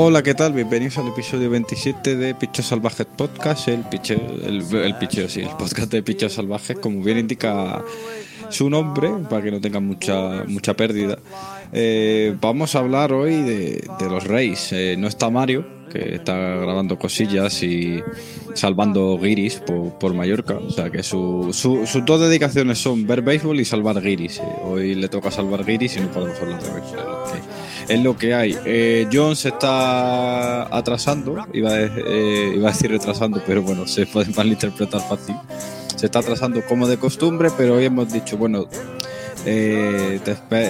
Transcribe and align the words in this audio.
Hola, 0.00 0.22
¿qué 0.22 0.32
tal? 0.32 0.52
Bienvenidos 0.52 0.96
al 0.98 1.08
episodio 1.08 1.50
27 1.50 2.14
de 2.14 2.32
Pichos 2.32 2.66
Salvajes 2.66 3.04
Podcast, 3.04 3.66
el 3.66 3.80
picheo, 3.80 4.20
el, 4.44 4.62
el 4.72 5.28
sí, 5.28 5.40
el 5.40 5.48
podcast 5.58 5.90
de 5.90 6.04
Pichos 6.04 6.34
Salvajes, 6.34 6.78
como 6.78 7.02
bien 7.02 7.18
indica 7.18 7.82
su 8.48 8.70
nombre, 8.70 9.10
para 9.28 9.42
que 9.42 9.50
no 9.50 9.60
tengan 9.60 9.84
mucha, 9.84 10.44
mucha 10.46 10.74
pérdida. 10.74 11.18
Eh, 11.72 12.32
vamos 12.40 12.76
a 12.76 12.78
hablar 12.78 13.12
hoy 13.12 13.42
de, 13.42 13.88
los 14.08 14.22
Reyes. 14.22 14.72
Eh, 14.72 14.94
no 14.96 15.08
está 15.08 15.30
Mario, 15.30 15.66
que 15.92 16.14
está 16.14 16.36
grabando 16.36 16.96
cosillas 16.96 17.60
y 17.64 18.00
salvando 18.54 19.18
guiris 19.18 19.60
por, 19.98 20.14
Mallorca. 20.14 20.58
O 20.58 20.70
sea 20.70 20.90
que 20.90 21.02
su, 21.02 21.48
sus 21.52 22.04
dos 22.04 22.20
dedicaciones 22.20 22.78
son 22.78 23.04
ver 23.04 23.22
béisbol 23.22 23.58
y 23.58 23.64
salvar 23.64 24.00
guiris. 24.00 24.38
Eh, 24.38 24.42
hoy 24.62 24.94
le 24.94 25.08
toca 25.08 25.32
salvar 25.32 25.64
guiris 25.64 25.96
y 25.96 26.00
no 26.02 26.12
podemos 26.12 26.40
hablar 26.40 26.62
de 26.62 26.70
béisbol. 26.72 27.47
Es 27.88 28.02
lo 28.02 28.16
que 28.16 28.34
hay. 28.34 29.08
John 29.12 29.34
se 29.34 29.48
está 29.48 30.74
atrasando, 30.76 31.46
iba 31.52 31.72
a, 31.72 31.82
iba 31.82 32.68
a 32.68 32.72
decir 32.72 32.90
retrasando, 32.90 33.42
pero 33.46 33.62
bueno, 33.62 33.86
se 33.86 34.06
puede 34.06 34.32
malinterpretar 34.36 35.00
fácil. 35.00 35.36
Se 35.96 36.06
está 36.06 36.20
atrasando 36.20 36.64
como 36.66 36.86
de 36.86 36.98
costumbre, 36.98 37.48
pero 37.56 37.74
hoy 37.74 37.86
hemos 37.86 38.12
dicho, 38.12 38.36
bueno, 38.36 38.68
eh, 39.44 40.20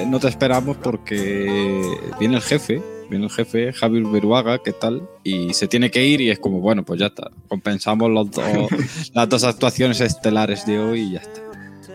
no 0.07 0.21
te 0.21 0.29
esperamos 0.29 0.77
porque 0.77 1.83
viene 2.19 2.37
el 2.37 2.43
jefe, 2.43 2.83
viene 3.11 3.27
el 3.27 3.31
jefe, 3.31 3.73
Javier 3.73 4.05
Beruaga, 4.05 4.59
¿qué 4.63 4.73
tal? 4.73 5.03
Y 5.25 5.53
se 5.55 5.69
tiene 5.69 5.91
que 5.91 6.07
ir 6.07 6.21
y 6.21 6.31
es 6.31 6.39
como, 6.39 6.61
bueno, 6.61 6.85
pues 6.85 7.01
ya 7.01 7.07
está, 7.07 7.31
compensamos 7.49 8.11
los 8.11 8.29
las 9.15 9.29
dos 9.29 9.45
actuaciones 9.45 10.01
estelares 10.01 10.65
de 10.67 10.79
hoy 10.79 11.01
y 11.01 11.13
ya 11.13 11.21
está. 11.21 11.48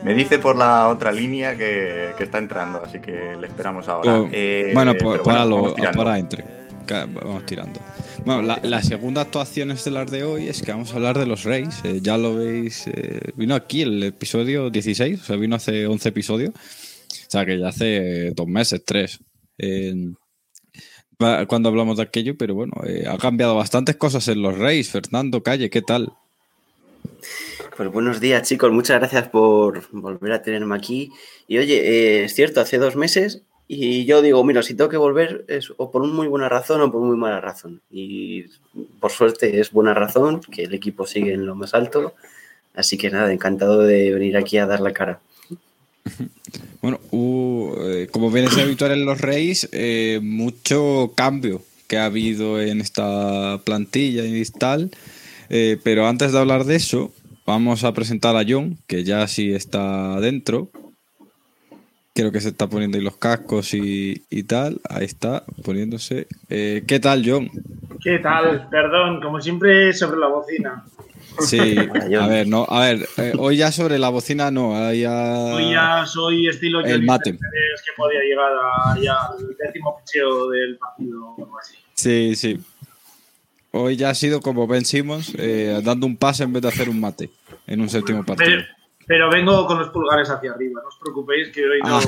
Me 0.04 0.14
dice 0.14 0.38
por 0.38 0.58
la 0.58 0.90
otra 0.90 1.14
línea 1.14 1.56
que, 1.56 2.14
está 2.20 2.38
entrando, 2.38 2.82
así 2.84 3.00
que 3.00 3.38
le 3.40 3.48
esperamos 3.48 3.88
ahora. 3.88 4.28
Eh, 4.34 4.72
bueno, 4.74 4.94
pues 5.00 5.22
para, 5.22 5.46
lo, 5.46 5.74
para 5.76 6.20
entre. 6.20 6.44
Vamos 6.90 7.46
tirando. 7.46 7.80
Bueno, 8.26 8.42
la, 8.42 8.84
segunda 8.84 9.22
actuación 9.22 9.72
estelar 9.72 10.10
de 10.10 10.26
hoy 10.26 10.50
es 10.50 10.62
que 10.62 10.72
vamos 10.72 10.92
a 10.92 10.96
hablar 10.96 11.18
de 11.18 11.26
los 11.26 11.44
Reyes. 11.46 11.80
Eh, 11.86 12.00
ya 12.02 12.18
lo 12.18 12.36
veis, 12.36 12.86
eh, 12.88 13.32
vino 13.36 13.56
aquí 13.56 13.84
el 13.84 14.04
episodio 14.04 14.70
16, 14.70 15.22
o 15.22 15.24
sea, 15.24 15.36
vino 15.38 15.56
hace 15.56 15.88
11 15.88 16.10
episodios. 16.10 16.50
O 16.50 17.30
sea, 17.30 17.46
que 17.46 17.58
ya 17.58 17.70
hace 17.70 18.32
dos 18.32 18.48
meses, 18.48 18.84
tres. 18.86 19.20
cuando 21.48 21.70
hablamos 21.70 21.96
de 21.96 22.04
aquello, 22.04 22.38
pero 22.38 22.56
bueno, 22.56 22.74
ha 23.10 23.18
cambiado 23.18 23.56
bastantes 23.56 23.96
cosas 23.96 24.28
en 24.28 24.42
los 24.42 24.58
Reyes. 24.58 24.90
Fernando 24.90 25.42
Calle, 25.42 25.70
¿qué 25.70 25.82
tal? 25.82 26.12
Pues 27.76 27.92
buenos 27.92 28.20
días, 28.20 28.48
chicos. 28.48 28.72
Muchas 28.72 29.00
gracias 29.00 29.30
por 29.30 29.82
volver 29.92 30.32
a 30.34 30.42
tenerme 30.42 30.76
aquí. 30.76 31.12
Y 31.48 31.58
oye, 31.58 32.24
es 32.24 32.34
cierto, 32.34 32.62
hace 32.62 32.78
dos 32.78 32.96
meses 32.96 33.44
y 33.68 34.06
yo 34.06 34.22
digo, 34.22 34.44
mira, 34.44 34.62
si 34.62 34.76
tengo 34.76 34.90
que 34.90 34.98
volver 34.98 35.46
es 35.48 35.72
o 35.78 35.90
por 35.90 36.06
muy 36.06 36.28
buena 36.28 36.50
razón 36.50 36.82
o 36.82 36.92
por 36.92 37.02
muy 37.02 37.18
mala 37.18 37.42
razón. 37.42 37.82
Y 37.90 38.46
por 39.00 39.12
suerte 39.12 39.60
es 39.60 39.72
buena 39.72 39.94
razón, 39.94 40.42
que 40.42 40.64
el 40.64 40.74
equipo 40.74 41.08
sigue 41.08 41.34
en 41.34 41.46
lo 41.46 41.56
más 41.56 41.74
alto. 41.74 42.14
Así 42.76 42.98
que 42.98 43.10
nada, 43.10 43.32
encantado 43.32 43.82
de 43.82 44.14
venir 44.14 44.38
aquí 44.38 44.58
a 44.58 44.66
dar 44.66 44.80
la 44.80 44.94
cara. 44.94 45.20
Bueno, 46.82 47.00
uh, 47.12 48.08
como 48.12 48.30
viene 48.30 48.50
habitual 48.62 48.92
en 48.92 49.06
los 49.06 49.22
Reyes, 49.22 49.70
eh, 49.72 50.20
mucho 50.22 51.14
cambio 51.16 51.62
que 51.88 51.98
ha 51.98 52.04
habido 52.04 52.62
en 52.62 52.82
esta 52.82 53.62
plantilla 53.64 54.26
y 54.26 54.44
tal. 54.44 54.92
Eh, 55.56 55.78
pero 55.84 56.08
antes 56.08 56.32
de 56.32 56.40
hablar 56.40 56.64
de 56.64 56.76
eso, 56.76 57.14
vamos 57.46 57.84
a 57.84 57.94
presentar 57.94 58.36
a 58.36 58.44
John, 58.48 58.80
que 58.88 59.04
ya 59.04 59.28
sí 59.28 59.54
está 59.54 60.20
dentro. 60.20 60.72
Creo 62.16 62.32
que 62.32 62.42
se 62.42 62.50
está 62.50 62.66
poniendo 62.66 62.98
ahí 62.98 63.04
los 63.04 63.18
cascos 63.18 63.76
y, 63.76 64.16
tal. 64.48 64.82
Ahí 64.90 65.06
está, 65.06 65.44
poniéndose. 65.64 66.26
Eh, 66.50 66.84
¿Qué 66.88 67.00
tal, 67.00 67.22
John? 67.24 67.52
¿Qué 68.02 68.18
tal? 68.18 68.68
Perdón, 68.72 69.22
como 69.22 69.40
siempre, 69.40 69.94
sobre 69.94 70.20
la 70.20 70.28
bocina. 70.28 70.86
Sí, 71.38 71.78
a 72.20 72.26
ver, 72.26 72.48
no, 72.48 72.66
a 72.68 72.80
ver, 72.88 73.08
eh, 73.18 73.34
hoy 73.38 73.58
ya 73.58 73.72
sobre 73.72 74.00
la 74.00 74.10
bocina 74.10 74.50
no, 74.50 74.92
ya... 74.92 75.54
Hoy 75.54 75.72
ya 75.72 76.04
soy 76.08 76.48
estilo 76.48 76.82
el 76.82 77.04
mate. 77.04 77.32
que 77.34 77.92
podía 77.96 78.22
llegar 78.22 78.52
a, 78.54 79.00
ya 79.00 79.14
al 79.14 79.56
décimo 79.56 80.00
picheo 80.00 80.50
del 80.50 80.78
partido 80.80 81.28
o 81.28 81.44
algo 81.44 81.60
así. 81.60 81.76
Sí, 81.94 82.36
sí. 82.36 82.60
Hoy 83.76 83.96
ya 83.96 84.12
ha 84.12 84.16
sido 84.16 84.40
como 84.40 84.68
Ben 84.68 84.86
Simmons, 84.86 85.34
eh, 85.36 85.82
dando 85.84 86.06
un 86.06 86.16
pase 86.16 86.44
en 86.44 86.54
vez 86.54 86.62
de 86.62 86.68
hacer 86.68 86.90
un 86.90 87.00
mate 87.00 87.32
en 87.66 87.82
un 87.82 87.90
séptimo 87.90 88.24
partido. 88.24 88.62
Pero 89.08 89.32
vengo 89.32 89.66
con 89.66 89.80
los 89.80 89.90
pulgares 89.90 90.30
hacia 90.30 90.52
arriba, 90.52 90.80
no 90.80 90.88
os 90.88 90.98
preocupéis 90.98 91.50
que 91.50 91.62
hoy 91.68 91.80
no. 91.82 91.98
Ah. 91.98 92.02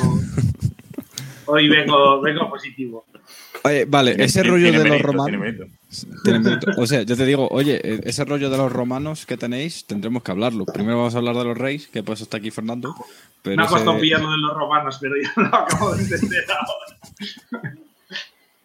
Hoy 1.47 1.67
vengo, 1.67 2.21
vengo 2.21 2.47
positivo. 2.51 3.05
Oye, 3.63 3.85
vale, 3.85 4.15
ese 4.23 4.43
rollo 4.43 4.71
de 4.71 4.87
los 4.87 5.01
romanos. 5.01 5.41
O 6.77 6.85
sea, 6.85 7.01
yo 7.01 7.17
te 7.17 7.25
digo, 7.25 7.47
oye, 7.49 7.81
e, 7.83 8.01
ese 8.03 8.25
rollo 8.25 8.51
de 8.51 8.57
los 8.57 8.71
romanos 8.71 9.25
que 9.25 9.35
tenéis, 9.35 9.85
tendremos 9.85 10.21
que 10.21 10.31
hablarlo. 10.31 10.65
Primero 10.65 10.97
vamos 10.97 11.15
a 11.15 11.17
hablar 11.17 11.35
de 11.35 11.45
los 11.45 11.57
reyes, 11.57 11.87
que 11.87 12.03
pues 12.03 12.21
está 12.21 12.37
aquí 12.37 12.51
Fernando. 12.51 12.93
Pero 13.41 13.57
Me 13.57 13.63
ha 13.63 13.67
costado 13.67 13.99
pillarlo 13.99 14.29
de 14.29 14.37
los 14.37 14.53
romanos, 14.53 14.99
pero 15.01 15.15
ya 15.19 15.33
lo 15.35 15.47
acabo 15.47 15.95
de 15.95 16.03
entender 16.03 16.45
ahora. 16.51 17.73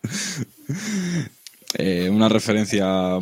eh, 1.75 2.09
una 2.11 2.29
referencia 2.29 3.17
a, 3.17 3.21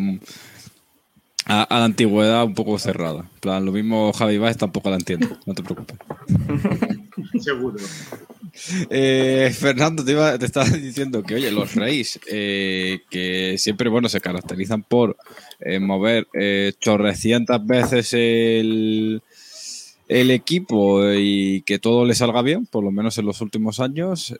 la 1.47 1.85
antigüedad 1.85 2.45
un 2.45 2.55
poco 2.55 2.79
cerrada. 2.79 3.29
plan, 3.41 3.65
lo 3.65 3.73
mismo 3.73 4.13
Javi 4.13 4.39
Baez 4.39 4.57
tampoco 4.57 4.91
la 4.91 4.97
entiendo, 4.97 5.39
no 5.47 5.55
te 5.55 5.63
preocupes. 5.63 5.97
Seguro. 7.41 7.77
Eh, 8.91 9.55
Fernando, 9.57 10.05
te, 10.05 10.13
iba, 10.13 10.39
te, 10.39 10.47
estaba 10.47 10.69
diciendo 10.69 11.23
que, 11.23 11.37
oye, 11.37 11.51
los 11.51 11.75
Reyes, 11.75 12.19
eh, 12.31 13.01
que 13.11 13.57
siempre, 13.59 13.89
bueno, 13.89 14.09
se 14.09 14.21
caracterizan 14.21 14.83
por 14.83 15.17
eh, 15.61 15.79
mover 15.79 16.27
chorrecientas 16.81 17.65
veces 17.65 18.13
el, 18.15 19.23
el 20.09 20.31
equipo 20.31 21.13
y 21.13 21.63
que 21.63 21.79
todo 21.79 22.05
le 22.05 22.15
salga 22.15 22.43
bien, 22.43 22.67
por 22.67 22.85
lo 22.85 22.91
menos 22.91 23.19
en 23.19 23.27
los 23.27 23.41
últimos 23.41 23.81
años, 23.81 24.35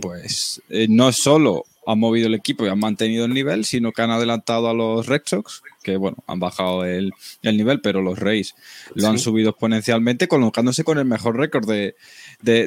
pues 0.00 0.62
no 0.88 1.08
es 1.08 1.16
solo 1.16 1.64
han 1.86 1.98
movido 1.98 2.28
el 2.28 2.34
equipo 2.34 2.64
y 2.64 2.68
han 2.68 2.78
mantenido 2.78 3.24
el 3.24 3.34
nivel, 3.34 3.64
sino 3.64 3.92
que 3.92 4.02
han 4.02 4.10
adelantado 4.10 4.68
a 4.68 4.74
los 4.74 5.06
Red 5.06 5.22
Sox, 5.24 5.62
que 5.82 5.96
bueno, 5.96 6.18
han 6.26 6.38
bajado 6.38 6.84
el, 6.84 7.12
nivel, 7.42 7.80
pero 7.80 8.02
los 8.02 8.18
Rays 8.18 8.54
lo 8.94 9.08
han 9.08 9.18
subido 9.18 9.50
exponencialmente, 9.50 10.28
colocándose 10.28 10.84
con 10.84 10.98
el 10.98 11.04
mejor 11.04 11.36
récord 11.36 11.66
de, 11.66 11.94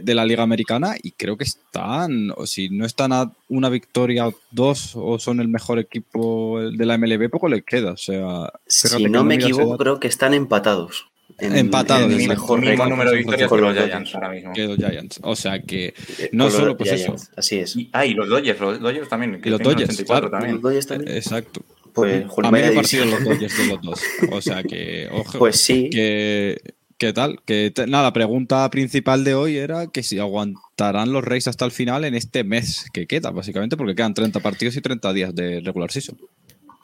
la 0.06 0.26
Liga 0.26 0.44
Americana 0.44 0.96
y 1.02 1.12
creo 1.12 1.38
que 1.38 1.46
están, 1.46 2.32
o 2.36 2.46
si 2.46 2.70
no 2.70 2.86
están 2.86 3.14
a 3.14 3.32
una 3.48 3.70
victoria 3.70 4.28
o 4.28 4.34
dos 4.52 4.94
o 4.96 5.18
son 5.20 5.40
el 5.40 5.48
mejor 5.48 5.80
equipo 5.80 6.60
de 6.62 6.86
la 6.86 6.98
MLB, 6.98 7.30
poco 7.30 7.48
les 7.48 7.64
queda. 7.64 7.92
O 7.92 7.98
sea, 7.98 8.52
si 8.68 9.06
no 9.06 9.24
me 9.24 9.36
equivoco, 9.36 9.78
creo 9.78 10.00
que 10.00 10.08
están 10.08 10.34
empatados. 10.34 11.08
Empatados. 11.40 12.12
el 12.12 12.28
mejor 12.28 12.60
número 12.90 13.12
de 13.12 13.18
victorias 13.18 13.50
con 13.50 13.62
los 13.62 13.74
Giants 13.74 14.16
ahora 14.16 14.30
mismo. 14.30 14.54
los 14.56 14.78
Giants. 14.78 15.20
O 15.24 15.36
sea 15.36 15.62
que 15.62 15.94
eh, 16.20 16.30
no 16.32 16.50
solo 16.50 16.78
pues 16.78 16.92
eso. 16.92 17.16
Así 17.36 17.60
es. 17.60 17.78
ah, 17.94 18.06
y 18.06 18.14
los 18.14 18.30
Dodgers, 18.30 18.60
los 18.60 18.80
Dodgers 18.80 19.10
también. 19.10 19.42
los 19.44 19.60
Dodgers, 19.60 20.04
claro. 20.04 20.30
también. 20.30 20.54
Los 20.54 20.62
Dodgers 20.62 20.88
también. 20.88 21.16
Exacto. 21.16 21.62
Pues, 21.94 22.26
a 22.44 22.52
mí 22.52 22.60
me 22.60 22.72
partido 22.72 23.06
los 23.06 23.24
Dodgers 23.24 23.58
de 23.58 23.68
los 23.68 23.82
dos. 23.82 24.02
O 24.32 24.42
sea 24.42 24.64
que, 24.64 25.08
ojo. 25.12 25.40
Pues 25.40 25.62
sí. 25.62 25.90
Que, 25.90 26.58
¿Qué 26.98 27.12
tal? 27.12 27.42
Que 27.46 27.74
nada, 27.88 28.04
la 28.04 28.14
pregunta 28.14 28.70
principal 28.70 29.24
de 29.24 29.34
hoy 29.34 29.58
era 29.58 29.88
que 29.88 30.04
si 30.04 30.20
aguantarán 30.20 31.12
los 31.12 31.24
Reyes 31.24 31.48
hasta 31.48 31.66
el 31.66 31.72
final 31.72 32.06
en 32.06 32.16
este 32.16 32.44
mes 32.44 32.86
que 32.94 33.06
queda, 33.06 33.32
básicamente, 33.32 33.76
porque 33.76 33.96
quedan 33.96 34.14
30 34.14 34.40
partidos 34.40 34.78
y 34.78 34.82
30 34.82 35.14
días 35.14 35.36
de 35.36 35.60
regular 35.60 35.92
season. 35.92 36.18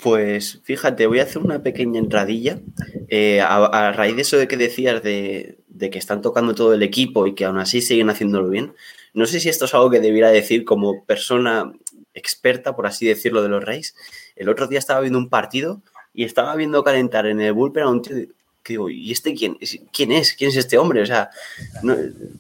Pues 0.01 0.59
fíjate, 0.63 1.06
voy 1.07 1.19
a 1.19 1.23
hacer 1.23 1.41
una 1.41 1.62
pequeña 1.62 2.00
entradilla. 2.00 2.59
Eh, 3.07 3.41
a, 3.41 3.91
raíz 3.91 4.16
de 4.16 4.23
eso 4.23 4.38
de 4.38 4.47
que 4.47 4.57
decías 4.57 5.03
de, 5.03 5.57
que 5.79 5.97
están 6.00 6.22
tocando 6.22 6.56
todo 6.56 6.73
el 6.73 6.84
equipo 6.84 7.28
y 7.28 7.35
que 7.35 7.45
aún 7.45 7.59
así 7.59 7.81
siguen 7.81 8.09
haciéndolo 8.09 8.49
bien, 8.49 8.73
no 9.14 9.26
sé 9.26 9.40
si 9.40 9.49
esto 9.49 9.66
es 9.66 9.73
algo 9.73 9.90
que 9.90 9.99
debiera 9.99 10.29
decir 10.29 10.64
como 10.64 11.03
persona 11.05 11.73
experta, 12.14 12.76
por 12.76 12.87
así 12.87 13.05
decirlo, 13.05 13.43
de 13.43 13.49
los 13.49 13.64
Reyes, 13.64 13.96
el 14.35 14.49
otro 14.49 14.67
día 14.67 14.79
estaba 14.79 15.02
viendo 15.02 15.20
un 15.20 15.29
partido 15.29 15.81
y 16.14 16.23
estaba 16.23 16.55
viendo 16.55 16.84
calentar 16.84 17.26
en 17.26 17.41
el 17.41 17.53
bullpen 17.53 17.84
a 17.84 17.90
un 17.90 18.02
tío 18.02 18.28
que 18.64 18.73
digo, 18.73 18.90
¿y 18.90 19.11
este 19.11 19.34
quién, 19.34 19.58
quién 19.91 20.11
es? 20.11 20.34
¿Quién 20.34 20.52
es 20.52 20.58
este 20.58 20.78
hombre? 20.78 21.02
O 21.02 21.05
sea, 21.05 21.29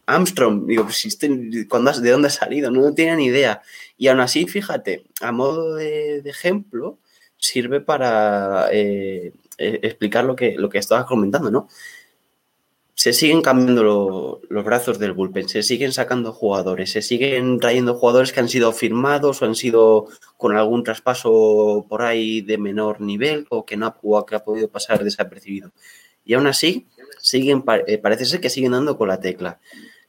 Armstrong, 0.05 0.67
digo, 0.67 0.83
pues 0.83 1.05
este, 1.05 1.27
¿de 1.27 1.65
dónde 2.11 2.27
ha 2.27 2.29
salido? 2.29 2.69
No, 2.69 2.93
tenía 2.93 3.15
ni 3.15 3.25
idea. 3.25 3.61
Y 3.97 4.07
aún 4.07 4.19
así, 4.19 4.45
fíjate, 4.45 5.03
a 5.19 5.31
modo 5.31 5.75
de, 5.75 6.21
ejemplo, 6.25 6.99
sirve 7.41 7.81
para 7.81 8.69
eh, 8.71 9.33
eh, 9.57 9.79
explicar 9.83 10.23
lo 10.23 10.35
que, 10.35 10.55
lo 10.55 10.69
que 10.69 10.77
estabas 10.77 11.05
comentando, 11.05 11.51
¿no? 11.51 11.67
se 13.01 13.13
siguen 13.13 13.41
cambiando 13.41 14.41
los 14.47 14.63
brazos 14.63 14.99
del 14.99 15.13
bullpen, 15.13 15.49
se 15.49 15.63
siguen 15.63 15.91
sacando 15.91 16.33
jugadores, 16.33 16.91
se 16.91 17.01
siguen 17.01 17.59
trayendo 17.59 17.95
jugadores 17.95 18.31
que 18.31 18.41
han 18.41 18.47
sido 18.47 18.71
firmados 18.73 19.41
o 19.41 19.45
han 19.45 19.55
sido 19.55 20.05
con 20.37 20.55
algún 20.55 20.83
traspaso 20.83 21.83
por 21.89 22.03
ahí 22.03 22.41
de 22.41 22.59
menor 22.59 23.01
nivel 23.01 23.47
o 23.49 23.65
que 23.65 23.75
no 23.75 23.87
ha, 23.87 24.25
que 24.27 24.35
ha 24.35 24.43
podido 24.43 24.69
pasar 24.69 25.03
desapercibido. 25.03 25.71
Y 26.25 26.35
aún 26.35 26.45
así, 26.45 26.85
siguen, 27.19 27.63
eh, 27.87 27.97
parece 27.97 28.25
ser 28.25 28.39
que 28.39 28.51
siguen 28.51 28.73
dando 28.73 28.95
con 28.99 29.07
la 29.07 29.19
tecla. 29.19 29.59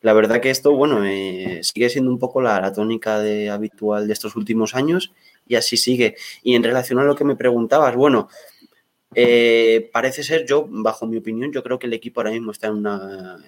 La 0.02 0.12
verdad 0.12 0.43
que 0.43 0.50
esto, 0.50 0.73
bueno, 0.73 1.02
eh, 1.06 1.61
sigue 1.62 1.88
siendo 1.88 2.11
un 2.11 2.19
poco 2.19 2.43
la, 2.43 2.73
tónica 2.75 3.20
de, 3.20 3.49
habitual 3.49 4.06
de 4.06 4.12
estos 4.12 4.37
últimos 4.37 4.75
años 4.75 5.14
y 5.53 5.57
así 5.57 5.77
sigue. 5.77 6.17
Y 6.43 6.55
en 6.55 6.63
relación 6.63 6.99
a 6.99 7.05
lo 7.05 7.15
que 7.15 7.25
me 7.25 7.37
preguntabas, 7.37 7.95
bueno, 7.95 8.29
eh, 9.15 9.91
parece 9.93 10.23
ser, 10.23 10.47
yo, 10.47 10.67
bajo 10.69 11.07
mi 11.07 11.19
opinión, 11.19 11.53
yo 11.53 11.63
creo 11.63 11.79
que 11.79 11.87
el 11.87 11.93
equipo 11.93 12.21
ahora 12.21 12.31
mismo 12.31 12.53
está 12.53 12.69
en 12.69 12.75
una, 12.75 13.39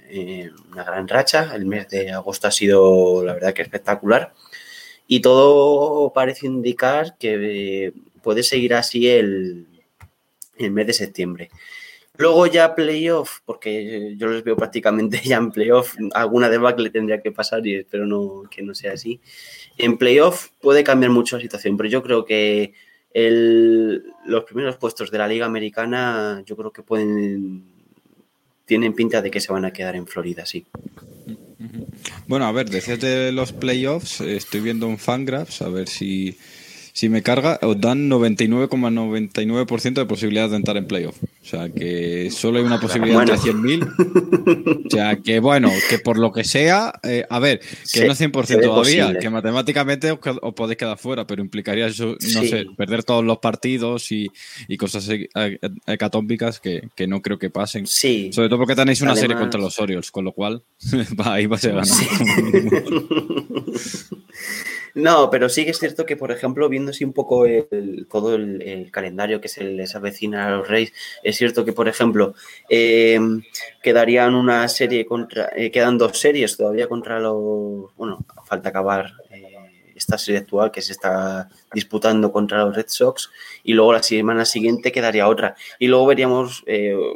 una, 0.71 0.85
gran 0.85 1.09
racha. 1.09 1.55
El 1.55 1.67
mes 1.67 1.89
de 1.89 2.13
agosto 2.13 2.49
ha 2.49 2.51
sido, 2.51 3.25
la 3.25 3.35
verdad, 3.35 3.55
que 3.55 3.63
espectacular. 3.63 4.35
Y 5.07 5.21
todo 5.21 6.13
parece 6.13 6.47
indicar 6.47 7.17
que 7.19 7.93
puede 8.23 8.43
seguir 8.43 8.75
así 8.75 9.09
el, 9.09 9.67
el 10.59 10.71
mes 10.71 10.87
de 10.87 10.93
septiembre. 10.93 11.51
Luego 12.17 12.47
ya 12.47 12.77
playoff, 12.77 13.41
porque 13.45 14.15
yo 14.17 14.29
los 14.29 14.45
veo 14.45 14.57
prácticamente 14.57 15.21
ya 15.25 15.37
en 15.37 15.51
playoff, 15.51 15.97
alguna 16.13 16.49
le 16.49 16.91
tendría 16.91 17.21
que 17.21 17.33
pasar 17.33 17.67
y 17.67 17.77
espero 17.77 18.07
no, 18.07 18.43
que 18.51 18.63
no 18.63 18.75
sea 18.75 18.93
así. 18.93 19.21
En 19.79 19.99
playoff 19.99 20.49
puede 20.61 20.85
cambiar 20.85 21.11
mucho 21.11 21.37
la 21.37 21.43
situación, 21.43 21.77
pero 21.77 21.89
yo 21.89 22.03
creo 22.03 22.25
que 22.25 22.75
el, 23.13 24.05
los 24.27 24.45
primeros 24.45 24.77
puestos 24.77 25.11
de 25.11 25.19
la 25.19 25.29
Liga 25.29 25.47
Americana, 25.47 26.43
yo 26.47 26.57
creo 26.57 26.73
que 26.73 26.83
pueden 26.83 27.65
tienen 28.67 28.95
pinta 28.95 29.21
de 29.21 29.31
que 29.31 29.41
se 29.41 29.53
van 29.53 29.65
a 29.65 29.73
quedar 29.73 29.95
en 29.97 30.07
Florida, 30.07 30.47
sí. 30.47 30.67
Bueno, 32.27 32.47
a 32.47 32.53
ver, 32.53 32.71
desde 32.71 33.33
los 33.33 33.53
playoffs, 33.53 34.21
estoy 34.21 34.61
viendo 34.61 34.87
un 34.87 34.99
Fangraphs, 34.99 35.63
a 35.63 35.69
ver 35.69 35.89
si 35.89 36.39
si 36.95 37.09
me 37.09 37.23
carga, 37.25 37.59
os 37.63 37.81
dan 37.81 38.09
99,99% 38.09 39.95
de 39.95 40.07
posibilidad 40.07 40.49
de 40.49 40.55
entrar 40.55 40.77
en 40.77 40.87
playoff. 40.87 41.21
O 41.21 41.45
sea, 41.45 41.69
que 41.69 42.31
solo 42.31 42.59
hay 42.59 42.65
una 42.65 42.79
posibilidad 42.79 43.21
entre 43.21 43.37
100.000. 43.37 44.87
O 44.87 44.91
sea, 44.91 45.17
que 45.17 45.41
bueno, 45.41 45.73
que 45.91 45.99
por 45.99 46.21
lo 46.21 46.31
que 46.31 46.45
sea, 46.45 46.93
eh, 47.03 47.27
a 47.29 47.41
ver, 47.41 47.61
que 47.93 48.07
no 48.07 48.13
es 48.13 48.21
100% 48.21 48.63
todavía, 48.63 49.19
que 49.19 49.29
matemáticamente 49.29 50.13
os, 50.13 50.55
podéis 50.55 50.79
quedar 50.79 50.97
fuera, 50.97 51.27
pero 51.27 51.43
implicaría 51.43 51.89
eso, 51.89 52.17
no 52.35 52.43
sé, 52.45 52.67
perder 52.77 53.03
todos 53.03 53.25
los 53.25 53.39
partidos 53.39 54.13
y, 54.13 54.31
cosas 54.79 55.11
hecatómbicas 55.89 56.61
que, 56.61 56.91
que, 56.95 57.09
no 57.09 57.23
creo 57.23 57.41
que 57.41 57.51
pasen. 57.51 57.89
Sí. 57.89 58.31
Sobre 58.33 58.49
todo 58.49 58.61
porque 58.61 58.77
tenéis 58.77 59.01
una 59.01 59.17
serie 59.17 59.37
contra 59.37 59.61
los 59.61 59.81
Orioles, 59.81 60.13
con 60.13 60.25
lo 60.25 60.31
cual 60.31 60.63
ahí 61.25 61.47
va 61.47 61.57
a 61.57 61.59
ser 61.59 61.73
ganar. 61.75 61.89
No, 64.95 65.29
pero 65.29 65.49
sí 65.49 65.65
que 65.65 65.73
es 65.73 65.79
cierto 65.81 66.07
que, 66.07 66.17
por 66.17 66.31
ejemplo, 66.31 66.69
viendo 66.69 66.93
así 66.93 67.05
un 67.05 67.13
poco 67.13 67.45
todo 68.09 68.37
el, 68.37 68.91
calendario 68.93 69.41
que 69.41 69.49
se 69.49 69.65
les 69.65 69.97
avecina 69.97 70.47
a 70.47 70.51
los 70.51 70.69
Reyes, 70.69 70.93
es 71.25 71.37
cierto 71.37 71.65
que, 71.65 71.73
por 71.73 71.89
ejemplo, 71.89 72.35
eh, 72.71 73.19
quedarían 73.83 74.37
una 74.37 74.69
serie 74.69 75.05
contra, 75.05 75.51
eh, 75.57 75.73
quedan 75.73 75.99
dos 75.99 76.17
series 76.19 76.57
todavía 76.57 76.89
contra 76.89 77.19
los, 77.19 77.93
bueno, 77.97 78.25
falta 78.45 78.69
acabar 78.69 79.15
eh, 79.31 79.93
esta 79.97 80.17
serie 80.17 80.41
actual 80.41 80.71
que 80.71 80.83
se 80.83 80.93
está 80.93 81.49
disputando 81.73 82.31
contra 82.31 82.65
los 82.65 82.77
Red 82.77 82.87
Sox 82.89 83.31
y 83.65 83.73
luego 83.73 83.93
la 83.93 84.03
semana 84.03 84.45
siguiente 84.45 84.93
quedaría 84.93 85.27
otra. 85.27 85.57
Y 85.81 85.89
luego 85.89 86.07
veríamos 86.07 86.65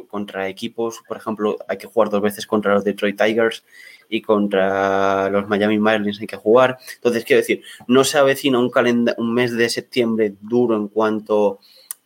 contra 0.09 0.49
equipos, 0.49 1.01
por 1.07 1.15
ejemplo, 1.15 1.57
hay 1.67 1.77
que 1.77 1.87
jugar 1.87 2.09
dos 2.09 2.21
veces 2.21 2.45
contra 2.45 2.73
los 2.73 2.83
Detroit 2.83 3.17
Tigers 3.17 3.63
y 4.09 4.21
contra 4.21 5.29
los 5.29 5.47
Miami 5.47 5.79
Marlins 5.79 6.19
hay 6.19 6.27
que 6.27 6.35
jugar. 6.35 6.77
Entonces, 6.95 7.23
quiero 7.23 7.41
decir, 7.41 7.61
no 7.87 8.03
se 8.03 8.17
avecina 8.17 8.59
un, 8.59 8.71
un 9.17 9.33
mes 9.33 9.55
de 9.55 9.69
septiembre 9.69 10.33
duro 10.41 10.75
en 10.75 10.87
cuanto 10.87 11.59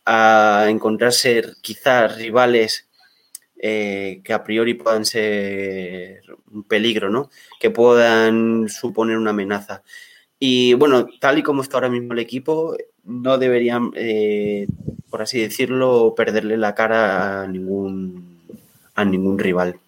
a 0.04 0.66
encontrarse 0.68 1.42
quizás 1.62 2.16
rivales 2.16 2.86
eh, 3.56 4.20
que 4.22 4.34
a 4.34 4.44
priori 4.44 4.74
puedan 4.74 5.06
ser 5.06 6.20
un 6.52 6.64
peligro, 6.64 7.08
¿no? 7.08 7.30
Que 7.58 7.70
puedan 7.70 8.68
suponer 8.68 9.16
una 9.16 9.30
amenaza. 9.30 9.82
Y 10.38 10.74
bueno, 10.74 11.06
tal 11.20 11.38
y 11.38 11.42
como 11.42 11.62
está 11.62 11.78
ahora 11.78 11.88
mismo 11.88 12.12
el 12.12 12.18
equipo, 12.18 12.76
no 13.04 13.38
deberían, 13.38 13.92
eh, 13.94 14.66
por 15.08 15.22
así 15.22 15.40
decirlo, 15.40 16.14
perderle 16.14 16.58
la 16.58 16.74
cara 16.74 17.42
a 17.42 17.48
ningún, 17.48 18.42
a 18.94 19.04
ningún 19.06 19.38
rival. 19.38 19.80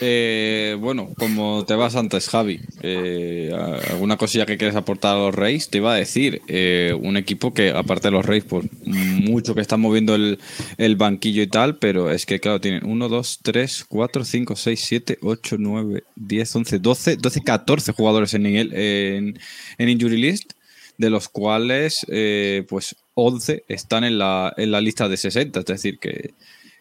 Eh, 0.00 0.76
bueno, 0.80 1.10
como 1.16 1.64
te 1.64 1.74
vas 1.74 1.94
antes, 1.94 2.28
Javi, 2.28 2.60
eh, 2.82 3.52
alguna 3.90 4.16
cosilla 4.16 4.44
que 4.44 4.58
quieres 4.58 4.74
aportar 4.74 5.14
a 5.14 5.18
los 5.18 5.34
Reyes, 5.34 5.70
te 5.70 5.78
iba 5.78 5.94
a 5.94 5.96
decir, 5.96 6.42
eh, 6.48 6.96
un 7.00 7.16
equipo 7.16 7.54
que 7.54 7.70
aparte 7.70 8.08
de 8.08 8.12
los 8.12 8.26
Reyes, 8.26 8.44
pues 8.44 8.66
mucho 8.84 9.54
que 9.54 9.60
está 9.60 9.76
moviendo 9.76 10.16
el, 10.16 10.96
banquillo 10.96 11.42
y 11.42 11.46
tal, 11.46 11.78
pero 11.78 12.10
es 12.10 12.26
que 12.26 12.40
claro, 12.40 12.60
tienen 12.60 12.84
1, 12.84 13.08
2, 13.08 13.40
3, 13.42 13.84
4, 13.88 14.24
5, 14.24 14.56
6, 14.56 14.80
7, 14.84 15.18
8, 15.22 15.56
9, 15.58 16.04
10, 16.16 16.56
11, 16.56 16.78
12, 16.80 17.16
12, 17.16 17.40
14 17.42 17.92
jugadores 17.92 18.34
en, 18.34 18.46
en, 18.46 19.38
en 19.78 19.88
Injury 19.88 20.16
List, 20.16 20.52
de 20.98 21.10
los 21.10 21.28
cuales 21.28 22.04
pues 22.68 22.96
11 23.14 23.64
están 23.68 24.04
en 24.04 24.18
la, 24.18 24.52
en 24.56 24.70
la 24.72 24.80
lista 24.80 25.08
de 25.08 25.16
60, 25.16 25.60
es 25.60 25.66
decir, 25.66 25.98
que 25.98 26.34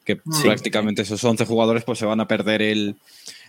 que 0.04 0.18
prácticamente 0.18 1.02
esos 1.02 1.24
11 1.24 1.46
jugadores 1.46 1.84
pues 1.84 2.00
se 2.00 2.06
van 2.06 2.20
a 2.20 2.28
perder 2.28 2.62
el, 2.62 2.96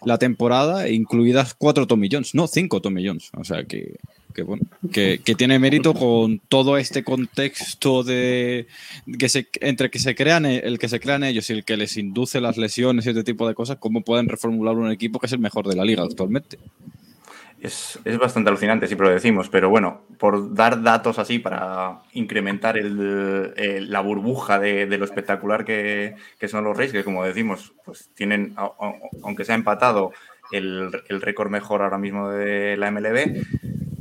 la 0.05 0.19
temporada, 0.19 0.89
incluidas 0.89 1.55
cuatro 1.55 1.87
tomillones, 1.87 2.35
no, 2.35 2.47
cinco 2.47 2.81
tomillones. 2.81 3.31
O 3.37 3.45
sea 3.45 3.65
que, 3.65 3.97
que 4.35 4.43
bueno, 4.43 4.65
que, 4.93 5.19
tiene 5.37 5.59
mérito 5.59 5.95
con 5.95 6.39
todo 6.49 6.79
este 6.79 7.03
contexto 7.03 8.05
de 8.05 8.67
que 9.19 9.29
se, 9.29 9.49
entre 9.61 9.91
que 9.91 9.99
se 9.99 10.15
crean 10.15 10.47
el 10.47 10.79
que 10.79 10.89
se 10.89 11.01
crean 11.01 11.25
ellos 11.25 11.51
y 11.51 11.55
el 11.55 11.65
que 11.65 11.77
les 11.77 11.97
induce 11.97 12.41
las 12.41 12.57
lesiones 12.57 13.07
y 13.07 13.11
este 13.11 13.25
tipo 13.25 13.49
de 13.49 13.55
cosas, 13.55 13.79
cómo 13.79 14.03
pueden 14.03 14.29
reformular 14.29 14.77
un 14.77 14.91
equipo 14.91 15.19
que 15.19 15.27
es 15.27 15.33
el 15.33 15.41
mejor 15.41 15.67
de 15.69 15.77
la 15.77 15.85
liga 15.85 16.03
actualmente 16.03 16.59
es, 17.64 18.19
bastante 18.19 18.50
alucinante, 18.50 18.87
siempre 18.87 19.08
lo 19.08 19.14
decimos, 19.14 19.49
pero 19.49 19.70
bueno, 19.70 20.02
por 20.19 20.55
dar 20.55 20.82
datos 20.82 21.19
así 21.19 21.38
para 21.38 22.02
incrementar 22.12 22.76
el, 22.76 23.90
la 23.90 24.00
burbuja 24.00 24.58
de, 24.58 24.87
lo 24.99 25.05
espectacular 25.05 25.64
que, 25.64 26.14
son 26.46 26.64
los 26.64 26.76
Reyes, 26.76 26.93
que 26.93 27.05
como 27.05 27.25
decimos, 27.25 27.72
pues 27.84 28.11
tienen, 28.14 28.55
aunque 29.22 29.44
se 29.44 29.52
ha 29.52 29.55
empatado 29.55 30.12
el, 30.52 30.93
récord 31.08 31.50
mejor 31.50 31.81
ahora 31.81 31.96
mismo 31.96 32.28
de 32.28 32.76
la 32.76 32.90
MLB, 32.90 33.43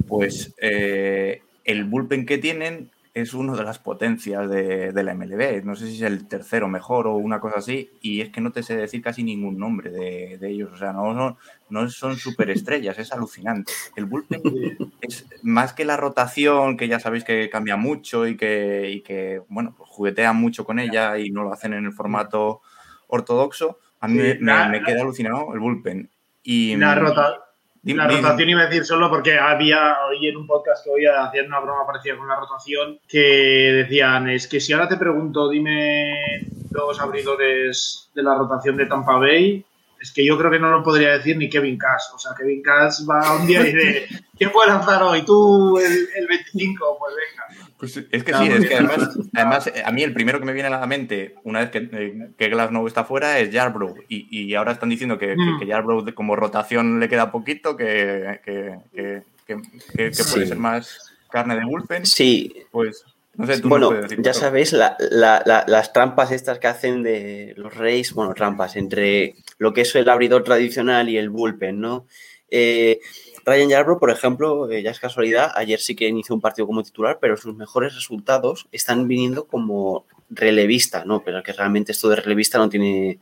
pues 0.07 0.53
eh, 0.59 1.41
el 1.63 1.85
bullpen 1.85 2.25
que 2.25 2.37
tienen 2.37 2.91
es 3.13 3.35
una 3.35 3.53
de 3.53 3.63
las 3.63 3.77
potencias 3.77 4.49
de, 4.49 4.91
la 4.91 5.13
MLB. 5.13 5.63
No 5.63 5.75
sé 5.75 5.87
si 5.87 5.95
es 5.95 6.01
el 6.01 6.27
tercero 6.27 6.67
mejor 6.67 7.05
o 7.05 7.13
una 7.15 7.39
cosa 7.39 7.59
así. 7.59 7.91
Y 8.01 8.21
es 8.21 8.29
que 8.29 8.41
no 8.41 8.51
te 8.51 8.63
sé 8.63 8.75
decir 8.75 9.03
casi 9.03 9.23
ningún 9.23 9.57
nombre 9.59 9.91
de, 9.91 10.39
ellos. 10.41 10.71
O 10.73 10.77
sea, 10.77 10.93
no, 10.93 11.13
no, 11.13 11.37
no 11.69 11.89
son 11.89 12.17
superestrellas, 12.17 12.97
es 12.97 13.13
alucinante. 13.13 13.71
El 13.95 14.05
bullpen 14.05 14.41
es 15.01 15.27
más 15.43 15.73
que 15.73 15.85
la 15.85 15.95
rotación, 15.95 16.75
que 16.75 16.87
ya 16.87 16.99
sabéis 16.99 17.23
que 17.23 17.49
cambia 17.51 17.77
mucho 17.77 18.27
y 18.27 18.35
que, 18.35 18.89
y 18.89 19.01
que 19.01 19.43
bueno, 19.47 19.75
pues 19.77 19.89
juguetean 19.89 20.35
mucho 20.35 20.65
con 20.65 20.79
ella 20.79 21.17
y 21.19 21.29
no 21.29 21.43
lo 21.43 21.53
hacen 21.53 21.73
en 21.73 21.85
el 21.85 21.93
formato 21.93 22.61
ortodoxo. 23.07 23.77
A 23.99 24.07
mí 24.07 24.17
me, 24.39 24.81
queda 24.83 25.01
alucinado 25.01 25.53
el 25.53 25.59
bullpen. 25.59 26.09
Y, 26.41 26.75
la, 26.75 26.95
rota, 26.95 27.39
la 27.83 28.07
rotación 28.07 28.49
iba 28.49 28.61
a 28.61 28.65
decir 28.67 28.85
solo 28.85 29.09
porque 29.09 29.37
había 29.37 29.97
hoy 30.07 30.27
en 30.27 30.37
un 30.37 30.47
podcast 30.47 30.85
que 30.85 30.89
hoy 30.89 31.05
hacían 31.05 31.47
una 31.47 31.59
broma 31.59 31.85
parecida 31.85 32.15
con 32.15 32.27
la 32.27 32.37
rotación 32.37 32.99
que 33.07 33.19
decían, 33.19 34.29
es 34.29 34.47
que 34.47 34.61
si 34.61 34.71
ahora 34.71 34.87
te 34.87 34.95
pregunto, 34.95 35.49
dime 35.49 36.47
los 36.71 36.99
abridores 37.01 38.09
de 38.15 38.23
la 38.23 38.35
rotación 38.35 38.77
de 38.77 38.85
Tampa 38.85 39.17
Bay, 39.17 39.65
es 39.99 40.11
que 40.11 40.25
yo 40.25 40.37
creo 40.37 40.51
que 40.51 40.59
no 40.59 40.69
lo 40.69 40.83
podría 40.83 41.17
decir 41.17 41.37
ni 41.37 41.49
Kevin 41.49 41.77
Cash. 41.77 42.13
O 42.13 42.19
sea, 42.19 42.33
Kevin 42.37 42.61
Cash 42.61 43.07
va 43.09 43.37
un 43.37 43.47
día 43.47 43.61
y 43.61 43.73
dice, 43.73 44.07
¿quién 44.37 44.51
puede 44.51 44.69
lanzar 44.69 45.01
hoy? 45.03 45.23
¿Tú 45.23 45.77
el, 45.77 46.09
el 46.15 46.27
25? 46.27 46.97
Pues 46.99 47.15
venga. 47.15 47.62
Pues 47.83 47.97
es 47.97 48.23
que 48.23 48.33
sí, 48.33 48.47
es 48.47 48.65
que 48.65 48.75
además, 48.75 49.69
a 49.85 49.91
mí 49.91 50.03
el 50.03 50.13
primero 50.13 50.39
que 50.39 50.45
me 50.45 50.53
viene 50.53 50.67
a 50.67 50.79
la 50.79 50.87
mente 50.87 51.35
una 51.43 51.59
vez 51.59 51.69
que, 51.69 51.89
eh, 51.91 52.29
que 52.37 52.47
Glasnow 52.47 52.87
está 52.87 53.03
fuera 53.03 53.39
es 53.39 53.51
Yarbrough 53.51 54.05
y, 54.07 54.25
y, 54.31 54.55
ahora 54.55 54.71
están 54.71 54.87
diciendo 54.87 55.17
que, 55.17 55.35
mm. 55.35 56.13
como 56.13 56.37
rotación 56.37 57.01
le 57.01 57.09
queda 57.09 57.29
poquito, 57.29 57.75
que, 57.75 58.39
que 58.45 59.21
puede 59.45 60.13
ser 60.13 60.55
más 60.55 61.13
carne 61.29 61.57
de 61.57 61.65
bullpen. 61.65 62.05
Sí. 62.05 62.55
Pues 62.71 63.03
no 63.33 63.47
sé, 63.47 63.59
tú 63.59 63.67
bueno, 63.67 63.91
ya 64.17 64.33
sabéis 64.33 64.71
las 64.71 65.91
trampas 65.91 66.31
estas 66.31 66.59
que 66.59 66.67
hacen 66.67 67.03
de 67.03 67.53
los 67.57 67.75
Reyes, 67.75 68.13
bueno, 68.13 68.33
trampas 68.33 68.77
entre 68.77 69.35
lo 69.57 69.73
que 69.73 69.81
es 69.81 69.93
el 69.95 70.07
abridor 70.07 70.45
tradicional 70.45 71.09
y 71.09 71.17
el 71.17 71.29
bullpen, 71.29 71.81
¿no? 71.81 72.07
Eh, 72.49 73.01
Ryan 73.45 73.69
Yarbrough, 73.69 73.99
por 73.99 74.09
ejemplo, 74.09 74.71
eh, 74.71 74.81
ya 74.81 74.91
es 74.91 74.99
casualidad, 74.99 75.51
ayer 75.55 75.79
sí 75.79 75.95
que 75.95 76.07
inició 76.07 76.35
un 76.35 76.41
partido 76.41 76.65
como 76.65 76.83
titular, 76.83 77.17
pero 77.19 77.35
sus 77.35 77.55
mejores 77.55 77.93
resultados 77.93 78.67
están 78.71 79.07
viniendo 79.07 79.45
como 79.45 80.05
relevista, 80.29 81.03
¿no? 81.05 81.23
Pero 81.23 81.43
que 81.43 81.53
realmente 81.53 81.91
esto 81.91 82.09
de 82.09 82.15
relevista 82.15 82.57
no 82.57 82.69
tiene, 82.69 83.19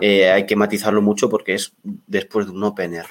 eh, 0.00 0.30
hay 0.30 0.46
que 0.46 0.56
matizarlo 0.56 1.00
mucho 1.00 1.30
porque 1.30 1.54
es 1.54 1.72
después 1.82 2.46
de 2.46 2.52
un 2.52 2.64
opener. 2.64 3.06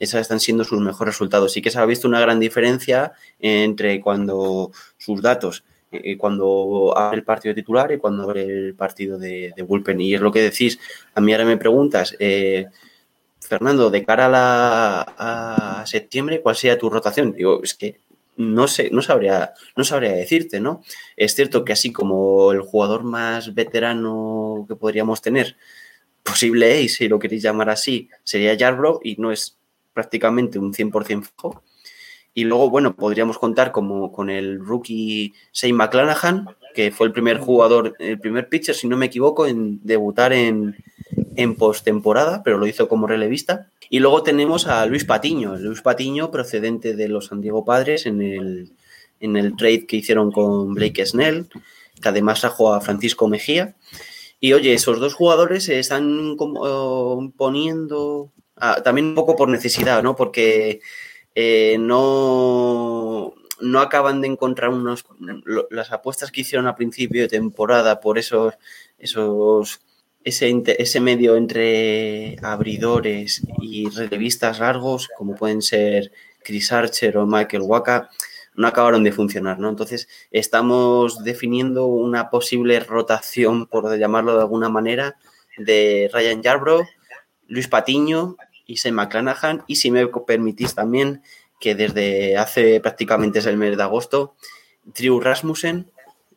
Esos 0.00 0.20
están 0.20 0.40
siendo 0.40 0.64
sus 0.64 0.80
mejores 0.80 1.14
resultados. 1.14 1.52
Sí 1.52 1.62
que 1.62 1.70
se 1.70 1.78
ha 1.78 1.86
visto 1.86 2.08
una 2.08 2.20
gran 2.20 2.40
diferencia 2.40 3.12
entre 3.38 4.00
cuando 4.00 4.72
sus 4.98 5.22
datos, 5.22 5.64
eh, 5.92 6.18
cuando 6.18 6.92
abre 6.96 7.18
el 7.18 7.24
partido 7.24 7.54
titular 7.54 7.92
y 7.92 7.98
cuando 7.98 8.24
abre 8.24 8.42
el 8.42 8.74
partido 8.74 9.16
de, 9.16 9.52
de 9.56 9.62
bullpen. 9.62 10.00
Y 10.00 10.14
es 10.14 10.20
lo 10.20 10.32
que 10.32 10.42
decís. 10.42 10.80
A 11.14 11.20
mí 11.20 11.32
ahora 11.32 11.44
me 11.44 11.56
preguntas, 11.56 12.16
Fernando, 13.46 13.90
de 13.90 14.04
cara 14.04 14.26
a, 14.26 14.28
la, 14.28 15.86
septiembre, 15.86 16.40
¿cuál 16.40 16.56
sería 16.56 16.78
tu 16.78 16.88
rotación? 16.88 17.32
Digo, 17.32 17.62
es 17.62 17.74
que 17.74 18.00
no 18.36 18.66
sé, 18.66 18.90
no 18.90 19.02
sabría, 19.02 19.52
no 19.76 19.84
sabría 19.84 20.12
decirte, 20.12 20.60
¿no? 20.60 20.82
Es 21.16 21.34
cierto 21.34 21.64
que 21.64 21.72
así 21.72 21.92
como 21.92 22.52
el 22.52 22.62
jugador 22.62 23.04
más 23.04 23.54
veterano 23.54 24.64
que 24.66 24.74
podríamos 24.74 25.22
tener, 25.22 25.56
posible 26.22 26.72
ace, 26.72 26.88
si 26.88 27.08
lo 27.08 27.18
queréis 27.18 27.42
llamar 27.42 27.70
así, 27.70 28.08
sería 28.24 28.54
Yarbrough 28.54 29.00
y 29.04 29.16
no 29.16 29.30
es 29.30 29.58
prácticamente 29.92 30.58
un 30.58 30.72
100% 30.72 31.22
fijo. 31.22 31.62
Y 32.32 32.44
luego, 32.44 32.70
bueno, 32.70 32.96
podríamos 32.96 33.38
contar 33.38 33.70
como 33.70 34.10
con 34.10 34.30
el 34.30 34.58
rookie 34.58 35.34
Shane 35.52 35.74
McClanahan, 35.74 36.48
que 36.74 36.90
fue 36.90 37.06
el 37.06 37.12
primer 37.12 37.38
jugador, 37.38 37.94
el 38.00 38.18
primer 38.18 38.48
pitcher, 38.48 38.74
si 38.74 38.88
no 38.88 38.96
me 38.96 39.06
equivoco, 39.06 39.46
en 39.46 39.80
debutar 39.84 40.32
en, 40.32 40.76
en 41.36 41.56
postemporada, 41.56 42.42
pero 42.42 42.58
lo 42.58 42.66
hizo 42.66 42.88
como 42.88 43.06
relevista. 43.06 43.68
Y 43.90 44.00
luego 44.00 44.22
tenemos 44.22 44.66
a 44.66 44.86
Luis 44.86 45.04
Patiño, 45.04 45.56
Luis 45.56 45.82
Patiño 45.82 46.30
procedente 46.30 46.94
de 46.94 47.08
los 47.08 47.26
San 47.26 47.40
Diego 47.40 47.64
Padres 47.64 48.06
en 48.06 48.22
el, 48.22 48.72
en 49.20 49.36
el 49.36 49.56
trade 49.56 49.86
que 49.86 49.96
hicieron 49.96 50.32
con 50.32 50.74
Blake 50.74 51.04
Snell, 51.04 51.46
que 52.00 52.08
además 52.08 52.40
trajo 52.40 52.72
a 52.72 52.80
Francisco 52.80 53.28
Mejía. 53.28 53.74
Y 54.40 54.52
oye, 54.52 54.74
esos 54.74 55.00
dos 55.00 55.14
jugadores 55.14 55.64
se 55.64 55.78
están 55.78 56.36
como, 56.36 57.32
poniendo 57.36 58.30
ah, 58.56 58.82
también 58.82 59.08
un 59.08 59.14
poco 59.14 59.36
por 59.36 59.48
necesidad, 59.48 60.02
¿no? 60.02 60.16
Porque 60.16 60.80
eh, 61.34 61.76
no, 61.80 63.34
no 63.60 63.80
acaban 63.80 64.20
de 64.20 64.28
encontrar 64.28 64.70
unos 64.70 65.04
las 65.70 65.92
apuestas 65.92 66.30
que 66.30 66.42
hicieron 66.42 66.66
a 66.66 66.76
principio 66.76 67.22
de 67.22 67.28
temporada 67.28 68.00
por 68.00 68.18
esos, 68.18 68.54
esos 68.98 69.80
ese, 70.24 70.62
ese 70.78 71.00
medio 71.00 71.36
entre 71.36 72.36
abridores 72.42 73.42
y 73.60 73.88
revistas 73.90 74.58
largos, 74.58 75.08
como 75.16 75.34
pueden 75.34 75.62
ser 75.62 76.12
Chris 76.42 76.72
Archer 76.72 77.18
o 77.18 77.26
Michael 77.26 77.62
Waka, 77.62 78.10
no 78.56 78.66
acabaron 78.66 79.04
de 79.04 79.12
funcionar, 79.12 79.58
¿no? 79.58 79.68
Entonces, 79.68 80.08
estamos 80.30 81.24
definiendo 81.24 81.86
una 81.86 82.30
posible 82.30 82.80
rotación, 82.80 83.66
por 83.66 83.96
llamarlo 83.98 84.34
de 84.34 84.40
alguna 84.40 84.68
manera, 84.68 85.16
de 85.58 86.08
Ryan 86.12 86.42
Yarbrough, 86.42 86.86
Luis 87.48 87.68
Patiño 87.68 88.36
y 88.66 88.78
Sam 88.78 88.94
McClanahan, 88.94 89.64
y 89.66 89.76
si 89.76 89.90
me 89.90 90.06
permitís 90.06 90.74
también, 90.74 91.22
que 91.60 91.74
desde 91.74 92.36
hace 92.36 92.80
prácticamente 92.80 93.40
es 93.40 93.46
el 93.46 93.56
mes 93.56 93.76
de 93.76 93.82
agosto, 93.82 94.34
Drew 94.84 95.20
Rasmussen, 95.20 95.90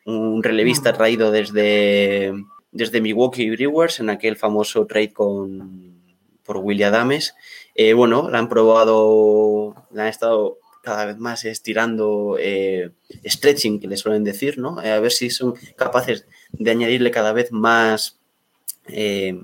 un 0.05 0.41
relevista 0.41 0.93
traído 0.93 1.31
desde 1.31 2.33
desde 2.77 3.01
Milwaukee 3.01 3.49
Brewers 3.49 3.99
en 3.99 4.09
aquel 4.09 4.35
famoso 4.35 4.85
trade 4.85 5.11
con, 5.11 5.99
por 6.43 6.57
William 6.57 6.93
Adames. 6.93 7.35
Eh, 7.75 7.93
bueno, 7.93 8.29
la 8.29 8.37
han 8.39 8.49
probado, 8.49 9.75
la 9.91 10.03
han 10.03 10.09
estado 10.09 10.59
cada 10.83 11.05
vez 11.05 11.17
más 11.17 11.43
estirando, 11.43 12.37
eh, 12.39 12.91
stretching, 13.25 13.79
que 13.79 13.87
le 13.87 13.97
suelen 13.97 14.23
decir, 14.23 14.57
¿no? 14.59 14.81
Eh, 14.81 14.91
a 14.91 14.99
ver 14.99 15.11
si 15.11 15.29
son 15.31 15.55
capaces 15.75 16.25
de 16.51 16.71
añadirle 16.71 17.11
cada 17.11 17.33
vez 17.33 17.51
más, 17.51 18.19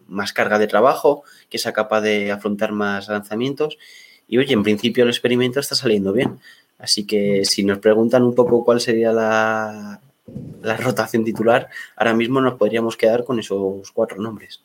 más 0.08 0.32
carga 0.32 0.58
de 0.58 0.68
trabajo, 0.68 1.24
que 1.50 1.58
sea 1.58 1.74
capaz 1.74 2.02
de 2.02 2.32
afrontar 2.32 2.72
más 2.72 3.10
lanzamientos. 3.10 3.78
Y 4.28 4.38
oye, 4.38 4.54
en 4.54 4.64
principio 4.64 5.04
el 5.04 5.10
experimento 5.10 5.60
está 5.60 5.76
saliendo 5.76 6.14
bien. 6.14 6.40
Así 6.78 7.06
que 7.06 7.44
si 7.46 7.64
nos 7.64 7.80
preguntan 7.80 8.24
un 8.24 8.36
poco 8.36 8.64
cuál 8.64 8.80
sería 8.80 9.12
la, 9.12 10.00
la 10.62 10.78
rotación 10.78 11.24
titular, 11.24 11.70
ahora 11.96 12.14
mismo 12.14 12.42
nos 12.42 12.56
podríamos 12.56 12.96
quedar 12.96 13.24
con 13.24 13.40
esos 13.40 13.92
cuatro 13.92 14.22
nombres. 14.22 14.62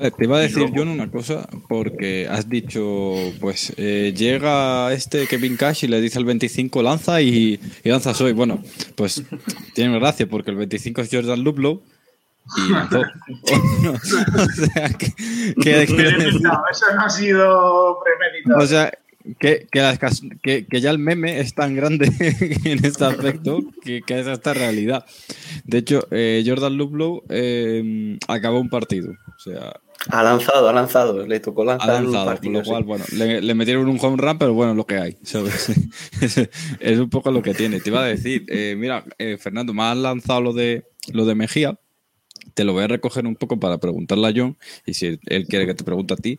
Eh, 0.00 0.10
te 0.10 0.24
iba 0.24 0.38
a 0.38 0.40
decir, 0.40 0.70
John, 0.74 0.88
una 0.88 1.10
cosa, 1.10 1.48
porque 1.68 2.26
has 2.28 2.48
dicho, 2.48 3.14
pues 3.40 3.72
eh, 3.76 4.12
llega 4.16 4.92
este 4.92 5.26
Kevin 5.26 5.56
Cash 5.56 5.84
y 5.84 5.88
le 5.88 6.00
dice 6.00 6.18
al 6.18 6.24
25 6.24 6.82
lanza 6.82 7.20
y, 7.20 7.60
lanza 7.84 8.14
soy. 8.14 8.32
Bueno, 8.32 8.62
pues 8.96 9.22
tiene 9.74 9.98
gracia 9.98 10.28
porque 10.28 10.50
el 10.50 10.56
25 10.56 11.00
es 11.00 11.08
Jordan 11.10 11.42
Luplow 11.42 11.82
y 12.56 12.72
lanzó. 12.72 13.00
o 13.02 14.48
sea, 14.48 14.88
que, 14.90 15.82
eso 15.82 16.38
no 16.94 17.04
ha 17.04 17.10
sido 17.10 17.98
premeditado. 18.02 18.58
O 18.58 18.66
sea, 18.66 18.92
que, 19.38 19.66
que, 20.42 20.66
que, 20.66 20.80
ya 20.80 20.90
el 20.90 20.98
meme 20.98 21.40
es 21.40 21.54
tan 21.54 21.74
grande 21.74 22.06
en 22.64 22.84
este 22.84 23.04
aspecto 23.04 23.60
que, 23.82 24.02
que 24.02 24.20
es 24.20 24.26
esta 24.26 24.54
realidad. 24.54 25.04
De 25.64 25.78
hecho, 25.78 26.06
eh, 26.10 26.42
Jordan 26.46 26.76
Lublow 26.76 27.24
eh, 27.28 28.18
acabó 28.28 28.60
un 28.60 28.68
partido. 28.68 29.10
O 29.10 29.38
sea, 29.38 29.74
ha 30.10 30.22
lanzado, 30.22 30.68
ha 30.68 30.72
lanzado, 30.72 31.26
le 31.26 31.40
tocó 31.40 31.64
lanzar. 31.64 31.90
Ha 31.90 32.00
lanzado, 32.00 32.24
un 32.24 32.26
partido, 32.26 32.52
lo 32.54 32.64
cual, 32.64 32.84
bueno, 32.84 33.04
le, 33.12 33.54
metieron 33.54 33.88
un 33.88 33.98
home 34.00 34.16
run, 34.16 34.38
pero 34.38 34.54
bueno, 34.54 34.74
lo 34.74 34.86
que 34.86 34.96
hay. 34.96 35.16
es, 36.80 36.98
un 36.98 37.10
poco 37.10 37.30
lo 37.30 37.42
que 37.42 37.54
tiene. 37.54 37.80
Te 37.80 37.90
iba 37.90 38.02
a 38.02 38.06
decir, 38.06 38.44
eh, 38.48 38.74
mira, 38.78 39.04
Fernando, 39.38 39.74
me 39.74 39.82
has 39.82 39.96
lanzado 39.96 40.40
lo 40.40 40.52
de, 40.52 40.84
lo 41.12 41.26
de 41.26 41.34
Mejía. 41.34 41.78
Te 42.54 42.64
lo 42.64 42.72
voy 42.72 42.84
a 42.84 42.88
recoger 42.88 43.26
un 43.26 43.36
poco 43.36 43.60
para 43.60 43.78
preguntarle 43.78 44.28
a 44.28 44.32
John, 44.34 44.56
y 44.86 44.94
si 44.94 45.18
él 45.26 45.46
quiere 45.46 45.66
que 45.66 45.74
te 45.74 45.84
pregunte 45.84 46.14
a 46.14 46.16
ti. 46.16 46.38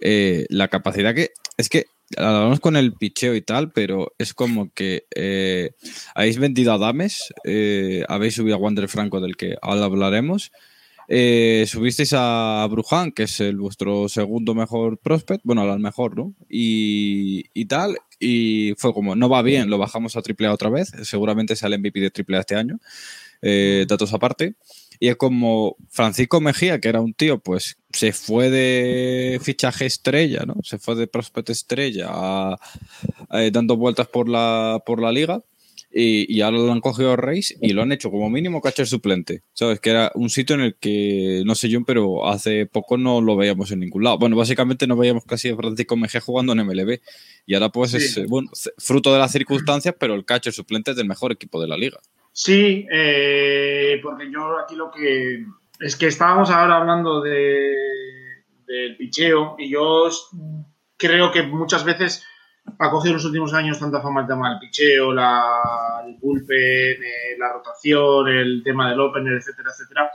La 0.00 0.68
capacidad 0.68 1.14
que. 1.14 1.30
Es 1.56 1.68
que 1.68 1.86
hablamos 2.16 2.60
con 2.60 2.76
el 2.76 2.94
picheo 2.94 3.34
y 3.34 3.42
tal, 3.42 3.70
pero 3.72 4.14
es 4.18 4.34
como 4.34 4.72
que 4.72 5.04
eh, 5.14 5.72
habéis 6.14 6.38
vendido 6.38 6.72
a 6.72 6.78
Dames, 6.78 7.32
eh, 7.44 8.04
habéis 8.08 8.34
subido 8.34 8.56
a 8.56 8.58
Wander 8.58 8.88
Franco, 8.88 9.20
del 9.20 9.36
que 9.36 9.56
ahora 9.60 9.84
hablaremos. 9.84 10.52
Eh, 11.10 11.64
subisteis 11.66 12.12
a 12.14 12.66
Brujan, 12.70 13.12
que 13.12 13.22
es 13.22 13.40
el 13.40 13.56
vuestro 13.56 14.08
segundo 14.10 14.54
mejor 14.54 14.98
prospect, 14.98 15.42
bueno, 15.44 15.62
al 15.62 15.80
mejor, 15.80 16.16
¿no? 16.16 16.34
Y, 16.50 17.46
y, 17.54 17.64
tal, 17.64 17.96
y 18.20 18.74
fue 18.76 18.92
como, 18.92 19.16
no 19.16 19.28
va 19.28 19.40
bien, 19.40 19.70
lo 19.70 19.78
bajamos 19.78 20.16
a 20.16 20.20
AAA 20.20 20.52
otra 20.52 20.68
vez, 20.68 20.92
seguramente 21.04 21.56
sale 21.56 21.78
MVP 21.78 22.00
de 22.00 22.12
AAA 22.14 22.40
este 22.40 22.56
año, 22.56 22.78
datos 23.86 24.12
aparte. 24.12 24.56
Y 25.00 25.08
es 25.08 25.16
como 25.16 25.76
Francisco 25.90 26.40
Mejía, 26.40 26.80
que 26.80 26.88
era 26.88 27.00
un 27.00 27.14
tío, 27.14 27.38
pues 27.38 27.78
se 27.92 28.12
fue 28.12 28.50
de 28.50 29.38
fichaje 29.42 29.86
estrella, 29.86 30.44
¿no? 30.46 30.56
Se 30.62 30.78
fue 30.78 30.94
de 30.96 31.06
prospect 31.06 31.50
estrella 31.50 32.58
dando 33.52 33.76
vueltas 33.76 34.08
por 34.08 34.28
la, 34.28 34.82
por 34.84 35.00
la 35.00 35.12
liga. 35.12 35.42
Y, 35.90 36.32
y, 36.32 36.42
ahora 36.42 36.58
lo 36.58 36.70
han 36.70 36.82
cogido 36.82 37.16
Reis 37.16 37.56
y 37.62 37.72
lo 37.72 37.80
han 37.80 37.92
hecho 37.92 38.10
como 38.10 38.28
mínimo 38.28 38.60
catcher 38.60 38.86
suplente. 38.86 39.42
¿Sabes? 39.54 39.80
Que 39.80 39.88
era 39.88 40.12
un 40.14 40.28
sitio 40.28 40.54
en 40.54 40.60
el 40.60 40.76
que, 40.76 41.42
no 41.46 41.54
sé 41.54 41.70
yo, 41.70 41.82
pero 41.82 42.28
hace 42.28 42.66
poco 42.66 42.98
no 42.98 43.22
lo 43.22 43.36
veíamos 43.36 43.70
en 43.70 43.80
ningún 43.80 44.04
lado. 44.04 44.18
Bueno, 44.18 44.36
básicamente 44.36 44.86
no 44.86 44.96
veíamos 44.96 45.24
casi 45.24 45.48
a 45.48 45.56
Francisco 45.56 45.96
Mejía 45.96 46.20
jugando 46.20 46.52
en 46.52 46.66
MLB. 46.66 47.00
Y 47.46 47.54
ahora 47.54 47.70
pues 47.70 47.94
es, 47.94 48.26
bueno, 48.28 48.50
fruto 48.76 49.14
de 49.14 49.18
las 49.18 49.32
circunstancias, 49.32 49.94
pero 49.98 50.14
el 50.14 50.26
catcher 50.26 50.52
suplente 50.52 50.90
es 50.90 50.96
del 50.98 51.08
mejor 51.08 51.32
equipo 51.32 51.60
de 51.60 51.68
la 51.68 51.78
liga. 51.78 51.98
Sí, 52.40 52.86
eh, 52.88 53.98
porque 54.00 54.30
yo 54.30 54.60
aquí 54.60 54.76
lo 54.76 54.92
que. 54.92 55.44
Es 55.80 55.96
que 55.96 56.06
estábamos 56.06 56.50
ahora 56.50 56.76
hablando 56.76 57.20
de, 57.20 57.74
del 58.64 58.96
picheo 58.96 59.56
y 59.58 59.68
yo 59.68 60.08
creo 60.96 61.32
que 61.32 61.42
muchas 61.42 61.82
veces 61.82 62.24
ha 62.78 62.90
cogido 62.90 63.10
en 63.10 63.16
los 63.16 63.24
últimos 63.24 63.52
años 63.54 63.80
tanta 63.80 64.00
fama 64.00 64.20
el 64.20 64.28
tema 64.28 64.50
del 64.50 64.60
picheo, 64.60 65.12
la, 65.12 66.04
el 66.06 66.16
bullpen, 66.20 67.02
eh, 67.02 67.36
la 67.40 67.54
rotación, 67.54 68.28
el 68.28 68.62
tema 68.62 68.88
del 68.88 69.00
opener, 69.00 69.32
etcétera, 69.32 69.70
etcétera, 69.72 70.12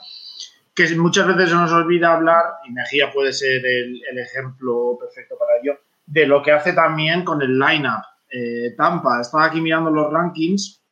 que 0.73 0.95
muchas 0.95 1.27
veces 1.27 1.49
se 1.49 1.55
nos 1.55 1.73
olvida 1.73 2.13
hablar, 2.13 2.45
y 2.65 2.71
Mejía 2.71 3.11
puede 3.11 3.33
ser 3.33 3.65
el, 3.65 4.01
ejemplo 4.17 4.97
perfecto 4.97 5.35
para 5.37 5.59
ello, 5.61 5.77
de 6.05 6.25
lo 6.25 6.41
que 6.41 6.53
hace 6.53 6.71
también 6.71 7.25
con 7.25 7.41
el 7.41 7.59
lineup. 7.59 8.03
Eh, 8.31 8.73
Tampa, 8.77 9.19
estaba 9.19 9.43
aquí 9.43 9.59
mirando 9.59 9.91
los 9.91 10.09
rankings 10.09 10.82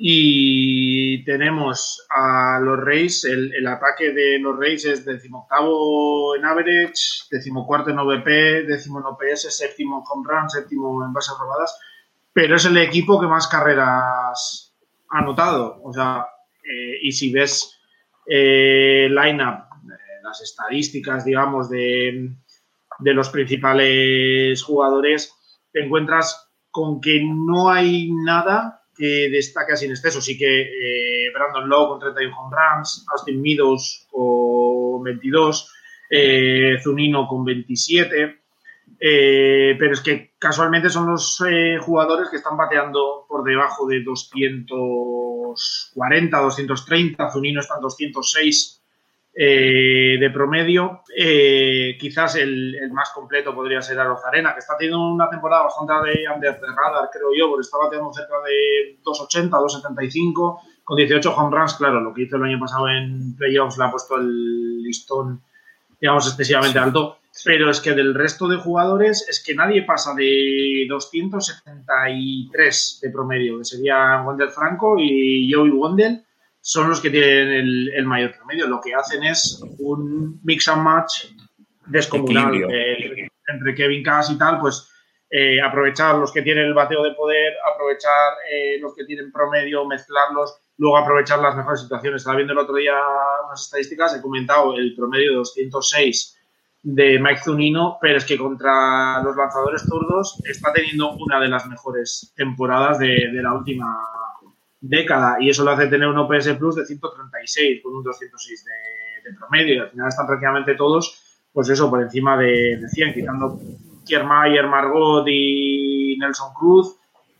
y 0.00 1.24
tenemos 1.24 2.06
a 2.08 2.60
los 2.60 2.78
Reyes, 2.78 3.24
el, 3.24 3.66
ataque 3.66 4.12
de 4.12 4.38
los 4.38 4.56
Reyes 4.56 4.84
es 4.84 5.04
decimoctavo 5.04 6.36
en 6.36 6.44
average, 6.44 7.24
decimocuarto 7.28 7.90
en 7.90 7.98
OVP, 7.98 8.62
décimo 8.62 9.00
en 9.00 9.06
OPS, 9.06 9.56
séptimo 9.56 9.98
en 9.98 10.04
home 10.08 10.28
run, 10.28 10.48
séptimo 10.48 11.04
en 11.04 11.12
bases 11.12 11.34
robadas, 11.36 11.76
pero 12.32 12.54
es 12.54 12.64
el 12.66 12.76
equipo 12.76 13.20
que 13.20 13.26
más 13.26 13.48
carreras 13.48 14.72
ha 15.10 15.18
anotado. 15.18 15.80
O 15.82 15.92
sea, 15.92 16.28
eh, 16.62 16.98
y 17.02 17.10
si 17.10 17.32
ves 17.32 17.76
eh, 18.24 19.08
lineup, 19.10 19.64
eh, 19.64 20.22
las 20.22 20.40
estadísticas, 20.42 21.24
digamos, 21.24 21.68
de, 21.68 22.30
de 23.00 23.14
los 23.14 23.30
principales 23.30 24.62
jugadores, 24.62 25.34
te 25.72 25.84
encuentras 25.84 26.52
con 26.70 27.00
que 27.00 27.20
no 27.24 27.68
hay 27.68 28.12
nada 28.12 28.77
que 28.98 29.30
destaca 29.30 29.76
sin 29.76 29.90
exceso. 29.90 30.20
Sí 30.20 30.36
que 30.36 30.62
eh, 30.62 31.30
Brandon 31.32 31.68
Lowe 31.68 31.90
con 31.90 32.00
31 32.00 32.36
home 32.36 32.56
runs, 32.56 33.06
Austin 33.12 33.40
Meadows 33.40 34.08
con 34.10 35.04
22, 35.04 35.72
eh, 36.10 36.74
Zunino 36.82 37.28
con 37.28 37.44
27. 37.44 38.40
Eh, 39.00 39.76
pero 39.78 39.92
es 39.92 40.00
que 40.00 40.32
casualmente 40.38 40.90
son 40.90 41.08
los 41.10 41.40
jugadores 41.80 42.28
que 42.30 42.38
están 42.38 42.56
bateando 42.56 43.26
por 43.28 43.44
debajo 43.44 43.86
de 43.86 44.02
240, 44.02 46.38
230. 46.38 47.30
Zunino 47.30 47.60
está 47.60 47.76
en 47.76 47.82
206. 47.82 48.77
Eh, 49.40 50.16
de 50.18 50.30
promedio. 50.30 51.02
Eh, 51.16 51.96
quizás 51.96 52.34
el, 52.34 52.76
más 52.90 53.10
completo 53.10 53.54
podría 53.54 53.80
ser 53.80 54.00
Arozarena, 54.00 54.52
que 54.52 54.58
está 54.58 54.76
teniendo 54.76 55.12
una 55.12 55.30
temporada 55.30 55.62
bastante 55.62 55.92
de 56.10 56.24
under 56.28 56.58
the 56.58 56.66
radar, 56.66 57.08
creo 57.12 57.28
yo, 57.38 57.48
porque 57.48 57.60
está 57.60 57.78
bateando 57.78 58.12
cerca 58.12 58.34
de 58.44 58.98
2.80, 59.00 59.48
2.75, 59.48 60.58
con 60.82 60.96
18 60.96 61.36
home 61.36 61.56
runs. 61.56 61.74
Claro, 61.74 62.00
lo 62.00 62.12
que 62.12 62.22
hizo 62.22 62.34
el 62.34 62.42
año 62.42 62.58
pasado 62.58 62.88
en 62.88 63.36
playoffs 63.36 63.78
le 63.78 63.84
ha 63.84 63.92
puesto 63.92 64.16
el 64.16 64.82
listón, 64.82 65.40
digamos, 66.00 66.26
excesivamente 66.26 66.80
alto. 66.80 67.18
Pero 67.44 67.70
es 67.70 67.80
que 67.80 67.92
del 67.92 68.16
resto 68.16 68.48
de 68.48 68.56
jugadores 68.56 69.24
es 69.28 69.40
que 69.40 69.54
nadie 69.54 69.84
pasa 69.84 70.16
de 70.16 70.84
273 70.88 72.98
de 73.02 73.10
promedio, 73.10 73.58
que 73.58 73.64
sería 73.64 74.20
Wendell 74.26 74.50
Franco 74.50 74.96
y 74.98 75.48
Joey 75.52 75.70
Wendell 75.70 76.24
son 76.68 76.90
los 76.90 77.00
que 77.00 77.08
tienen 77.08 77.48
el, 77.94 78.04
mayor 78.04 78.36
promedio. 78.36 78.66
Lo 78.66 78.78
que 78.78 78.94
hacen 78.94 79.24
es 79.24 79.58
un 79.78 80.38
mix 80.44 80.68
and 80.68 80.82
match 80.82 81.24
descomunal 81.86 82.54
eh, 82.70 83.26
entre 83.46 83.74
Kevin 83.74 84.02
Cass 84.02 84.30
y 84.30 84.36
tal, 84.36 84.60
pues 84.60 84.86
eh, 85.30 85.62
aprovechar 85.62 86.16
los 86.16 86.30
que 86.30 86.42
tienen 86.42 86.66
el 86.66 86.74
bateo 86.74 87.02
de 87.02 87.12
poder, 87.12 87.54
aprovechar 87.72 88.34
eh, 88.52 88.78
los 88.80 88.94
que 88.94 89.06
tienen 89.06 89.32
promedio, 89.32 89.86
mezclarlos, 89.86 90.60
luego 90.76 90.98
aprovechar 90.98 91.38
las 91.38 91.56
mejores 91.56 91.80
situaciones. 91.80 92.20
Estaba 92.20 92.36
viendo 92.36 92.52
el 92.52 92.58
otro 92.58 92.74
día 92.74 92.98
unas 93.46 93.62
estadísticas, 93.62 94.14
he 94.14 94.20
comentado 94.20 94.76
el 94.76 94.94
promedio 94.94 95.30
de 95.30 95.36
206 95.36 96.38
de 96.82 97.18
Mike 97.18 97.40
Zunino, 97.44 97.96
pero 97.98 98.18
es 98.18 98.26
que 98.26 98.36
contra 98.36 99.22
los 99.22 99.34
lanzadores 99.34 99.84
zurdos 99.88 100.38
está 100.44 100.70
teniendo 100.74 101.12
una 101.12 101.40
de 101.40 101.48
las 101.48 101.66
mejores 101.66 102.34
temporadas 102.36 102.98
de 102.98 103.30
la 103.32 103.54
última 103.54 103.96
década 104.80 105.36
y 105.40 105.50
eso 105.50 105.64
lo 105.64 105.72
hace 105.72 105.88
tener 105.88 106.08
un 106.08 106.18
OPS 106.18 106.54
Plus 106.58 106.76
de 106.76 106.86
136 106.86 107.82
con 107.82 107.96
un 107.96 108.04
206 108.04 108.64
de, 108.64 109.34
promedio 109.38 109.74
y 109.74 109.78
al 109.78 109.90
final 109.90 110.08
están 110.08 110.26
prácticamente 110.26 110.74
todos, 110.74 111.46
pues 111.52 111.68
eso, 111.68 111.90
por 111.90 112.00
encima 112.00 112.36
de, 112.38 112.80
100, 112.88 113.12
quitando 113.12 113.60
Kiermaier, 114.06 114.66
Margot 114.66 115.26
y 115.28 116.16
Nelson 116.18 116.54
Cruz, 116.54 116.96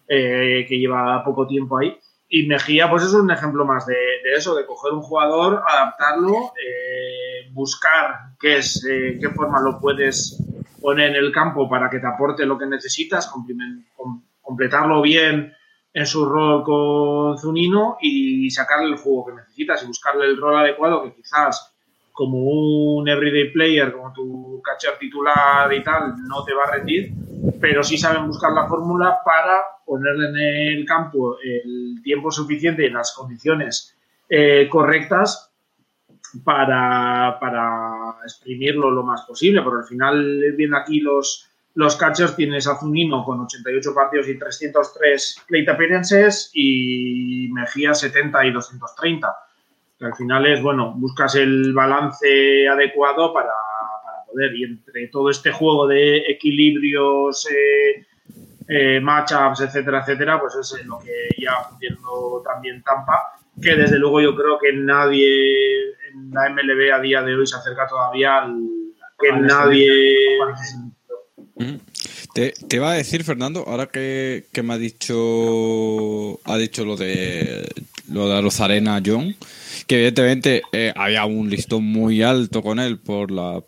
eh, 0.06 0.66
que 0.68 0.78
lleva 0.78 1.24
poco 1.24 1.46
tiempo 1.46 1.78
ahí. 1.78 1.98
Y 2.28 2.46
Mejía, 2.46 2.90
pues 2.90 3.04
eso 3.04 3.16
es 3.16 3.22
un 3.22 3.30
ejemplo 3.30 3.64
más 3.64 3.86
de, 3.86 3.94
eso, 4.36 4.54
de 4.54 4.66
coger 4.66 4.92
un 4.92 5.00
jugador, 5.00 5.62
adaptarlo, 5.66 6.52
eh, 6.62 7.48
buscar 7.52 8.34
qué 8.38 8.58
es, 8.58 8.84
eh, 8.84 9.16
qué 9.18 9.30
forma 9.30 9.62
lo 9.62 9.80
puedes 9.80 10.36
poner 10.82 11.10
en 11.10 11.24
el 11.24 11.32
campo 11.32 11.70
para 11.70 11.88
que 11.88 12.00
te 12.00 12.06
aporte 12.06 12.44
lo 12.44 12.58
que 12.58 12.66
necesitas, 12.66 13.32
completarlo 14.42 15.00
bien 15.00 15.54
en 15.98 16.06
su 16.06 16.24
rol 16.24 16.62
con 16.62 17.36
Zunino 17.38 17.98
y 18.00 18.48
sacarle 18.50 18.86
el 18.86 18.98
juego 18.98 19.26
que 19.26 19.34
necesitas 19.34 19.82
y 19.82 19.86
buscarle 19.86 20.26
el 20.26 20.36
rol 20.36 20.56
adecuado 20.56 21.02
que 21.02 21.12
quizás 21.12 21.74
como 22.12 22.38
un 22.38 23.08
everyday 23.08 23.52
player, 23.52 23.92
como 23.92 24.12
tu 24.12 24.62
catcher 24.62 24.96
titular 24.96 25.72
y 25.72 25.82
tal, 25.82 26.14
no 26.28 26.44
te 26.44 26.54
va 26.54 26.64
a 26.64 26.70
rendir, 26.70 27.12
pero 27.60 27.82
sí 27.82 27.98
saben 27.98 28.28
buscar 28.28 28.52
la 28.52 28.68
fórmula 28.68 29.18
para 29.24 29.60
ponerle 29.84 30.28
en 30.28 30.78
el 30.78 30.84
campo 30.84 31.36
el 31.42 32.00
tiempo 32.02 32.30
suficiente 32.30 32.86
y 32.86 32.90
las 32.90 33.12
condiciones 33.12 33.96
eh, 34.28 34.68
correctas 34.70 35.50
para, 36.44 37.38
para 37.40 38.18
exprimirlo 38.22 38.90
lo 38.92 39.02
más 39.02 39.22
posible, 39.22 39.62
porque 39.62 39.82
al 39.82 39.88
final 39.88 40.54
viendo 40.56 40.76
aquí 40.76 41.00
los 41.00 41.47
los 41.74 41.96
catchers 41.96 42.34
tienes 42.34 42.66
a 42.66 42.76
Zunino 42.76 43.24
con 43.24 43.40
88 43.40 43.94
partidos 43.94 44.28
y 44.28 44.38
303 44.38 45.44
plate 45.46 45.70
appearances 45.70 46.50
y 46.54 47.48
Mejía 47.52 47.94
70 47.94 48.46
y 48.46 48.52
230. 48.52 49.36
al 50.00 50.14
final 50.14 50.46
es, 50.46 50.62
bueno, 50.62 50.92
buscas 50.96 51.34
el 51.36 51.72
balance 51.72 52.68
adecuado 52.68 53.32
para, 53.32 53.52
poder. 54.26 54.54
Y 54.54 54.64
entre 54.64 55.08
todo 55.08 55.30
este 55.30 55.52
juego 55.52 55.86
de 55.86 56.18
equilibrios, 56.28 57.48
eh, 57.50 58.06
eh, 58.68 59.00
matchups, 59.00 59.60
etcétera, 59.60 60.00
etcétera, 60.00 60.40
pues 60.40 60.54
es 60.56 60.84
lo 60.86 60.98
que 60.98 61.28
ya 61.38 61.52
haciendo 61.52 62.42
también 62.44 62.82
Tampa, 62.82 63.38
que 63.60 63.74
desde 63.74 63.98
luego 63.98 64.20
yo 64.20 64.36
creo 64.36 64.58
que 64.58 64.72
nadie 64.72 65.90
en 66.10 66.30
la 66.30 66.50
MLB 66.50 66.92
a 66.92 67.00
día 67.00 67.22
de 67.22 67.34
hoy 67.34 67.46
se 67.46 67.56
acerca 67.56 67.86
todavía 67.86 68.38
al 68.38 68.56
que 69.18 69.32
nadie 69.32 70.38
te, 72.32 72.52
te 72.52 72.76
iba 72.76 72.90
a 72.90 72.94
decir, 72.94 73.24
Fernando, 73.24 73.64
ahora 73.66 73.86
que, 73.86 74.44
me 74.62 74.74
ha 74.74 74.78
dicho 74.78 76.40
ha 76.44 76.56
dicho 76.56 76.84
lo 76.84 76.96
de 76.96 77.68
lo 78.08 78.28
de 78.28 78.36
Arozarena 78.36 79.02
John, 79.04 79.36
que 79.86 79.96
evidentemente 79.96 80.62
eh, 80.72 80.92
había 80.96 81.24
un 81.26 81.50
listón 81.50 81.84
muy 81.84 82.22
alto 82.22 82.62
con 82.62 82.78
él 82.78 82.98
por 82.98 83.30
la 83.30 83.62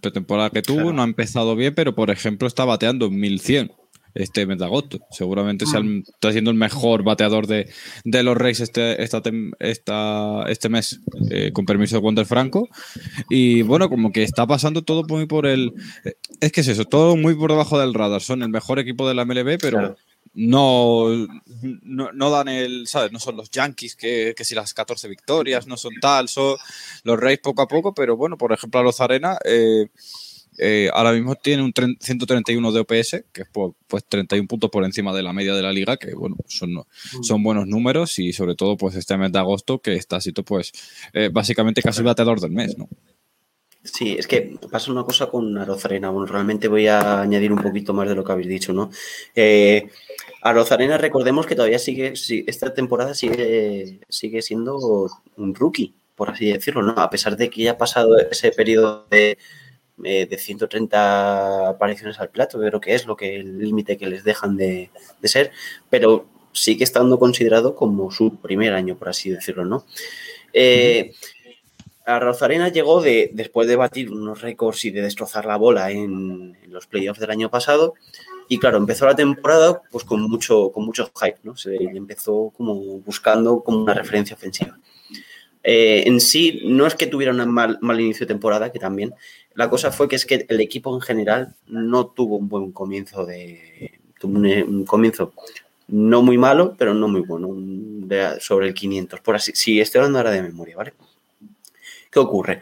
pretemporada 0.00 0.50
que 0.50 0.62
tuvo, 0.62 0.92
no 0.92 1.02
ha 1.02 1.04
empezado 1.04 1.56
bien, 1.56 1.74
pero 1.74 1.94
por 1.94 2.10
ejemplo 2.10 2.48
está 2.48 2.64
bateando 2.64 3.06
en 3.06 3.18
1100 3.18 3.72
este 4.14 4.46
mes 4.46 4.58
de 4.58 4.64
agosto. 4.64 5.00
Seguramente 5.10 5.64
mm. 5.64 6.02
está 6.08 6.32
siendo 6.32 6.50
el 6.50 6.56
mejor 6.56 7.02
bateador 7.02 7.46
de, 7.46 7.68
los 8.04 8.36
Reyes 8.36 8.60
este, 8.60 9.02
esta, 9.02 10.44
este 10.48 10.68
mes, 10.68 11.00
eh, 11.30 11.50
con 11.52 11.66
permiso 11.66 11.96
de 11.96 12.02
Wander 12.02 12.26
Franco. 12.26 12.68
Y 13.28 13.62
bueno, 13.62 13.88
como 13.88 14.12
que 14.12 14.22
está 14.22 14.46
pasando 14.46 14.82
todo 14.82 15.04
muy 15.08 15.26
por 15.26 15.46
el. 15.46 15.72
Es 16.40 16.52
que 16.52 16.60
es 16.62 16.68
eso, 16.68 16.84
todo 16.84 17.16
muy 17.16 17.34
por 17.34 17.50
debajo 17.50 17.78
del 17.78 17.94
radar. 17.94 18.20
Son 18.20 18.42
el 18.42 18.48
mejor 18.48 18.78
equipo 18.78 19.08
de 19.08 19.14
la 19.14 19.24
MLB, 19.24 19.58
pero. 19.60 19.96
No, 20.34 21.08
no, 21.82 22.30
dan 22.30 22.48
el, 22.48 22.86
¿sabes? 22.86 23.12
No 23.12 23.18
son 23.18 23.36
los 23.36 23.50
Yankees 23.50 23.96
que, 23.96 24.34
si 24.38 24.54
las 24.54 24.72
14 24.72 25.06
victorias 25.08 25.66
no 25.66 25.76
son 25.76 25.92
tal, 26.00 26.28
son 26.28 26.56
los 27.04 27.20
Reyes 27.20 27.40
poco 27.40 27.60
a 27.60 27.68
poco, 27.68 27.92
pero 27.92 28.16
bueno, 28.16 28.38
por 28.38 28.50
ejemplo, 28.52 28.80
a 28.80 28.82
los 28.82 29.02
Arena, 29.02 29.36
eh, 29.44 29.88
eh, 30.58 30.90
ahora 30.92 31.12
mismo 31.12 31.34
tiene 31.34 31.62
un 31.62 31.72
131 31.72 32.72
de 32.72 32.80
OPS, 32.80 33.24
que 33.32 33.42
es 33.42 33.48
pues 33.86 34.04
31 34.06 34.46
puntos 34.46 34.70
por 34.70 34.84
encima 34.84 35.14
de 35.14 35.22
la 35.22 35.32
media 35.32 35.54
de 35.54 35.62
la 35.62 35.72
liga, 35.72 35.96
que 35.96 36.14
bueno, 36.14 36.36
son, 36.46 36.72
mm. 36.72 37.22
son 37.22 37.42
buenos 37.42 37.66
números 37.66 38.18
y 38.18 38.32
sobre 38.32 38.54
todo 38.54 38.76
pues 38.76 38.94
este 38.96 39.16
mes 39.16 39.32
de 39.32 39.38
agosto 39.38 39.80
que 39.80 39.94
está 39.94 40.20
siendo 40.20 40.44
pues 40.44 40.72
eh, 41.12 41.30
básicamente 41.32 41.82
casi 41.82 42.02
bateador 42.02 42.40
del 42.40 42.50
mes, 42.50 42.76
¿no? 42.76 42.88
Sí, 43.84 44.14
es 44.16 44.28
que 44.28 44.58
pasa 44.70 44.92
una 44.92 45.02
cosa 45.02 45.26
con 45.26 45.58
Arozarena. 45.58 46.10
Bueno, 46.10 46.26
realmente 46.26 46.68
voy 46.68 46.86
a 46.86 47.20
añadir 47.20 47.52
un 47.52 47.60
poquito 47.60 47.92
más 47.92 48.08
de 48.08 48.14
lo 48.14 48.22
que 48.22 48.30
habéis 48.30 48.48
dicho, 48.48 48.72
¿no? 48.72 48.90
Eh, 49.34 49.88
Arozarena, 50.40 50.98
recordemos 50.98 51.46
que 51.46 51.56
todavía 51.56 51.80
sigue, 51.80 52.12
esta 52.46 52.74
temporada 52.74 53.14
sigue, 53.14 53.98
sigue 54.08 54.42
siendo 54.42 55.08
un 55.36 55.54
rookie, 55.54 55.94
por 56.14 56.30
así 56.30 56.46
decirlo, 56.46 56.82
¿no? 56.82 56.92
A 56.92 57.10
pesar 57.10 57.36
de 57.36 57.50
que 57.50 57.62
ya 57.62 57.72
ha 57.72 57.78
pasado 57.78 58.16
ese 58.18 58.52
periodo 58.52 59.06
de, 59.10 59.36
eh, 60.04 60.26
de 60.26 60.38
130 60.38 61.68
apariciones 61.68 62.18
al 62.18 62.30
plato, 62.30 62.58
creo 62.58 62.80
que 62.80 62.94
es 62.94 63.06
lo 63.06 63.16
que 63.16 63.36
el 63.36 63.58
límite 63.58 63.96
que 63.96 64.06
les 64.06 64.24
dejan 64.24 64.56
de, 64.56 64.90
ser, 65.24 65.52
pero 65.90 66.26
sigue 66.52 66.84
estando 66.84 67.18
considerado 67.18 67.74
como 67.74 68.10
su 68.10 68.36
primer 68.36 68.74
año, 68.74 68.96
por 68.96 69.08
así 69.08 69.30
decirlo, 69.30 69.64
¿no? 69.64 69.84
Eh, 70.52 71.12
a 72.04 72.18
Rosarena 72.18 72.68
llegó 72.68 73.00
de, 73.00 73.30
después 73.32 73.68
de 73.68 73.76
batir 73.76 74.10
unos 74.10 74.40
récords 74.40 74.84
y 74.84 74.90
de 74.90 75.02
destrozar 75.02 75.46
la 75.46 75.56
bola 75.56 75.90
en, 75.90 76.56
los 76.68 76.86
playoffs 76.86 77.20
del 77.20 77.30
año 77.30 77.50
pasado. 77.50 77.94
Y 78.48 78.58
claro, 78.58 78.78
empezó 78.78 79.06
la 79.06 79.14
temporada 79.14 79.82
pues 79.90 80.04
con 80.04 80.22
mucho, 80.22 80.72
con 80.72 80.84
mucho 80.84 81.10
hype, 81.20 81.38
¿no? 81.42 81.56
Se 81.56 81.76
empezó 81.76 82.52
como 82.56 82.74
buscando 83.00 83.60
como 83.62 83.82
una 83.82 83.94
referencia 83.94 84.34
ofensiva. 84.34 84.78
Eh, 85.64 86.04
en 86.06 86.20
sí, 86.20 86.62
no 86.64 86.86
es 86.86 86.94
que 86.94 87.06
tuviera 87.06 87.32
un 87.32 87.48
mal, 87.50 87.78
mal, 87.80 88.00
inicio 88.00 88.26
de 88.26 88.34
temporada, 88.34 88.72
que 88.72 88.78
también. 88.78 89.14
La 89.54 89.70
cosa 89.70 89.92
fue 89.92 90.08
que 90.08 90.16
es 90.16 90.26
que 90.26 90.46
el 90.48 90.60
equipo 90.60 90.94
en 90.94 91.00
general 91.00 91.54
no 91.66 92.06
tuvo 92.06 92.36
un 92.36 92.48
buen 92.48 92.72
comienzo 92.72 93.24
de. 93.26 94.00
Tuvo 94.18 94.38
un, 94.38 94.84
comienzo 94.84 95.32
no 95.88 96.22
muy 96.22 96.38
malo, 96.38 96.74
pero 96.78 96.94
no 96.94 97.08
muy 97.08 97.20
bueno, 97.20 97.48
sobre 98.40 98.68
el 98.68 98.74
500. 98.74 99.20
Por 99.20 99.36
así, 99.36 99.52
si 99.54 99.80
estoy 99.80 99.98
hablando 99.98 100.18
ahora 100.18 100.30
de 100.30 100.42
memoria, 100.42 100.76
¿vale? 100.76 100.94
¿Qué 102.10 102.18
ocurre? 102.18 102.60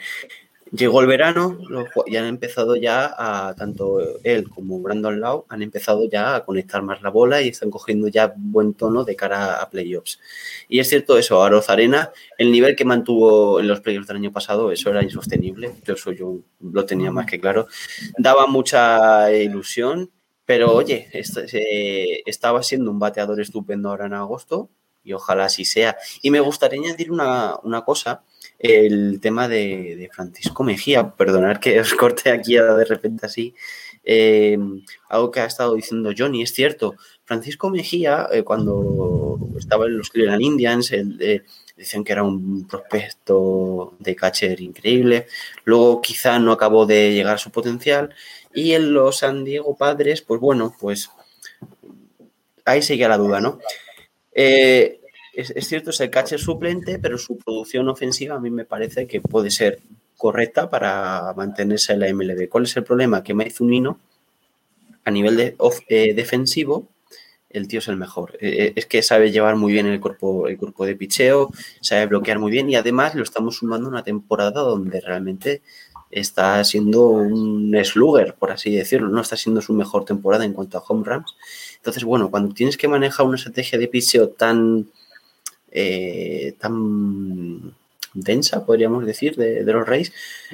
Llegó 0.73 1.01
el 1.01 1.09
verano 1.09 1.59
y 2.07 2.17
han 2.17 2.27
empezado 2.27 2.77
ya 2.77 3.55
tanto 3.59 3.99
él 4.23 4.49
como 4.49 4.79
Brandon 4.79 5.21
Lau, 5.21 5.45
han 5.49 5.63
empezado 5.63 6.09
ya 6.09 6.37
a 6.37 6.45
conectar 6.45 6.81
más 6.83 7.03
la 7.03 7.11
bola 7.11 7.43
y 7.43 7.49
están 7.49 7.71
cogiendo 7.71 8.07
ya 8.07 8.33
buen 8.37 8.75
tono 8.75 9.05
de 9.05 9.17
cara 9.17 9.61
a 9.61 9.69
playoffs. 9.69 10.21
Y 10.69 10.79
es 10.79 10.89
cierto 10.89 11.19
eso, 11.19 11.43
Aroz 11.43 11.71
Arena, 11.71 12.13
el 12.39 12.53
nivel 12.53 12.77
que 12.77 12.85
mantuvo 12.85 13.59
en 13.59 13.67
los 13.67 13.81
playoffs 13.81 14.07
del 14.07 14.19
año 14.19 14.33
pasado, 14.33 14.71
eso 14.71 14.91
era 14.91 15.03
insostenible, 15.03 15.75
yo, 15.85 15.97
soy, 15.97 16.17
yo 16.17 16.39
lo 16.61 16.85
tenía 16.85 17.11
más 17.11 17.27
que 17.27 17.41
claro. 17.41 17.67
Daba 18.17 18.47
mucha 18.47 19.33
ilusión, 19.33 20.11
pero 20.45 20.73
oye, 20.73 21.09
este, 21.13 22.29
estaba 22.31 22.63
siendo 22.63 22.93
un 22.93 23.01
bateador 23.01 23.41
estupendo 23.41 23.89
ahora 23.89 24.07
en 24.07 24.15
agosto 24.15 24.71
y 25.03 25.15
ojalá 25.15 25.47
así 25.47 25.65
sea. 25.65 25.97
Y 26.23 26.31
me 26.31 26.39
gustaría 26.39 26.81
añadir 26.81 27.11
una, 27.11 27.57
una 27.65 27.85
cosa 27.85 28.23
el 28.61 29.21
tema 29.21 29.49
de, 29.49 30.09
Francisco 30.13 30.63
Mejía. 30.63 31.11
Perdonar 31.11 31.59
que 31.61 31.81
os 31.81 31.95
corte 31.95 32.31
aquí 32.31 32.55
de 32.55 32.85
repente 32.85 33.27
así. 33.27 33.55
Eh, 34.05 34.59
algo 35.09 35.31
que 35.31 35.41
ha 35.41 35.47
estado 35.47 35.75
diciendo 35.75 36.13
Johnny, 36.17 36.43
es 36.43 36.53
cierto. 36.53 36.95
Francisco 37.25 37.71
Mejía, 37.71 38.29
eh, 38.33 38.43
cuando 38.43 39.39
estaba 39.59 39.87
en 39.87 39.99
los 39.99 40.11
Cleveland 40.11 40.43
Indians, 40.43 40.93
el, 40.93 41.45
decían 41.77 42.05
que 42.05 42.13
era 42.13 42.23
un 42.23 42.67
prospecto 42.69 43.95
de 43.99 44.15
catcher 44.15 44.61
increíble. 44.61 45.27
Luego 45.65 46.03
quizá 46.03 46.39
no 46.39 46.53
acabó 46.53 46.87
de 46.87 47.15
llegar 47.15 47.37
a 47.37 47.39
su 47.39 47.51
potencial. 47.51 48.15
Y 48.53 48.73
en 48.73 48.93
los 48.93 49.19
San 49.19 49.45
Diego 49.45 49.77
Padres, 49.77 50.23
pues 50.23 50.41
bueno, 50.41 50.75
pues 50.79 51.11
ahí 52.65 52.83
sigue 52.83 53.09
la 53.09 53.17
duda, 53.17 53.41
¿no? 53.41 53.59
Eh, 54.33 55.00
es, 55.33 55.69
cierto, 55.69 55.91
es 55.91 56.01
el 56.01 56.11
catcher 56.11 56.41
suplente, 56.41 56.99
pero 56.99 57.19
su 57.19 57.39
producción 57.39 57.89
ofensiva 57.89 58.37
a 58.37 58.41
mí 58.41 58.51
me 58.51 58.65
parece 58.65 59.07
que 59.07 59.21
puede 59.21 59.51
ser 59.51 59.81
correcta 60.17 60.69
para 60.69 61.33
mantenerse 61.37 61.93
en 61.93 62.01
la 62.01 62.13
MLB. 62.13 62.49
¿Cuál 62.49 62.65
es 62.65 62.77
el 62.77 62.85
problema? 62.85 63.23
Que 63.23 63.35
Maizunino, 63.35 63.99
a 65.05 65.11
nivel 65.11 65.37
de, 65.37 65.57
eh, 65.89 66.15
defensivo, 66.15 66.89
el 67.49 67.67
tío 67.69 67.81
es 67.81 67.89
el 67.89 67.97
mejor. 67.97 68.37
Eh, 68.41 68.67
eh, 68.67 68.73
es 68.77 68.87
que 68.87 69.03
sabe 69.03 69.33
llevar 69.33 69.57
muy 69.57 69.73
bien 69.73 69.87
el 69.87 70.01
cuerpo, 70.01 70.47
el 70.47 70.57
cuerpo 70.57 70.87
de 70.87 70.95
picheo, 70.97 71.51
sabe 71.81 72.07
bloquear 72.07 72.39
muy 72.39 72.51
bien 72.51 72.71
y 72.71 72.77
además 72.77 73.15
lo 73.15 73.23
estamos 73.23 73.57
sumando 73.57 73.89
una 73.89 74.05
temporada 74.05 74.61
donde 74.61 75.01
realmente 75.01 75.63
está 76.11 76.63
siendo 76.65 77.09
un 77.09 77.77
slugger, 77.85 78.35
por 78.35 78.51
así 78.51 78.75
decirlo, 78.75 79.09
no 79.09 79.21
está 79.21 79.37
siendo 79.37 79.61
su 79.61 79.73
mejor 79.73 80.05
temporada 80.05 80.45
en 80.45 80.53
cuanto 80.53 80.79
a 80.79 80.83
home 80.87 81.05
runs. 81.05 81.35
Entonces, 81.77 82.05
bueno, 82.05 82.31
cuando 82.31 82.55
tienes 82.55 82.77
que 82.77 82.89
manejar 82.89 83.27
una 83.27 83.37
estrategia 83.37 83.79
de 83.79 83.89
picheo 83.89 84.29
tan, 84.29 84.89
eh, 85.71 86.55
tan 86.59 87.75
densa, 88.15 88.67
podríamos 88.67 89.07
decir, 89.07 89.37
de, 89.37 89.63
los 89.65 89.87
Reyes, 89.87 90.13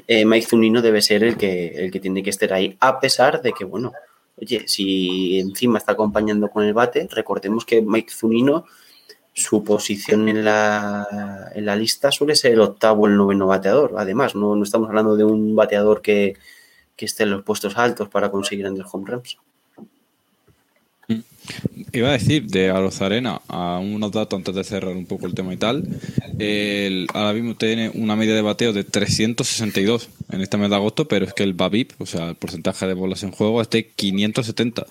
Mike 0.08 0.46
Zunino 0.46 0.82
debe 0.82 1.00
ser 1.00 1.24
el 1.24 1.36
que, 1.36 1.68
el 1.68 1.90
que 1.90 2.00
tiene 2.00 2.22
que 2.22 2.30
estar 2.30 2.52
ahí, 2.52 2.76
a 2.80 3.00
pesar 3.00 3.40
de 3.40 3.52
que, 3.52 3.64
bueno, 3.64 3.92
Oye, 4.38 4.68
si 4.68 5.38
encima 5.38 5.78
está 5.78 5.92
acompañando 5.92 6.50
con 6.50 6.64
el 6.64 6.74
bate, 6.74 7.08
recordemos 7.10 7.64
que 7.64 7.80
Mike 7.80 8.12
Zunino, 8.12 8.66
su 9.32 9.64
posición 9.64 10.28
en 10.28 10.44
la, 10.44 11.50
en 11.54 11.64
la 11.66 11.76
lista 11.76 12.12
suele 12.12 12.34
ser 12.36 12.52
el 12.52 12.60
octavo 12.60 13.06
el 13.06 13.16
noveno 13.16 13.46
bateador. 13.46 13.94
Además, 13.96 14.34
no, 14.34 14.54
no 14.54 14.62
estamos 14.62 14.88
hablando 14.88 15.16
de 15.16 15.24
un 15.24 15.56
bateador 15.56 16.02
que, 16.02 16.36
que 16.96 17.06
esté 17.06 17.22
en 17.24 17.30
los 17.30 17.44
puestos 17.44 17.76
altos 17.78 18.08
para 18.08 18.30
conseguir 18.30 18.66
el 18.66 18.84
home 18.90 19.10
runs. 19.10 19.38
Iba 21.92 22.08
a 22.08 22.12
decir 22.12 22.46
de 22.46 22.70
Arena 22.70 23.40
a 23.48 23.78
unos 23.78 24.12
datos 24.12 24.36
antes 24.36 24.54
de 24.54 24.64
cerrar 24.64 24.96
un 24.96 25.06
poco 25.06 25.26
el 25.26 25.34
tema 25.34 25.54
y 25.54 25.56
tal. 25.56 25.84
El, 26.38 27.06
ahora 27.14 27.32
mismo 27.32 27.54
tiene 27.54 27.90
una 27.94 28.16
media 28.16 28.34
de 28.34 28.42
bateo 28.42 28.72
de 28.72 28.84
362 28.84 30.08
en 30.32 30.40
este 30.40 30.56
mes 30.56 30.70
de 30.70 30.76
agosto, 30.76 31.06
pero 31.06 31.24
es 31.24 31.32
que 31.32 31.44
el 31.44 31.54
BABIP, 31.54 31.92
o 31.98 32.06
sea, 32.06 32.30
el 32.30 32.34
porcentaje 32.34 32.86
de 32.86 32.94
bolas 32.94 33.22
en 33.22 33.30
juego, 33.30 33.62
es 33.62 33.70
de 33.70 33.86
570. 33.88 34.86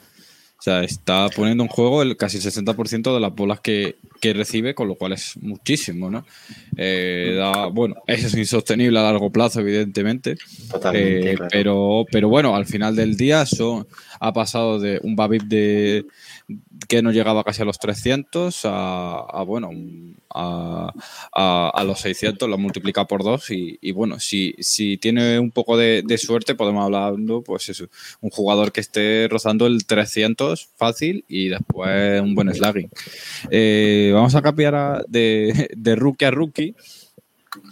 Sea, 0.66 0.82
está 0.82 1.30
poniendo 1.30 1.64
en 1.64 1.70
juego 1.70 2.02
el 2.02 2.18
casi 2.18 2.38
el 2.38 2.44
60% 2.44 3.14
de 3.14 3.20
las 3.20 3.36
bolas 3.36 3.60
que, 3.60 3.98
recibe, 4.20 4.74
con 4.74 4.88
lo 4.88 4.96
cual 4.96 5.12
es 5.14 5.38
muchísimo, 5.38 6.10
¿no? 6.10 6.26
Eh, 6.76 7.40
bueno, 7.72 7.98
eso 8.08 8.26
es 8.26 8.34
insostenible 8.34 8.98
a 8.98 9.04
largo 9.04 9.32
plazo, 9.32 9.60
evidentemente. 9.60 10.38
Totalmente. 10.72 11.34
Eh, 11.34 11.38
pero, 11.52 12.08
pero 12.12 12.30
bueno, 12.30 12.56
al 12.56 12.66
final 12.66 12.96
del 12.96 13.16
día 13.16 13.46
son, 13.46 13.86
ha 14.20 14.34
pasado 14.34 14.80
de 14.80 15.00
un 15.04 15.16
BABIP 15.16 15.44
de 15.44 16.06
que 16.88 17.02
no 17.02 17.12
llegaba 17.12 17.44
casi 17.44 17.62
a 17.62 17.66
los 17.66 17.80
300 17.80 18.62
a, 18.66 19.44
bueno 19.48 19.72
a, 20.34 20.92
a, 21.34 21.84
los 21.84 22.00
600 22.02 22.48
lo 22.48 22.58
multiplica 22.58 23.06
por 23.06 23.24
dos 23.24 23.50
y, 23.50 23.92
bueno 23.92 24.20
si, 24.20 24.54
si 24.60 24.98
tiene 24.98 25.40
un 25.40 25.52
poco 25.52 25.76
de, 25.78 26.04
suerte 26.18 26.56
podemos 26.56 26.84
hablar 26.86 27.16
pues 27.46 27.70
eso, 27.70 27.88
un 28.22 28.30
jugador 28.30 28.72
que 28.72 28.82
esté 28.82 29.28
rozando 29.30 29.66
el 29.66 29.86
300 29.86 30.70
fácil 30.76 31.26
y 31.28 31.50
después 31.50 32.22
un 32.22 32.36
buen 32.36 32.54
slugging. 32.54 32.90
Eh, 33.50 34.12
vamos 34.14 34.36
a 34.36 34.42
cambiar 34.42 35.06
de, 35.08 35.70
de 35.76 35.96
rookie 35.96 36.26
a 36.26 36.32
rookie. 36.32 36.76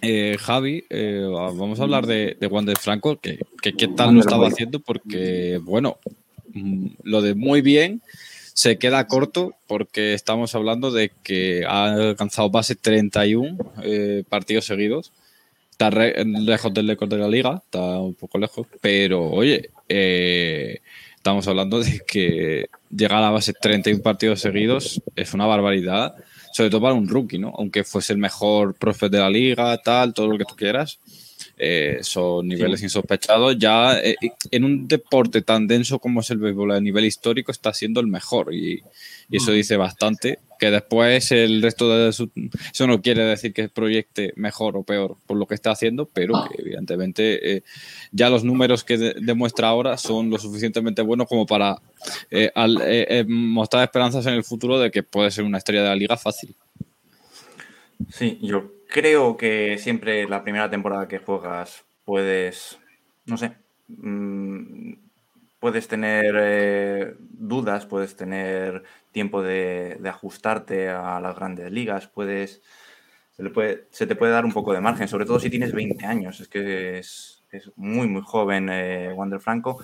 Eh, 0.02 0.38
Javi, 0.40 0.86
eh, 0.90 1.28
vamos 1.30 1.80
a 1.80 1.84
hablar 1.84 2.06
de, 2.06 2.38
de 2.40 2.48
Wander 2.48 2.78
Franco, 2.78 3.20
que, 3.20 3.40
que 3.62 3.74
qué 3.74 3.88
tal 3.90 4.14
lo 4.14 4.22
estaba 4.22 4.48
haciendo, 4.48 4.80
porque, 4.80 5.60
bueno, 5.62 5.98
mm, 6.54 6.88
lo 7.04 7.22
de 7.22 7.36
muy 7.36 7.62
bien, 7.62 8.02
se 8.54 8.78
queda 8.78 9.08
corto 9.08 9.56
porque 9.68 10.14
estamos 10.14 10.54
hablando 10.56 10.92
de 10.92 11.12
que 11.24 11.66
ha 11.68 11.94
alcanzado 11.94 12.50
base 12.50 12.76
31 12.76 13.58
eh, 13.84 14.24
partidos 14.30 14.66
seguidos. 14.66 15.12
Está 15.72 15.90
lejos 15.90 16.74
del 16.74 16.88
récord 16.88 17.10
de 17.10 17.18
la 17.18 17.28
liga, 17.28 17.62
está 17.66 18.00
un 18.00 18.14
poco 18.14 18.38
lejos, 18.38 18.68
pero 18.80 19.28
oye, 19.28 19.72
eh, 19.90 20.80
estamos 21.16 21.48
hablando 21.48 21.80
de 21.80 22.02
que 22.08 22.68
llegar 22.96 23.18
a 23.18 23.22
la 23.22 23.30
base 23.32 23.54
31 23.54 24.04
partidos 24.04 24.42
seguidos 24.42 25.02
es 25.16 25.34
una 25.34 25.48
barbaridad, 25.48 26.14
sobre 26.52 26.70
todo 26.70 26.82
para 26.82 26.94
un 26.94 27.08
rookie, 27.08 27.40
¿no? 27.40 27.54
Aunque 27.58 27.84
fuese 27.84 28.14
el 28.14 28.20
mejor 28.20 28.76
profe 28.76 29.10
de 29.10 29.18
la 29.18 29.32
liga, 29.32 29.76
tal, 29.80 30.14
todo 30.14 30.28
lo 30.28 30.38
que 30.38 30.46
tú 30.46 30.56
quieras. 30.56 31.00
Eh, 31.66 32.00
son 32.02 32.50
niveles 32.50 32.84
insospechados. 32.84 33.58
Ya 33.58 33.98
eh, 33.98 34.18
en 34.52 34.66
un 34.66 34.86
deporte 34.86 35.42
tan 35.42 35.66
denso 35.66 35.98
como 35.98 36.20
es 36.20 36.30
el 36.30 36.38
béisbol 36.40 36.74
a 36.74 36.82
nivel 36.82 37.06
histórico 37.06 37.54
está 37.54 37.74
siendo 37.74 38.02
el 38.02 38.08
mejor 38.08 38.54
y, 38.54 38.84
eso 39.32 39.52
mm. 39.52 39.54
dice 39.54 39.78
bastante. 39.78 40.40
Que 40.60 40.72
después 40.72 41.32
el 41.32 41.62
resto 41.62 41.90
de 41.90 42.12
su, 42.12 42.30
eso 42.74 42.86
no 42.86 43.02
quiere 43.02 43.24
decir 43.24 43.54
que 43.54 43.70
proyecte 43.70 44.34
mejor 44.36 44.76
o 44.76 44.84
peor 44.84 45.16
por 45.26 45.38
lo 45.38 45.46
que 45.46 45.56
está 45.56 45.72
haciendo, 45.72 46.06
pero 46.06 46.34
que 46.50 46.62
evidentemente 46.62 47.56
eh, 47.56 47.64
ya 48.12 48.30
los 48.30 48.44
números 48.44 48.84
que 48.84 48.98
demuestra 48.98 49.70
ahora 49.70 49.98
son 49.98 50.30
lo 50.30 50.40
suficientemente 50.40 51.02
buenos 51.02 51.30
como 51.30 51.46
para 51.46 51.82
mostrar 53.28 53.84
esperanzas 53.84 54.26
en 54.26 54.34
el 54.34 54.44
futuro 54.44 54.80
de 54.80 54.92
que 54.92 55.04
puede 55.04 55.32
ser 55.32 55.46
una 55.46 55.60
estrella 55.60 55.84
de 55.84 55.90
la 55.90 55.96
liga 55.96 56.18
fácil. 56.18 56.56
Sí, 58.10 58.40
yo 58.42 58.72
creo 58.88 59.38
que 59.38 59.78
siempre 59.78 60.28
la 60.28 60.44
primera 60.44 60.70
temporada 60.70 61.08
que 61.08 61.20
juegas 61.20 61.86
puedes, 62.06 62.80
no 63.26 63.38
sé, 63.38 63.56
mm, 63.88 64.94
puedes 65.60 65.88
tener 65.88 66.36
eh, 66.38 67.16
dudas, 67.20 67.86
puedes 67.86 68.16
tener 68.16 68.84
tiempo 69.12 69.42
de, 69.42 69.98
ajustarte 70.06 70.90
a 70.90 71.20
las 71.22 71.36
grandes 71.36 71.72
ligas, 71.72 72.08
puedes, 72.08 72.62
se, 73.38 73.50
puede, 73.50 73.88
se, 73.90 74.06
te 74.06 74.16
puede 74.16 74.34
dar 74.34 74.46
un 74.46 74.52
poco 74.54 74.74
de 74.74 74.82
margen, 74.82 75.08
sobre 75.08 75.26
todo 75.26 75.40
si 75.40 75.50
tienes 75.50 75.72
20 75.74 76.06
años, 76.06 76.40
es 76.42 76.48
que 76.48 77.00
es, 77.00 77.40
muy, 77.76 78.08
muy 78.08 78.24
joven 78.24 78.68
eh, 78.70 79.14
Wander 79.14 79.40
Franco, 79.40 79.82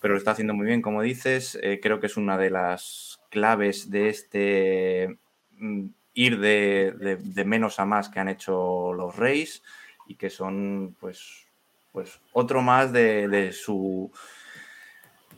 pero 0.00 0.14
lo 0.14 0.18
está 0.18 0.30
haciendo 0.32 0.54
muy 0.54 0.66
bien, 0.66 0.82
como 0.82 1.02
dices, 1.02 1.58
eh, 1.62 1.78
creo 1.82 2.00
que 2.00 2.06
es 2.06 2.16
una 2.16 2.38
de 2.38 2.50
las 2.50 3.20
claves 3.30 3.90
de 3.90 4.08
este 4.08 5.18
mm, 5.58 5.90
ir 6.14 6.38
de, 6.40 7.44
menos 7.44 7.78
a 7.80 7.84
más 7.84 8.08
que 8.08 8.20
han 8.20 8.28
hecho 8.28 8.92
los 8.92 9.16
Reyes 9.16 9.62
y 10.06 10.16
que 10.16 10.30
son 10.30 10.96
pues, 10.98 11.46
pues 11.92 12.20
otro 12.32 12.62
más 12.62 12.92
de, 12.92 13.52
su 13.52 14.10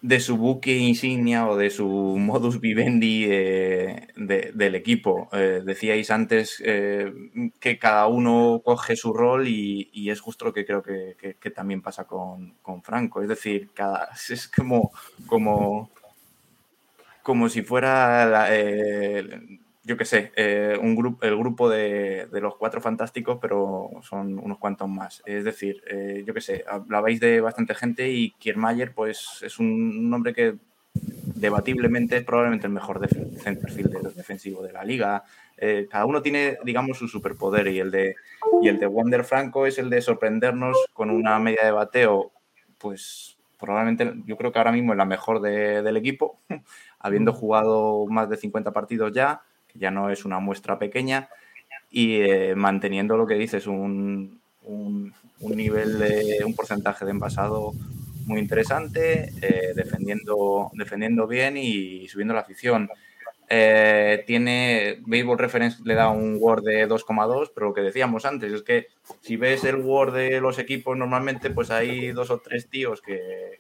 de 0.01 0.19
su 0.19 0.37
buque 0.37 0.77
insignia 0.77 1.47
o 1.47 1.57
de 1.57 1.71
su 1.71 1.87
modus 2.19 2.61
vivendi 2.61 3.27
eh, 3.29 4.09
del 4.17 4.75
equipo. 4.75 5.29
Eh, 5.33 5.63
decíais 5.65 6.11
antes 6.11 6.61
eh, 6.65 7.13
que 7.61 7.79
cada 7.79 8.07
uno 8.07 8.63
coge 8.65 8.97
su 8.97 9.13
rol 9.13 9.47
y, 9.47 10.11
es 10.11 10.21
justo 10.21 10.47
lo 10.47 10.53
que 10.53 10.67
creo 10.67 10.83
que, 10.83 11.51
también 11.55 11.83
pasa 11.83 12.05
con, 12.05 12.55
Franco. 12.83 13.23
Es 13.23 13.29
decir, 13.29 13.71
cada, 13.75 14.09
es 14.31 14.49
como, 14.49 14.91
como, 15.27 15.91
como 17.23 17.49
si 17.49 17.63
fuera 17.63 18.49
yo 19.85 19.97
qué 19.97 20.05
sé, 20.05 20.33
eh, 20.37 20.79
un 20.81 20.95
grupo, 20.95 21.27
el 21.27 21.37
grupo 21.37 21.69
de, 21.69 22.29
los 22.33 22.57
cuatro 22.57 22.81
fantásticos, 22.81 23.39
pero 23.41 23.91
son 24.03 24.39
unos 24.39 24.59
cuantos 24.59 24.89
más. 24.89 25.23
Es 25.27 25.45
decir, 25.45 25.83
eh, 25.89 26.23
yo 26.25 26.33
qué 26.35 26.41
sé, 26.41 26.65
hablabais 26.69 27.19
de 27.19 27.41
bastante 27.41 27.75
gente 27.75 28.09
y 28.11 28.31
Kiermaier, 28.33 28.95
pues 28.95 29.41
es 29.43 29.59
un 29.59 30.09
nombre 30.09 30.35
que 30.35 30.55
debatiblemente 30.95 32.19
es 32.19 32.25
probablemente 32.25 32.67
el 32.67 32.73
mejor 32.73 33.01
centerfielder 33.09 34.03
defensivo 34.15 34.63
de 34.63 34.73
la 34.73 34.85
liga. 34.85 35.25
Eh, 35.57 35.89
cada 35.91 36.07
uno 36.07 36.23
tiene, 36.23 36.59
digamos, 36.65 36.99
su 36.99 37.09
superpoder 37.09 37.67
y 37.69 37.81
el 37.81 37.91
de 37.91 38.15
y 38.63 38.69
el 38.69 38.79
de 38.79 38.87
Wander 38.87 39.25
Franco 39.25 39.67
es 39.67 39.79
el 39.79 39.91
de 39.91 40.01
sorprendernos 40.01 40.77
con 40.93 41.11
una 41.11 41.39
media 41.41 41.65
de 41.65 41.73
bateo, 41.73 42.33
pues 42.79 43.37
probablemente 43.59 44.13
yo 44.27 44.37
creo 44.37 44.53
que 44.53 44.59
ahora 44.59 44.73
mismo 44.73 44.93
es 44.93 44.99
la 44.99 45.05
mejor 45.05 45.41
del 45.41 45.97
equipo, 45.97 46.39
habiendo 47.01 47.33
jugado 47.33 48.07
más 48.07 48.29
de 48.29 48.37
50 48.37 48.73
partidos 48.73 49.13
ya 49.13 49.43
ya 49.75 49.91
no 49.91 50.11
es 50.11 50.25
una 50.25 50.39
muestra 50.39 50.79
pequeña, 50.79 51.29
y 51.91 52.21
eh, 52.23 52.55
manteniendo 52.57 53.17
lo 53.17 53.27
que 53.27 53.35
dices, 53.35 53.67
un, 53.67 54.41
un, 54.65 55.13
nivel 55.41 55.99
de 55.99 56.43
un 56.45 56.55
porcentaje 56.55 57.05
de 57.05 57.11
envasado 57.11 57.73
muy 58.27 58.41
interesante, 58.41 59.33
eh, 59.43 59.73
defendiendo, 59.75 60.71
defendiendo 60.75 61.27
bien 61.27 61.57
y 61.57 62.09
subiendo 62.09 62.35
la 62.35 62.41
afición. 62.41 62.89
eh, 63.55 64.25
tiene 64.27 65.01
Baseball 65.05 65.39
Reference 65.39 65.83
le 65.85 65.95
da 65.95 66.09
un 66.09 66.39
Word 66.41 66.65
de 66.65 66.89
2,2, 66.89 67.51
pero 67.55 67.69
lo 67.69 67.75
que 67.75 67.83
decíamos 67.83 68.25
antes 68.25 68.51
es 68.51 68.63
que 68.63 68.87
si 69.21 69.37
ves 69.37 69.65
el 69.65 69.77
Word 69.77 70.15
de 70.15 70.41
los 70.41 70.59
equipos, 70.59 70.97
normalmente 70.97 71.51
pues 71.51 71.71
hay 71.71 72.13
dos 72.13 72.31
o 72.31 72.39
tres 72.39 72.71
tíos 72.71 73.03
que, 73.03 73.59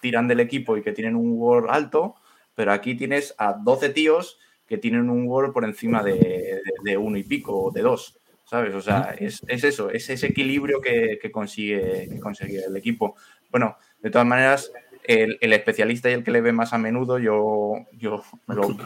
tiran 0.00 0.28
del 0.28 0.40
equipo 0.40 0.76
y 0.76 0.82
que 0.82 0.92
tienen 0.92 1.16
un 1.16 1.32
Word 1.32 1.66
alto, 1.68 2.14
pero 2.54 2.72
aquí 2.72 2.94
tienes 2.94 3.34
a 3.38 3.54
12 3.54 3.88
tíos 3.88 4.38
que 4.66 4.78
tienen 4.78 5.10
un 5.10 5.26
Word 5.26 5.52
por 5.52 5.64
encima 5.64 6.02
de, 6.02 6.96
uno 6.98 7.16
y 7.16 7.22
pico 7.22 7.64
o 7.64 7.70
de 7.70 7.82
dos. 7.82 8.18
¿Sabes? 8.44 8.74
O 8.74 8.80
sea, 8.80 9.12
es, 9.18 9.42
eso, 9.48 9.90
es 9.90 10.08
ese 10.08 10.28
equilibrio 10.28 10.80
que, 10.80 11.18
consigue, 11.32 12.08
que 12.08 12.20
consigue 12.20 12.64
el 12.64 12.76
equipo. 12.76 13.16
Bueno, 13.50 13.76
de 14.00 14.10
todas 14.10 14.26
maneras, 14.26 14.70
el, 15.02 15.52
especialista 15.52 16.10
y 16.10 16.12
el 16.14 16.22
que 16.22 16.30
le 16.30 16.40
ve 16.40 16.52
más 16.52 16.72
a 16.72 16.78
menudo, 16.78 17.18
yo, 17.18 17.74
yo 17.92 18.22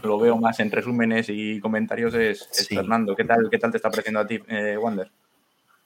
lo, 0.02 0.18
veo 0.18 0.38
más 0.38 0.60
en 0.60 0.70
resúmenes 0.70 1.28
y 1.28 1.60
comentarios, 1.60 2.14
es, 2.14 2.48
Fernando. 2.68 3.14
¿Qué 3.14 3.24
tal, 3.24 3.48
¿Qué 3.50 3.58
tal 3.58 3.70
te 3.70 3.76
está 3.76 3.90
pareciendo 3.90 4.20
a 4.20 4.26
ti, 4.26 4.40
eh, 4.48 4.78
Wander? 4.78 5.10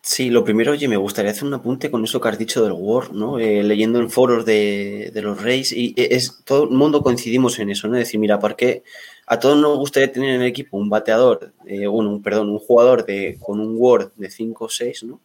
Sí, 0.07 0.29
lo 0.29 0.45
primero, 0.45 0.73
oye, 0.73 0.87
me 0.87 0.99
gustaría 0.99 1.31
hacer 1.31 1.45
un 1.45 1.55
apunte 1.55 1.91
con 1.91 2.05
eso 2.05 2.21
que 2.21 2.29
has 2.29 2.37
dicho 2.37 2.63
del 2.63 2.73
Word, 2.73 3.13
¿no? 3.13 3.39
Eh, 3.39 3.63
leyendo 3.63 3.99
en 3.99 4.11
foros 4.11 4.45
de, 4.45 5.11
los 5.15 5.41
Reyes, 5.41 5.73
y 5.73 5.95
es 5.97 6.43
todo 6.45 6.65
el 6.65 6.71
mundo 6.73 7.03
coincidimos 7.03 7.59
en 7.59 7.71
eso, 7.71 7.89
¿no? 7.89 7.97
Es 7.97 8.01
decir, 8.09 8.21
mira, 8.21 8.39
porque 8.39 8.83
a 9.27 9.39
todos 9.39 9.57
nos 9.57 9.79
gustaría 9.79 10.13
tener 10.13 10.35
en 10.35 10.43
el 10.43 10.47
equipo 10.47 10.77
un 10.77 10.91
bateador, 10.91 11.55
eh, 11.67 11.89
un, 11.89 12.23
perdón, 12.23 12.51
un 12.51 12.59
jugador 12.59 13.07
de, 13.07 13.39
con 13.41 13.61
un 13.61 13.77
Word 13.79 14.13
de 14.17 14.31
5 14.31 14.67
o 14.67 14.69
6, 14.69 15.05
¿no? 15.05 15.23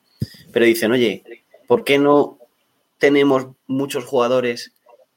Pero 0.53 0.65
dicen, 0.65 0.93
oye, 0.93 1.23
¿por 1.67 1.83
qué 1.83 1.99
no 1.99 2.37
tenemos 2.99 3.47
muchos 3.67 4.05
jugadores 4.05 4.71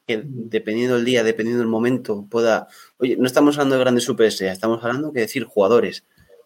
que 0.05 0.21
dependiendo 0.25 0.95
del 0.95 1.05
día, 1.05 1.23
dependiendo 1.23 1.61
del 1.61 1.71
momento, 1.71 2.27
pueda. 2.29 2.67
Oye, 2.97 3.15
no 3.15 3.27
estamos 3.27 3.55
hablando 3.55 3.75
de 3.75 3.81
grandes 3.81 4.03
superestrellas, 4.03 4.55
estamos 4.55 4.83
hablando 4.83 5.13
que 5.13 5.21
decir 5.21 5.45
jugadores 5.45 6.03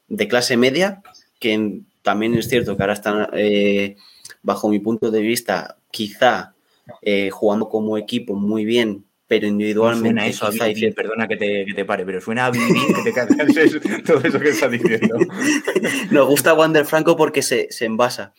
de 0.08 0.28
clase 0.28 0.56
media, 0.56 1.02
que 1.40 1.82
también 2.08 2.36
es 2.36 2.48
cierto 2.48 2.78
que 2.78 2.84
ahora 2.84 2.94
están, 2.94 3.28
eh, 3.34 3.98
bajo 4.42 4.70
mi 4.70 4.80
punto 4.80 5.12
de 5.12 5.20
vista, 5.20 5.76
quizá 5.92 6.54
eh, 7.02 7.30
jugando 7.32 7.68
como 7.68 7.98
equipo 7.98 8.34
muy 8.34 8.64
bien, 8.64 9.04
pero 9.28 9.46
individualmente. 9.46 10.32
Suena 10.32 10.54
eso 10.54 10.64
a 10.64 10.94
perdona 10.96 11.28
que 11.28 11.36
te, 11.36 11.66
que 11.66 11.74
te, 11.74 11.84
pare, 11.84 12.06
pero 12.06 12.22
suena 12.22 12.46
a 12.46 12.52
vivir 12.52 12.72
que 12.96 13.04
te 13.04 13.12
cagas 13.12 13.36
todo 14.06 14.22
eso 14.24 14.40
que 14.40 14.50
está 14.52 14.70
diciendo. 14.70 15.18
Nos 16.12 16.28
gusta 16.28 16.54
Wander 16.54 16.86
Franco 16.86 17.18
porque 17.18 17.42
se, 17.42 17.68
se 17.72 17.84
envasa 17.84 18.34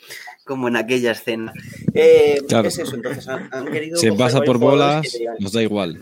como 0.47 0.69
en 0.69 0.77
aquella 0.77 1.11
escena. 1.11 1.53
Eh, 1.93 2.39
Es 2.65 2.79
eso, 2.79 2.97
entonces 2.97 3.29
han, 3.29 3.67
querido. 3.71 3.99
Se 3.99 4.15
pasa 4.15 4.41
por 4.41 4.57
bolas, 4.57 5.07
nos 5.41 5.53
da 5.53 5.63
igual. 5.63 6.01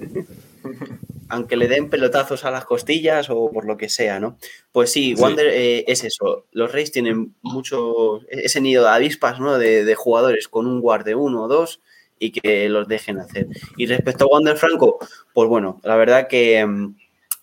Aunque 1.29 1.57
le 1.57 1.69
den 1.69 1.91
pelotazos 1.91 2.45
a 2.45 2.51
las 2.51 2.65
costillas 2.65 3.31
o 3.31 3.51
por 3.51 3.67
lo 3.67 3.77
que 3.77 3.89
sea, 3.89 4.21
¿no? 4.21 4.39
Pues 4.73 4.93
sí, 4.93 5.15
Wander 5.15 5.47
eh, 5.49 5.85
es 5.89 6.05
eso. 6.05 6.47
Los 6.53 6.73
Reyes 6.73 6.93
tienen 6.93 7.35
mucho. 7.43 8.21
ese 8.29 8.61
nido 8.61 8.85
de 8.85 8.91
avispas, 8.91 9.41
¿no? 9.41 9.59
De, 9.59 9.95
jugadores 9.95 10.49
con 10.49 10.67
un 10.67 10.81
guard 10.81 11.05
de 11.05 11.15
uno 11.15 11.45
o 11.45 11.49
dos 11.49 11.81
y 12.19 12.33
que 12.33 12.69
los 12.69 12.89
dejen 12.89 13.19
hacer. 13.19 13.49
Y 13.77 13.87
respecto 13.87 14.25
a 14.25 14.29
Wander 14.29 14.57
Franco, 14.57 14.99
pues 15.33 15.49
bueno, 15.49 15.81
la 15.85 15.97
verdad 15.97 16.29
que. 16.29 16.65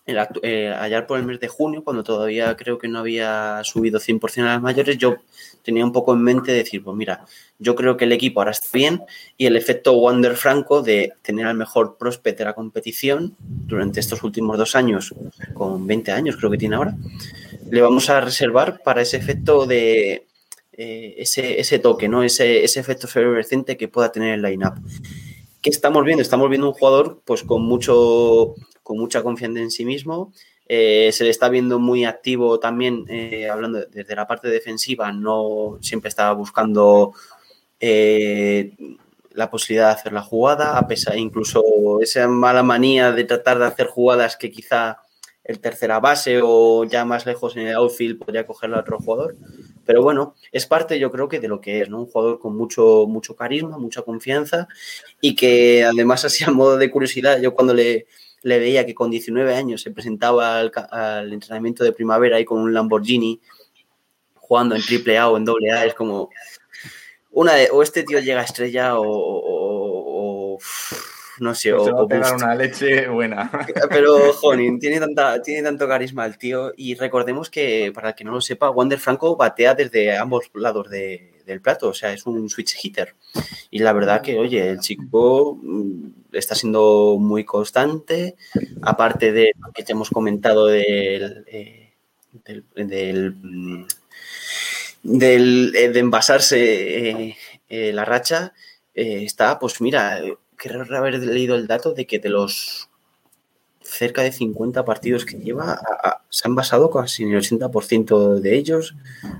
Mm, 0.06 0.12
eh, 0.42 0.68
allá 0.68 1.06
por 1.06 1.18
el 1.18 1.24
mes 1.24 1.40
de 1.40 1.48
junio, 1.48 1.82
cuando 1.82 2.04
todavía 2.04 2.54
creo 2.56 2.78
que 2.78 2.88
no 2.88 2.98
había 2.98 3.62
subido 3.64 3.98
100% 3.98 4.42
a 4.42 4.54
las 4.54 4.62
mayores, 4.62 4.98
yo 4.98 5.16
tenía 5.62 5.84
un 5.84 5.92
poco 5.92 6.12
en 6.12 6.22
mente 6.22 6.52
decir, 6.52 6.82
pues 6.84 6.96
mira, 6.96 7.24
yo 7.58 7.74
creo 7.74 7.96
que 7.96 8.04
el 8.04 8.12
equipo 8.12 8.40
ahora 8.40 8.50
está 8.50 8.68
bien 8.72 9.02
y 9.38 9.46
el 9.46 9.56
efecto 9.56 9.92
Wander 9.92 10.36
Franco 10.36 10.82
de 10.82 11.14
tener 11.22 11.46
al 11.46 11.56
mejor 11.56 11.96
prospect 11.96 12.38
de 12.38 12.44
la 12.44 12.52
competición 12.52 13.34
durante 13.38 14.00
estos 14.00 14.22
últimos 14.22 14.58
dos 14.58 14.76
años, 14.76 15.14
con 15.54 15.86
20 15.86 16.12
años 16.12 16.36
creo 16.36 16.50
que 16.50 16.58
tiene 16.58 16.76
ahora, 16.76 16.94
le 17.70 17.80
vamos 17.80 18.10
a 18.10 18.20
reservar 18.20 18.82
para 18.84 19.00
ese 19.00 19.16
efecto 19.16 19.64
de 19.64 20.26
eh, 20.72 21.14
ese, 21.16 21.78
toque, 21.78 22.08
¿no? 22.08 22.22
Ese, 22.22 22.62
ese 22.64 22.80
efecto 22.80 23.08
fluorescente 23.08 23.76
que 23.76 23.88
pueda 23.88 24.12
tener 24.12 24.34
el 24.34 24.42
line-up. 24.42 24.74
¿Qué 25.64 25.70
estamos 25.70 26.04
viendo? 26.04 26.20
Estamos 26.20 26.50
viendo 26.50 26.68
un 26.68 26.74
jugador 26.74 27.22
pues 27.24 27.42
con 27.42 27.62
mucho 27.62 28.54
con 28.82 28.98
mucha 28.98 29.22
confianza 29.22 29.60
en 29.60 29.70
sí 29.70 29.86
mismo, 29.86 30.30
eh, 30.68 31.08
se 31.10 31.24
le 31.24 31.30
está 31.30 31.48
viendo 31.48 31.78
muy 31.78 32.04
activo 32.04 32.60
también, 32.60 33.06
eh, 33.08 33.48
hablando 33.48 33.80
desde 33.86 34.14
la 34.14 34.26
parte 34.26 34.48
defensiva, 34.48 35.10
no 35.10 35.78
siempre 35.80 36.10
estaba 36.10 36.34
buscando 36.34 37.14
eh, 37.80 38.76
la 39.30 39.50
posibilidad 39.50 39.86
de 39.86 39.94
hacer 39.94 40.12
la 40.12 40.20
jugada, 40.20 40.76
a 40.76 40.86
pesar 40.86 41.16
incluso 41.16 41.62
esa 42.02 42.28
mala 42.28 42.62
manía 42.62 43.12
de 43.12 43.24
tratar 43.24 43.58
de 43.58 43.64
hacer 43.64 43.86
jugadas 43.86 44.36
que 44.36 44.50
quizá 44.50 44.98
el 45.44 45.60
tercera 45.60 45.98
base 45.98 46.42
o 46.44 46.84
ya 46.84 47.06
más 47.06 47.24
lejos 47.24 47.56
en 47.56 47.68
el 47.68 47.76
outfield 47.76 48.18
podría 48.18 48.46
cogerlo 48.46 48.76
a 48.76 48.80
otro 48.80 48.98
jugador. 48.98 49.34
Pero 49.84 50.02
bueno, 50.02 50.34
es 50.52 50.66
parte 50.66 50.98
yo 50.98 51.10
creo 51.10 51.28
que 51.28 51.40
de 51.40 51.48
lo 51.48 51.60
que 51.60 51.80
es, 51.80 51.88
¿no? 51.88 52.00
Un 52.00 52.06
jugador 52.06 52.38
con 52.38 52.56
mucho, 52.56 53.06
mucho 53.06 53.36
carisma, 53.36 53.78
mucha 53.78 54.02
confianza 54.02 54.68
y 55.20 55.34
que 55.34 55.84
además 55.84 56.24
así 56.24 56.44
a 56.44 56.50
modo 56.50 56.76
de 56.76 56.90
curiosidad, 56.90 57.40
yo 57.40 57.54
cuando 57.54 57.74
le, 57.74 58.06
le 58.44 58.58
veía 58.58 58.86
que 58.86 58.94
con 58.94 59.10
19 59.10 59.54
años 59.54 59.82
se 59.82 59.90
presentaba 59.90 60.60
al, 60.60 61.32
entrenamiento 61.32 61.82
de 61.82 61.92
primavera 61.92 62.38
y 62.38 62.44
con 62.44 62.60
un 62.60 62.74
Lamborghini 62.74 63.40
jugando 64.34 64.76
en 64.76 64.82
triple 64.82 65.18
A 65.18 65.30
o 65.30 65.36
en 65.38 65.46
doble 65.46 65.72
A, 65.72 65.86
es 65.86 65.94
como 65.94 66.28
una 67.30 67.54
de, 67.54 67.70
o 67.70 67.82
este 67.82 68.04
tío 68.04 68.20
llega 68.20 68.42
a 68.42 68.44
estrella 68.44 68.92
o, 68.98 70.58
no 71.40 71.54
sé, 71.54 71.72
o, 71.72 72.00
a 72.00 72.08
pegar 72.08 72.34
una 72.34 72.54
leche 72.54 73.08
buena. 73.08 73.50
Pero, 73.90 74.32
joder, 74.32 74.78
tiene, 74.78 75.00
tanta, 75.00 75.40
tiene 75.42 75.62
tanto 75.62 75.88
carisma 75.88 76.26
el 76.26 76.38
tío. 76.38 76.72
Y 76.76 76.94
recordemos 76.94 77.50
que, 77.50 77.90
para 77.94 78.10
el 78.10 78.14
que 78.14 78.24
no 78.24 78.32
lo 78.32 78.40
sepa, 78.40 78.70
Wander 78.70 78.98
Franco 78.98 79.36
batea 79.36 79.74
desde 79.74 80.16
ambos 80.16 80.50
lados 80.54 80.88
del 80.90 81.60
plato, 81.60 81.88
o 81.88 81.94
sea, 81.94 82.12
es 82.12 82.26
un 82.26 82.48
switch 82.48 82.76
hitter. 82.82 83.14
Y 83.70 83.80
la 83.80 83.92
verdad 83.92 84.22
que, 84.22 84.38
oye, 84.38 84.68
el 84.68 84.80
chico 84.80 85.58
mm, 85.60 86.08
está 86.32 86.54
siendo 86.54 87.16
muy 87.18 87.44
constante, 87.44 88.36
aparte 88.82 89.32
de 89.32 89.52
lo 89.58 89.72
que 89.72 89.82
te 89.82 89.92
hemos 89.92 90.10
comentado 90.10 90.66
del, 90.66 91.44
eh, 91.46 91.92
del, 92.44 93.34
mm, 93.42 93.86
eh, 95.20 95.90
de 95.92 95.98
envasarse 95.98 97.36
eh, 97.68 97.92
la 97.92 98.04
racha, 98.04 98.52
está, 98.94 99.58
pues 99.58 99.80
mira, 99.80 100.22
creo 100.68 100.96
haber 100.96 101.18
leído 101.18 101.54
el 101.56 101.66
dato 101.66 101.92
de 101.92 102.06
que 102.06 102.18
de 102.18 102.30
los 102.30 102.88
cerca 103.84 104.22
de 104.22 104.32
50 104.32 104.84
partidos 104.84 105.26
que 105.26 105.36
lleva, 105.38 105.78
se 106.30 106.48
han 106.48 106.54
basado 106.54 106.90
casi 106.90 107.22
en 107.22 107.32
el 107.32 107.42
80% 107.42 108.40
de 108.40 108.56
ellos. 108.56 108.94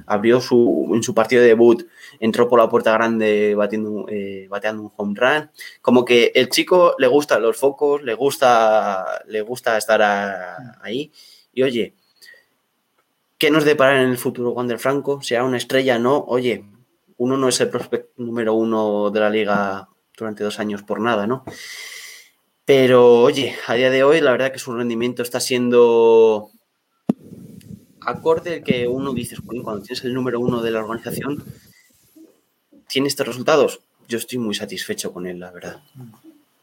Abrió 0.07 0.41
su, 0.41 0.91
en 0.93 1.03
su 1.03 1.15
partido 1.15 1.41
de 1.41 1.49
debut, 1.49 1.89
entró 2.21 2.47
por 2.47 2.61
la 2.61 2.69
puerta 2.69 2.93
grande 2.93 3.55
batiendo, 3.55 4.07
eh, 4.09 4.47
bateando 4.51 4.83
un 4.83 4.93
home 4.97 5.15
run. 5.17 5.51
Como 5.81 6.05
que 6.05 6.31
el 6.35 6.51
chico 6.51 6.95
le 6.99 7.07
gustan 7.07 7.43
los 7.43 7.57
focos, 7.57 8.03
le 8.03 8.15
gusta, 8.15 9.23
le 9.27 9.41
gusta 9.41 9.79
estar 9.79 10.03
ahí. 10.83 11.11
Y 11.55 11.63
oye, 11.63 11.95
¿qué 13.39 13.51
nos 13.51 13.65
depara 13.65 14.03
en 14.03 14.11
el 14.11 14.19
futuro 14.19 14.51
Wander 14.51 14.79
Franco? 14.79 15.23
¿Sea 15.23 15.43
una 15.43 15.57
estrella? 15.57 15.99
No. 15.99 16.23
Oye, 16.29 16.65
uno 17.17 17.39
no 17.39 17.49
es 17.49 17.61
el 17.61 17.71
prospecto 17.71 18.13
número 18.19 18.55
uno 18.55 19.11
de 19.11 19.21
la 19.21 19.31
liga 19.31 19.89
durante 20.17 20.45
dos 20.45 20.59
años 20.61 20.83
por 20.83 21.01
nada, 21.01 21.27
¿no? 21.27 21.45
Pero 22.65 23.21
oye, 23.21 23.57
a 23.67 23.75
día 23.75 23.91
de 23.91 24.05
hoy 24.05 24.21
la 24.21 24.31
verdad 24.31 24.53
que 24.53 24.59
su 24.59 24.75
rendimiento 24.75 25.23
está 25.23 25.41
siendo 25.41 26.51
acorde 28.01 28.63
que 28.63 28.87
uno 28.87 29.13
dice, 29.13 29.37
cuando 29.45 29.83
tienes 29.83 30.05
el 30.05 30.15
número 30.15 30.41
uno 30.41 30.63
de 30.63 30.71
la 30.71 30.81
organización, 30.81 31.43
tiene 32.89 33.09
estos 33.09 33.27
resultados. 33.27 33.81
Yo 34.09 34.19
estoy 34.19 34.39
muy 34.39 34.55
satisfecho 34.55 35.13
con 35.13 35.27
él, 35.27 35.41
la 35.41 35.51
verdad. 35.51 35.83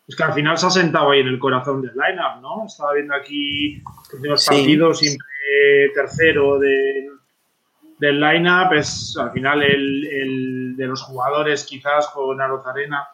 Es 0.07 0.15
que 0.15 0.23
al 0.23 0.33
final 0.33 0.57
se 0.57 0.67
ha 0.67 0.69
sentado 0.69 1.11
ahí 1.11 1.21
en 1.21 1.27
el 1.27 1.39
corazón 1.39 1.81
del 1.81 1.93
lineup, 1.93 2.41
¿no? 2.41 2.65
Estaba 2.65 2.93
viendo 2.93 3.15
aquí 3.15 3.81
los 4.21 4.45
partidos, 4.45 4.99
siempre 4.99 5.25
tercero 5.93 6.59
de, 6.59 7.09
del 7.99 8.19
lineup, 8.19 8.73
es 8.73 9.15
al 9.17 9.31
final 9.31 9.61
el, 9.63 10.75
de 10.75 10.87
los 10.87 11.01
jugadores 11.03 11.63
quizás 11.63 12.07
con 12.07 12.41
Arozarena 12.41 13.07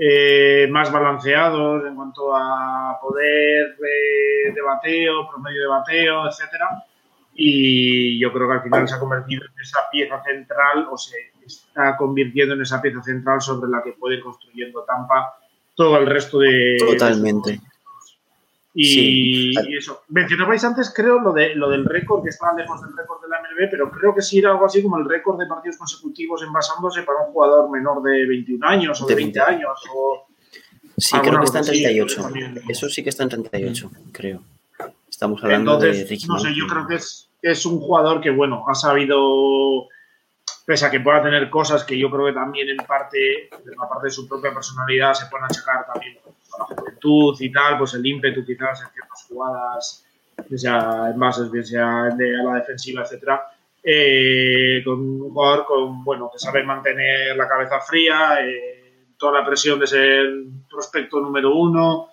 eh, 0.00 0.68
más 0.70 0.92
balanceados 0.92 1.84
en 1.84 1.96
cuanto 1.96 2.34
a 2.34 2.98
poder 3.02 3.76
de, 3.76 4.62
bateo, 4.62 5.28
promedio 5.28 5.62
de 5.62 5.66
bateo, 5.66 6.28
etcétera. 6.28 6.84
Y 7.34 8.18
yo 8.20 8.32
creo 8.32 8.48
que 8.48 8.54
al 8.54 8.62
final 8.62 8.88
se 8.88 8.94
ha 8.94 9.00
convertido 9.00 9.44
en 9.44 9.60
esa 9.60 9.80
pieza 9.90 10.22
central 10.22 10.86
o 10.90 10.96
se 10.96 11.16
está 11.44 11.96
convirtiendo 11.96 12.54
en 12.54 12.62
esa 12.62 12.80
pieza 12.80 13.02
central 13.02 13.40
sobre 13.40 13.70
la 13.70 13.82
que 13.82 13.92
puede 13.92 14.20
construyendo 14.20 14.84
Tampa 14.84 15.34
todo 15.74 15.98
el 15.98 16.06
resto 16.06 16.38
de. 16.40 16.76
Totalmente. 16.78 17.60
Y, 18.80 19.76
eso. 19.76 20.02
Mencionabais 20.08 20.62
antes, 20.62 20.92
creo, 20.94 21.18
lo, 21.18 21.32
de, 21.32 21.56
lo 21.56 21.68
del 21.68 21.84
récord, 21.84 22.22
que 22.22 22.28
estaba 22.28 22.56
lejos 22.56 22.80
del 22.80 22.96
récord 22.96 23.20
de 23.20 23.28
la 23.28 23.40
MLB, 23.40 23.68
pero 23.68 23.90
creo 23.90 24.14
que 24.14 24.22
sí 24.22 24.38
era 24.38 24.52
algo 24.52 24.66
así 24.66 24.80
como 24.84 24.98
el 24.98 25.04
récord 25.04 25.36
de 25.36 25.46
partidos 25.46 25.76
consecutivos 25.78 26.42
envasándose 26.44 27.02
para 27.02 27.26
un 27.26 27.32
jugador 27.32 27.68
menor 27.70 28.00
de 28.02 28.24
21 28.24 28.64
años 28.64 29.02
o 29.02 29.06
de, 29.06 29.16
20 29.16 29.40
años. 29.40 29.80
O 29.92 30.28
sí, 30.96 31.18
creo 31.18 31.40
que 31.40 31.46
está 31.46 31.58
en 31.58 31.64
38. 31.64 32.28
Eso 32.68 32.88
sí 32.88 33.02
que 33.02 33.08
está 33.08 33.24
en 33.24 33.28
38, 33.30 33.90
creo. 34.12 34.42
Estamos 35.10 35.42
hablando 35.42 35.76
de 35.78 36.18
No 36.28 36.38
sé, 36.38 36.54
yo 36.54 36.68
creo 36.68 36.86
que 36.86 36.94
es, 36.94 37.30
es 37.42 37.66
un 37.66 37.80
jugador 37.80 38.20
que, 38.20 38.30
bueno, 38.30 38.64
ha 38.68 38.76
sabido 38.76 39.88
pese 40.64 40.86
a 40.86 40.90
que 40.90 41.00
pueda 41.00 41.20
tener 41.20 41.50
cosas 41.50 41.82
que 41.82 41.98
yo 41.98 42.10
creo 42.10 42.26
que 42.26 42.32
también 42.32 42.68
en 42.68 42.76
parte, 42.76 43.48
en 43.48 43.76
la 43.76 43.88
parte 43.88 44.06
de 44.06 44.10
su 44.12 44.28
propia 44.28 44.54
personalidad, 44.54 45.14
se 45.14 45.26
pueden 45.26 45.46
achacar 45.46 45.84
también 45.92 46.16
la 46.58 46.64
juventud 46.64 47.36
y 47.40 47.52
tal, 47.52 47.78
pues 47.78 47.94
el 47.94 48.06
ímpetu 48.06 48.44
quizás 48.44 48.82
en 48.82 48.88
ciertas 48.92 49.26
jugadas, 49.28 50.06
ya 50.48 50.58
sea 50.58 51.10
en 51.12 51.18
bases, 51.18 51.50
ya 51.52 51.62
sea 51.62 52.16
de 52.16 52.40
a 52.40 52.42
la 52.44 52.54
defensiva, 52.56 53.02
etcétera, 53.02 53.42
eh, 53.82 54.82
con 54.84 55.00
un 55.00 55.30
jugador 55.30 55.64
con, 55.64 56.04
bueno, 56.04 56.30
que 56.32 56.38
sabe 56.38 56.62
mantener 56.64 57.36
la 57.36 57.48
cabeza 57.48 57.80
fría, 57.80 58.38
eh, 58.44 59.06
toda 59.16 59.40
la 59.40 59.46
presión 59.46 59.78
de 59.78 59.86
ser 59.86 60.26
prospecto 60.68 61.20
número 61.20 61.54
uno 61.54 62.08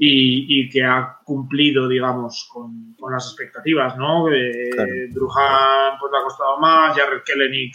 y, 0.00 0.68
que 0.70 0.84
ha 0.84 1.18
cumplido, 1.24 1.88
digamos, 1.88 2.48
con, 2.52 2.96
las 3.10 3.26
expectativas, 3.26 3.96
¿no? 3.96 4.30
Eh, 4.30 5.08
Druhan 5.10 5.98
pues 5.98 6.12
le 6.12 6.18
ha 6.18 6.22
costado 6.22 6.58
más, 6.58 6.96
Jared 6.96 7.22
Kellenic, 7.24 7.74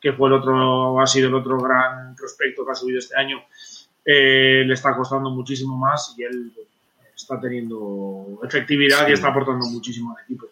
que 0.00 0.12
fue 0.12 0.28
el 0.28 0.34
otro, 0.34 1.00
ha 1.00 1.06
sido 1.06 1.28
el 1.28 1.34
otro 1.34 1.58
gran 1.58 2.14
prospecto 2.14 2.64
que 2.64 2.72
ha 2.72 2.74
subido 2.74 2.98
este 2.98 3.16
año, 3.16 3.42
le 4.04 4.74
está 4.74 4.94
costando 4.96 5.30
muchísimo 5.30 5.76
más 5.76 6.14
y 6.18 6.24
él 6.24 6.52
está 7.14 7.40
teniendo 7.40 8.40
efectividad 8.42 9.08
y 9.08 9.12
está 9.12 9.28
aportando 9.28 9.66
muchísimo 9.66 10.14
al 10.16 10.24
equipo. 10.24 10.46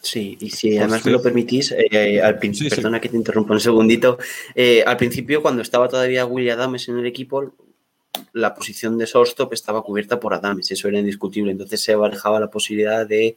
Sí, 0.00 0.38
y 0.40 0.50
si 0.50 0.78
además 0.78 1.04
me 1.04 1.10
lo 1.10 1.20
permitís, 1.20 1.72
eh, 1.72 2.20
al 2.22 2.38
perdona 2.38 3.00
que 3.00 3.08
te 3.08 3.16
interrumpa 3.16 3.54
un 3.54 3.60
segundito. 3.60 4.18
Eh, 4.54 4.84
al 4.86 4.96
principio, 4.96 5.42
cuando 5.42 5.62
estaba 5.62 5.88
todavía 5.88 6.24
Willy 6.24 6.50
Adames 6.50 6.88
en 6.88 6.98
el 6.98 7.06
equipo, 7.06 7.52
la 8.32 8.54
posición 8.54 8.96
de 8.96 9.06
shortstop 9.06 9.52
estaba 9.52 9.82
cubierta 9.82 10.20
por 10.20 10.34
Adames, 10.34 10.70
eso 10.70 10.86
era 10.86 11.00
indiscutible. 11.00 11.50
Entonces 11.50 11.82
se 11.82 11.96
barajaba 11.96 12.38
la 12.38 12.48
posibilidad 12.48 13.06
de 13.06 13.36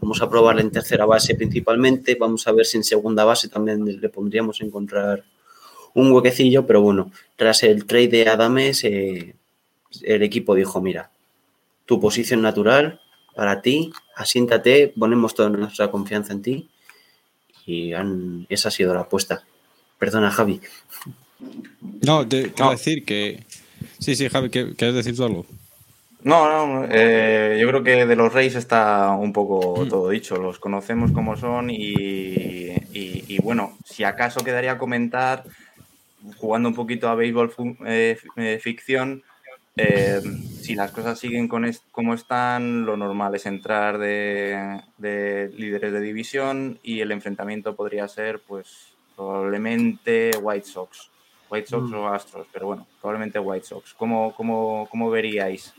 vamos 0.00 0.22
a 0.22 0.30
probarla 0.30 0.62
en 0.62 0.70
tercera 0.70 1.04
base 1.04 1.34
principalmente, 1.34 2.14
vamos 2.14 2.46
a 2.46 2.52
ver 2.52 2.64
si 2.64 2.78
en 2.78 2.84
segunda 2.84 3.24
base 3.24 3.48
también 3.48 4.00
le 4.00 4.08
pondríamos 4.08 4.60
a 4.60 4.64
encontrar 4.64 5.24
un 5.94 6.12
huequecillo, 6.12 6.66
pero 6.66 6.82
bueno, 6.82 7.10
tras 7.36 7.62
el 7.62 7.86
trade 7.86 8.08
de 8.08 8.28
Adames, 8.28 8.84
eh, 8.84 9.34
el 10.02 10.22
equipo 10.22 10.54
dijo, 10.54 10.80
mira, 10.80 11.10
tu 11.86 12.00
posición 12.00 12.42
natural 12.42 13.00
para 13.34 13.62
ti, 13.62 13.92
asiéntate, 14.16 14.92
ponemos 14.98 15.34
toda 15.34 15.48
nuestra 15.50 15.90
confianza 15.90 16.32
en 16.32 16.42
ti 16.42 16.68
y 17.66 17.92
esa 18.48 18.68
ha 18.68 18.72
sido 18.72 18.94
la 18.94 19.00
apuesta. 19.00 19.44
Perdona, 19.98 20.30
Javi. 20.30 20.60
No, 22.02 22.26
te 22.26 22.52
quiero 22.52 22.70
decir 22.70 23.04
que... 23.04 23.44
Sí, 23.98 24.16
sí, 24.16 24.28
Javi, 24.28 24.50
¿quieres 24.50 24.94
decir 24.94 25.16
tú 25.16 25.24
algo? 25.24 25.46
No, 26.22 26.66
no, 26.66 26.86
eh, 26.90 27.58
yo 27.60 27.68
creo 27.68 27.82
que 27.82 28.04
de 28.04 28.16
los 28.16 28.32
Reyes 28.32 28.54
está 28.54 29.10
un 29.10 29.32
poco 29.32 29.84
mm. 29.84 29.88
todo 29.88 30.10
dicho. 30.10 30.36
Los 30.36 30.58
conocemos 30.58 31.12
como 31.12 31.36
son 31.36 31.70
y, 31.70 32.74
y, 32.92 33.38
bueno, 33.42 33.78
si 33.84 34.04
acaso 34.04 34.44
quedaría 34.44 34.76
comentar, 34.76 35.44
jugando 36.36 36.68
un 36.68 36.74
poquito 36.74 37.08
a 37.08 37.14
béisbol 37.14 37.52
eh, 37.86 38.18
eh, 38.36 38.58
ficción, 38.62 39.22
eh, 39.76 40.20
si 40.60 40.74
las 40.74 40.90
cosas 40.90 41.18
siguen 41.18 41.48
con 41.48 41.70
como 41.92 42.14
están, 42.14 42.84
lo 42.84 42.96
normal 42.96 43.34
es 43.34 43.46
entrar 43.46 43.98
de, 43.98 44.80
líderes 44.98 45.92
de 45.92 46.00
división 46.00 46.78
y 46.82 47.00
el 47.00 47.12
enfrentamiento 47.12 47.74
podría 47.74 48.06
ser, 48.08 48.40
pues, 48.46 48.92
probablemente 49.16 50.32
White 50.40 50.66
Sox. 50.66 51.10
White 51.48 51.68
Sox 51.68 51.90
mm. 51.90 51.94
o 51.94 52.08
Astros, 52.08 52.46
pero 52.52 52.66
bueno, 52.66 52.86
probablemente 53.00 53.38
White 53.38 53.66
Sox. 53.66 53.94
¿Cómo, 53.94 54.34
cómo, 54.36 54.86
cómo 54.90 55.10
veríais 55.10 55.72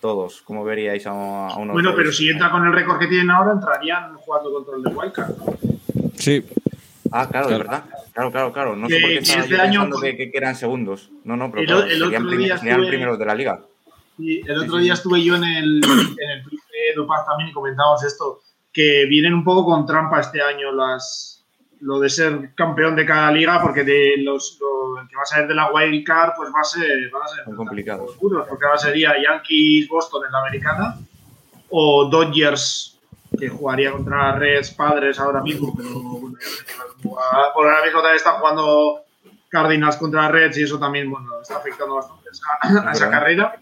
todos? 0.00 0.40
¿Cómo 0.42 0.64
veríais 0.64 1.06
a, 1.06 1.48
a 1.48 1.56
uno? 1.56 1.72
Bueno, 1.72 1.94
pero 1.94 2.12
si 2.12 2.30
entra 2.30 2.50
con 2.50 2.64
el 2.64 2.72
récord 2.72 2.98
que 2.98 3.06
tienen 3.06 3.30
ahora, 3.30 3.52
entrarían 3.52 4.14
jugando 4.16 4.52
contra 4.52 4.76
el 4.76 4.82
de 4.82 4.90
Wildcard. 4.90 5.34
Sí, 6.14 6.44
Ah, 7.12 7.28
claro, 7.28 7.48
de 7.48 7.58
verdad. 7.58 7.84
Claro, 8.12 8.30
claro, 8.30 8.52
claro. 8.52 8.76
No 8.76 8.88
sé 8.88 9.00
por 9.00 9.10
qué 9.10 9.18
estaba 9.18 9.42
este 9.42 9.60
año, 9.60 9.90
que, 10.00 10.16
que, 10.16 10.30
eran 10.34 10.54
segundos. 10.54 11.10
No, 11.24 11.36
no, 11.36 11.50
pero 11.50 11.82
el, 11.84 11.90
el 11.90 12.02
otro 12.02 12.30
día 12.30 12.54
estuve, 12.54 12.86
primeros 12.86 13.18
de 13.18 13.26
la 13.26 13.34
liga. 13.34 13.60
Sí, 14.16 14.40
el 14.46 14.58
otro 14.58 14.78
día 14.78 14.94
estuve 14.94 15.22
yo 15.22 15.36
en 15.36 15.44
el, 15.44 15.80
en 15.84 16.30
el 16.30 16.44
de 16.44 16.94
Dupaz 16.94 17.26
también 17.26 17.50
y 17.50 17.52
comentábamos 17.52 18.02
esto, 18.04 18.40
que 18.72 19.06
vienen 19.06 19.34
un 19.34 19.44
poco 19.44 19.64
con 19.64 19.86
trampa 19.86 20.20
este 20.20 20.40
año 20.40 20.72
las 20.72 21.36
lo 21.80 22.00
de 22.00 22.08
ser 22.08 22.54
campeón 22.54 22.96
de 22.96 23.04
cada 23.04 23.30
liga, 23.30 23.60
porque 23.62 23.84
de 23.84 24.14
los, 24.18 24.58
lo, 24.60 25.06
que 25.06 25.16
va 25.16 25.22
a 25.22 25.26
ser 25.26 25.46
de 25.46 25.54
la 25.54 25.70
Wild 25.70 26.04
Card, 26.04 26.32
pues 26.36 26.50
va 26.50 26.60
a 26.60 26.64
ser, 26.64 27.10
va 27.14 27.24
a 27.24 27.28
ser 27.28 27.46
muy 27.46 27.56
complicado. 27.56 28.06
porque 28.18 28.64
ahora 28.64 28.78
sería 28.78 29.14
Yankees 29.22 29.88
Boston 29.88 30.24
en 30.26 30.32
la 30.32 30.40
americana 30.40 30.98
o 31.68 32.08
Dodgers 32.08 32.95
que 33.36 33.48
jugaría 33.48 33.92
contra 33.92 34.32
Reds 34.38 34.70
Padres 34.72 35.18
ahora 35.18 35.42
mismo, 35.42 35.74
pero 35.76 35.90
bueno, 35.90 36.36
por 37.54 37.66
ahora 37.66 37.84
mismo 37.84 38.00
también 38.00 38.16
está 38.16 38.32
jugando 38.32 39.00
Cardinals 39.48 39.96
contra 39.96 40.28
Reds 40.28 40.58
y 40.58 40.62
eso 40.64 40.78
también 40.78 41.10
bueno, 41.10 41.40
está 41.40 41.56
afectando 41.56 41.96
bastante 41.96 42.28
a 42.62 42.92
esa 42.92 43.10
carrera. 43.10 43.56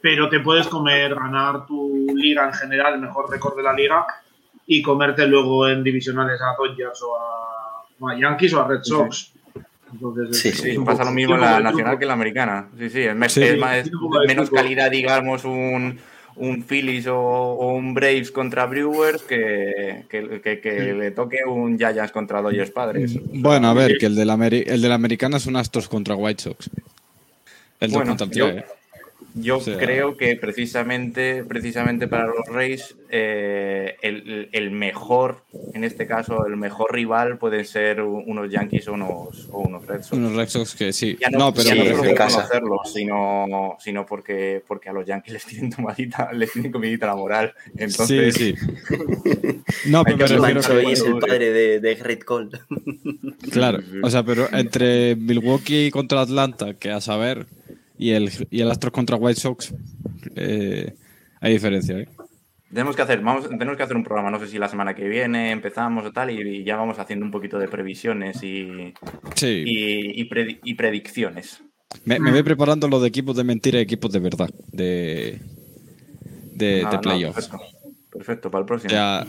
Pero 0.00 0.28
te 0.30 0.40
puedes 0.40 0.66
comer, 0.66 1.14
ganar 1.14 1.66
tu 1.66 2.06
liga 2.14 2.46
en 2.46 2.54
general, 2.54 2.94
el 2.94 3.00
mejor 3.00 3.30
récord 3.30 3.56
de 3.56 3.62
la 3.62 3.72
liga, 3.72 4.06
y 4.66 4.80
comerte 4.82 5.26
luego 5.26 5.68
en 5.68 5.82
divisionales 5.82 6.40
a 6.40 6.54
Dodgers 6.56 7.02
o 7.02 7.16
a, 8.08 8.16
Yankees 8.16 8.54
o 8.54 8.62
a 8.62 8.68
Red 8.68 8.82
Sox. 8.82 9.32
sí, 10.32 10.52
sí, 10.52 10.78
pasa 10.78 11.04
lo 11.04 11.10
mismo 11.10 11.34
en 11.34 11.42
la 11.42 11.60
nacional 11.60 11.98
que 11.98 12.04
en 12.04 12.08
la 12.08 12.14
americana. 12.14 12.68
Sí, 12.78 12.88
sí, 12.88 13.02
es, 13.02 13.14
menos 14.26 14.50
calidad, 14.50 14.90
digamos, 14.90 15.44
un, 15.44 15.98
un 16.40 16.64
Phillies 16.64 17.06
o, 17.06 17.54
un 17.74 17.94
Braves 17.94 18.30
contra 18.30 18.66
Brewers 18.66 19.22
que, 19.22 20.04
que, 20.08 20.94
le 20.94 21.10
toque 21.12 21.44
un 21.46 21.78
Giants 21.78 22.12
contra 22.12 22.42
Dodgers 22.42 22.70
Padres. 22.70 23.18
Bueno, 23.32 23.68
a 23.68 23.74
ver, 23.74 23.98
que 23.98 24.06
el 24.06 24.14
de 24.14 24.24
la, 24.24 24.34
el 24.34 24.82
de 24.82 24.88
la 24.88 24.94
americana 24.94 25.36
es 25.36 25.46
un 25.46 25.56
Astros 25.56 25.88
contra 25.88 26.16
White 26.16 26.42
Sox. 26.42 26.70
El 27.78 27.90
bueno, 27.90 28.16
contra 28.16 28.26
el 28.26 28.32
yo 28.32 28.79
creo 29.78 30.16
que 30.16 30.36
precisamente, 30.36 31.44
precisamente 31.44 32.08
para 32.08 32.26
los 32.26 32.46
Rays, 32.46 32.96
eh, 33.10 33.96
el, 34.02 34.70
mejor, 34.70 35.44
en 35.74 35.84
este 35.84 36.06
caso, 36.06 36.46
el 36.46 36.56
mejor 36.56 36.92
rival 36.94 37.38
pueden 37.38 37.64
ser 37.64 38.02
unos 38.02 38.50
Yankees 38.50 38.88
o 38.88 38.94
unos, 38.94 39.48
o 39.50 39.60
unos 39.60 39.86
Red 39.86 40.02
Sox. 40.02 40.12
Unos 40.12 40.34
Red 40.34 40.48
Sox 40.48 40.74
que 40.74 40.92
sí. 40.92 41.18
no, 41.32 41.52
pero 41.52 41.74
ya 41.74 41.92
no 41.92 42.14
conocerlos, 42.14 42.92
sino, 42.92 43.76
sino 43.80 44.06
porque, 44.06 44.62
porque 44.66 44.88
a 44.88 44.92
los 44.92 45.06
Yankees 45.06 45.32
les 45.34 45.46
tienen 45.46 45.70
tomadita, 45.70 46.32
les 46.32 46.52
tienen 46.52 46.72
comidita 46.72 47.06
la 47.06 47.16
moral. 47.16 47.52
Entonces... 47.76 48.34
Sí, 48.34 48.54
sí. 48.54 49.64
no, 49.86 50.04
pero 50.04 50.40
me 50.40 50.54
refiero 50.54 50.90
es 50.90 51.02
el 51.02 51.18
padre 51.18 51.52
de, 51.52 51.80
de 51.80 51.94
Great 51.94 52.24
Cole. 52.24 52.50
claro, 53.50 53.80
o 54.02 54.10
sea, 54.10 54.22
pero 54.22 54.48
entre 54.52 55.16
Milwaukee 55.16 55.90
contra 55.90 56.20
Atlanta, 56.20 56.74
que 56.74 56.90
a 56.90 57.00
saber 57.00 57.46
y 58.00 58.12
el, 58.12 58.30
y 58.50 58.62
el 58.62 58.70
Astros 58.70 58.92
contra 58.92 59.16
White 59.16 59.38
Sox, 59.38 59.74
eh, 60.34 60.94
hay 61.38 61.52
diferencia. 61.52 61.98
¿eh? 61.98 62.08
Tenemos 62.72 62.96
que, 62.96 63.02
hacer, 63.02 63.20
vamos, 63.20 63.46
tenemos 63.46 63.76
que 63.76 63.82
hacer 63.82 63.94
un 63.94 64.04
programa, 64.04 64.30
no 64.30 64.40
sé 64.40 64.48
si 64.48 64.58
la 64.58 64.68
semana 64.68 64.94
que 64.94 65.06
viene 65.06 65.50
empezamos 65.50 66.06
o 66.06 66.10
tal, 66.10 66.30
y, 66.30 66.64
ya 66.64 66.76
vamos 66.76 66.98
haciendo 66.98 67.26
un 67.26 67.30
poquito 67.30 67.58
de 67.58 67.68
previsiones 67.68 68.42
y, 68.42 68.94
y, 69.42 70.74
predicciones. 70.74 71.62
Me, 72.06 72.18
voy 72.18 72.42
preparando 72.42 72.88
lo 72.88 73.00
de 73.00 73.08
equipos 73.08 73.36
de 73.36 73.44
mentira 73.44 73.80
y 73.80 73.82
equipos 73.82 74.10
de 74.12 74.18
verdad, 74.20 74.48
de, 74.72 75.38
de, 76.54 76.82
ah, 76.86 77.00
playoffs. 77.02 77.50
perfecto. 78.10 78.50
para 78.50 78.62
el 78.62 78.66
próximo. 78.66 78.92
Ya, 78.92 79.26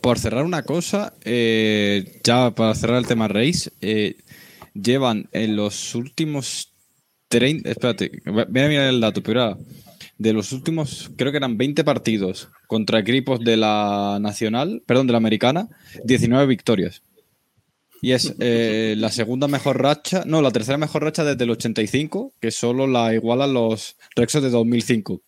por, 0.00 0.18
cerrar 0.20 0.44
una 0.44 0.62
cosa, 0.62 1.12
eh, 1.24 2.20
ya 2.22 2.52
para 2.52 2.72
cerrar 2.76 2.98
el 2.98 3.06
tema 3.08 3.26
Race, 3.26 3.72
llevan 4.74 5.28
en 5.32 5.56
los 5.56 5.96
últimos 5.96 6.69
30, 7.30 7.70
espérate, 7.70 8.10
voy 8.26 8.42
a 8.42 8.68
mirar 8.68 8.88
el 8.88 9.00
dato, 9.00 9.22
pero 9.22 9.56
de 10.18 10.32
los 10.32 10.52
últimos, 10.52 11.10
creo 11.16 11.30
que 11.30 11.38
eran 11.38 11.56
20 11.56 11.84
partidos 11.84 12.48
contra 12.66 12.98
equipos 12.98 13.40
de 13.40 13.56
la 13.56 14.18
nacional, 14.20 14.82
perdón, 14.84 15.06
de 15.06 15.12
la 15.12 15.18
americana, 15.18 15.68
19 16.04 16.44
victorias. 16.46 17.02
Y 18.02 18.12
es 18.12 18.34
eh, 18.40 18.96
la 18.98 19.10
segunda 19.10 19.46
mejor 19.46 19.80
racha, 19.80 20.24
no, 20.26 20.42
la 20.42 20.50
tercera 20.50 20.76
mejor 20.76 21.04
racha 21.04 21.24
desde 21.24 21.44
el 21.44 21.50
85, 21.50 22.34
que 22.40 22.50
solo 22.50 22.88
la 22.88 23.14
igualan 23.14 23.54
los 23.54 23.96
Rexos 24.16 24.42
de 24.42 24.50
2005. 24.50 25.22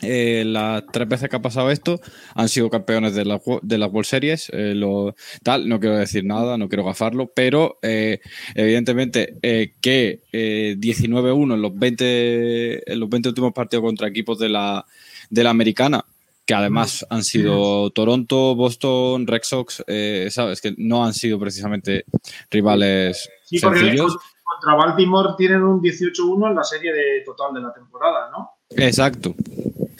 Eh, 0.00 0.42
las 0.44 0.84
tres 0.86 1.06
veces 1.06 1.28
que 1.28 1.36
ha 1.36 1.42
pasado 1.42 1.70
esto 1.70 2.00
han 2.34 2.48
sido 2.48 2.70
campeones 2.70 3.14
de, 3.14 3.24
la, 3.24 3.40
de 3.62 3.78
las 3.78 3.90
World 3.92 4.06
Series. 4.06 4.50
Eh, 4.52 4.74
lo, 4.74 5.14
tal, 5.42 5.68
no 5.68 5.78
quiero 5.78 5.96
decir 5.96 6.24
nada, 6.24 6.58
no 6.58 6.68
quiero 6.68 6.84
gafarlo, 6.84 7.30
pero 7.34 7.78
eh, 7.82 8.20
evidentemente 8.54 9.38
que 9.80 10.22
19-1 10.32 11.54
en 11.54 11.62
los 11.62 11.78
20 11.78 12.92
en 12.92 13.00
los 13.00 13.08
20 13.08 13.28
últimos 13.28 13.52
partidos 13.52 13.84
contra 13.84 14.08
equipos 14.08 14.38
de 14.38 14.48
la, 14.48 14.84
de 15.30 15.44
la 15.44 15.50
americana, 15.50 16.04
que 16.44 16.54
además 16.54 17.06
han 17.08 17.22
sido 17.22 17.90
Toronto, 17.90 18.56
Boston, 18.56 19.26
Red 19.26 19.42
Sox, 19.44 19.84
sabes 20.30 20.60
que 20.60 20.74
no 20.78 21.04
han 21.04 21.14
sido 21.14 21.38
precisamente 21.38 22.06
rivales 22.50 23.30
sí, 23.44 23.58
sencillos. 23.58 24.16
Contra 24.42 24.74
Baltimore 24.74 25.30
tienen 25.38 25.62
un 25.62 25.80
18-1 25.80 26.48
en 26.48 26.54
la 26.56 26.64
serie 26.64 26.92
de 26.92 27.22
total 27.24 27.54
de 27.54 27.60
la 27.60 27.72
temporada, 27.72 28.30
¿no? 28.30 28.50
Exacto. 28.76 29.34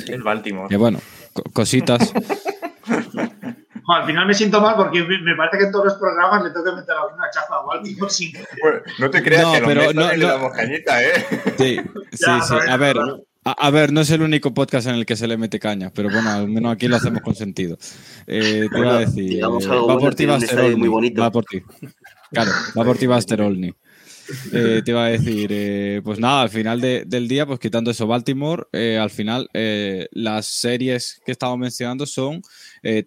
El 0.06 0.22
Baltimore. 0.22 0.68
Que 0.68 0.76
bueno, 0.76 0.98
cositas. 1.52 2.12
al 3.88 4.06
final 4.06 4.26
me 4.26 4.34
siento 4.34 4.60
mal 4.60 4.76
porque 4.76 5.02
me 5.02 5.36
parece 5.36 5.58
que 5.58 5.64
en 5.64 5.72
todos 5.72 5.86
los 5.86 5.94
programas 5.94 6.44
le 6.44 6.50
tengo 6.50 6.64
que 6.64 6.72
meter 6.72 6.94
alguna 6.94 7.30
chafa 7.30 7.56
a 7.56 7.62
Baltimore 7.62 8.10
sin. 8.10 8.32
no 8.98 9.10
te 9.10 9.22
creas 9.22 9.42
no, 9.44 9.52
que 9.52 9.60
pero 9.62 9.92
no, 9.92 10.16
no, 10.16 10.16
la 10.16 10.50
cañita, 10.50 11.02
¿eh? 11.02 11.12
Sí, 11.58 11.80
sí, 12.12 12.30
sí. 12.48 12.54
A 12.68 12.76
ver, 12.76 12.96
a, 13.44 13.70
ver, 13.70 13.92
no 13.92 14.02
es 14.02 14.10
el 14.10 14.22
único 14.22 14.54
podcast 14.54 14.86
en 14.86 14.94
el 14.94 15.06
que 15.06 15.16
se 15.16 15.26
le 15.26 15.36
mete 15.36 15.58
caña, 15.58 15.90
pero 15.92 16.10
bueno, 16.10 16.30
al 16.30 16.48
menos 16.48 16.72
aquí 16.72 16.88
lo 16.88 16.96
hacemos 16.96 17.22
con 17.22 17.34
sentido. 17.34 17.76
Eh, 18.26 18.68
te 18.70 18.78
iba 18.78 18.96
a 18.96 19.00
decir, 19.00 19.42
va 19.44 19.98
por 19.98 20.14
ti 20.14 20.26
Baster 20.26 20.76
muy 20.76 20.88
bonito. 20.88 21.20
Va 21.20 21.30
por 21.30 21.44
ti. 21.44 21.62
Claro, 22.30 22.50
va 22.78 22.84
por 22.84 22.96
ti 22.96 23.06
Baster 23.06 23.42
Olney. 23.42 23.74
Eh, 24.52 24.82
te 24.84 24.90
iba 24.90 25.04
a 25.04 25.08
decir, 25.08 25.50
eh, 25.52 26.00
pues 26.04 26.18
nada, 26.18 26.42
al 26.42 26.50
final 26.50 26.80
del 26.80 27.28
día, 27.28 27.46
pues 27.46 27.58
quitando 27.58 27.90
eso, 27.90 28.06
Baltimore, 28.06 28.64
al 28.98 29.10
final 29.10 29.48
las 30.12 30.46
series 30.46 31.20
que 31.24 31.32
estamos 31.32 31.58
mencionando 31.58 32.06
son 32.06 32.42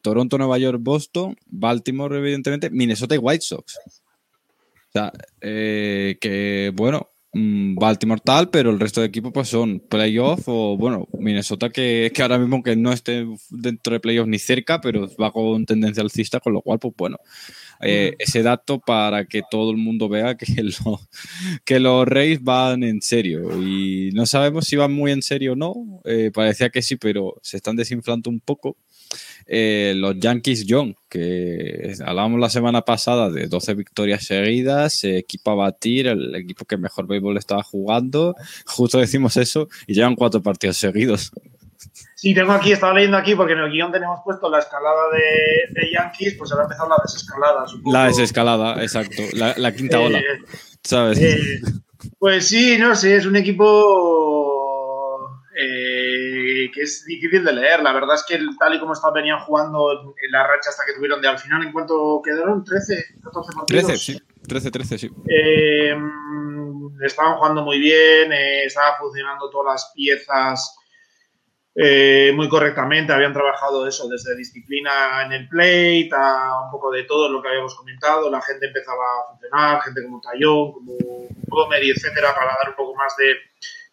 Toronto, 0.02 0.38
Nueva 0.38 0.58
York, 0.58 0.80
Boston, 0.82 1.36
Baltimore, 1.46 2.18
evidentemente, 2.18 2.70
Minnesota 2.70 3.16
y 3.16 3.20
White 3.20 3.46
Sox. 3.46 3.78
O 3.78 4.92
sea, 4.92 5.12
que 5.42 6.72
bueno, 6.74 7.10
Baltimore 7.36 8.22
tal, 8.24 8.50
pero 8.50 8.70
el 8.70 8.80
resto 8.80 9.02
de 9.02 9.08
equipos 9.08 9.34
pues 9.34 9.50
son 9.50 9.82
playoff 9.82 10.44
o 10.48 10.78
bueno, 10.78 11.10
Minnesota 11.20 11.70
que, 11.70 12.10
que 12.14 12.22
ahora 12.22 12.40
mismo 12.40 12.64
que 12.64 12.78
no 12.78 12.94
esté 12.94 13.28
dentro 13.50 13.94
de 13.94 14.00
playoff 14.00 14.28
ni 14.28 14.40
cerca, 14.40 14.80
pero 14.80 15.10
va 15.22 15.34
con 15.34 15.66
tendencia 15.66 16.02
alcista, 16.02 16.40
con 16.40 16.54
lo 16.54 16.62
cual 16.62 16.80
pues 16.80 16.94
bueno, 16.98 17.18
eh, 17.82 18.12
mm. 18.14 18.22
ese 18.22 18.42
dato 18.42 18.80
para 18.80 19.26
que 19.26 19.42
todo 19.52 19.72
el 19.72 19.78
mundo 19.78 20.08
vea 20.08 20.36
que, 20.36 20.46
que 21.66 21.80
los 21.82 22.08
Reyes 22.08 22.42
van 22.42 22.84
en 22.84 23.02
serio 23.02 23.62
y 23.62 24.12
no 24.14 24.26
sabemos 24.26 24.66
si 24.66 24.78
van 24.78 24.94
muy 24.94 25.12
en 25.12 25.22
serio 25.22 25.54
o 25.54 25.56
no, 25.58 26.02
eh, 26.06 26.32
parecía 26.34 26.70
que 26.70 26.82
sí, 26.82 26.96
pero 26.96 27.36
se 27.42 27.58
están 27.58 27.76
desinflando 27.76 28.30
un 28.30 28.40
poco. 28.40 28.78
Eh, 29.48 29.94
los 29.96 30.18
Yankees 30.18 30.66
Young, 30.66 30.96
que 31.08 31.94
hablábamos 32.04 32.40
la 32.40 32.50
semana 32.50 32.82
pasada 32.82 33.30
de 33.30 33.48
12 33.48 33.76
victorias 33.76 34.26
seguidas, 34.26 35.04
equipo 35.04 35.52
a 35.52 35.56
batir, 35.56 36.08
el 36.08 36.34
equipo 36.36 36.66
que 36.66 36.78
mejor 36.78 37.06
béisbol 37.06 37.38
estaba 37.38 37.62
jugando, 37.62 38.36
justo 38.66 38.98
decimos 38.98 39.38
eso 39.38 39.68
y 39.86 39.94
llevan 39.94 40.16
cuatro 40.16 40.42
partidos 40.42 40.78
seguidos. 40.78 41.32
Sí, 42.16 42.34
tengo 42.34 42.54
aquí, 42.54 42.72
estaba 42.72 42.94
leyendo 42.94 43.18
aquí 43.18 43.36
porque 43.36 43.54
en 43.54 43.60
el 43.60 43.72
guion 43.72 43.92
tenemos 43.92 44.20
puesto 44.24 44.50
la 44.50 44.58
escalada 44.60 45.12
de, 45.12 45.92
Yankees, 45.92 46.34
pues 46.36 46.52
ahora 46.52 46.64
ha 46.64 46.66
empezado 46.66 46.90
la 46.90 46.96
desescalada. 47.04 47.66
La 47.86 48.08
desescalada, 48.08 48.82
exacto, 48.82 49.22
la, 49.34 49.72
quinta 49.74 50.00
ola, 50.00 50.18
eh, 50.18 50.24
¿sabes? 50.84 51.20
Eh, 51.20 51.62
pues 52.18 52.48
sí, 52.48 52.78
no 52.80 52.96
sé, 52.96 53.18
es 53.18 53.28
un 53.28 53.36
equipo 53.36 54.56
que 56.74 56.82
es 56.82 57.06
difícil 57.06 57.44
de 57.44 57.54
leer. 57.54 57.82
La 57.82 57.94
verdad 57.94 58.16
es 58.16 58.26
que 58.28 58.40
tal 58.60 58.76
y 58.76 58.80
como 58.80 58.94
estaban 58.94 59.16
venían 59.16 59.40
jugando 59.40 59.92
en 59.92 60.32
la 60.32 60.48
racha 60.48 60.70
hasta 60.70 60.86
que 60.86 60.94
tuvieron 60.94 61.22
de 61.22 61.28
al 61.28 61.40
final, 61.40 61.64
en 61.64 61.72
cuanto 61.72 62.22
quedaron 62.24 62.64
13, 62.64 63.06
14 63.24 63.52
partidos. 63.56 63.86
13, 63.86 63.98
sí. 63.98 64.20
13, 64.48 64.72
13, 64.72 64.98
sí. 64.98 65.12
Eh, 65.28 65.96
estaban 67.02 67.38
jugando 67.38 67.64
muy 67.64 67.80
bien, 67.80 68.32
eh, 68.32 68.66
estaban 68.66 68.94
funcionando 69.00 69.50
todas 69.50 69.74
las 69.74 69.92
piezas 69.96 70.78
eh, 71.74 72.32
muy 72.36 72.48
correctamente. 72.48 73.12
Habían 73.12 73.34
trabajado 73.34 73.88
eso 73.88 74.08
desde 74.08 74.36
disciplina 74.36 75.24
en 75.26 75.34
el 75.34 75.50
plate 75.50 76.10
a 76.14 76.62
un 76.66 76.72
poco 76.72 76.92
de 76.92 77.04
todo 77.04 77.30
lo 77.30 77.42
que 77.42 77.50
habíamos 77.50 77.76
comentado. 77.76 78.30
La 78.30 78.42
gente 78.42 78.68
empezaba 78.68 79.04
a 79.04 79.32
funcionar, 79.32 79.82
gente 79.82 80.04
como 80.04 80.22
Tayón, 80.22 80.72
como 80.72 80.96
Gomer 81.48 81.84
y 81.84 81.92
etcétera, 81.92 82.34
para 82.34 82.48
dar 82.48 82.70
un 82.70 82.76
poco 82.76 82.96
más 82.96 83.16
de 83.18 83.36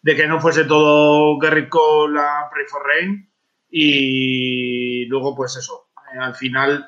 de 0.03 0.15
que 0.17 0.27
no 0.27 0.39
fuese 0.39 0.65
todo 0.65 1.39
Gary 1.39 1.69
Cole 1.69 2.19
a 2.19 2.49
Pray 2.51 2.65
for 2.67 2.85
Rain. 2.85 3.29
Y 3.69 5.05
luego, 5.05 5.35
pues 5.35 5.55
eso, 5.55 5.89
eh, 6.13 6.19
al 6.19 6.35
final, 6.35 6.87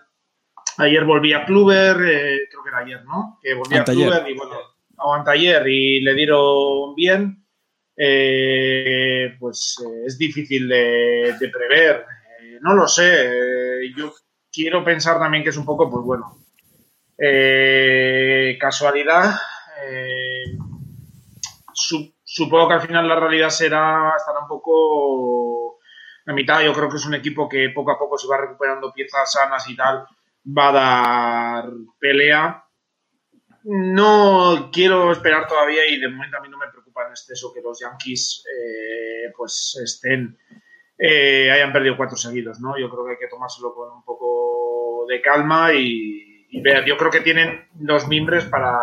ayer 0.77 1.03
volví 1.05 1.33
a 1.33 1.45
Kluber, 1.45 1.95
eh, 2.05 2.39
creo 2.49 2.63
que 2.63 2.69
era 2.69 2.79
ayer, 2.79 3.03
¿no? 3.05 3.39
Que 3.41 3.53
volví 3.55 3.75
a 3.77 3.85
Kluber 3.85 4.29
y 4.29 4.35
bueno, 4.35 4.57
aguanta 4.97 5.31
ayer 5.31 5.65
y 5.67 6.01
le 6.01 6.13
dieron 6.13 6.93
bien. 6.93 7.41
Eh, 7.97 9.37
pues 9.39 9.77
es 10.05 10.17
difícil 10.17 10.67
de, 10.67 11.49
prever. 11.51 12.05
no 12.59 12.73
lo 12.73 12.85
sé. 12.85 13.31
yo 13.95 14.13
quiero 14.51 14.83
pensar 14.83 15.17
también 15.17 15.41
que 15.41 15.51
es 15.51 15.57
un 15.57 15.65
poco, 15.65 15.89
pues 15.89 16.03
bueno, 16.03 16.37
casualidad. 18.59 19.35
Su, 21.73 22.14
supongo 22.35 22.67
que 22.67 22.73
al 22.73 22.81
final 22.81 23.07
la 23.07 23.15
realidad 23.15 23.49
será, 23.49 24.13
estará 24.17 24.39
un 24.39 24.47
poco 24.49 25.79
la 26.25 26.33
mitad. 26.33 26.61
Yo 26.61 26.73
creo 26.73 26.89
que 26.89 26.97
es 26.97 27.05
un 27.05 27.13
equipo 27.13 27.47
que 27.47 27.69
poco 27.69 27.91
a 27.91 27.97
poco 27.97 28.17
se 28.17 28.27
va 28.27 28.35
recuperando 28.35 28.91
piezas 28.91 29.31
sanas 29.31 29.69
y 29.69 29.75
tal, 29.75 30.05
va 30.45 30.67
a 30.67 30.73
dar 30.73 31.69
pelea. 31.97 32.65
No 33.63 34.69
quiero 34.71 35.13
esperar 35.13 35.47
todavía 35.47 35.87
y 35.87 35.97
de 35.97 36.09
momento 36.09 36.37
a 36.37 36.41
mí 36.41 36.49
no 36.49 36.57
me 36.57 36.67
preocupa 36.67 37.05
en 37.05 37.11
exceso 37.11 37.53
que 37.53 37.61
los 37.61 37.79
Yankees 37.79 38.43
eh, 38.45 39.31
pues 39.35 39.79
estén 39.81 40.37
eh, 40.97 41.49
hayan 41.51 41.71
perdido 41.71 41.95
cuatro 41.95 42.17
seguidos, 42.17 42.59
¿no? 42.59 42.77
Yo 42.77 42.89
creo 42.89 43.05
que 43.05 43.11
hay 43.11 43.17
que 43.17 43.29
tomárselo 43.29 43.73
con 43.73 43.91
un 43.91 44.03
poco 44.03 45.05
de 45.07 45.21
calma 45.21 45.73
y, 45.73 46.47
y 46.49 46.61
ver. 46.61 46.83
Yo 46.83 46.97
creo 46.97 47.11
que 47.11 47.21
tienen 47.21 47.69
los 47.79 48.09
mimbres 48.09 48.43
para, 48.43 48.77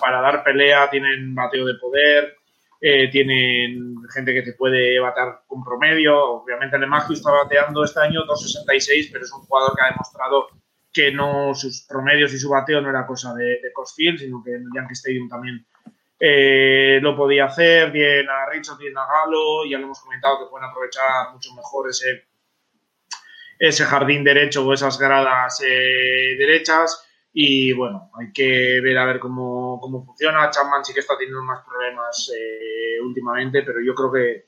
para 0.00 0.20
dar 0.20 0.44
pelea, 0.44 0.88
tienen 0.88 1.34
bateo 1.34 1.66
de 1.66 1.74
poder, 1.74 2.36
eh, 2.84 3.08
tienen 3.12 3.94
gente 4.12 4.34
que 4.34 4.42
te 4.42 4.54
puede 4.54 4.98
batear 4.98 5.42
con 5.46 5.62
promedio. 5.62 6.42
Obviamente, 6.42 6.74
el 6.74 6.88
Magio 6.88 7.14
está 7.14 7.30
bateando 7.30 7.84
este 7.84 8.00
año 8.00 8.22
2.66, 8.24 9.10
pero 9.12 9.24
es 9.24 9.32
un 9.32 9.42
jugador 9.42 9.76
que 9.76 9.82
ha 9.82 9.90
demostrado 9.90 10.48
que 10.92 11.12
no 11.12 11.54
sus 11.54 11.86
promedios 11.88 12.34
y 12.34 12.38
su 12.38 12.50
bateo 12.50 12.80
no 12.80 12.90
era 12.90 13.06
cosa 13.06 13.34
de, 13.34 13.60
de 13.62 14.18
sino 14.18 14.42
que 14.44 14.50
en 14.50 14.62
el 14.62 14.68
Yankee 14.74 14.94
Stadium 14.94 15.28
también 15.28 15.64
eh, 16.18 16.98
lo 17.00 17.16
podía 17.16 17.44
hacer. 17.44 17.92
Bien 17.92 18.28
a 18.28 18.50
Richard, 18.50 18.78
bien 18.78 18.98
a 18.98 19.06
Galo, 19.06 19.64
ya 19.64 19.78
lo 19.78 19.84
hemos 19.84 20.00
comentado 20.00 20.40
que 20.40 20.50
pueden 20.50 20.68
aprovechar 20.68 21.32
mucho 21.32 21.54
mejor 21.54 21.88
ese, 21.88 22.24
ese 23.60 23.84
jardín 23.84 24.24
derecho 24.24 24.66
o 24.66 24.72
esas 24.72 24.98
gradas 24.98 25.62
eh, 25.64 26.34
derechas. 26.36 27.08
Y 27.34 27.72
bueno, 27.72 28.10
hay 28.14 28.30
que 28.32 28.80
ver 28.82 28.98
a 28.98 29.06
ver 29.06 29.18
cómo, 29.18 29.80
cómo 29.80 30.04
funciona. 30.04 30.50
Chapman 30.50 30.84
sí 30.84 30.92
que 30.92 31.00
está 31.00 31.16
teniendo 31.16 31.42
más 31.42 31.64
problemas 31.64 32.30
eh, 32.36 33.00
últimamente, 33.00 33.62
pero 33.62 33.80
yo 33.80 33.94
creo 33.94 34.12
que 34.12 34.46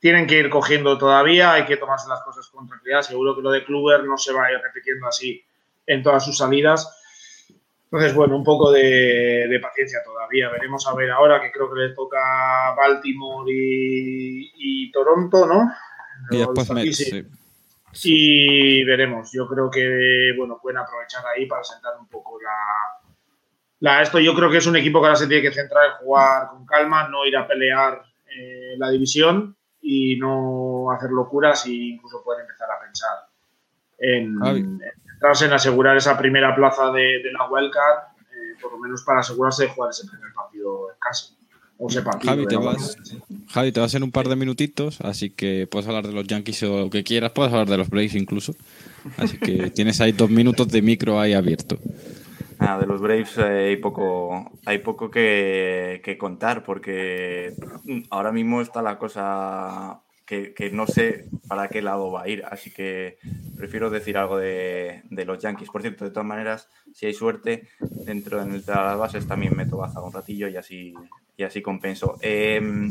tienen 0.00 0.26
que 0.26 0.38
ir 0.38 0.50
cogiendo 0.50 0.98
todavía, 0.98 1.52
hay 1.52 1.64
que 1.64 1.76
tomarse 1.76 2.08
las 2.08 2.22
cosas 2.22 2.48
con 2.48 2.66
tranquilidad. 2.66 3.02
Seguro 3.02 3.36
que 3.36 3.42
lo 3.42 3.50
de 3.50 3.64
Kluber 3.64 4.02
no 4.04 4.16
se 4.16 4.32
va 4.32 4.46
a 4.46 4.52
ir 4.52 4.58
repitiendo 4.60 5.06
así 5.06 5.44
en 5.86 6.02
todas 6.02 6.24
sus 6.24 6.38
salidas. 6.38 6.98
Entonces, 7.84 8.14
bueno, 8.14 8.34
un 8.36 8.42
poco 8.42 8.72
de, 8.72 9.58
paciencia 9.62 9.98
todavía. 10.02 10.48
Veremos 10.48 10.86
a 10.86 10.94
ver 10.94 11.10
ahora 11.10 11.42
que 11.42 11.52
creo 11.52 11.72
que 11.72 11.80
les 11.80 11.94
toca 11.94 12.74
Baltimore 12.74 13.52
y, 13.52 14.90
Toronto, 14.90 15.46
¿no? 15.46 15.70
Y 16.30 16.38
después 16.38 16.66
sí. 16.96 17.26
Y 18.04 18.84
veremos. 18.84 19.30
Yo 19.32 19.46
creo 19.46 19.70
que 19.70 20.32
bueno 20.36 20.58
pueden 20.60 20.78
aprovechar 20.78 21.24
ahí 21.26 21.46
para 21.46 21.62
sentar 21.62 21.94
un 21.98 22.08
poco 22.08 22.38
la, 23.80 24.02
esto. 24.02 24.18
Yo 24.18 24.34
creo 24.34 24.50
que 24.50 24.58
es 24.58 24.66
un 24.66 24.76
equipo 24.76 25.00
que 25.00 25.06
ahora 25.06 25.16
se 25.16 25.26
tiene 25.26 25.42
que 25.42 25.52
centrar 25.52 25.84
en 25.86 26.04
jugar 26.04 26.48
con 26.48 26.64
calma, 26.66 27.08
no 27.08 27.26
ir 27.26 27.36
a 27.36 27.46
pelear 27.46 28.02
eh, 28.26 28.74
la 28.78 28.90
división 28.90 29.56
y 29.80 30.16
no 30.16 30.90
hacer 30.92 31.10
locuras 31.10 31.66
y 31.66 31.94
incluso 31.94 32.22
pueden 32.22 32.42
empezar 32.42 32.70
a 32.70 32.80
pensar 32.80 33.18
en, 33.98 34.80
centrarse 35.04 35.46
en 35.46 35.52
asegurar 35.52 35.96
esa 35.96 36.16
primera 36.16 36.54
plaza 36.54 36.90
de, 36.90 37.22
la 37.32 37.48
wildcard, 37.48 37.98
eh, 38.32 38.56
por 38.60 38.72
lo 38.72 38.78
menos 38.78 39.02
para 39.04 39.20
asegurarse 39.20 39.64
de 39.64 39.70
jugar 39.70 39.90
ese 39.90 40.06
primer 40.06 40.32
partido 40.32 40.90
en 40.92 40.98
casa. 40.98 41.34
Javi, 42.24 42.46
te 42.46 42.56
vas, 42.56 42.96
Javi, 43.48 43.72
te 43.72 43.80
vas 43.80 43.94
en 43.94 44.02
un 44.02 44.12
par 44.12 44.28
de 44.28 44.36
minutitos, 44.36 45.00
así 45.00 45.30
que 45.30 45.66
puedes 45.66 45.88
hablar 45.88 46.06
de 46.06 46.12
los 46.12 46.26
Yankees 46.26 46.62
o 46.64 46.80
lo 46.82 46.90
que 46.90 47.02
quieras, 47.02 47.32
puedes 47.32 47.52
hablar 47.52 47.68
de 47.68 47.78
los 47.78 47.88
Braves 47.88 48.14
incluso. 48.14 48.54
Así 49.16 49.38
que 49.38 49.70
tienes 49.74 50.00
ahí 50.00 50.12
dos 50.12 50.30
minutos 50.30 50.68
de 50.68 50.82
micro 50.82 51.18
ahí 51.18 51.32
abierto. 51.32 51.78
Ah, 52.58 52.78
de 52.78 52.86
los 52.86 53.00
Braves 53.00 53.36
eh, 53.38 53.70
hay 53.70 53.76
poco, 53.76 54.52
hay 54.64 54.78
poco 54.78 55.10
que, 55.10 56.16
contar 56.18 56.62
porque 56.62 57.54
ahora 58.10 58.30
mismo 58.30 58.60
está 58.60 58.82
la 58.82 58.98
cosa 58.98 60.00
que, 60.24 60.70
no 60.72 60.86
sé 60.86 61.26
para 61.48 61.68
qué 61.68 61.82
lado 61.82 62.10
va 62.10 62.22
a 62.22 62.28
ir, 62.28 62.44
así 62.44 62.70
que 62.70 63.18
prefiero 63.56 63.90
decir 63.90 64.16
algo 64.16 64.38
de, 64.38 65.02
los 65.10 65.38
Yankees. 65.40 65.68
Por 65.70 65.82
cierto, 65.82 66.04
de 66.04 66.10
todas 66.10 66.26
maneras, 66.26 66.68
si 66.94 67.06
hay 67.06 67.14
suerte, 67.14 67.68
dentro 68.06 68.42
de 68.44 68.62
las 68.64 68.98
bases 68.98 69.26
también 69.26 69.56
meto 69.56 69.76
baza 69.76 70.00
un 70.00 70.12
ratillo 70.12 70.48
y 70.48 70.56
así 70.56 70.94
y 71.42 71.44
así 71.44 71.60
compenso. 71.60 72.18
Em, 72.22 72.88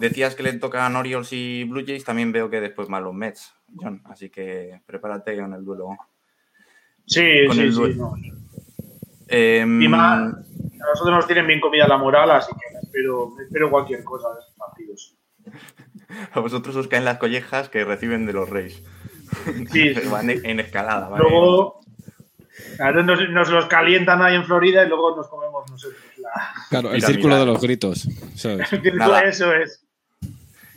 decías 0.00 0.34
que 0.34 0.42
le 0.42 0.52
tocan 0.54 0.96
Orioles 0.96 1.32
y 1.32 1.64
Blue 1.64 1.84
Jays, 1.86 2.04
también 2.04 2.32
veo 2.32 2.50
que 2.50 2.60
después 2.60 2.88
más 2.88 3.02
los 3.02 3.14
Mets, 3.14 3.54
John, 3.80 4.02
así 4.06 4.28
que 4.28 4.80
prepárate 4.84 5.38
con 5.38 5.54
el 5.54 5.64
duelo. 5.64 5.96
Sí, 7.06 7.48
sí, 7.52 7.72
sí. 7.72 7.98
Em, 9.28 9.94
a 9.94 10.32
nosotros 10.90 11.16
nos 11.16 11.26
tienen 11.26 11.46
bien 11.46 11.60
comida 11.60 11.86
la 11.86 11.96
moral, 11.96 12.30
así 12.32 12.52
que 12.52 12.78
espero, 12.82 13.32
espero 13.40 13.70
cualquier 13.70 14.02
cosa 14.02 14.28
de 14.34 14.40
estos 14.40 14.54
partidos. 14.56 15.16
A 16.32 16.40
vosotros 16.40 16.76
os 16.76 16.86
caen 16.86 17.04
las 17.04 17.18
collejas 17.18 17.68
que 17.68 17.84
reciben 17.84 18.26
de 18.26 18.32
los 18.32 18.48
Reyes. 18.48 18.82
Sí. 19.72 19.92
Van 20.10 20.30
en 20.30 20.60
escalada. 20.60 21.16
Luego 21.16 21.80
nos, 23.04 23.50
los 23.50 23.66
calientan 23.66 24.22
ahí 24.22 24.36
en 24.36 24.44
Florida 24.44 24.84
y 24.84 24.88
luego 24.88 25.16
nos 25.16 25.28
comemos 25.28 25.68
nosotros. 25.70 26.00
Claro, 26.70 26.92
el 26.92 27.02
círculo 27.02 27.38
de 27.38 27.46
los 27.46 27.60
gritos. 27.60 28.08
Eso 28.34 29.52
es. 29.52 29.84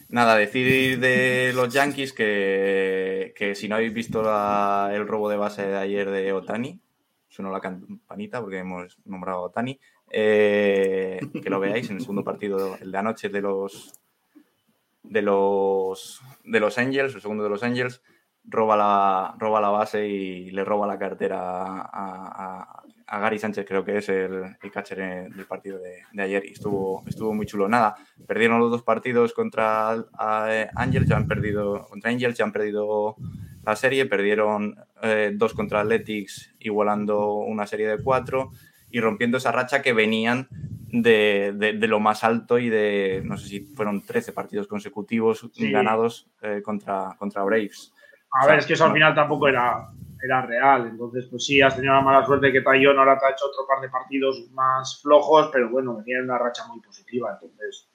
Nada, 0.09 0.37
decir 0.37 0.99
de 0.99 1.51
los 1.53 1.73
Yankees 1.73 2.13
que, 2.13 3.33
que 3.35 3.55
si 3.55 3.67
no 3.67 3.75
habéis 3.75 3.93
visto 3.93 4.21
el 4.21 5.07
robo 5.07 5.29
de 5.29 5.35
base 5.35 5.67
de 5.67 5.77
ayer 5.77 6.09
de 6.09 6.31
Otani, 6.31 6.79
suena 7.27 7.51
la 7.51 7.59
campanita 7.59 8.39
porque 8.39 8.59
hemos 8.59 8.97
nombrado 9.03 9.39
a 9.39 9.41
Otani, 9.41 9.77
eh, 10.09 11.19
que 11.43 11.49
lo 11.49 11.59
veáis 11.59 11.89
en 11.89 11.97
el 11.97 12.01
segundo 12.01 12.23
partido, 12.23 12.77
el 12.79 12.91
de 12.91 12.97
anoche 12.97 13.27
de 13.27 13.41
los 13.41 13.93
de 15.03 15.21
los 15.21 16.21
de 16.45 16.59
los 16.59 16.77
Angels, 16.77 17.15
el 17.15 17.21
segundo 17.21 17.43
de 17.43 17.49
los 17.49 17.63
Angels, 17.63 18.01
roba 18.45 18.77
la, 18.77 19.35
roba 19.37 19.59
la 19.59 19.69
base 19.69 20.07
y 20.07 20.51
le 20.51 20.63
roba 20.63 20.87
la 20.87 20.97
cartera 20.97 21.39
a, 21.39 22.61
a 22.61 22.83
Gary 23.09 23.39
Sánchez, 23.39 23.65
creo 23.65 23.85
que 23.85 23.97
es 23.97 24.09
el, 24.09 24.55
el 24.61 24.71
catcher 24.71 25.29
del 25.29 25.45
partido 25.45 25.79
de, 25.79 26.21
ayer, 26.21 26.45
y 26.45 26.51
estuvo, 26.51 27.03
estuvo 27.07 27.33
muy 27.33 27.45
chulo. 27.45 27.67
Nada, 27.69 27.95
perdieron 28.27 28.59
los 28.59 28.69
dos 28.69 28.83
partidos 28.83 29.33
contra 29.33 29.91
Angels, 30.75 31.07
ya 31.07 31.15
han 31.15 31.27
perdido, 31.27 31.85
contra 31.87 32.11
Angels, 32.11 32.37
ya 32.37 32.45
han 32.45 32.51
perdido 32.51 33.15
la 33.65 33.75
serie, 33.75 34.05
perdieron 34.05 34.75
eh, 35.01 35.31
dos 35.33 35.53
contra 35.53 35.81
Athletics, 35.81 36.53
igualando 36.59 37.35
una 37.35 37.65
serie 37.65 37.87
de 37.87 38.03
cuatro 38.03 38.51
y 38.89 38.99
rompiendo 38.99 39.37
esa 39.37 39.51
racha 39.51 39.81
que 39.81 39.93
venían 39.93 40.47
de, 40.89 41.53
de, 41.53 41.87
lo 41.87 41.99
más 41.99 42.23
alto 42.23 42.59
y 42.59 42.69
de, 42.69 43.21
no 43.25 43.37
sé 43.37 43.47
si 43.47 43.59
fueron 43.59 44.05
13 44.05 44.31
partidos 44.31 44.67
consecutivos 44.67 45.49
ganados 45.57 46.29
eh, 46.41 46.61
contra, 46.63 47.15
contra 47.17 47.43
Braves. 47.43 47.93
A 48.31 48.47
ver, 48.47 48.59
es 48.59 48.65
que 48.65 48.73
eso 48.73 48.85
al 48.85 48.93
final 48.93 49.15
tampoco 49.15 49.47
era 49.47 49.89
era 50.23 50.41
real. 50.45 50.87
Entonces, 50.87 51.25
pues 51.29 51.45
sí, 51.45 51.61
has 51.61 51.75
tenido 51.75 51.93
la 51.93 52.01
mala 52.01 52.25
suerte 52.25 52.51
que 52.51 52.61
Tayón 52.61 52.97
ahora 52.97 53.17
te 53.17 53.25
ha 53.25 53.31
hecho 53.31 53.45
otro 53.45 53.65
par 53.67 53.81
de 53.81 53.89
partidos 53.89 54.49
más 54.51 55.01
flojos, 55.01 55.49
pero 55.51 55.69
bueno, 55.69 55.97
venía 55.97 56.17
en 56.17 56.25
una 56.25 56.37
racha 56.37 56.65
muy 56.67 56.79
positiva. 56.79 57.31
Entonces, 57.33 57.89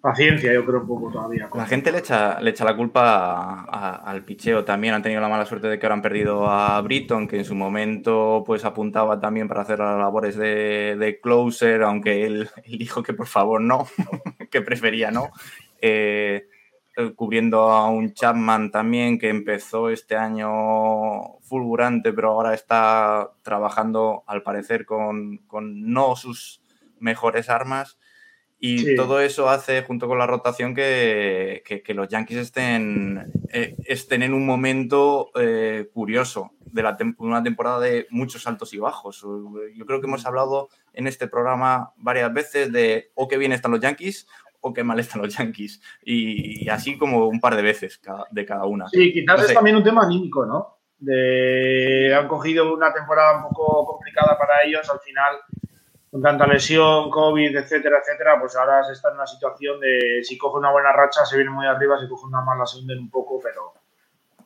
paciencia, 0.00 0.52
yo 0.52 0.64
creo 0.64 0.80
un 0.80 0.86
poco 0.86 1.10
todavía. 1.10 1.48
La 1.54 1.66
gente 1.66 1.92
le 1.92 1.98
echa, 1.98 2.40
le 2.40 2.50
echa 2.50 2.64
la 2.64 2.76
culpa 2.76 3.62
al 3.62 4.24
picheo 4.24 4.64
también. 4.64 4.94
Han 4.94 5.02
tenido 5.02 5.20
la 5.20 5.28
mala 5.28 5.46
suerte 5.46 5.68
de 5.68 5.78
que 5.78 5.86
ahora 5.86 5.96
han 5.96 6.02
perdido 6.02 6.48
a 6.48 6.80
Britton, 6.80 7.28
que 7.28 7.38
en 7.38 7.44
su 7.44 7.54
momento 7.54 8.42
pues 8.46 8.64
apuntaba 8.64 9.20
también 9.20 9.48
para 9.48 9.62
hacer 9.62 9.78
las 9.78 9.98
labores 9.98 10.36
de, 10.36 11.18
closer, 11.22 11.82
aunque 11.82 12.26
él, 12.26 12.48
él, 12.64 12.78
dijo 12.78 13.02
que 13.02 13.12
por 13.12 13.26
favor 13.26 13.60
no, 13.60 13.86
que 14.50 14.62
prefería 14.62 15.10
no. 15.10 15.30
Eh, 15.80 16.48
cubriendo 17.16 17.70
a 17.70 17.88
un 17.88 18.12
Chapman 18.12 18.70
también 18.70 19.18
que 19.18 19.28
empezó 19.28 19.90
este 19.90 20.16
año 20.16 21.38
fulgurante, 21.40 22.12
pero 22.12 22.30
ahora 22.30 22.54
está 22.54 23.32
trabajando 23.42 24.24
al 24.26 24.42
parecer 24.42 24.86
con, 24.86 25.40
no 25.50 26.16
sus 26.16 26.62
mejores 26.98 27.48
armas. 27.48 27.98
Y 28.62 28.94
todo 28.94 29.20
eso 29.20 29.48
hace, 29.48 29.80
junto 29.82 30.06
con 30.06 30.18
la 30.18 30.26
rotación, 30.26 30.74
que, 30.74 31.62
los 31.94 32.08
Yankees 32.08 32.36
estén, 32.36 33.32
eh, 33.48 33.74
estén 33.86 34.22
en 34.22 34.34
un 34.34 34.44
momento 34.44 35.30
eh, 35.34 35.88
curioso 35.94 36.52
de 36.72 36.82
la 36.82 36.96
una 37.16 37.42
temporada 37.42 37.80
de 37.80 38.06
muchos 38.10 38.46
altos 38.46 38.74
y 38.74 38.78
bajos. 38.78 39.22
Yo 39.74 39.86
creo 39.86 40.00
que 40.00 40.06
hemos 40.06 40.26
hablado 40.26 40.68
en 40.92 41.06
este 41.06 41.26
programa 41.26 41.94
varias 41.96 42.32
veces 42.34 42.70
de 42.70 43.10
o 43.14 43.28
qué 43.28 43.38
bien 43.38 43.52
están 43.52 43.70
los 43.70 43.80
Yankees 43.80 44.26
o 44.60 44.72
qué 44.72 44.84
mal 44.84 45.00
están 45.00 45.22
los 45.22 45.36
Yankees. 45.36 45.80
Y, 46.02 46.68
así 46.68 46.98
como 46.98 47.26
un 47.26 47.40
par 47.40 47.56
de 47.56 47.62
veces 47.62 48.00
de 48.30 48.46
cada 48.46 48.64
una. 48.66 48.88
Sí, 48.88 49.12
quizás 49.12 49.44
es 49.44 49.54
también 49.54 49.76
un 49.76 49.84
tema 49.84 50.02
anímico, 50.02 50.46
¿no? 50.46 50.78
De, 50.98 52.14
han 52.14 52.28
cogido 52.28 52.74
una 52.74 52.92
temporada 52.92 53.38
un 53.38 53.54
poco 53.54 53.86
complicada 53.86 54.36
para 54.38 54.62
ellos 54.64 54.88
al 54.90 55.00
final, 55.00 55.36
con 56.10 56.20
tanta 56.20 56.46
lesión, 56.46 57.10
COVID, 57.10 57.56
etcétera, 57.56 58.00
etcétera, 58.00 58.38
pues 58.38 58.54
ahora 58.56 58.84
se 58.84 58.92
está 58.92 59.08
en 59.08 59.14
una 59.14 59.26
situación 59.26 59.80
de 59.80 60.22
si 60.22 60.36
coge 60.36 60.58
una 60.58 60.70
buena 60.70 60.92
racha 60.92 61.24
se 61.24 61.36
viene 61.36 61.50
muy 61.50 61.66
arriba, 61.66 61.98
si 61.98 62.08
coge 62.08 62.26
una 62.26 62.42
mala 62.42 62.66
se 62.66 62.78
hunden 62.78 62.98
un 62.98 63.10
poco, 63.10 63.40
pero 63.42 63.72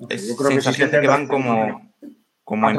es 0.08 0.28
yo 0.28 0.36
creo 0.36 0.50
que, 0.50 0.60
sí 0.60 0.90
que, 0.90 1.06
van 1.06 1.26
como, 1.26 1.92
como 2.44 2.68
a 2.68 2.74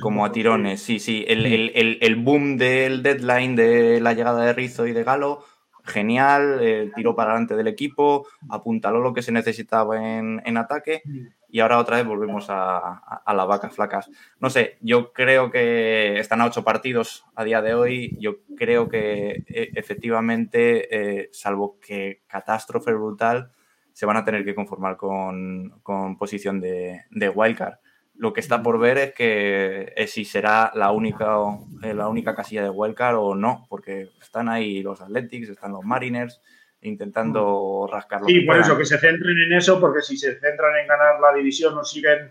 como 0.00 0.24
a 0.24 0.32
tirones. 0.32 0.82
Sí, 0.82 0.98
sí. 0.98 1.24
El, 1.28 1.46
el, 1.46 1.98
el, 2.00 2.16
boom 2.16 2.56
del 2.56 3.02
deadline 3.02 3.56
de 3.56 4.00
la 4.00 4.14
llegada 4.14 4.44
de 4.44 4.52
Rizzo 4.52 4.86
y 4.86 4.92
de 4.92 5.04
Galo 5.04 5.44
genial, 5.84 6.58
eh, 6.60 6.90
tiró 6.94 7.14
para 7.14 7.32
adelante 7.32 7.56
del 7.56 7.68
equipo, 7.68 8.26
apuntaló 8.48 9.00
lo 9.00 9.12
que 9.12 9.22
se 9.22 9.32
necesitaba 9.32 10.18
en, 10.18 10.56
ataque 10.56 11.02
y 11.48 11.60
ahora 11.60 11.78
otra 11.78 11.96
vez 11.96 12.06
volvemos 12.06 12.46
a, 12.48 13.02
las 13.26 13.46
vacas 13.46 13.74
flacas. 13.74 14.10
No 14.38 14.50
sé, 14.50 14.78
yo 14.80 15.12
creo 15.12 15.50
que 15.50 16.18
están 16.18 16.40
a 16.40 16.46
ocho 16.46 16.64
partidos 16.64 17.24
a 17.34 17.44
día 17.44 17.62
de 17.62 17.74
hoy, 17.74 18.16
yo 18.20 18.36
creo 18.56 18.88
que 18.88 19.44
e, 19.48 19.70
efectivamente, 19.74 21.22
eh, 21.22 21.28
salvo 21.32 21.78
que 21.80 22.22
catástrofe 22.26 22.92
brutal, 22.92 23.50
se 23.92 24.06
van 24.06 24.16
a 24.16 24.24
tener 24.24 24.44
que 24.44 24.54
conformar 24.54 24.96
con, 24.96 25.80
posición 26.18 26.60
de, 26.60 27.02
de 27.10 27.28
wildcard. 27.28 27.74
Lo 28.22 28.32
que 28.32 28.38
está 28.38 28.62
por 28.62 28.78
ver 28.78 28.98
es 28.98 29.14
que 29.14 29.92
si 30.06 30.24
será 30.24 30.70
la 30.76 30.92
única, 30.92 31.38
eh, 31.82 31.92
la 31.92 32.06
única 32.06 32.36
casilla 32.36 32.62
de 32.62 32.70
wildcard 32.70 33.16
o 33.16 33.34
no, 33.34 33.66
porque 33.68 34.10
están 34.20 34.48
ahí 34.48 34.80
los 34.80 35.00
Athletics, 35.00 35.48
están 35.48 35.72
los 35.72 35.82
Mariners 35.82 36.40
intentando 36.82 37.88
rascarlo. 37.90 38.28
Sí, 38.28 38.42
por 38.42 38.58
eso, 38.58 38.78
que 38.78 38.84
se 38.84 38.98
centren 38.98 39.36
en 39.46 39.54
eso, 39.54 39.80
porque 39.80 40.02
si 40.02 40.16
se 40.16 40.38
centran 40.38 40.76
en 40.76 40.86
ganar 40.86 41.18
la 41.20 41.34
división 41.34 41.76
o 41.76 41.82
siguen 41.82 42.30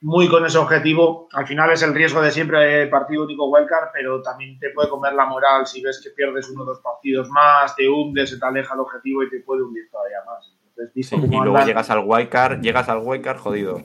muy 0.00 0.26
con 0.26 0.44
ese 0.44 0.58
objetivo, 0.58 1.28
al 1.32 1.46
final 1.46 1.70
es 1.70 1.84
el 1.84 1.94
riesgo 1.94 2.20
de 2.20 2.32
siempre 2.32 2.82
el 2.82 2.90
partido 2.90 3.22
único 3.22 3.48
wildcard, 3.50 3.90
pero 3.92 4.20
también 4.22 4.58
te 4.58 4.70
puede 4.70 4.88
comer 4.88 5.12
la 5.12 5.26
moral 5.26 5.64
si 5.64 5.80
ves 5.80 6.00
que 6.02 6.10
pierdes 6.10 6.50
uno 6.50 6.62
o 6.62 6.66
dos 6.66 6.80
partidos 6.80 7.30
más, 7.30 7.76
te 7.76 7.88
hundes, 7.88 8.30
se 8.30 8.40
te 8.40 8.46
aleja 8.46 8.74
el 8.74 8.80
objetivo 8.80 9.22
y 9.22 9.30
te 9.30 9.38
puede 9.42 9.62
hundir 9.62 9.88
todavía 9.92 10.24
más. 10.26 10.56
y 10.96 11.36
luego 11.36 11.64
llegas 11.64 11.88
al 11.88 12.02
wildcard, 12.04 12.60
llegas 12.62 12.88
al 12.88 12.98
wildcard 12.98 13.38
jodido 13.38 13.84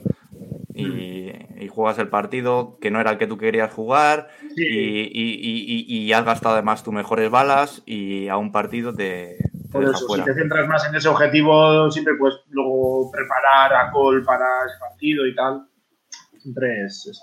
y, 0.76 1.68
juegas 1.68 1.98
el 1.98 2.08
partido 2.08 2.78
que 2.80 2.90
no 2.90 3.00
era 3.00 3.10
el 3.10 3.18
que 3.18 3.26
tú 3.26 3.36
querías 3.36 3.72
jugar 3.72 4.28
y, 4.56 6.12
has 6.12 6.24
gastado 6.24 6.54
además 6.54 6.82
tus 6.82 6.94
mejores 6.94 7.30
balas 7.30 7.82
y 7.86 8.28
a 8.28 8.36
un 8.36 8.52
partido 8.52 8.94
te, 8.94 9.36
Por 9.72 9.84
eso, 9.84 10.06
si 10.14 10.22
te 10.22 10.34
centras 10.34 10.68
más 10.68 10.86
en 10.88 10.94
ese 10.94 11.08
objetivo, 11.08 11.90
siempre 11.90 12.14
puedes 12.18 12.38
luego 12.48 13.10
preparar 13.10 13.74
a 13.74 13.92
call 13.92 14.22
para 14.24 14.46
ese 14.66 14.78
partido 14.80 15.26
y 15.26 15.34
tal. 15.34 15.66
Siempre 16.38 16.84
es 16.84 17.20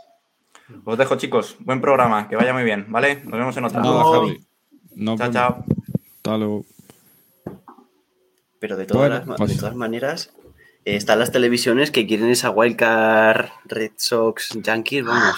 Os 0.84 0.98
dejo, 0.98 1.16
chicos. 1.16 1.56
Buen 1.60 1.82
programa. 1.82 2.28
Que 2.28 2.36
vaya 2.36 2.54
muy 2.54 2.64
bien, 2.64 2.86
¿vale? 2.90 3.22
Nos 3.24 3.40
vemos 3.40 3.58
en 3.58 3.66
otra. 3.66 3.82
chao, 5.32 5.32
chao. 6.24 6.66
Pero 8.60 8.78
de 8.78 8.86
todas, 8.86 9.26
de 9.26 9.34
pues 9.36 9.58
todas 9.58 9.76
maneras, 9.76 10.34
están 10.86 11.20
las 11.20 11.32
televisiones 11.32 11.92
que 11.92 12.06
quieren 12.06 12.30
esa 12.30 12.50
wildcard 12.50 13.48
Red 13.66 13.92
Sox 13.98 14.50
Yankees, 14.62 15.06
vamos, 15.06 15.36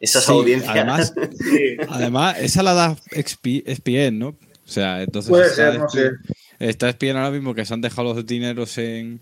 esas 0.00 0.28
audiencias. 0.28 0.74
Además, 0.74 1.14
además, 1.88 2.36
esa 2.38 2.62
la 2.62 2.74
da 2.74 2.96
ESPN, 3.10 4.18
¿no? 4.18 4.28
O 4.28 4.70
sea, 4.70 5.02
entonces 5.02 5.28
Puede 5.28 5.50
ser, 5.50 5.78
no 5.78 5.88
sé. 5.88 6.12
está 6.58 6.88
ESPN 6.88 7.16
ahora 7.16 7.30
mismo 7.30 7.54
que 7.54 7.66
se 7.66 7.74
han 7.74 7.82
dejado 7.82 8.14
los 8.14 8.24
dineros 8.24 8.78
en, 8.78 9.20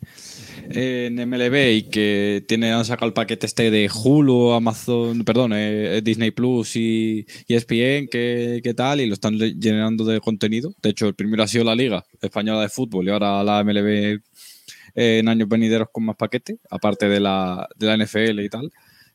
en 0.70 1.14
MLB 1.29 1.73
y 1.73 1.83
que 1.85 2.45
tienen, 2.47 2.75
han 2.75 2.85
sacado 2.85 3.09
el 3.09 3.12
paquete 3.12 3.47
este 3.47 3.70
de 3.70 3.91
Hulu, 3.93 4.53
Amazon, 4.53 5.25
perdón, 5.25 5.53
eh, 5.55 6.01
Disney 6.05 6.31
Plus 6.31 6.77
y, 6.77 7.27
y 7.49 7.55
ESPN, 7.55 8.09
que, 8.09 8.61
que, 8.62 8.75
tal, 8.75 9.01
y 9.01 9.07
lo 9.07 9.14
están 9.14 9.37
llenando 9.37 10.05
de 10.05 10.20
contenido. 10.20 10.75
De 10.81 10.91
hecho, 10.91 11.09
el 11.09 11.14
primero 11.14 11.43
ha 11.43 11.49
sido 11.49 11.64
la 11.64 11.75
Liga 11.75 12.05
Española 12.20 12.61
de 12.61 12.68
Fútbol 12.68 13.09
y 13.09 13.11
ahora 13.11 13.43
la 13.43 13.64
MLB 13.64 14.20
en 14.95 15.28
años 15.28 15.49
venideros 15.49 15.88
con 15.90 16.05
más 16.05 16.16
paquete, 16.16 16.59
aparte 16.70 17.09
de 17.09 17.20
la, 17.20 17.68
de 17.76 17.86
la 17.86 17.97
NFL 17.97 18.40
y 18.40 18.49
tal. 18.49 18.72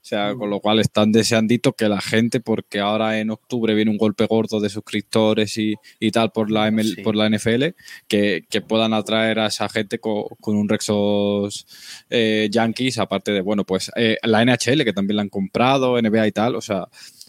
O 0.07 0.09
sea, 0.09 0.35
con 0.35 0.49
lo 0.49 0.61
cual 0.61 0.79
están 0.79 1.11
deseandito 1.11 1.73
que 1.73 1.89
la 1.89 1.99
gente, 1.99 2.39
porque 2.39 2.79
ahora 2.79 3.19
en 3.19 3.29
octubre 3.29 3.73
viene 3.73 3.91
un 3.91 3.97
golpe 3.97 4.25
gordo 4.25 4.61
de 4.61 4.69
suscriptores 4.69 5.57
y, 5.57 5.75
y 5.99 6.11
tal 6.11 6.31
por 6.31 6.49
la, 6.49 6.71
por 7.03 7.17
la 7.17 7.29
NFL, 7.29 7.65
que, 8.07 8.45
que, 8.49 8.61
puedan 8.61 8.93
atraer 8.93 9.39
a 9.39 9.47
esa 9.47 9.67
gente 9.67 9.99
con, 9.99 10.23
un 10.45 10.69
Rexos 10.69 11.67
eh, 12.09 12.47
Yankees, 12.49 12.99
aparte 12.99 13.33
de, 13.33 13.41
bueno, 13.41 13.65
pues 13.65 13.91
eh, 13.97 14.15
la 14.23 14.45
NHL, 14.45 14.85
que 14.85 14.93
también 14.93 15.17
la 15.17 15.23
han 15.23 15.29
comprado, 15.29 16.01
NBA 16.01 16.27
y 16.27 16.31
tal. 16.31 16.55
O 16.55 16.61
sea, 16.61 16.87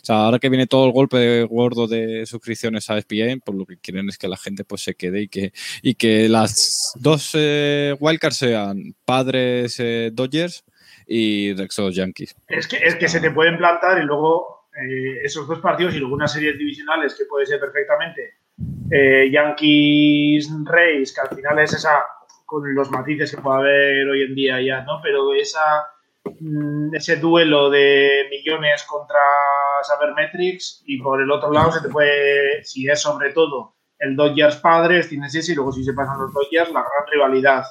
ahora 0.08 0.38
que 0.38 0.48
viene 0.48 0.66
todo 0.66 0.86
el 0.86 0.92
golpe 0.92 1.44
gordo 1.44 1.86
de 1.86 2.26
suscripciones 2.26 2.88
a 2.90 2.98
ESPN, 2.98 3.40
pues 3.44 3.56
lo 3.56 3.66
que 3.66 3.78
quieren 3.78 4.08
es 4.08 4.18
que 4.18 4.28
la 4.28 4.36
gente 4.36 4.64
pues 4.64 4.82
se 4.82 4.94
quede 4.94 5.22
y 5.22 5.28
que, 5.28 5.52
y 5.82 5.94
que 5.94 6.28
las 6.28 6.92
dos 6.96 7.32
eh, 7.34 7.96
wildcards 7.98 8.36
sean 8.36 8.94
padres 9.04 9.78
eh, 9.80 10.10
Dodgers 10.12 10.64
y 11.06 11.54
Rexos 11.54 11.94
Yankees. 11.94 12.36
Es 12.46 12.66
que, 12.68 12.76
es 12.76 12.96
que 12.96 13.08
se 13.08 13.20
te 13.20 13.30
pueden 13.30 13.56
plantar 13.56 14.02
y 14.02 14.04
luego 14.04 14.68
eh, 14.74 15.20
esos 15.24 15.46
dos 15.48 15.60
partidos 15.60 15.94
y 15.94 15.98
luego 15.98 16.14
unas 16.14 16.32
series 16.32 16.58
divisionales 16.58 17.14
que 17.14 17.24
puede 17.24 17.46
ser 17.46 17.60
perfectamente 17.60 18.34
Yankees 19.30 20.50
Rays, 20.64 21.12
que 21.12 21.20
al 21.20 21.36
final 21.36 21.58
es 21.60 21.74
esa 21.74 22.02
con 22.48 22.74
los 22.74 22.90
matices 22.90 23.30
que 23.30 23.42
puede 23.42 23.58
haber 23.58 24.08
hoy 24.08 24.22
en 24.22 24.34
día 24.34 24.58
ya, 24.62 24.80
¿no? 24.80 25.00
Pero 25.02 25.34
esa, 25.34 25.60
ese 26.92 27.16
duelo 27.16 27.70
de 27.70 28.26
millones 28.30 28.84
contra 28.84 29.18
Sabermetrics 29.82 30.82
y 30.86 30.98
por 30.98 31.20
el 31.20 31.30
otro 31.30 31.52
lado 31.52 31.72
se 31.72 31.80
te 31.80 31.88
puede, 31.88 32.64
si 32.64 32.88
es 32.88 33.00
sobre 33.00 33.32
todo 33.32 33.74
el 33.98 34.14
Dodgers 34.14 34.56
padres, 34.56 35.08
tienes 35.08 35.34
ese 35.34 35.52
y 35.52 35.54
luego 35.54 35.72
si 35.72 35.84
se 35.84 35.92
pasan 35.92 36.18
los 36.18 36.32
Dodgers, 36.32 36.72
la 36.72 36.80
gran 36.80 37.06
rivalidad 37.10 37.64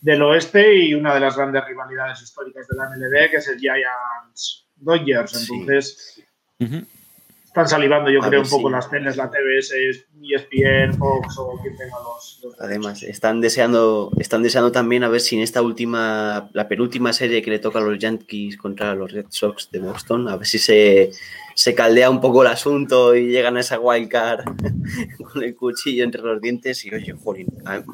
del 0.00 0.22
oeste 0.22 0.74
y 0.74 0.94
una 0.94 1.14
de 1.14 1.20
las 1.20 1.36
grandes 1.36 1.64
rivalidades 1.64 2.20
históricas 2.22 2.66
de 2.66 2.76
la 2.76 2.90
MLB, 2.90 3.30
que 3.30 3.36
es 3.36 3.48
el 3.48 3.58
Giants 3.58 4.66
Dodgers. 4.74 5.48
Entonces, 5.48 6.22
están 7.52 7.68
salivando, 7.68 8.10
yo 8.10 8.20
creo, 8.20 8.40
un 8.40 8.48
poco 8.48 8.70
las 8.70 8.88
teles, 8.88 9.18
la 9.18 9.30
TBS, 9.30 9.74
ESPN, 10.22 10.96
Fox 10.96 11.36
o 11.36 11.58
quien 11.60 11.76
tenga 11.76 11.96
los, 12.02 12.40
Además, 12.58 13.02
están 13.02 13.42
deseando, 13.42 14.10
están 14.18 14.42
deseando 14.42 14.72
también 14.72 15.04
a 15.04 15.10
ver 15.10 15.20
si 15.20 15.36
en 15.36 15.42
esta 15.42 15.60
última, 15.60 16.48
la 16.54 16.66
penúltima 16.66 17.12
serie 17.12 17.42
que 17.42 17.50
le 17.50 17.58
toca 17.58 17.78
a 17.78 17.82
los 17.82 17.98
Yankees 17.98 18.56
contra 18.56 18.94
los 18.94 19.12
Red 19.12 19.26
Sox 19.28 19.70
de 19.70 19.80
Boston, 19.80 20.30
a 20.30 20.36
ver 20.36 20.46
si 20.46 20.58
se, 20.58 21.10
se 21.54 21.74
caldea 21.74 22.08
un 22.08 22.22
poco 22.22 22.40
el 22.40 22.48
asunto 22.48 23.14
y 23.14 23.26
llegan 23.26 23.58
a 23.58 23.60
esa 23.60 23.78
wild 23.78 24.08
card 24.08 24.44
con 25.32 25.44
el 25.44 25.54
cuchillo 25.54 26.04
entre 26.04 26.22
los 26.22 26.40
dientes. 26.40 26.82
Y 26.86 26.94
oye, 26.94 27.12
jolín, 27.12 27.48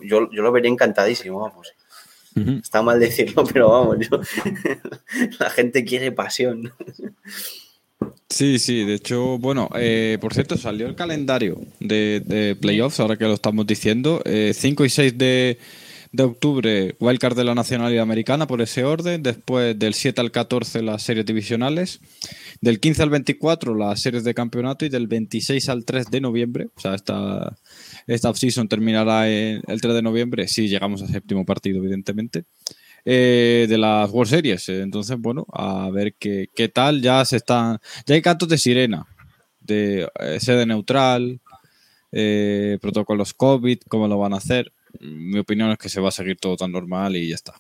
yo, 0.04 0.30
yo 0.30 0.42
lo 0.42 0.52
vería 0.52 0.70
encantadísimo, 0.70 1.40
vamos. 1.40 1.72
Está 2.62 2.80
mal 2.82 3.00
decirlo, 3.00 3.42
pero 3.52 3.70
vamos, 3.70 4.08
yo, 4.08 4.20
la 5.40 5.50
gente 5.50 5.84
quiere 5.84 6.12
pasión. 6.12 6.72
Sí, 8.30 8.58
sí, 8.58 8.84
de 8.84 8.94
hecho, 8.94 9.38
bueno, 9.38 9.70
eh, 9.74 10.18
por 10.20 10.34
cierto, 10.34 10.56
salió 10.56 10.86
el 10.86 10.94
calendario 10.94 11.60
de, 11.80 12.56
playoffs, 12.60 13.00
ahora 13.00 13.16
que 13.16 13.24
lo 13.24 13.34
estamos 13.34 13.66
diciendo. 13.66 14.22
5 14.24 14.26
eh, 14.26 14.86
y 14.86 14.90
6 14.90 15.18
de, 15.18 15.58
de 16.12 16.22
octubre, 16.22 16.94
wildcard 17.00 17.36
de 17.36 17.44
la 17.44 17.54
Nacionalidad 17.54 18.02
Americana 18.02 18.46
por 18.46 18.60
ese 18.60 18.84
orden. 18.84 19.22
Después, 19.22 19.78
del 19.78 19.94
7 19.94 20.20
al 20.20 20.30
14, 20.30 20.82
las 20.82 21.02
series 21.02 21.24
divisionales. 21.24 22.00
Del 22.60 22.80
15 22.80 23.02
al 23.02 23.10
24, 23.10 23.74
las 23.74 24.00
series 24.00 24.24
de 24.24 24.34
campeonato. 24.34 24.84
Y 24.84 24.90
del 24.90 25.06
26 25.06 25.68
al 25.70 25.86
3 25.86 26.10
de 26.10 26.20
noviembre, 26.20 26.68
o 26.76 26.80
sea, 26.80 26.94
esta, 26.94 27.56
esta 28.06 28.28
offseason 28.28 28.68
terminará 28.68 29.26
el 29.28 29.80
3 29.80 29.94
de 29.94 30.02
noviembre, 30.02 30.48
si 30.48 30.68
llegamos 30.68 31.00
al 31.00 31.08
séptimo 31.08 31.46
partido, 31.46 31.78
evidentemente. 31.78 32.44
Eh, 33.04 33.66
de 33.68 33.78
las 33.78 34.10
World 34.10 34.30
Series. 34.30 34.68
Entonces, 34.68 35.16
bueno, 35.18 35.46
a 35.52 35.90
ver 35.90 36.14
qué, 36.18 36.48
qué 36.54 36.68
tal. 36.68 37.00
Ya 37.00 37.24
se 37.24 37.36
están. 37.36 37.78
Ya 38.06 38.14
hay 38.14 38.22
cantos 38.22 38.48
de 38.48 38.58
sirena, 38.58 39.06
de 39.60 40.08
eh, 40.20 40.40
sede 40.40 40.66
neutral, 40.66 41.40
eh, 42.12 42.78
protocolos 42.80 43.34
COVID, 43.34 43.80
cómo 43.88 44.08
lo 44.08 44.18
van 44.18 44.34
a 44.34 44.38
hacer. 44.38 44.72
Mi 45.00 45.38
opinión 45.38 45.70
es 45.70 45.78
que 45.78 45.88
se 45.88 46.00
va 46.00 46.08
a 46.08 46.12
seguir 46.12 46.38
todo 46.38 46.56
tan 46.56 46.72
normal 46.72 47.16
y 47.16 47.28
ya 47.28 47.34
está. 47.34 47.54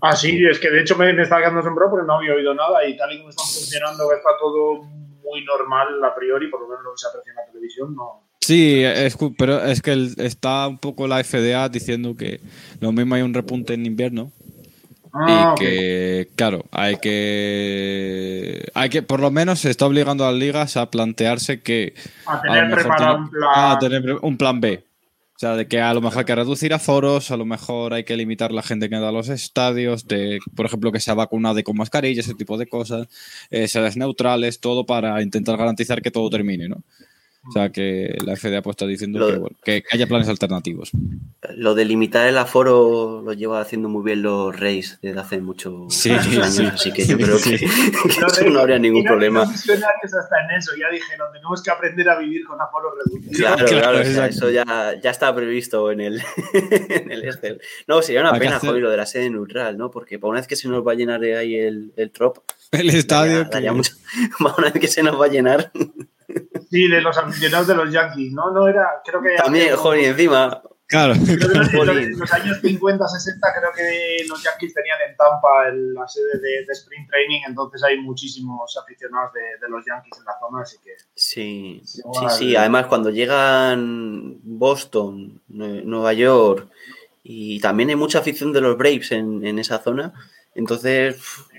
ah, 0.00 0.16
sí, 0.16 0.44
es 0.44 0.58
que 0.58 0.70
de 0.70 0.80
hecho 0.80 0.96
me, 0.96 1.10
está 1.20 1.38
quedando 1.38 1.60
asombrado 1.60 1.92
porque 1.92 2.06
no 2.06 2.14
había 2.14 2.34
oído 2.34 2.54
nada 2.54 2.86
y 2.86 2.96
tal 2.96 3.12
y 3.12 3.18
como 3.18 3.30
están 3.30 3.46
funcionando, 3.46 4.12
está 4.12 4.30
todo 4.40 4.82
muy 4.82 5.44
normal 5.44 6.04
a 6.04 6.14
priori, 6.14 6.50
por 6.50 6.60
lo 6.60 6.68
menos 6.68 6.84
lo 6.84 6.92
que 6.92 6.98
se 6.98 7.08
aprecia 7.08 7.30
en 7.30 7.36
la 7.36 7.46
televisión, 7.46 7.94
no. 7.94 8.28
Sí, 8.40 8.82
es, 8.84 9.16
pero 9.38 9.64
es 9.64 9.80
que 9.80 10.10
está 10.18 10.68
un 10.68 10.78
poco 10.78 11.08
la 11.08 11.24
FDA 11.24 11.68
diciendo 11.68 12.14
que 12.14 12.40
lo 12.80 12.92
mismo 12.92 13.14
hay 13.14 13.22
un 13.22 13.32
repunte 13.32 13.72
en 13.72 13.86
invierno 13.86 14.32
Ah, 15.16 15.54
y 15.56 15.60
que, 15.60 16.28
claro, 16.34 16.64
hay 16.72 16.96
que. 16.96 18.66
Hay 18.74 18.88
que, 18.88 19.02
por 19.02 19.20
lo 19.20 19.30
menos, 19.30 19.60
se 19.60 19.70
está 19.70 19.86
obligando 19.86 20.26
a 20.26 20.32
las 20.32 20.40
ligas 20.40 20.76
a 20.76 20.90
plantearse 20.90 21.62
que. 21.62 21.94
A 22.26 22.42
tener 22.42 22.68
preparado 22.70 23.18
un 23.18 23.30
plan. 23.30 23.50
A 23.54 23.78
tener 23.78 24.16
un 24.20 24.36
plan 24.36 24.60
B. 24.60 24.84
O 25.36 25.38
sea, 25.38 25.56
de 25.56 25.66
que 25.66 25.80
a 25.80 25.94
lo 25.94 26.00
mejor 26.00 26.20
hay 26.20 26.24
que 26.24 26.34
reducir 26.34 26.74
aforos, 26.74 27.30
a 27.30 27.36
lo 27.36 27.44
mejor 27.44 27.92
hay 27.92 28.04
que 28.04 28.16
limitar 28.16 28.52
la 28.52 28.62
gente 28.62 28.88
que 28.88 28.96
da 28.96 29.08
a 29.08 29.12
los 29.12 29.28
estadios, 29.28 30.06
de, 30.06 30.38
por 30.54 30.66
ejemplo, 30.66 30.92
que 30.92 31.00
sea 31.00 31.14
vacunado 31.14 31.62
con 31.64 31.76
mascarilla, 31.76 32.20
ese 32.20 32.34
tipo 32.34 32.56
de 32.56 32.66
cosas, 32.66 33.08
eh, 33.50 33.66
sedes 33.66 33.96
neutrales, 33.96 34.60
todo 34.60 34.86
para 34.86 35.20
intentar 35.22 35.56
garantizar 35.56 36.02
que 36.02 36.12
todo 36.12 36.30
termine, 36.30 36.68
¿no? 36.68 36.82
O 37.46 37.52
sea, 37.52 37.70
que 37.70 38.16
la 38.24 38.36
FDA 38.36 38.62
pues 38.62 38.74
está 38.74 38.86
diciendo 38.86 39.50
que, 39.62 39.84
haya 39.92 40.06
planes 40.06 40.28
alternativos. 40.28 40.92
Lo 41.56 41.74
de 41.74 41.84
limitar 41.84 42.26
el 42.26 42.38
aforo 42.38 43.22
lo 43.22 43.32
lleva 43.32 43.60
haciendo 43.60 43.88
muy 43.88 44.02
bien 44.02 44.22
los 44.22 44.58
Reyes 44.58 44.98
desde 45.02 45.20
hace 45.20 45.40
muchos 45.40 46.06
años, 46.06 46.58
así 46.60 46.92
que 46.92 47.04
yo 47.04 47.18
creo 47.18 47.36
que, 47.38 47.60
no 48.50 48.60
habría 48.60 48.78
ningún 48.78 49.04
problema. 49.04 49.42
Eso 49.42 49.72
está 49.74 50.44
en 50.44 50.58
eso, 50.58 50.72
ya 50.78 50.88
dijeron, 50.90 51.28
tenemos 51.32 51.62
que 51.62 51.70
aprender 51.70 52.08
a 52.08 52.18
vivir 52.18 52.44
con 52.46 52.60
aforo 52.60 52.94
reducido. 52.94 53.32
Claro, 53.32 53.66
claro, 53.66 54.00
eso 54.00 54.50
ya, 54.50 54.94
ya 55.02 55.10
está 55.10 55.34
previsto 55.34 55.90
en 55.90 56.00
el, 56.00 56.22
en 56.54 57.10
el 57.10 57.24
Excel. 57.24 57.60
No, 57.86 58.00
sería 58.00 58.22
una 58.22 58.38
pena, 58.38 58.58
joder, 58.58 58.82
lo 58.82 58.90
de 58.90 58.96
la 58.96 59.06
sede 59.06 59.28
neutral, 59.28 59.76
¿no? 59.76 59.90
Porque 59.90 60.18
para 60.18 60.30
una 60.30 60.40
vez 60.40 60.46
que 60.46 60.56
se 60.56 60.68
nos 60.68 60.86
va 60.86 60.92
a 60.92 60.94
llenar 60.94 61.22
ahí 61.22 61.56
el, 61.56 61.92
el 61.96 62.10
trop, 62.10 62.38
el 62.70 62.90
estadio. 62.90 63.48
una 64.58 64.70
vez 64.70 64.80
que 64.80 64.88
se 64.88 65.02
nos 65.02 65.20
va 65.20 65.26
a 65.26 65.28
llenar. 65.28 65.70
Sí, 66.74 66.88
de 66.88 67.00
los 67.00 67.16
aficionados 67.16 67.68
de 67.68 67.76
los 67.76 67.92
Yankees, 67.92 68.32
¿no? 68.32 68.50
No 68.50 68.66
era, 68.66 69.00
creo 69.04 69.22
que... 69.22 69.36
También, 69.36 69.76
joder, 69.76 70.06
encima... 70.06 70.60
Claro. 70.86 71.14
en 71.14 72.18
los 72.18 72.32
años 72.32 72.58
50, 72.60 73.08
60 73.08 73.48
creo 73.58 73.70
que 73.72 74.26
los 74.28 74.42
Yankees 74.42 74.74
tenían 74.74 74.98
en 75.08 75.16
Tampa 75.16 75.70
la 75.72 76.06
sede 76.08 76.40
de, 76.40 76.72
Spring 76.72 77.06
Training, 77.08 77.42
entonces 77.46 77.82
hay 77.84 78.00
muchísimos 78.00 78.76
aficionados 78.76 79.32
de, 79.32 79.68
los 79.68 79.84
Yankees 79.86 80.18
en 80.18 80.24
la 80.24 80.32
zona, 80.40 80.62
así 80.62 80.76
que... 80.82 80.90
Sí, 81.14 81.80
sí, 81.84 82.02
sí. 82.30 82.56
Además, 82.56 82.86
cuando 82.86 83.10
llegan 83.10 84.40
Boston, 84.42 85.42
Nueva 85.46 86.12
York, 86.12 86.68
y 87.22 87.60
también 87.60 87.90
hay 87.90 87.96
mucha 87.96 88.18
afición 88.18 88.52
de 88.52 88.60
los 88.60 88.76
Braves 88.76 89.12
en, 89.12 89.46
en 89.46 89.60
esa 89.60 89.78
zona, 89.78 90.12
entonces, 90.54 91.16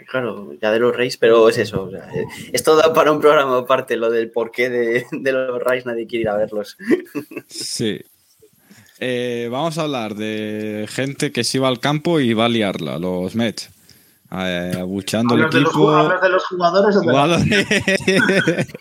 claro, 0.10 0.54
ya 0.62 0.72
de 0.72 0.80
los 0.80 0.96
Rays, 0.96 1.18
pero 1.18 1.50
es 1.50 1.58
eso. 1.58 1.90
esto 2.54 2.76
da 2.76 2.94
para 2.94 3.12
un 3.12 3.20
programa 3.20 3.58
aparte, 3.58 3.98
lo 3.98 4.10
del 4.10 4.32
porqué 4.32 4.70
de, 4.70 5.06
de 5.12 5.32
los 5.32 5.62
Rays, 5.62 5.86
nadie 5.86 6.08
quiere 6.08 6.24
ir 6.24 6.30
a 6.30 6.38
verlos. 6.38 6.78
Sí. 7.48 8.02
Eh, 9.00 9.50
vamos 9.52 9.78
a 9.78 9.82
hablar 9.82 10.16
de 10.16 10.86
gente 10.90 11.32
que 11.32 11.44
se 11.44 11.60
va 11.60 11.68
al 11.68 11.80
campo 11.80 12.20
y 12.20 12.34
va 12.34 12.46
a 12.46 12.50
liarla, 12.50 12.98
los 12.98 13.36
Mets. 13.36 13.70
Eh, 14.38 14.78
abuchando 14.80 15.36
el 15.36 15.46
equipo. 15.46 15.90
¿Hablas 15.90 16.22
de 16.22 16.30
los 16.30 16.46
jugadores 16.46 16.96
o 16.98 17.02
de 17.02 17.08
jugadores? 17.08 17.46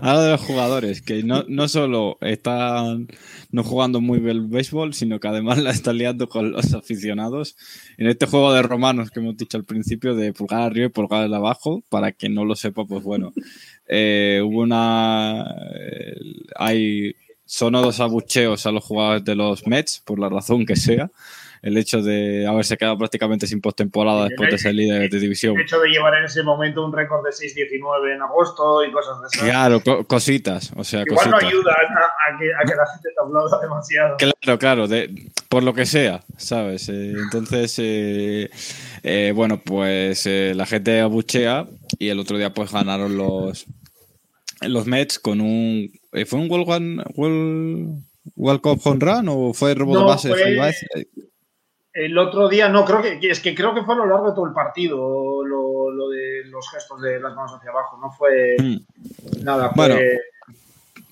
Hablo 0.00 0.22
de 0.22 0.30
los 0.30 0.40
jugadores, 0.40 1.02
que 1.02 1.22
no, 1.22 1.44
no 1.48 1.68
solo 1.68 2.16
están 2.22 3.08
no 3.50 3.62
jugando 3.62 4.00
muy 4.00 4.20
bien 4.20 4.36
el 4.36 4.46
béisbol, 4.46 4.94
sino 4.94 5.20
que 5.20 5.28
además 5.28 5.58
la 5.58 5.70
están 5.70 5.98
liando 5.98 6.28
con 6.28 6.52
los 6.52 6.72
aficionados 6.72 7.56
en 7.98 8.06
este 8.06 8.26
juego 8.26 8.52
de 8.54 8.62
romanos 8.62 9.10
que 9.10 9.20
hemos 9.20 9.36
dicho 9.36 9.58
al 9.58 9.64
principio, 9.64 10.14
de 10.14 10.32
pulgar 10.32 10.62
arriba 10.62 10.86
y 10.86 10.90
pulgar 10.90 11.32
abajo, 11.32 11.82
para 11.90 12.12
que 12.12 12.30
no 12.30 12.46
lo 12.46 12.54
sepa, 12.54 12.86
pues 12.86 13.02
bueno, 13.02 13.32
eh, 13.86 14.40
hubo 14.42 14.60
una... 14.60 15.44
Eh, 15.74 16.16
hay 16.56 17.14
sonados 17.44 18.00
abucheos 18.00 18.64
a 18.64 18.72
los 18.72 18.82
jugadores 18.82 19.24
de 19.24 19.34
los 19.34 19.66
Mets, 19.66 20.00
por 20.06 20.18
la 20.18 20.30
razón 20.30 20.64
que 20.64 20.76
sea 20.76 21.10
el 21.62 21.76
hecho 21.76 22.02
de 22.02 22.44
haberse 22.46 22.76
quedado 22.76 22.98
prácticamente 22.98 23.46
sin 23.46 23.60
postemporada 23.60 24.24
después 24.28 24.50
de 24.50 24.58
ser 24.58 24.74
líder 24.74 25.08
de 25.08 25.20
división. 25.20 25.56
El 25.56 25.62
hecho 25.62 25.78
de 25.80 25.90
llevar 25.90 26.16
en 26.16 26.24
ese 26.24 26.42
momento 26.42 26.84
un 26.84 26.92
récord 26.92 27.24
de 27.24 27.30
6-19 27.30 28.16
en 28.16 28.22
agosto 28.22 28.84
y 28.84 28.90
cosas 28.90 29.20
de 29.20 29.28
eso. 29.32 29.44
Claro, 29.44 29.80
cositas. 30.08 30.72
O 30.76 30.82
sea, 30.82 31.04
Igual 31.06 31.30
no 31.30 31.36
ayuda 31.36 31.72
a, 31.72 32.38
que, 32.38 32.74
la 32.74 32.86
gente 32.86 33.08
te 33.14 33.24
aplauda 33.24 33.60
demasiado. 33.60 34.16
Claro, 34.16 34.58
claro, 34.58 34.88
por 35.48 35.62
lo 35.62 35.72
que 35.72 35.86
sea, 35.86 36.24
¿sabes? 36.36 36.88
Eh, 36.88 37.12
entonces, 37.12 37.76
eh, 37.78 38.50
eh, 39.04 39.32
bueno, 39.32 39.60
pues 39.64 40.26
la 40.26 40.66
gente 40.66 41.00
abuchea 41.00 41.68
y 41.96 42.08
el 42.08 42.18
otro 42.18 42.38
día 42.38 42.52
pues 42.52 42.72
ganaron 42.72 43.16
los, 43.16 43.66
los 44.62 44.86
Mets 44.86 45.20
con 45.20 45.40
un... 45.40 45.92
¿Fue 46.26 46.38
un 46.40 46.50
World, 46.50 47.04
World, 47.14 48.02
World 48.34 48.60
Cup 48.60 48.80
Home 48.84 48.98
Run 49.00 49.28
o 49.28 49.54
fue 49.54 49.74
robo 49.74 49.96
de 49.96 50.04
base? 50.04 50.28
Fue, 50.28 51.06
el 51.94 52.16
otro 52.16 52.48
día, 52.48 52.68
no, 52.68 52.84
creo 52.84 53.02
que 53.02 53.18
es 53.30 53.40
que 53.40 53.54
creo 53.54 53.74
que 53.74 53.82
fue 53.82 53.94
a 53.94 53.98
lo 53.98 54.06
largo 54.06 54.28
de 54.30 54.34
todo 54.34 54.46
el 54.46 54.54
partido 54.54 55.44
lo, 55.44 56.08
de 56.08 56.44
los 56.46 56.68
gestos 56.70 57.00
de 57.02 57.20
las 57.20 57.34
manos 57.34 57.52
hacia 57.54 57.70
abajo. 57.70 57.98
No 58.00 58.10
fue 58.10 58.56
mm. 58.58 59.44
nada. 59.44 59.70
Fue, 59.70 59.88
bueno, 59.88 60.00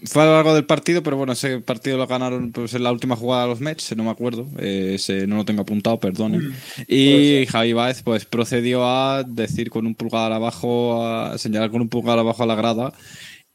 fue 0.04 0.22
a 0.22 0.26
lo 0.26 0.32
largo 0.32 0.54
del 0.54 0.64
partido, 0.64 1.02
pero 1.02 1.16
bueno, 1.16 1.32
ese 1.32 1.60
partido 1.60 1.98
lo 1.98 2.06
ganaron 2.06 2.52
pues, 2.52 2.72
en 2.74 2.82
la 2.82 2.92
última 2.92 3.16
jugada 3.16 3.42
de 3.42 3.48
los 3.50 3.60
Mets, 3.60 3.94
no 3.96 4.04
me 4.04 4.10
acuerdo. 4.10 4.46
ese 4.58 5.26
no 5.26 5.36
lo 5.36 5.44
tengo 5.44 5.62
apuntado, 5.62 6.00
perdone. 6.00 6.38
Mm. 6.38 6.52
Y 6.88 7.46
Javi 7.46 7.72
Baez 7.74 8.02
pues 8.02 8.24
procedió 8.24 8.86
a 8.86 9.22
decir 9.24 9.70
con 9.70 9.86
un 9.86 9.94
pulgar 9.94 10.32
abajo, 10.32 11.04
a 11.04 11.36
señalar 11.36 11.70
con 11.70 11.82
un 11.82 11.88
pulgar 11.88 12.18
abajo 12.18 12.42
a 12.42 12.46
la 12.46 12.54
grada. 12.54 12.92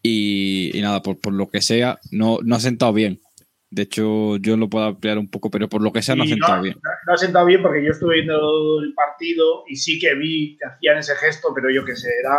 Y, 0.03 0.71
nada, 0.75 1.01
por, 1.01 1.19
por, 1.19 1.33
lo 1.33 1.49
que 1.49 1.63
sea, 1.63 1.99
no, 2.11 2.37
no 2.43 2.55
ha 2.55 2.59
sentado 2.59 2.93
bien. 2.93 3.19
De 3.75 3.81
hecho, 3.81 4.37
yo 4.37 4.55
lo 4.55 4.69
puedo 4.69 4.85
ampliar 4.85 5.17
un 5.17 5.29
poco, 5.29 5.51
pero 5.51 5.67
por 5.67 5.81
lo 5.81 5.91
que 5.91 6.01
sea 6.01 6.15
no 6.15 6.23
ha 6.23 6.27
sentado 6.27 6.61
bien. 6.61 6.77
No, 6.81 7.13
ha 7.13 7.17
sentado 7.17 7.45
bien 7.45 7.61
porque 7.61 7.83
yo 7.83 7.91
estuve 7.91 8.15
viendo 8.15 8.79
el 8.81 8.93
partido 8.93 9.65
y 9.67 9.75
sí 9.75 9.99
que 9.99 10.15
vi 10.15 10.57
que 10.57 10.65
hacían 10.65 10.97
ese 10.97 11.13
gesto, 11.17 11.49
pero 11.53 11.69
yo 11.69 11.83
que 11.83 11.93
sé, 11.93 12.07
era 12.21 12.37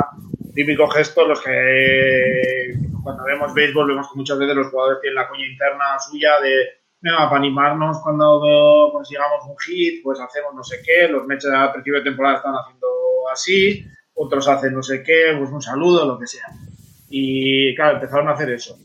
típico 0.55 0.89
gesto 0.89 1.29
los 1.29 1.43
que 1.43 2.73
cuando 3.03 3.25
vemos 3.25 3.53
béisbol 3.53 3.87
vemos 3.87 4.11
que 4.11 4.17
muchas 4.17 4.39
veces 4.39 4.57
los 4.57 4.69
jugadores 4.69 5.03
tienen 5.03 5.17
la 5.17 5.29
coña 5.29 5.47
interna 5.47 5.99
suya 5.99 6.41
de 6.43 6.87
para 7.03 7.37
animarnos 7.37 7.99
cuando 8.03 8.89
consigamos 8.91 9.45
un 9.47 9.59
hit, 9.59 10.03
pues 10.03 10.19
hacemos 10.19 10.55
no 10.55 10.65
sé 10.65 10.79
qué, 10.83 11.07
los 11.07 11.27
mechas 11.27 11.53
al 11.53 11.73
principio 11.73 11.99
de 11.99 12.05
temporada 12.05 12.37
están 12.37 12.55
haciendo 12.55 12.89
así, 13.31 13.85
otros 14.15 14.49
hacen 14.49 14.73
no 14.73 14.83
sé 14.83 15.03
qué, 15.03 15.35
pues 15.39 15.51
un 15.51 15.61
saludo, 15.61 16.07
lo 16.07 16.19
que 16.19 16.27
sea. 16.27 16.47
Y 17.11 17.75
claro, 17.75 17.97
empezaron 17.97 18.27
a 18.29 18.33
hacer 18.33 18.51
eso. 18.51 18.79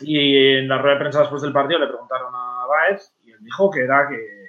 Y 0.00 0.56
en 0.56 0.68
la 0.68 0.78
rueda 0.78 0.94
de 0.94 1.00
prensa 1.00 1.20
después 1.20 1.42
del 1.42 1.52
partido 1.52 1.80
le 1.80 1.88
preguntaron 1.88 2.34
a 2.34 2.66
Baez 2.66 3.12
y 3.24 3.32
él 3.32 3.38
dijo 3.40 3.70
que 3.70 3.80
era 3.80 4.08
que, 4.08 4.40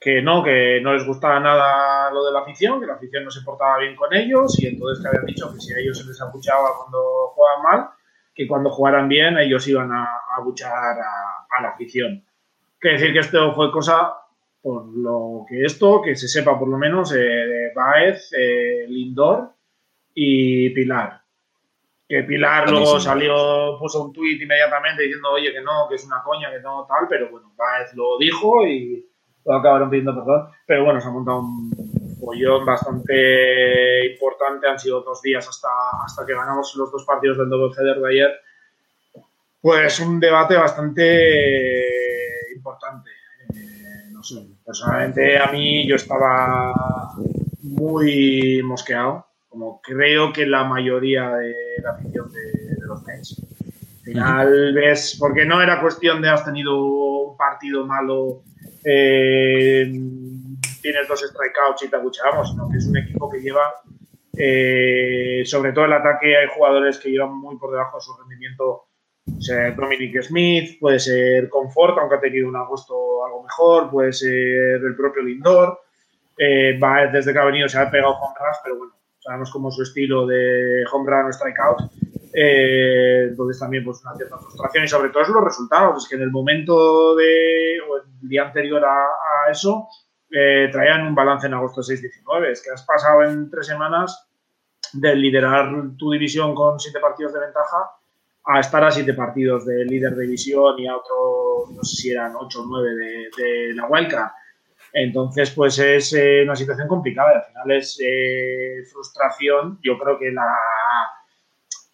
que 0.00 0.22
no, 0.22 0.42
que 0.42 0.80
no 0.82 0.94
les 0.94 1.06
gustaba 1.06 1.38
nada 1.40 2.10
lo 2.10 2.24
de 2.24 2.32
la 2.32 2.40
afición, 2.40 2.80
que 2.80 2.86
la 2.86 2.94
afición 2.94 3.24
no 3.24 3.30
se 3.30 3.42
portaba 3.42 3.78
bien 3.78 3.94
con 3.94 4.12
ellos 4.14 4.58
y 4.58 4.66
entonces 4.66 5.02
que 5.02 5.08
habían 5.08 5.26
dicho 5.26 5.52
que 5.52 5.60
si 5.60 5.74
a 5.74 5.78
ellos 5.78 5.98
se 5.98 6.06
les 6.06 6.20
abuchaba 6.20 6.68
cuando 6.78 7.28
jugaban 7.34 7.62
mal, 7.62 7.90
que 8.34 8.48
cuando 8.48 8.70
jugaran 8.70 9.08
bien 9.08 9.38
ellos 9.38 9.68
iban 9.68 9.92
a, 9.92 10.06
abuchar 10.38 10.72
a, 10.72 11.62
la 11.62 11.68
afición. 11.68 12.24
Quiere 12.78 12.98
decir 12.98 13.12
que 13.12 13.18
esto 13.18 13.52
fue 13.54 13.70
cosa, 13.70 14.14
por 14.62 14.86
lo 14.86 15.44
que 15.46 15.64
esto, 15.64 16.00
que 16.00 16.16
se 16.16 16.28
sepa 16.28 16.58
por 16.58 16.68
lo 16.68 16.78
menos, 16.78 17.12
eh, 17.12 17.18
de 17.18 17.72
Baez, 17.74 18.32
eh, 18.32 18.86
Lindor 18.88 19.50
y 20.14 20.70
Pilar. 20.70 21.20
Que 22.10 22.24
Pilar 22.24 22.68
luego 22.68 22.98
salió, 22.98 23.78
puso 23.78 24.02
un 24.02 24.12
tuit 24.12 24.42
inmediatamente 24.42 25.04
diciendo, 25.04 25.30
oye, 25.30 25.52
que 25.52 25.60
no, 25.60 25.86
que 25.88 25.94
es 25.94 26.04
una 26.04 26.20
coña, 26.24 26.50
que 26.50 26.58
no, 26.58 26.84
tal, 26.84 27.06
pero 27.08 27.30
bueno, 27.30 27.52
Baez 27.56 27.94
lo 27.94 28.18
dijo 28.18 28.66
y 28.66 29.08
lo 29.44 29.54
acabaron 29.54 29.88
pidiendo 29.88 30.16
perdón. 30.16 30.48
Pero 30.66 30.84
bueno, 30.84 31.00
se 31.00 31.06
ha 31.06 31.12
montado 31.12 31.38
un 31.38 31.70
pollón 32.20 32.66
bastante 32.66 34.10
importante. 34.10 34.66
Han 34.66 34.80
sido 34.80 35.02
dos 35.02 35.22
días 35.22 35.46
hasta, 35.46 35.68
hasta 36.04 36.26
que 36.26 36.34
ganamos 36.34 36.74
los 36.74 36.90
dos 36.90 37.04
partidos 37.04 37.38
del 37.38 37.48
Double 37.48 37.72
Header 37.78 38.00
de 38.00 38.08
ayer. 38.08 38.40
Pues 39.60 40.00
un 40.00 40.18
debate 40.18 40.56
bastante 40.56 42.52
importante. 42.56 43.10
Eh, 43.54 44.10
no 44.10 44.24
sé, 44.24 44.48
personalmente 44.66 45.38
a 45.38 45.46
mí 45.52 45.86
yo 45.86 45.94
estaba 45.94 46.74
muy 47.62 48.62
mosqueado, 48.64 49.26
como 49.50 49.82
creo 49.82 50.32
que 50.32 50.46
la 50.46 50.64
mayoría 50.64 51.28
de 51.30 51.54
la 51.82 51.90
afición 51.90 52.32
de, 52.32 52.86
los 52.86 53.02
Mets. 53.04 53.36
Al 53.38 54.04
final 54.04 54.74
ves, 54.74 55.16
porque 55.20 55.44
no 55.44 55.60
era 55.60 55.80
cuestión 55.80 56.22
de 56.22 56.30
has 56.30 56.44
tenido 56.44 56.82
un 56.82 57.36
partido 57.36 57.86
malo 57.86 58.42
eh, 58.84 59.92
tienes 60.80 61.08
dos 61.08 61.20
strikeouts 61.20 61.82
y 61.82 61.88
te 61.88 61.96
abucheamos, 61.96 62.50
sino 62.50 62.68
que 62.70 62.78
es 62.78 62.86
un 62.86 62.96
equipo 62.96 63.30
que 63.30 63.40
lleva, 63.40 63.74
eh, 64.36 65.42
sobre 65.44 65.72
todo 65.72 65.84
el 65.84 65.92
ataque, 65.92 66.36
hay 66.36 66.48
jugadores 66.54 66.98
que 66.98 67.10
llevan 67.10 67.36
muy 67.36 67.56
por 67.56 67.72
debajo 67.72 67.98
de 67.98 68.02
su 68.02 68.16
rendimiento. 68.16 68.86
Puede 69.24 69.42
ser 69.42 69.76
Dominic 69.76 70.22
Smith, 70.22 70.78
puede 70.80 70.98
ser 70.98 71.48
Comfort, 71.50 71.98
aunque 71.98 72.16
ha 72.16 72.20
tenido 72.20 72.48
un 72.48 72.56
agosto 72.56 73.24
algo 73.24 73.42
mejor, 73.42 73.90
puede 73.90 74.12
ser 74.12 74.82
el 74.82 74.96
propio 74.96 75.22
Lindor. 75.22 75.80
Eh, 76.38 76.78
va, 76.78 77.06
desde 77.06 77.32
que 77.32 77.38
ha 77.38 77.44
venido 77.44 77.68
se 77.68 77.78
ha 77.78 77.90
pegado 77.90 78.14
home 78.14 78.34
runs, 78.38 78.58
pero 78.64 78.78
bueno, 78.78 78.94
sabemos 79.20 79.50
cómo 79.50 79.68
es 79.68 79.76
su 79.76 79.82
estilo 79.82 80.26
de 80.26 80.84
home 80.90 81.10
run 81.10 81.28
o 81.28 81.32
strikeout. 81.32 81.78
Eh, 82.32 83.26
entonces 83.30 83.58
también 83.58 83.84
pues 83.84 84.00
una 84.04 84.14
cierta 84.14 84.38
frustración 84.38 84.84
y 84.84 84.88
sobre 84.88 85.10
todo 85.10 85.22
es 85.22 85.28
los 85.28 85.44
resultados. 85.44 86.02
Es 86.02 86.08
que 86.08 86.16
en 86.16 86.22
el 86.22 86.30
momento 86.30 87.14
de, 87.16 87.78
o 87.88 87.96
el 87.98 88.28
día 88.28 88.44
anterior 88.44 88.84
a, 88.84 89.50
eso, 89.50 89.88
eh, 90.30 90.68
traían 90.70 91.06
un 91.06 91.14
balance 91.14 91.46
en 91.46 91.54
agosto 91.54 91.80
6-19. 91.80 92.50
Es 92.50 92.62
que 92.62 92.70
has 92.70 92.84
pasado 92.84 93.22
en 93.24 93.50
tres 93.50 93.66
semanas 93.66 94.28
de 94.92 95.14
liderar 95.14 95.72
tu 95.96 96.10
división 96.10 96.54
con 96.54 96.78
siete 96.78 97.00
partidos 97.00 97.32
de 97.32 97.40
ventaja 97.40 97.90
a 98.44 98.60
estar 98.60 98.82
a 98.82 98.90
siete 98.90 99.14
partidos 99.14 99.66
de 99.66 99.84
líder 99.84 100.14
de 100.14 100.22
división 100.22 100.78
y 100.78 100.86
a 100.86 100.96
otro, 100.96 101.72
no 101.72 101.82
sé 101.84 101.96
si 101.96 102.10
eran 102.10 102.34
ocho 102.36 102.62
o 102.62 102.66
nueve 102.66 102.90
de, 103.36 103.74
la 103.74 103.86
Wildcard. 103.86 104.30
Entonces, 104.92 105.50
pues 105.50 105.78
es 105.78 106.12
eh, 106.14 106.42
una 106.44 106.56
situación 106.56 106.88
complicada. 106.88 107.38
Al 107.38 107.44
final 107.44 107.70
es 107.72 107.98
frustración. 108.92 109.78
Yo 109.82 109.98
creo 109.98 110.18
que 110.18 110.30
la, 110.32 110.52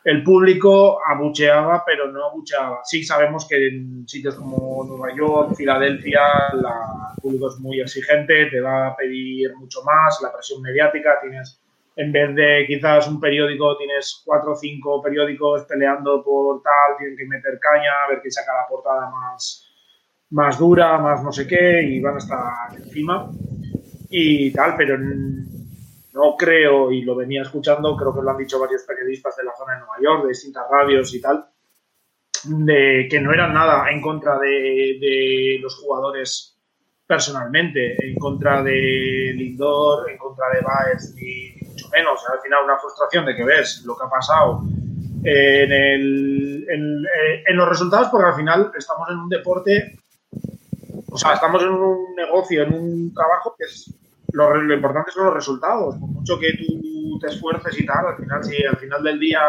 el 0.06 0.22
público 0.22 1.00
abucheaba, 1.04 1.82
pero 1.84 2.12
no 2.12 2.26
abucheaba. 2.26 2.78
Sí 2.84 3.02
sabemos 3.02 3.44
que 3.48 3.56
en 3.56 4.06
sitios 4.06 4.36
como 4.36 4.84
Nueva 4.84 5.12
York, 5.16 5.56
Filadelfia, 5.56 6.20
la, 6.54 7.12
el 7.16 7.20
público 7.20 7.48
es 7.48 7.58
muy 7.58 7.80
exigente, 7.80 8.46
te 8.46 8.60
va 8.60 8.86
a 8.86 8.96
pedir 8.96 9.52
mucho 9.56 9.82
más, 9.82 10.20
la 10.22 10.32
presión 10.32 10.62
mediática, 10.62 11.18
tienes, 11.20 11.60
en 11.96 12.12
vez 12.12 12.36
de 12.36 12.66
quizás 12.68 13.08
un 13.08 13.18
periódico, 13.18 13.76
tienes 13.78 14.22
cuatro 14.24 14.52
o 14.52 14.54
cinco 14.54 15.02
periódicos 15.02 15.64
peleando 15.64 16.22
por 16.22 16.62
tal, 16.62 16.96
tienen 16.98 17.16
que 17.16 17.26
meter 17.26 17.58
caña, 17.58 17.90
a 18.04 18.10
ver 18.10 18.20
quién 18.20 18.30
saca 18.30 18.54
la 18.54 18.68
portada 18.68 19.10
más, 19.10 19.65
más 20.30 20.58
dura, 20.58 20.98
más 20.98 21.22
no 21.22 21.32
sé 21.32 21.46
qué, 21.46 21.82
y 21.82 22.00
van 22.00 22.16
a 22.16 22.18
estar 22.18 22.76
encima 22.76 23.30
y 24.10 24.52
tal, 24.52 24.74
pero 24.76 24.98
no 24.98 26.36
creo, 26.36 26.90
y 26.90 27.02
lo 27.02 27.14
venía 27.14 27.42
escuchando, 27.42 27.96
creo 27.96 28.14
que 28.14 28.22
lo 28.22 28.30
han 28.30 28.38
dicho 28.38 28.58
varios 28.58 28.82
periodistas 28.82 29.36
de 29.36 29.44
la 29.44 29.52
zona 29.56 29.74
de 29.74 29.80
Nueva 29.80 29.96
York, 30.00 30.22
de 30.22 30.28
distintas 30.30 30.64
radios 30.70 31.14
y 31.14 31.20
tal, 31.20 31.44
de 32.44 33.06
que 33.10 33.20
no 33.20 33.32
eran 33.32 33.52
nada 33.52 33.90
en 33.90 34.00
contra 34.00 34.38
de, 34.38 35.58
los 35.60 35.76
jugadores 35.76 36.56
personalmente, 37.06 37.96
en 38.04 38.16
contra 38.16 38.62
de 38.62 39.32
Lindor, 39.36 40.10
en 40.10 40.16
contra 40.16 40.46
de 40.52 40.60
Baez, 40.60 41.14
ni, 41.14 41.52
mucho 41.68 41.88
menos. 41.90 42.20
Al 42.32 42.40
final 42.40 42.64
una 42.64 42.78
frustración 42.78 43.26
de 43.26 43.36
que 43.36 43.44
ves 43.44 43.82
lo 43.84 43.96
que 43.96 44.04
ha 44.06 44.10
pasado 44.10 44.62
en, 45.22 45.72
el, 45.72 46.66
en, 47.46 47.56
los 47.56 47.68
resultados, 47.68 48.08
porque 48.08 48.28
al 48.28 48.34
final 48.34 48.72
estamos 48.76 49.08
en 49.10 49.18
un 49.18 49.28
deporte, 49.28 49.98
o 51.16 51.18
sea, 51.18 51.32
estamos 51.32 51.62
en 51.62 51.70
un 51.70 52.14
negocio, 52.14 52.62
en 52.62 52.74
un 52.74 53.14
trabajo 53.14 53.54
que 53.56 53.64
es 53.64 53.90
lo, 54.32 54.74
importante 54.74 55.10
son 55.10 55.24
los 55.24 55.34
resultados. 55.34 55.96
Por 55.96 56.10
mucho 56.10 56.38
que 56.38 56.52
tú 56.58 57.18
te 57.18 57.28
esfuerces 57.28 57.80
y 57.80 57.86
tal, 57.86 58.06
al 58.06 58.16
final, 58.16 58.44
si 58.44 58.62
al 58.62 58.76
final 58.76 59.02
del 59.02 59.18
día 59.18 59.40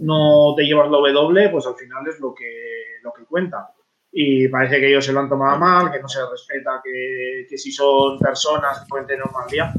no 0.00 0.54
te 0.56 0.64
llevas 0.64 0.90
lo 0.90 1.00
W, 1.00 1.50
pues 1.50 1.66
al 1.68 1.76
final 1.76 2.04
es 2.08 2.18
lo 2.18 2.34
que, 2.34 2.98
lo 3.04 3.12
que 3.12 3.24
cuenta. 3.26 3.70
Y 4.10 4.48
parece 4.48 4.80
que 4.80 4.88
ellos 4.88 5.04
se 5.04 5.12
lo 5.12 5.20
han 5.20 5.28
tomado 5.28 5.56
mal, 5.56 5.92
que 5.92 6.00
no 6.00 6.08
se 6.08 6.18
respeta, 6.28 6.80
que, 6.82 7.46
que 7.48 7.56
si 7.56 7.70
son 7.70 8.18
personas 8.18 8.84
pueden 8.88 9.06
tener 9.06 9.24
un 9.24 9.32
mal 9.32 9.48
día, 9.48 9.72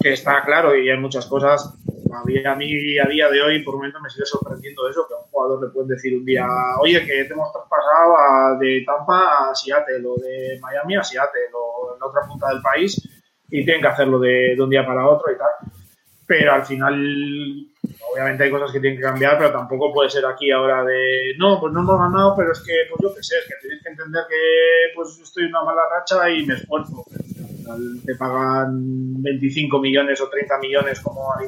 que 0.00 0.12
está 0.12 0.42
claro 0.44 0.74
y 0.74 0.90
hay 0.90 0.98
muchas 0.98 1.26
cosas. 1.26 1.72
A 2.14 2.54
mí 2.54 2.98
a 2.98 3.08
día 3.08 3.28
de 3.28 3.42
hoy, 3.42 3.62
por 3.62 3.74
un 3.74 3.80
momento, 3.80 4.00
me 4.00 4.10
sigue 4.10 4.26
sorprendiendo 4.26 4.88
eso, 4.88 5.06
que 5.08 5.14
a 5.14 5.18
un 5.18 5.24
jugador 5.24 5.64
le 5.64 5.72
pueden 5.72 5.88
decir 5.88 6.16
un 6.16 6.24
día, 6.24 6.46
oye, 6.80 7.00
que 7.06 7.24
te 7.24 7.32
hemos 7.32 7.50
traspasado 7.52 8.58
de 8.58 8.82
Tampa 8.84 9.50
a 9.50 9.54
Seattle 9.54 10.06
o 10.06 10.16
de 10.16 10.58
Miami 10.60 10.96
a 10.96 11.02
Seattle 11.02 11.50
o 11.54 11.94
en 11.94 12.00
la 12.00 12.06
otra 12.06 12.22
punta 12.28 12.48
del 12.48 12.60
país 12.60 13.00
y 13.48 13.64
tienen 13.64 13.82
que 13.82 13.88
hacerlo 13.88 14.18
de, 14.18 14.56
un 14.58 14.70
día 14.70 14.84
para 14.84 15.08
otro 15.08 15.32
y 15.32 15.38
tal. 15.38 15.50
Pero 16.26 16.52
al 16.52 16.64
final, 16.64 16.94
obviamente 18.12 18.44
hay 18.44 18.50
cosas 18.50 18.72
que 18.72 18.80
tienen 18.80 18.98
que 18.98 19.04
cambiar, 19.04 19.36
pero 19.36 19.52
tampoco 19.52 19.92
puede 19.92 20.08
ser 20.08 20.24
aquí 20.24 20.50
ahora 20.50 20.84
de, 20.84 21.34
no, 21.38 21.60
pues 21.60 21.72
no 21.72 21.80
hemos 21.80 21.98
ganado, 21.98 22.34
pero 22.36 22.52
es 22.52 22.60
que, 22.60 22.72
pues 22.88 23.02
yo 23.02 23.14
qué 23.14 23.22
sé, 23.22 23.36
es 23.38 23.46
que 23.46 23.54
tienes 23.60 23.82
que 23.82 23.90
entender 23.90 24.24
que 24.28 24.94
pues 24.94 25.18
estoy 25.18 25.44
en 25.44 25.50
una 25.50 25.64
mala 25.64 25.82
racha 25.90 26.30
y 26.30 26.46
me 26.46 26.54
esfuerzo. 26.54 27.04
te 28.04 28.14
pagan 28.16 29.22
25 29.22 29.78
millones 29.78 30.20
o 30.20 30.28
30 30.28 30.58
millones 30.58 31.00
como 31.00 31.32
a 31.32 31.44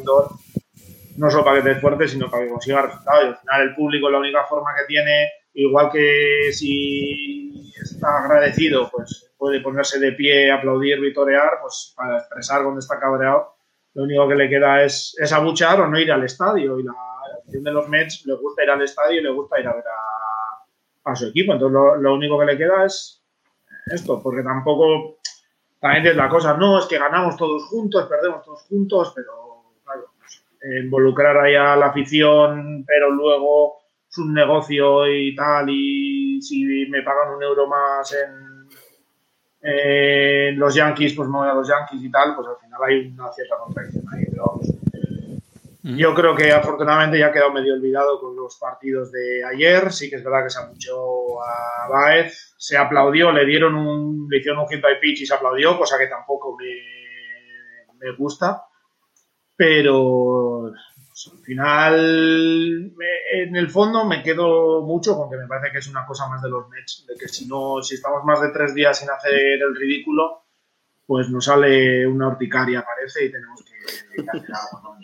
no 1.17 1.31
solo 1.31 1.45
para 1.45 1.59
que 1.59 1.63
te 1.63 1.73
esfuerces, 1.73 2.13
sino 2.13 2.31
para 2.31 2.45
que 2.45 2.51
consigas 2.51 2.87
resultados. 2.87 3.25
Y 3.25 3.29
al 3.29 3.37
final 3.39 3.63
el 3.63 3.75
público 3.75 4.11
la 4.11 4.19
única 4.19 4.45
forma 4.45 4.75
que 4.77 4.85
tiene, 4.87 5.31
igual 5.55 5.91
que 5.91 6.51
si 6.53 7.73
está 7.81 8.25
agradecido, 8.25 8.91
pues 8.91 9.33
puede 9.37 9.61
ponerse 9.61 9.99
de 9.99 10.13
pie, 10.13 10.51
aplaudir, 10.51 11.01
vitorear, 11.01 11.59
pues 11.61 11.93
para 11.97 12.19
expresar 12.19 12.63
dónde 12.63 12.81
está 12.81 12.99
cabreado, 12.99 13.55
lo 13.95 14.05
único 14.05 14.29
que 14.29 14.35
le 14.35 14.49
queda 14.49 14.83
es, 14.83 15.17
es 15.21 15.33
abuchar 15.33 15.81
o 15.81 15.87
no 15.87 15.99
ir 15.99 16.11
al 16.11 16.25
estadio. 16.25 16.79
Y 16.79 16.83
la, 16.83 16.93
afición 17.39 17.63
de 17.63 17.73
los 17.73 17.89
Mets 17.89 18.27
le 18.27 18.35
gusta 18.35 18.65
ir 18.65 18.71
al 18.71 18.83
estadio 18.83 19.21
y 19.21 19.23
le 19.23 19.31
gusta 19.31 19.61
ir 19.61 19.69
a 19.69 19.75
ver 19.75 19.85
a, 21.05 21.15
su 21.15 21.27
equipo. 21.27 21.53
Entonces 21.53 22.01
lo, 22.01 22.15
único 22.15 22.39
que 22.39 22.47
le 22.47 22.57
queda 22.57 22.85
es 22.85 23.23
esto, 23.87 24.21
porque 24.23 24.43
tampoco, 24.43 25.19
también 25.79 26.07
es 26.07 26.17
la 26.17 26.29
cosa, 26.29 26.57
no, 26.57 26.79
es 26.79 26.87
que 26.87 26.99
ganamos 26.99 27.37
todos 27.37 27.65
juntos, 27.67 28.07
perdemos 28.09 28.43
todos 28.43 28.63
juntos, 28.63 29.13
pero 29.15 29.44
involucrar 30.83 31.37
ahí 31.39 31.55
a 31.55 31.77
la 31.77 31.87
afición, 31.87 32.85
pero 32.87 33.11
luego 33.11 33.79
es 34.09 34.19
un 34.19 34.33
negocio 34.33 35.07
y 35.07 35.35
tal, 35.35 35.69
y 35.69 36.41
si 36.41 36.87
me 36.89 37.03
pagan 37.03 37.35
un 37.35 37.43
euro 37.43 37.67
más 37.67 38.13
en 38.13 38.69
eh, 39.63 40.53
los 40.57 40.75
Yankees, 40.75 41.15
pues 41.15 41.29
me 41.29 41.39
voy 41.39 41.49
a 41.49 41.55
los 41.55 41.69
Yankees 41.69 42.03
y 42.03 42.11
tal, 42.11 42.35
pues 42.37 42.49
al 42.49 42.57
final 42.57 42.81
hay 42.87 43.07
una 43.09 43.33
cierta 43.33 43.57
contradicción 43.57 44.05
ahí, 44.13 44.25
pero 44.31 44.45
vamos. 44.47 44.69
Mm. 45.85 45.97
Yo 45.97 46.15
creo 46.15 46.35
que 46.35 46.51
afortunadamente 46.51 47.19
ya 47.19 47.27
ha 47.27 47.33
quedado 47.33 47.53
medio 47.53 47.75
olvidado 47.75 48.19
con 48.19 48.35
los 48.35 48.57
partidos 48.57 49.13
de 49.13 49.45
ayer. 49.45 49.93
Sí 49.93 50.09
que 50.09 50.17
es 50.17 50.25
verdad 50.25 50.45
que 50.45 50.51
se 50.51 50.59
apuchó 50.59 51.43
a 51.43 51.89
Baez, 51.91 52.55
se 52.57 52.79
aplaudió, 52.79 53.33
le 53.33 53.45
dieron 53.45 53.75
un, 53.75 54.27
le 54.31 54.39
hicieron 54.39 54.61
un 54.61 54.69
hit 54.69 54.81
by 54.81 54.99
pitch 54.99 55.21
y 55.21 55.27
se 55.27 55.35
aplaudió, 55.35 55.77
cosa 55.77 55.99
que 55.99 56.07
tampoco 56.07 56.57
me, 56.57 57.97
me 57.99 58.17
gusta. 58.17 58.63
Pero 59.57 60.67
Al 60.67 61.39
final, 61.45 62.93
en 63.33 63.57
el 63.57 63.71
fondo 63.71 64.05
me 64.05 64.23
quedo 64.23 64.83
mucho 64.83 65.17
con 65.17 65.31
que 65.31 65.37
me 65.37 65.47
parece 65.47 65.73
que 65.73 65.79
es 65.79 65.87
una 65.87 66.05
cosa 66.07 66.29
más 66.29 66.43
de 66.43 66.51
los 66.51 66.69
Nets, 66.71 67.07
de 67.07 67.15
que 67.15 67.29
si 67.29 67.47
no, 67.47 67.83
si 67.83 67.95
estamos 67.95 68.25
más 68.25 68.41
de 68.41 68.51
tres 68.51 68.75
días 68.75 68.99
sin 68.99 69.11
hacer 69.11 69.33
el 69.33 69.75
ridículo, 69.77 70.45
pues 71.07 71.29
nos 71.31 71.45
sale 71.45 72.07
una 72.07 72.29
horticaria, 72.29 72.85
parece, 72.85 73.27
y 73.27 73.33
tenemos 73.33 73.63
que, 73.63 73.75
hacer 74.23 74.51
algo. 74.53 74.97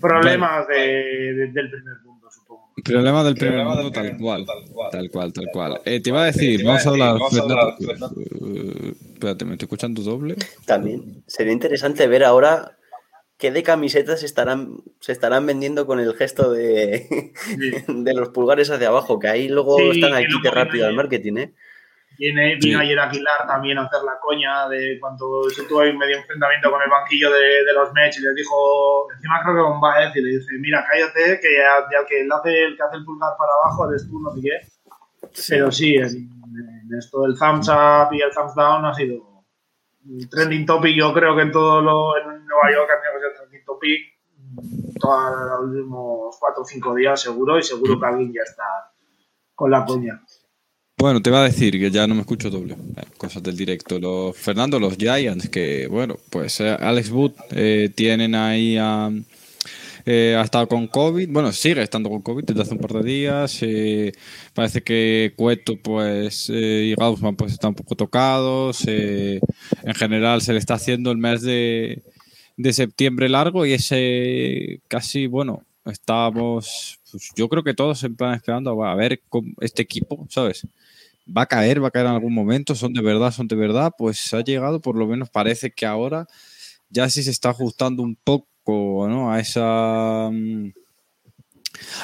Problemas 0.00 0.68
del 0.68 1.52
primer 1.52 1.98
mundo, 2.04 2.30
supongo. 2.30 2.72
Problemas 2.84 3.24
del 3.24 3.34
primer 3.34 3.64
mundo, 3.64 3.90
tal, 3.90 4.16
cual, 4.16 4.46
tal 4.46 5.10
cual. 5.10 5.32
Tal 5.32 5.46
cual, 5.52 5.80
eh, 5.84 6.00
te 6.00 6.10
iba 6.10 6.22
a 6.22 6.26
decir, 6.26 6.64
vamos 6.64 6.86
a 6.86 6.90
hablar. 6.90 7.16
Uh, 7.16 8.94
espérate, 9.14 9.44
¿me 9.44 9.52
estoy 9.52 9.66
escuchando 9.66 10.02
doble? 10.02 10.36
También. 10.66 11.24
Sería 11.26 11.52
interesante 11.52 12.06
ver 12.06 12.24
ahora 12.24 12.76
qué 13.38 13.50
de 13.50 13.62
camisetas 13.62 14.22
estarán, 14.22 14.78
se 15.00 15.12
estarán 15.12 15.46
vendiendo 15.46 15.86
con 15.86 16.00
el 16.00 16.14
gesto 16.14 16.52
de, 16.52 17.32
de 17.88 18.14
los 18.14 18.30
pulgares 18.30 18.70
hacia 18.70 18.88
abajo, 18.88 19.18
que 19.18 19.28
ahí 19.28 19.48
luego 19.48 19.78
están 19.80 20.14
aquí 20.14 20.40
que 20.42 20.50
rápido 20.50 20.86
al 20.86 20.94
marketing, 20.94 21.36
¿eh? 21.36 21.54
Viene, 22.18 22.56
vino 22.56 22.78
ayer 22.78 22.98
Aguilar 22.98 23.46
también 23.46 23.76
a 23.76 23.82
hacer 23.82 24.02
la 24.02 24.18
coña 24.18 24.66
de 24.70 24.98
cuando 24.98 25.50
se 25.50 25.64
tuvo 25.64 25.80
ahí 25.80 25.90
un 25.90 25.98
medio 25.98 26.16
enfrentamiento 26.16 26.70
con 26.70 26.80
el 26.80 26.88
banquillo 26.88 27.30
de, 27.30 27.62
de 27.62 27.72
los 27.74 27.92
Mets 27.92 28.18
y 28.18 28.22
les 28.22 28.34
dijo, 28.34 29.06
encima 29.14 29.42
creo 29.42 29.56
que 29.56 29.62
con 29.62 29.80
Baez 29.80 30.16
y 30.16 30.22
le 30.22 30.30
dice, 30.30 30.54
mira, 30.58 30.82
cállate, 30.88 31.38
que 31.40 31.56
ya, 31.56 32.06
que 32.08 32.22
el, 32.22 32.32
hace, 32.32 32.64
el 32.64 32.76
que 32.76 32.82
hace 32.82 32.96
el 32.96 33.04
pulgar 33.04 33.32
para 33.36 33.52
abajo 33.62 33.90
eres 33.90 34.08
tú, 34.08 34.18
no 34.18 34.34
sé 34.34 34.40
qué. 34.40 34.60
Pero 35.50 35.70
sí, 35.70 35.96
en, 35.96 36.30
esto 36.98 37.20
del 37.20 37.36
thumbs 37.38 37.68
up 37.68 38.12
y 38.12 38.22
el 38.22 38.30
thumbs 38.30 38.54
down 38.54 38.86
ha 38.86 38.94
sido 38.94 39.35
trending 40.30 40.66
topic, 40.66 40.96
yo 40.96 41.12
creo 41.12 41.34
que 41.36 41.42
en 41.42 41.52
todo 41.52 41.80
lo, 41.80 42.16
en 42.16 42.46
Nueva 42.46 42.72
York 42.72 42.90
ha 42.90 43.00
tenido 43.00 43.20
que 43.20 43.20
ser 43.20 43.36
trending 43.36 43.64
topic 43.64 44.16
todos 45.00 45.30
los 45.50 45.70
últimos 45.70 46.36
cuatro 46.38 46.62
o 46.62 46.66
cinco 46.66 46.94
días 46.94 47.20
seguro 47.20 47.58
y 47.58 47.62
seguro 47.62 47.98
que 48.00 48.06
alguien 48.06 48.32
ya 48.32 48.42
está 48.42 48.64
con 49.54 49.70
la 49.70 49.84
coña. 49.84 50.22
Bueno, 50.98 51.20
te 51.20 51.30
va 51.30 51.40
a 51.40 51.44
decir 51.44 51.78
que 51.78 51.90
ya 51.90 52.06
no 52.06 52.14
me 52.14 52.22
escucho 52.22 52.48
doble. 52.48 52.74
Cosas 53.18 53.42
del 53.42 53.56
directo. 53.56 53.98
Los 53.98 54.34
Fernando, 54.36 54.80
los 54.80 54.96
Giants, 54.96 55.50
que 55.50 55.86
bueno, 55.88 56.16
pues 56.30 56.58
eh, 56.60 56.70
Alex 56.70 57.10
Wood 57.10 57.32
eh, 57.50 57.90
tienen 57.94 58.34
ahí 58.34 58.78
a. 58.78 59.10
ha 60.06 60.42
estado 60.42 60.68
con 60.68 60.86
COVID, 60.86 61.28
bueno, 61.30 61.52
sigue 61.52 61.82
estando 61.82 62.08
con 62.08 62.22
COVID 62.22 62.44
desde 62.44 62.62
hace 62.62 62.74
un 62.74 62.80
par 62.80 62.92
de 62.92 63.02
días. 63.02 63.60
parece 64.54 64.82
que 64.82 65.32
Cueto 65.36 65.76
pues, 65.76 66.48
y 66.48 66.94
Gaussman 66.94 67.36
pues, 67.36 67.52
están 67.52 67.70
un 67.70 67.74
poco 67.74 67.96
tocados. 67.96 68.86
en 68.86 69.40
general 69.94 70.42
se 70.42 70.52
le 70.52 70.58
está 70.58 70.74
haciendo 70.74 71.10
el 71.10 71.18
mes 71.18 71.42
de, 71.42 72.02
de 72.56 72.72
septiembre 72.72 73.28
largo 73.28 73.66
y 73.66 73.72
ese 73.72 74.80
casi, 74.88 75.26
bueno, 75.26 75.64
estamos, 75.84 77.00
pues, 77.10 77.30
yo 77.36 77.48
creo 77.48 77.64
que 77.64 77.74
todos 77.74 78.02
en 78.04 78.16
plan 78.16 78.34
esperando 78.34 78.84
a 78.84 78.94
ver 78.94 79.20
este 79.60 79.82
equipo, 79.82 80.26
¿sabes? 80.30 80.66
va 81.26 81.42
a 81.42 81.46
caer, 81.46 81.82
va 81.82 81.88
a 81.88 81.90
caer 81.90 82.06
en 82.06 82.12
algún 82.12 82.34
momento, 82.34 82.74
son 82.74 82.92
de 82.92 83.02
verdad, 83.02 83.32
son 83.32 83.48
de 83.48 83.56
verdad, 83.56 83.92
pues 83.96 84.32
ha 84.34 84.42
llegado, 84.42 84.80
por 84.80 84.96
lo 84.96 85.06
menos 85.06 85.30
parece 85.30 85.70
que 85.70 85.86
ahora 85.86 86.26
ya 86.88 87.08
sí 87.08 87.22
se 87.22 87.30
está 87.30 87.50
ajustando 87.50 88.02
un 88.02 88.16
poco 88.16 88.46
¿no? 88.66 89.32
a 89.32 89.40
esa 89.40 90.30
mm, 90.32 90.72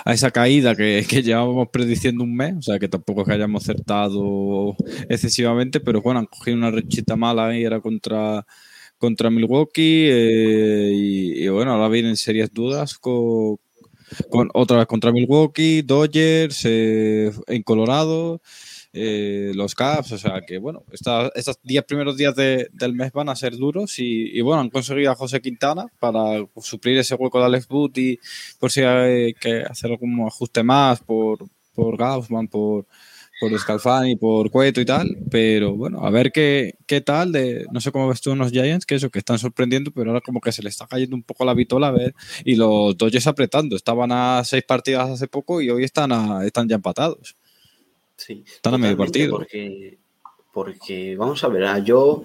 a 0.05 0.13
esa 0.13 0.31
caída 0.31 0.75
que, 0.75 1.05
que, 1.09 1.23
llevábamos 1.23 1.69
prediciendo 1.73 2.25
un 2.25 2.35
mes, 2.35 2.57
o 2.59 2.63
sea 2.63 2.79
que 2.79 2.89
tampoco 2.89 3.23
es 3.23 3.29
que 3.29 3.35
hayamos 3.35 3.63
acertado 3.63 4.77
excesivamente, 5.09 5.81
pero 5.81 6.03
bueno, 6.03 6.21
han 6.21 6.27
cogido 6.27 6.57
una 6.57 6.71
rechita 6.71 7.17
mala 7.17 7.57
y 7.57 7.65
era 7.65 7.81
contra, 7.81 8.47
contra 8.99 9.31
Milwaukee 9.31 10.09
eh, 10.11 10.91
y, 10.95 11.49
bueno, 11.49 11.73
ahora 11.73 11.89
vienen 11.89 12.17
serias 12.17 12.51
dudas 12.53 12.99
con, 12.99 13.59
con 14.31 14.51
otra 14.55 14.79
vez 14.79 14.87
contra 14.87 15.13
Milwaukee, 15.13 15.83
Dodgers, 15.83 16.63
eh, 16.65 17.33
en 17.47 17.63
Colorado. 17.63 18.41
Eh, 18.95 19.53
los 19.55 19.75
Caps, 19.75 20.13
o 20.13 20.19
sea 20.19 20.43
que 20.47 20.59
bueno, 20.59 20.85
estos 20.93 21.59
10 21.63 21.85
primeros 21.85 22.15
días 22.15 22.35
del 22.37 22.95
mes 22.95 23.11
van 23.13 23.31
a 23.31 23.37
ser 23.37 23.57
duros 23.57 23.99
y, 23.99 24.39
bueno, 24.43 24.61
han 24.61 24.69
conseguido 24.69 25.11
a 25.11 25.15
José 25.15 25.41
Quintana 25.41 25.87
para 25.99 26.47
suplir 26.59 26.99
ese 26.99 27.15
hueco 27.15 27.39
de 27.39 27.47
Alex 27.47 27.69
Boot 27.69 27.97
y 27.97 28.19
por 28.59 28.71
si 28.71 28.83
hay 28.83 29.33
que 29.33 29.63
hacer 29.63 29.93
algún 29.93 30.27
ajuste 30.27 30.63
más 30.63 31.01
por, 31.01 31.39
por 31.75 31.97
Gaussman, 31.97 32.49
por, 32.49 32.87
por 33.41 33.59
Scalfani, 33.59 34.17
por 34.17 34.51
Cueto 34.51 34.83
y 34.83 34.85
tal, 34.85 35.17
pero 35.31 35.75
bueno, 35.75 36.05
a 36.05 36.11
ver 36.11 36.31
qué, 36.31 36.75
qué 36.87 37.01
tal, 37.01 37.33
de, 37.33 37.65
no 37.73 37.81
sé 37.81 37.93
cómo 37.93 38.09
ves 38.09 38.21
tú 38.21 38.33
unos 38.33 38.53
Giants, 38.53 38.85
que 38.85 38.97
eso, 38.97 39.09
que 39.09 39.21
están 39.21 39.39
sorprendiendo, 39.39 39.91
pero 39.91 40.11
ahora 40.11 40.21
como 40.21 40.41
que 40.41 40.53
se 40.53 40.63
le 40.63 40.69
está 40.69 40.87
cayendo 40.87 41.17
un 41.17 41.23
poco 41.23 41.47
la 41.47 41.55
vitola, 41.55 41.89
a 41.89 41.93
ver, 41.93 42.15
y 42.45 42.57
los 42.57 42.95
Dodgers 42.97 43.27
apretando, 43.27 43.75
estaban 43.75 44.13
a 44.13 44.43
seis 44.45 44.65
partidas 44.65 45.09
hace 45.09 45.29
poco 45.29 45.63
y 45.63 45.71
hoy 45.71 45.83
están, 45.83 46.13
a, 46.13 46.45
están 46.45 46.69
ya 46.69 46.77
empatados. 46.77 47.37
Sí. 48.17 48.45
Están 48.47 48.75
a 48.75 48.79
medio 48.79 48.97
partido. 48.97 49.37
Porque, 49.37 49.99
porque, 50.53 51.17
vamos 51.17 51.43
a 51.45 51.49
ver, 51.49 51.65
ah, 51.65 51.79
yo, 51.79 52.23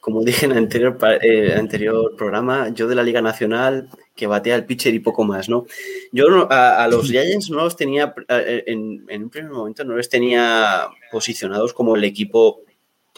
como 0.00 0.22
dije 0.24 0.46
en 0.46 0.52
el 0.52 0.58
anterior, 0.58 0.98
eh, 1.22 1.54
anterior 1.56 2.14
programa, 2.16 2.68
yo 2.70 2.86
de 2.86 2.94
la 2.94 3.02
Liga 3.02 3.22
Nacional 3.22 3.88
que 4.14 4.26
batea 4.26 4.56
el 4.56 4.66
pitcher 4.66 4.94
y 4.94 5.00
poco 5.00 5.24
más, 5.24 5.48
¿no? 5.48 5.66
Yo 6.12 6.48
a, 6.50 6.88
los 6.88 7.06
Giants 7.10 7.50
no 7.50 7.58
los 7.58 7.76
tenía, 7.76 8.14
en, 8.28 9.04
en, 9.08 9.22
un 9.22 9.30
primer 9.30 9.52
momento 9.52 9.84
no 9.84 9.96
les 9.96 10.08
tenía 10.08 10.88
posicionados 11.10 11.72
como 11.72 11.96
el 11.96 12.04
equipo 12.04 12.62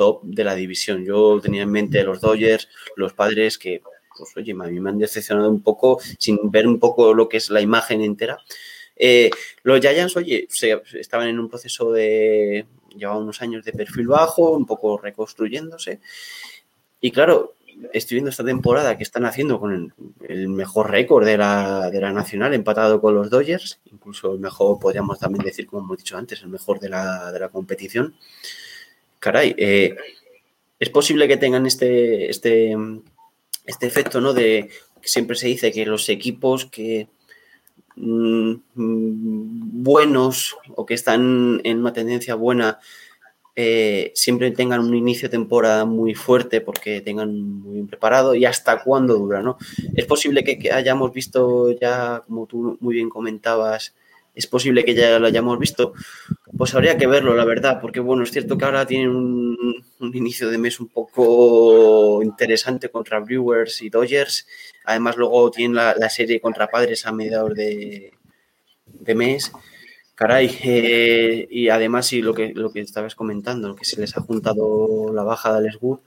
top 0.01 0.23
de 0.25 0.45
la 0.45 0.55
división. 0.55 1.05
Yo 1.05 1.41
tenía 1.43 1.62
en 1.62 1.71
mente 1.71 2.03
los 2.05 2.23
Dodgers, 2.23 2.68
los 2.97 3.12
padres 3.12 3.59
que, 3.59 3.83
pues 4.16 4.35
oye, 4.35 4.53
a 4.53 4.55
mí 4.55 4.81
me 4.81 4.89
han 4.89 4.99
decepcionado 4.99 5.51
un 5.51 5.62
poco 5.62 6.01
sin 6.18 6.51
ver 6.51 6.66
un 6.66 6.79
poco 6.79 7.12
lo 7.12 7.29
que 7.29 7.37
es 7.37 7.51
la 7.51 7.61
imagen 7.61 8.01
entera. 8.01 8.39
Eh, 9.03 9.30
los 9.62 9.80
Giants, 9.80 10.14
oye, 10.16 10.46
estaban 10.92 11.28
en 11.28 11.40
un 11.40 11.48
proceso 11.48 11.90
de. 11.90 12.66
Llevaban 12.94 13.22
unos 13.22 13.40
años 13.40 13.64
de 13.64 13.72
perfil 13.72 14.09
bajo, 14.09 14.51
un 14.51 14.66
poco 14.66 14.98
reconstruyéndose. 14.98 16.01
Y 17.01 17.11
claro, 17.11 17.55
estoy 17.94 18.16
viendo 18.16 18.30
esta 18.30 18.44
temporada 18.44 18.98
que 18.98 19.03
están 19.03 19.24
haciendo 19.24 19.59
con 19.59 19.94
el, 20.28 20.48
mejor 20.48 20.90
récord 20.90 21.24
de 21.24 21.38
la, 21.38 21.88
de 21.90 22.01
la, 22.01 22.12
Nacional, 22.12 22.53
empatado 22.53 23.01
con 23.01 23.14
los 23.14 23.30
Dodgers, 23.30 23.80
incluso 23.90 24.34
el 24.34 24.40
mejor, 24.40 24.78
podríamos 24.78 25.18
también 25.18 25.44
decir, 25.44 25.66
como 25.66 25.82
hemos 25.82 25.98
dicho 25.98 26.18
antes, 26.18 26.42
el 26.42 26.48
mejor 26.48 26.78
de 26.78 26.90
la, 26.90 27.32
de 27.32 27.40
la 27.40 27.48
competición. 27.48 28.14
Caray, 29.18 29.55
eh, 29.57 29.96
es 30.78 30.90
posible 30.90 31.26
que 31.26 31.38
tengan 31.38 31.64
este, 31.64 32.28
este, 32.28 32.76
este 33.64 33.86
efecto, 33.86 34.20
¿no? 34.20 34.34
De 34.34 34.68
que 35.01 35.09
siempre 35.09 35.36
se 35.36 35.46
dice 35.46 35.72
que 35.72 35.86
los 35.86 36.09
equipos 36.11 36.66
que 36.66 37.09
buenos 38.74 40.57
o 40.74 40.86
que 40.86 40.94
están 40.94 41.61
en 41.64 41.78
una 41.78 41.92
tendencia 41.92 42.34
buena 42.34 42.78
eh, 43.57 44.12
siempre 44.14 44.51
tengan 44.53 44.80
un 44.80 44.94
inicio 44.94 45.28
de 45.28 45.32
temporada 45.32 45.84
muy 45.84 46.14
fuerte 46.14 46.61
porque 46.61 47.01
tengan 47.01 47.61
muy 47.61 47.74
bien 47.74 47.88
preparado 47.88 48.34
y 48.34 48.44
hasta 48.46 48.82
cuándo 48.82 49.18
dura, 49.18 49.42
¿no? 49.42 49.59
Es 49.94 50.07
posible 50.07 50.44
que, 50.44 50.70
hayamos 50.72 51.12
visto 51.12 51.70
ya, 51.72 52.22
como 52.26 52.46
tú 52.46 52.78
muy 52.80 52.94
bien 52.94 53.11
comentabas, 53.11 53.94
es 54.35 54.47
posible 54.47 54.85
que 54.85 54.95
ya 54.95 55.18
lo 55.18 55.26
hayamos 55.26 55.59
visto. 55.59 55.93
Pues 56.57 56.74
habría 56.74 56.97
que 56.99 57.07
verlo, 57.07 57.35
la 57.35 57.45
verdad, 57.45 57.81
porque 57.81 58.01
bueno, 58.01 58.22
es 58.22 58.31
cierto 58.31 58.59
que 58.59 58.64
ahora 58.64 58.87
tienen 58.87 59.11
un, 59.11 59.85
un 59.99 60.16
inicio 60.16 60.51
de 60.51 60.59
mes 60.59 60.81
un 60.81 60.89
poco 60.89 62.22
interesante 62.22 62.89
contra 62.89 63.20
Brewers 63.20 63.83
y 63.83 63.91
Dodgers 63.91 64.47
Además, 64.85 65.16
luego 65.16 65.51
tienen 65.51 65.76
la, 65.76 66.11
serie 66.11 66.41
contra 66.41 66.68
padres 66.68 67.07
a 67.07 67.12
mediados 67.12 67.55
de, 67.55 68.12
mes. 69.14 69.53
Caray, 70.14 70.59
eh, 70.64 71.47
y 71.51 71.68
además, 71.68 72.12
y 72.12 72.22
lo 72.22 72.35
que, 72.35 72.53
lo 72.55 72.72
que 72.72 72.81
estabas 72.81 73.14
comentando, 73.14 73.76
que 73.76 73.85
se 73.85 74.01
les 74.01 74.16
ha 74.16 74.20
juntado 74.20 75.12
la 75.14 75.22
baja 75.22 75.53
de 75.53 75.59
Alex 75.59 75.78
Wood, 75.81 76.01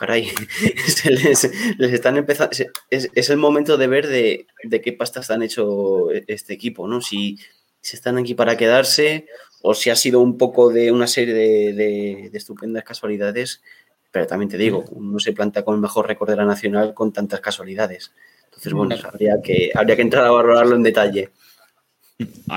caray, 0.00 0.28
se 0.86 1.10
les, 1.10 1.44
están 1.78 2.16
empezando. 2.16 2.50
Es, 2.90 3.30
el 3.30 3.36
momento 3.36 3.76
de 3.76 3.86
ver 3.86 4.08
de, 4.08 4.46
qué 4.82 4.92
pastas 4.92 5.30
han 5.30 5.42
hecho 5.42 6.10
este 6.10 6.54
equipo, 6.54 6.88
¿no? 6.88 7.00
Si, 7.00 7.38
si, 7.80 7.96
están 7.96 8.18
aquí 8.18 8.34
para 8.34 8.56
quedarse 8.56 9.26
o 9.62 9.74
si 9.74 9.90
ha 9.90 9.96
sido 9.96 10.20
un 10.20 10.38
poco 10.38 10.72
de 10.72 10.90
una 10.90 11.06
serie 11.06 11.34
de 11.34 12.30
estupendas 12.32 12.82
casualidades 12.82 13.62
pero 14.10 14.26
también 14.26 14.48
te 14.48 14.58
digo, 14.58 14.84
uno 14.90 15.18
se 15.20 15.32
planta 15.32 15.62
con 15.64 15.76
el 15.76 15.80
mejor 15.80 16.08
récord 16.08 16.30
de 16.30 16.36
la 16.36 16.44
nacional 16.44 16.94
con 16.94 17.12
tantas 17.12 17.40
casualidades. 17.40 18.12
Entonces, 18.46 18.72
bueno, 18.72 18.96
habría 19.04 19.40
que, 19.42 19.70
habría 19.74 19.96
que 19.96 20.02
entrar 20.02 20.24
a 20.24 20.30
valorarlo 20.30 20.74
en 20.74 20.82
detalle. 20.82 21.30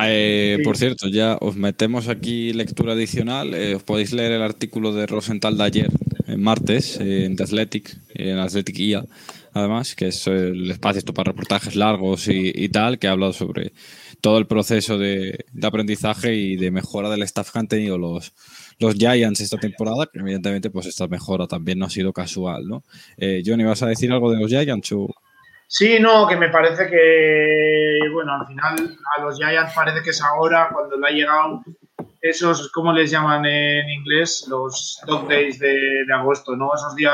Eh, 0.05 0.57
por 0.63 0.75
cierto, 0.75 1.07
ya 1.07 1.37
os 1.39 1.55
metemos 1.55 2.09
aquí 2.09 2.51
lectura 2.53 2.93
adicional. 2.93 3.53
Eh, 3.53 3.75
os 3.75 3.83
podéis 3.83 4.11
leer 4.11 4.33
el 4.33 4.41
artículo 4.41 4.93
de 4.93 5.05
Rosenthal 5.05 5.57
de 5.57 5.63
ayer, 5.63 5.89
en 6.28 6.41
martes, 6.41 6.99
en 6.99 7.36
The 7.36 7.43
Athletic, 7.43 7.95
en 8.15 8.39
Athletic 8.39 8.78
IA, 8.80 9.05
además, 9.53 9.95
que 9.95 10.07
es 10.07 10.28
el 10.28 10.71
espacio 10.71 10.99
esto 10.99 11.13
para 11.13 11.32
reportajes 11.32 11.76
largos 11.76 12.28
y, 12.28 12.69
tal, 12.69 12.99
que 12.99 13.07
ha 13.07 13.11
hablado 13.11 13.34
sobre 13.34 13.74
todo 14.21 14.38
el 14.38 14.47
proceso 14.47 14.97
de, 14.97 15.45
de, 15.51 15.67
aprendizaje 15.67 16.34
y 16.34 16.55
de 16.55 16.71
mejora 16.71 17.09
del 17.09 17.24
staff 17.24 17.51
que 17.51 17.59
han 17.59 17.67
tenido 17.67 17.97
los, 17.97 18.34
los 18.80 18.95
Giants 18.95 19.41
esta 19.41 19.57
temporada, 19.57 20.07
que 20.11 20.19
evidentemente 20.19 20.69
pues 20.69 20.86
esta 20.86 21.07
mejora 21.07 21.47
también 21.47 21.80
no 21.80 21.86
ha 21.86 21.89
sido 21.89 22.13
casual, 22.13 22.67
¿no? 22.67 22.84
Eh, 23.17 23.43
Johnny, 23.45 23.63
¿vas 23.63 23.84
a 23.84 23.88
decir 23.88 24.11
algo 24.11 24.32
de 24.32 24.39
los 24.39 24.49
Giants? 24.49 24.93
Sí, 25.67 25.97
no, 25.99 26.28
que 26.28 26.36
me 26.36 26.49
parece 26.49 26.88
que, 26.88 27.99
bueno, 28.13 28.34
al 28.34 28.47
final 28.47 28.97
a 29.17 29.21
los 29.21 29.38
Giants 29.38 29.74
parece 29.76 30.03
que 30.03 30.11
es 30.11 30.21
ahora 30.21 30.69
cuando 30.71 30.97
le 30.97 31.07
ha 31.07 31.11
llegado 31.11 31.63
esos, 32.24 32.71
¿cómo 32.71 32.93
les 32.93 33.11
llaman 33.11 33.45
en 33.45 33.89
inglés? 33.89 34.45
Los 34.49 34.97
dog 35.05 35.28
days 35.28 35.59
de, 35.59 36.05
agosto, 36.15 36.55
¿no? 36.55 36.74
Esos 36.74 36.95
días 36.95 37.13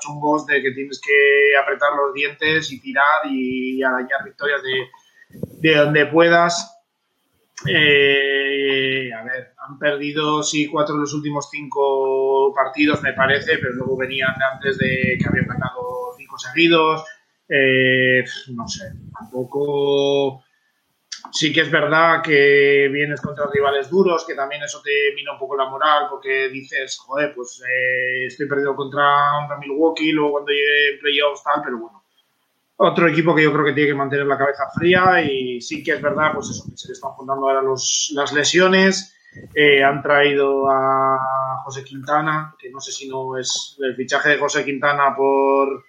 chungos 0.00 0.46
de 0.46 0.62
que 0.62 0.70
tienes 0.70 1.00
que 1.00 1.56
apretar 1.60 1.90
los 1.96 2.14
dientes 2.14 2.70
y 2.70 2.80
tirar 2.80 3.26
y 3.28 3.82
arañar 3.82 4.24
victorias 4.24 4.62
de, 5.60 5.74
donde 5.74 6.06
puedas. 6.06 6.80
Eh, 7.66 9.10
a 9.12 9.24
ver, 9.24 9.52
han 9.66 9.78
perdido, 9.80 10.44
sí, 10.44 10.68
cuatro 10.68 10.94
de 10.94 11.00
los 11.00 11.12
últimos 11.12 11.48
cinco 11.50 12.54
partidos, 12.54 13.02
me 13.02 13.14
parece, 13.14 13.58
pero 13.58 13.72
luego 13.72 13.96
venían 13.96 14.34
antes 14.52 14.78
de 14.78 15.18
que 15.18 15.28
habían 15.28 15.48
ganado 15.48 16.14
cinco 16.16 16.38
seguidos 16.38 17.04
eh, 17.48 18.24
no 18.54 18.68
sé, 18.68 18.92
tampoco. 19.18 20.44
Sí 21.32 21.52
que 21.52 21.62
es 21.62 21.70
verdad 21.70 22.22
que 22.22 22.88
vienes 22.92 23.20
contra 23.20 23.46
rivales 23.52 23.90
duros, 23.90 24.24
que 24.26 24.34
también 24.34 24.62
eso 24.62 24.80
te 24.82 25.14
mina 25.14 25.32
un 25.32 25.38
poco 25.38 25.56
la 25.56 25.68
moral, 25.68 26.06
porque 26.10 26.48
dices, 26.48 26.98
joder, 26.98 27.34
pues 27.34 27.62
eh, 27.62 28.26
estoy 28.26 28.48
perdido 28.48 28.74
contra 28.74 29.04
Milwaukee, 29.58 30.12
luego 30.12 30.32
cuando 30.32 30.52
llegue 30.52 30.94
en 30.94 30.98
playoffs 31.00 31.42
tal, 31.42 31.62
pero 31.64 31.78
bueno. 31.78 32.02
Otro 32.78 33.08
equipo 33.08 33.34
que 33.34 33.42
yo 33.42 33.52
creo 33.52 33.64
que 33.64 33.72
tiene 33.72 33.90
que 33.90 33.94
mantener 33.94 34.26
la 34.26 34.36
cabeza 34.36 34.64
fría 34.74 35.22
y 35.22 35.60
sí 35.62 35.82
que 35.82 35.92
es 35.92 36.02
verdad, 36.02 36.32
pues 36.34 36.50
eso, 36.50 36.64
que 36.70 36.76
se 36.76 36.88
le 36.88 36.92
están 36.92 37.12
juntando 37.12 37.48
ahora 37.48 37.62
los, 37.62 38.12
las 38.14 38.32
lesiones. 38.32 39.14
Eh, 39.54 39.82
han 39.82 40.02
traído 40.02 40.70
a 40.70 41.62
José 41.64 41.84
Quintana, 41.84 42.54
que 42.58 42.70
no 42.70 42.80
sé 42.80 42.92
si 42.92 43.08
no 43.08 43.36
es 43.38 43.76
el 43.80 43.94
fichaje 43.94 44.30
de 44.30 44.38
José 44.38 44.64
Quintana 44.64 45.14
por 45.16 45.84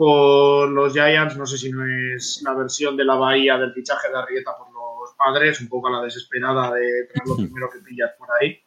por 0.00 0.70
los 0.70 0.94
Giants. 0.94 1.36
No 1.36 1.44
sé 1.44 1.58
si 1.58 1.70
no 1.70 1.84
es 1.84 2.40
la 2.42 2.54
versión 2.54 2.96
de 2.96 3.04
la 3.04 3.16
Bahía 3.16 3.58
del 3.58 3.74
fichaje 3.74 4.08
de 4.08 4.16
Arrieta 4.16 4.56
por 4.56 4.68
los 4.68 5.14
padres, 5.14 5.60
un 5.60 5.68
poco 5.68 5.88
a 5.88 5.90
la 5.90 6.00
desesperada 6.00 6.72
de 6.72 7.04
tener 7.12 7.28
lo 7.28 7.36
primero 7.36 7.68
que 7.70 7.80
pillas 7.80 8.12
por 8.18 8.28
ahí. 8.40 8.58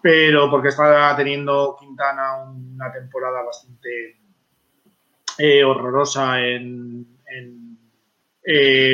Pero 0.00 0.48
porque 0.48 0.68
está 0.68 1.16
teniendo 1.16 1.76
Quintana 1.76 2.44
una 2.44 2.92
temporada 2.92 3.42
bastante 3.42 4.20
eh, 5.38 5.64
horrorosa 5.64 6.40
en, 6.40 7.04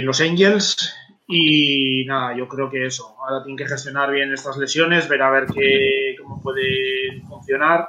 los 0.02 0.20
Angels. 0.22 0.94
Y 1.28 2.06
nada, 2.06 2.34
yo 2.38 2.48
creo 2.48 2.70
que 2.70 2.86
eso. 2.86 3.18
Ahora 3.18 3.44
tienen 3.44 3.58
que 3.58 3.68
gestionar 3.68 4.11
bien 4.11 4.32
estas 4.32 4.56
lesiones, 4.56 5.11
ver 5.11 5.20
a 5.20 5.30
ver 5.30 5.46
qué, 5.46 6.16
cómo 6.22 6.40
puede 6.40 7.20
funcionar 7.28 7.86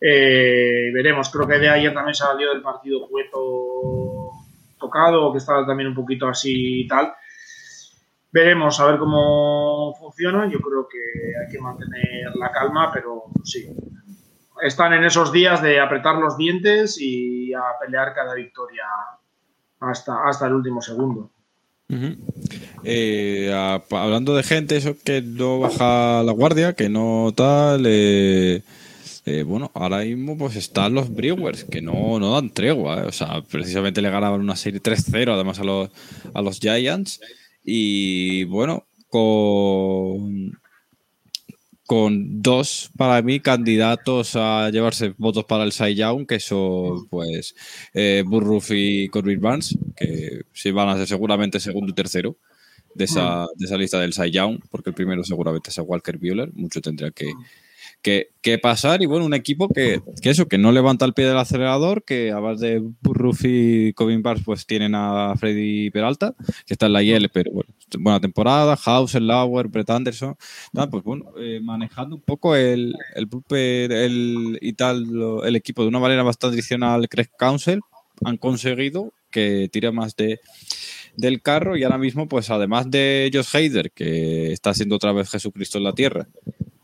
eh, 0.00 0.90
veremos, 0.92 1.28
creo 1.30 1.46
que 1.46 1.58
de 1.58 1.68
ayer 1.68 1.92
también 1.92 2.14
salió 2.14 2.52
del 2.52 2.62
partido 2.62 3.08
Cueto 3.08 4.30
tocado, 4.78 5.32
que 5.32 5.38
estaba 5.38 5.66
también 5.66 5.88
un 5.88 5.94
poquito 5.94 6.28
así 6.28 6.82
y 6.82 6.86
tal. 6.86 7.12
Veremos 8.30 8.78
a 8.78 8.86
ver 8.86 8.98
cómo 8.98 9.94
funciona. 9.98 10.48
Yo 10.50 10.60
creo 10.60 10.86
que 10.88 10.98
hay 11.40 11.50
que 11.50 11.58
mantener 11.58 12.34
la 12.36 12.52
calma, 12.52 12.92
pero 12.92 13.24
sí. 13.44 13.68
Están 14.62 14.92
en 14.92 15.04
esos 15.04 15.32
días 15.32 15.62
de 15.62 15.80
apretar 15.80 16.16
los 16.16 16.36
dientes 16.36 17.00
y 17.00 17.54
a 17.54 17.62
pelear 17.80 18.12
cada 18.14 18.34
victoria 18.34 18.84
hasta, 19.80 20.24
hasta 20.24 20.46
el 20.46 20.54
último 20.54 20.82
segundo. 20.82 21.30
Eh, 22.84 23.50
hablando 23.90 24.36
de 24.36 24.42
gente, 24.42 24.76
eso 24.76 24.94
que 25.02 25.22
no 25.22 25.60
baja 25.60 26.22
la 26.22 26.32
guardia, 26.32 26.74
que 26.74 26.88
no 26.88 27.32
tal. 27.34 27.84
Eh, 27.86 28.62
eh, 29.30 29.42
bueno, 29.42 29.70
ahora 29.74 29.98
mismo 29.98 30.38
pues 30.38 30.56
están 30.56 30.94
los 30.94 31.12
Brewers, 31.12 31.64
que 31.64 31.82
no, 31.82 32.18
no 32.18 32.32
dan 32.32 32.48
tregua. 32.48 33.02
Eh. 33.02 33.06
O 33.06 33.12
sea, 33.12 33.42
precisamente 33.42 34.00
le 34.00 34.08
ganaban 34.08 34.40
una 34.40 34.56
serie 34.56 34.80
3-0 34.80 35.34
además 35.34 35.58
a 35.58 35.64
los, 35.64 35.90
a 36.32 36.40
los 36.40 36.58
Giants. 36.58 37.20
Y 37.62 38.44
bueno, 38.44 38.86
con, 39.10 40.58
con 41.84 42.40
dos, 42.40 42.90
para 42.96 43.20
mí, 43.20 43.40
candidatos 43.40 44.34
a 44.34 44.70
llevarse 44.70 45.14
votos 45.18 45.44
para 45.44 45.64
el 45.64 45.72
Cy 45.72 45.94
Young, 45.94 46.26
que 46.26 46.40
son 46.40 47.06
pues 47.08 47.54
eh, 47.92 48.24
y 48.70 49.08
Corbin 49.08 49.40
Barnes, 49.42 49.76
que 49.94 50.40
sí 50.54 50.70
van 50.70 50.88
a 50.88 50.96
ser 50.96 51.06
seguramente 51.06 51.60
segundo 51.60 51.90
y 51.90 51.94
tercero 51.94 52.38
de 52.94 53.04
esa, 53.04 53.46
de 53.56 53.66
esa 53.66 53.76
lista 53.76 54.00
del 54.00 54.14
Cy 54.14 54.30
Young, 54.30 54.60
porque 54.70 54.88
el 54.88 54.94
primero 54.94 55.22
seguramente 55.22 55.68
es 55.68 55.78
Walker 55.78 56.16
Bueller. 56.16 56.50
Mucho 56.54 56.80
tendría 56.80 57.10
que 57.10 57.30
que, 58.02 58.58
pasar. 58.62 59.02
Y 59.02 59.06
bueno, 59.06 59.26
un 59.26 59.34
equipo 59.34 59.68
que, 59.68 60.00
eso, 60.22 60.48
que 60.48 60.56
no 60.56 60.72
levanta 60.72 61.04
el 61.04 61.12
pie 61.12 61.26
del 61.26 61.36
acelerador, 61.36 62.02
que 62.04 62.30
a 62.32 62.38
base 62.38 62.66
de 62.66 62.82
Burruff 63.02 63.42
y 63.44 63.92
Covin 63.92 64.22
Bars, 64.22 64.42
pues 64.44 64.66
tienen 64.66 64.94
a 64.94 65.34
Freddy 65.36 65.90
Peralta, 65.90 66.34
que 66.66 66.74
está 66.74 66.86
en 66.86 66.94
la 66.94 67.02
IL, 67.02 67.28
pero 67.28 67.50
bueno, 67.52 67.70
buena 67.98 68.20
temporada, 68.20 68.78
Hauser, 68.82 69.22
Lauer, 69.22 69.68
Brett 69.68 69.90
Anderson, 69.90 70.36
pues 70.90 71.04
bueno, 71.04 71.26
eh, 71.38 71.60
manejando 71.62 72.16
un 72.16 72.22
poco 72.22 72.56
el, 72.56 72.94
el, 73.14 73.28
el, 73.50 74.58
y 74.62 74.72
tal, 74.72 75.06
el 75.44 75.56
equipo 75.56 75.82
de 75.82 75.88
una 75.88 76.00
manera 76.00 76.22
bastante 76.22 76.38
tradicional, 76.54 77.08
Craig 77.08 77.28
Council, 77.38 77.80
han 78.24 78.38
conseguido 78.38 79.12
que 79.30 79.68
tire 79.70 79.92
más 79.92 80.16
de 80.16 80.40
del 81.16 81.42
carro 81.42 81.76
y 81.76 81.82
ahora 81.82 81.98
mismo 81.98 82.28
pues 82.28 82.48
además 82.48 82.90
de 82.90 83.28
Josh 83.32 83.54
Heider 83.54 83.90
que 83.90 84.52
está 84.52 84.72
siendo 84.72 84.96
otra 84.96 85.12
vez 85.12 85.28
Jesucristo 85.28 85.76
en 85.76 85.84
la 85.84 85.92
tierra 85.92 86.28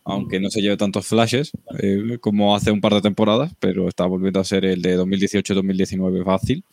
aunque 0.05 0.39
no 0.39 0.51
se 0.51 0.61
lleve 0.61 0.77
tantos 0.77 1.07
flashes 1.07 1.53
eh, 1.79 2.19
como 2.21 2.55
hace 2.55 2.71
un 2.71 2.81
par 2.81 2.95
de 2.95 3.01
temporadas, 3.01 3.53
pero 3.59 3.89
está 3.89 4.07
volviendo 4.07 4.41
a 4.41 4.45
ser 4.45 4.65
el 4.65 4.83
de 4.83 4.99
2018-2019 4.99 6.25
fácil. 6.25 6.65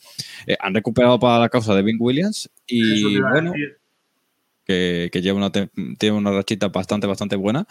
Eh, 0.46 0.58
han 0.60 0.74
recuperado 0.74 1.20
para 1.20 1.40
la 1.40 1.50
causa 1.50 1.74
de 1.74 1.82
Vin 1.82 1.98
Williams 2.00 2.50
y 2.68 3.20
bueno, 3.20 3.54
que, 4.66 5.10
lleva 5.22 5.38
una, 5.38 5.52
tiene 5.52 6.16
una 6.16 6.32
rachita 6.32 6.68
bastante, 6.70 7.08
bastante 7.08 7.36
buena. 7.36 7.66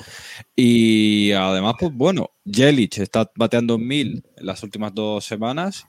Y 0.56 1.32
además, 1.32 1.74
pues 1.78 1.92
bueno, 1.92 2.30
Jelic 2.44 2.98
está 2.98 3.30
bateando 3.36 3.78
mil 3.78 4.24
en 4.36 4.46
las 4.46 4.62
últimas 4.62 4.94
dos 4.94 5.24
semanas. 5.24 5.86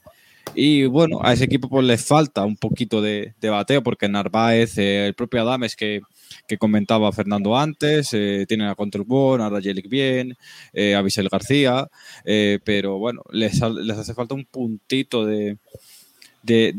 Y 0.53 0.86
bueno, 0.86 1.19
a 1.24 1.32
ese 1.34 1.45
equipo 1.45 1.69
pues 1.69 1.86
le 1.86 1.97
falta 1.97 2.43
un 2.43 2.57
poquito 2.57 3.01
de, 3.01 3.34
bateo 3.41 3.84
porque 3.84 4.09
Narváez, 4.09 4.78
eh, 4.78 5.07
el 5.07 5.13
propio 5.13 5.41
Adames 5.41 5.76
que 5.76 6.01
que 6.47 6.57
comentaba 6.57 7.11
Fernando 7.11 7.57
antes, 7.57 8.09
eh, 8.13 8.45
tienen 8.47 8.67
a 8.67 8.75
Control 8.75 9.05
Bon, 9.05 9.41
a 9.41 9.49
Rayelik 9.49 9.89
bien, 9.89 10.38
eh, 10.73 10.95
a 10.95 11.01
Visel 11.01 11.29
García, 11.29 11.88
eh, 12.25 12.59
pero 12.63 12.97
bueno, 12.97 13.23
les, 13.32 13.61
hace 13.61 14.13
falta 14.13 14.36
un 14.36 14.45
puntito 14.45 15.25
de, 15.25 15.57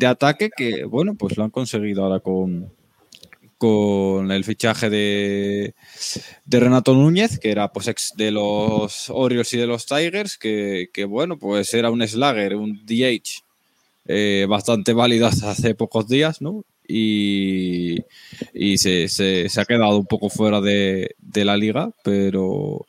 ataque 0.07 0.51
que, 0.57 0.85
bueno, 0.85 1.15
pues 1.15 1.37
lo 1.37 1.45
han 1.45 1.51
conseguido 1.51 2.05
ahora 2.05 2.21
con, 2.21 2.73
con 3.59 4.31
el 4.31 4.45
fichaje 4.45 4.91
de, 4.91 5.75
de, 6.45 6.61
Renato 6.61 6.95
Núñez, 6.95 7.39
que 7.39 7.51
era 7.51 7.73
pues 7.73 7.89
ex 7.89 8.13
de 8.17 8.31
los 8.31 9.11
Orioles 9.11 9.53
y 9.55 9.59
de 9.59 9.67
los 9.67 9.87
Tigers, 9.87 10.37
que, 10.39 10.89
que 10.93 11.05
bueno, 11.05 11.39
pues 11.39 11.73
era 11.75 11.91
un 11.91 12.07
slagger, 12.07 12.57
un 12.57 12.85
DH 12.85 13.43
bastante 14.49 14.93
válido 14.93 15.27
hasta 15.27 15.51
hace 15.53 15.75
pocos 15.75 16.09
días, 16.09 16.43
¿no? 16.43 16.65
Y, 16.93 18.77
se, 18.77 19.49
ha 19.57 19.65
quedado 19.65 19.99
un 19.99 20.07
poco 20.07 20.29
fuera 20.29 20.61
de, 20.61 21.15
la 21.35 21.57
liga, 21.57 21.91
pero, 22.05 22.87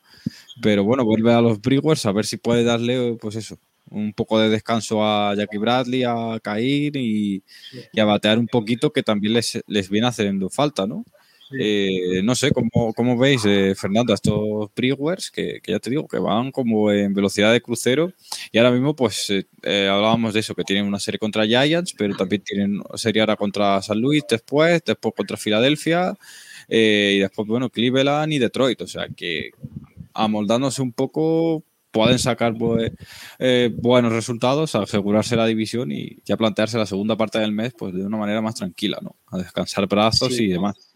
pero 0.61 0.83
bueno, 0.83 1.05
vuelve 1.05 1.33
a 1.33 1.41
los 1.41 1.61
Brewers 1.61 2.05
a 2.05 2.11
ver 2.11 2.25
si 2.25 2.37
puede 2.37 2.63
darle, 2.63 3.17
pues 3.19 3.35
eso, 3.35 3.57
un 3.89 4.13
poco 4.13 4.39
de 4.39 4.49
descanso 4.49 5.05
a 5.05 5.35
Jackie 5.35 5.57
Bradley, 5.57 6.03
a 6.03 6.39
caer 6.41 6.95
y, 6.97 7.43
a 7.97 8.03
batear 8.05 8.39
un 8.39 8.47
poquito 8.47 8.91
que 8.91 9.03
también 9.03 9.33
les, 9.33 9.63
les 9.67 9.89
viene 9.89 10.07
haciendo 10.07 10.49
falta, 10.49 10.85
¿no? 10.85 11.05
Eh, 11.59 12.21
no 12.23 12.35
sé, 12.35 12.51
¿cómo, 12.51 13.17
veis, 13.17 13.43
eh, 13.45 13.75
Fernando, 13.75 14.13
estos 14.13 14.69
Brewers 14.75 15.31
que, 15.31 15.61
ya 15.65 15.79
te 15.79 15.89
digo, 15.89 16.07
que 16.07 16.17
van 16.17 16.51
como 16.51 16.91
en 16.91 17.13
velocidad 17.13 17.51
de 17.51 17.61
crucero 17.61 18.11
y 18.51 18.57
ahora 18.57 18.71
mismo 18.71 18.95
pues 18.95 19.29
eh, 19.29 19.87
hablábamos 19.87 20.33
de 20.33 20.39
eso, 20.39 20.55
que 20.55 20.63
tienen 20.63 20.85
una 20.85 20.99
serie 20.99 21.19
contra 21.19 21.45
Giants, 21.45 21.93
pero 21.97 22.15
también 22.15 22.43
tienen 22.43 22.81
serie 22.95 23.21
ahora 23.21 23.35
contra 23.35 23.81
San 23.81 23.99
Luis 23.99 24.23
después, 24.29 24.81
después 24.85 25.13
contra 25.15 25.37
Filadelfia 25.37 26.17
y 26.69 27.19
después, 27.19 27.47
bueno, 27.47 27.69
Cleveland 27.69 28.33
y 28.33 28.39
Detroit, 28.39 28.81
o 28.81 28.87
sea 28.87 29.07
que 29.09 29.51
amoldándose 30.13 30.81
un 30.81 30.93
poco 30.93 31.63
pueden 31.91 32.17
sacar 32.17 32.55
pues, 32.57 32.91
buenos 33.75 34.11
resultados, 34.11 34.73
asegurarse 34.75 35.35
la 35.35 35.45
división 35.45 35.91
y 35.91 36.17
ya 36.25 36.37
plantearse 36.37 36.77
la 36.77 36.85
segunda 36.85 37.15
parte 37.15 37.39
del 37.39 37.51
mes 37.51 37.73
pues 37.77 37.93
de 37.93 38.05
una 38.05 38.17
manera 38.17 38.41
más 38.41 38.55
tranquila, 38.55 38.99
¿no? 39.01 39.15
A 39.27 39.37
descansar 39.37 39.87
brazos 39.87 40.39
y 40.39 40.47
demás. 40.47 40.92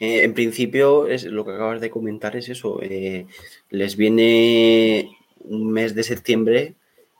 Eh, 0.00 0.22
en 0.24 0.34
principio, 0.34 1.06
es, 1.08 1.24
lo 1.24 1.44
que 1.44 1.52
acabas 1.52 1.80
de 1.80 1.90
comentar 1.90 2.36
es 2.36 2.48
eso. 2.48 2.80
Eh, 2.82 3.26
les 3.70 3.96
viene 3.96 5.10
un 5.40 5.72
mes 5.72 5.94
de 5.94 6.02
septiembre 6.02 6.74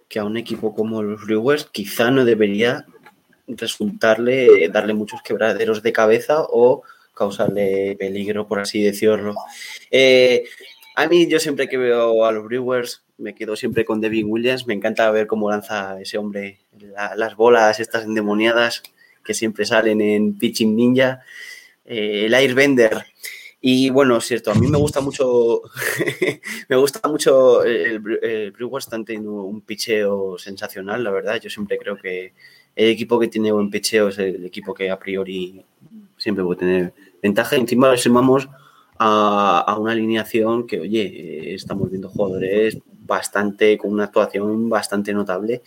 que 0.08 0.18
a 0.18 0.24
un 0.24 0.36
equipo 0.36 0.74
como 0.74 1.02
los 1.02 1.24
Brewers 1.26 1.66
quizá 1.66 2.10
no 2.10 2.24
debería 2.24 2.86
resultarle, 3.46 4.68
darle 4.68 4.94
muchos 4.94 5.22
quebraderos 5.22 5.82
de 5.82 5.92
cabeza 5.92 6.42
o 6.42 6.82
causarle 7.14 7.96
peligro, 7.98 8.46
por 8.46 8.60
así 8.60 8.82
decirlo. 8.82 9.34
Eh, 9.90 10.44
A 10.98 11.06
mí 11.06 11.28
yo 11.28 11.38
siempre 11.38 11.68
que 11.68 11.78
veo 11.78 12.24
a 12.24 12.32
los 12.32 12.44
Brewers 12.44 13.04
me 13.18 13.32
quedo 13.32 13.54
siempre 13.54 13.84
con 13.84 14.00
Devin 14.00 14.26
Williams. 14.28 14.66
Me 14.66 14.74
encanta 14.74 15.08
ver 15.12 15.28
cómo 15.28 15.48
lanza 15.48 16.00
ese 16.00 16.18
hombre 16.18 16.58
las 17.16 17.36
bolas 17.36 17.78
estas 17.78 18.04
endemoniadas 18.04 18.82
que 19.24 19.32
siempre 19.32 19.64
salen 19.64 20.00
en 20.00 20.36
Pitching 20.36 20.74
Ninja. 20.74 21.20
Eh, 21.88 22.26
el 22.26 22.34
Airbender. 22.34 23.06
Y 23.60 23.88
bueno, 23.90 24.18
es 24.18 24.24
cierto, 24.26 24.52
a 24.52 24.54
mí 24.54 24.68
me 24.68 24.78
gusta 24.78 25.00
mucho, 25.00 25.62
me 26.68 26.76
gusta 26.76 27.08
mucho 27.08 27.64
el, 27.64 27.98
Brewers, 27.98 28.84
están 28.84 29.04
teniendo 29.04 29.32
un 29.32 29.62
picheo 29.62 30.38
sensacional, 30.38 31.02
la 31.02 31.10
verdad. 31.10 31.40
Yo 31.40 31.50
siempre 31.50 31.78
creo 31.78 31.96
que 31.96 32.34
el 32.76 32.90
equipo 32.90 33.18
que 33.18 33.28
tiene 33.28 33.50
buen 33.50 33.70
picheo 33.70 34.08
es 34.08 34.18
el 34.18 34.44
equipo 34.44 34.74
que 34.74 34.90
a 34.90 34.98
priori 34.98 35.64
siempre 36.18 36.44
puede 36.44 36.60
tener 36.60 36.94
ventaja. 37.22 37.56
Encima 37.56 37.96
sumamos 37.96 38.48
a, 38.98 39.76
una 39.80 39.92
alineación 39.92 40.66
que, 40.66 40.80
oye, 40.80 41.02
eh, 41.02 41.54
estamos 41.54 41.90
viendo 41.90 42.10
jugadores 42.10 42.78
bastante, 42.86 43.78
con 43.78 43.92
una 43.92 44.04
actuación 44.04 44.68
bastante 44.68 45.12
notable. 45.14 45.62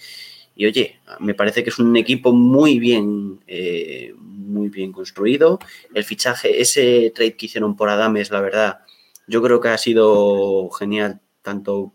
Y 0.55 0.65
oye, 0.65 0.99
me 1.19 1.33
parece 1.33 1.63
que 1.63 1.69
es 1.69 1.79
un 1.79 1.95
equipo 1.95 2.33
muy 2.33 2.79
bien, 2.79 3.39
eh, 3.47 4.13
muy 4.17 4.69
bien 4.69 4.91
construido. 4.91 5.59
El 5.93 6.03
fichaje, 6.03 6.61
ese 6.61 7.11
trade 7.15 7.35
que 7.35 7.45
hicieron 7.45 7.75
por 7.75 7.89
Adames, 7.89 8.31
la 8.31 8.41
verdad, 8.41 8.79
yo 9.27 9.41
creo 9.41 9.61
que 9.61 9.69
ha 9.69 9.77
sido 9.77 10.69
genial, 10.71 11.21
tanto 11.41 11.93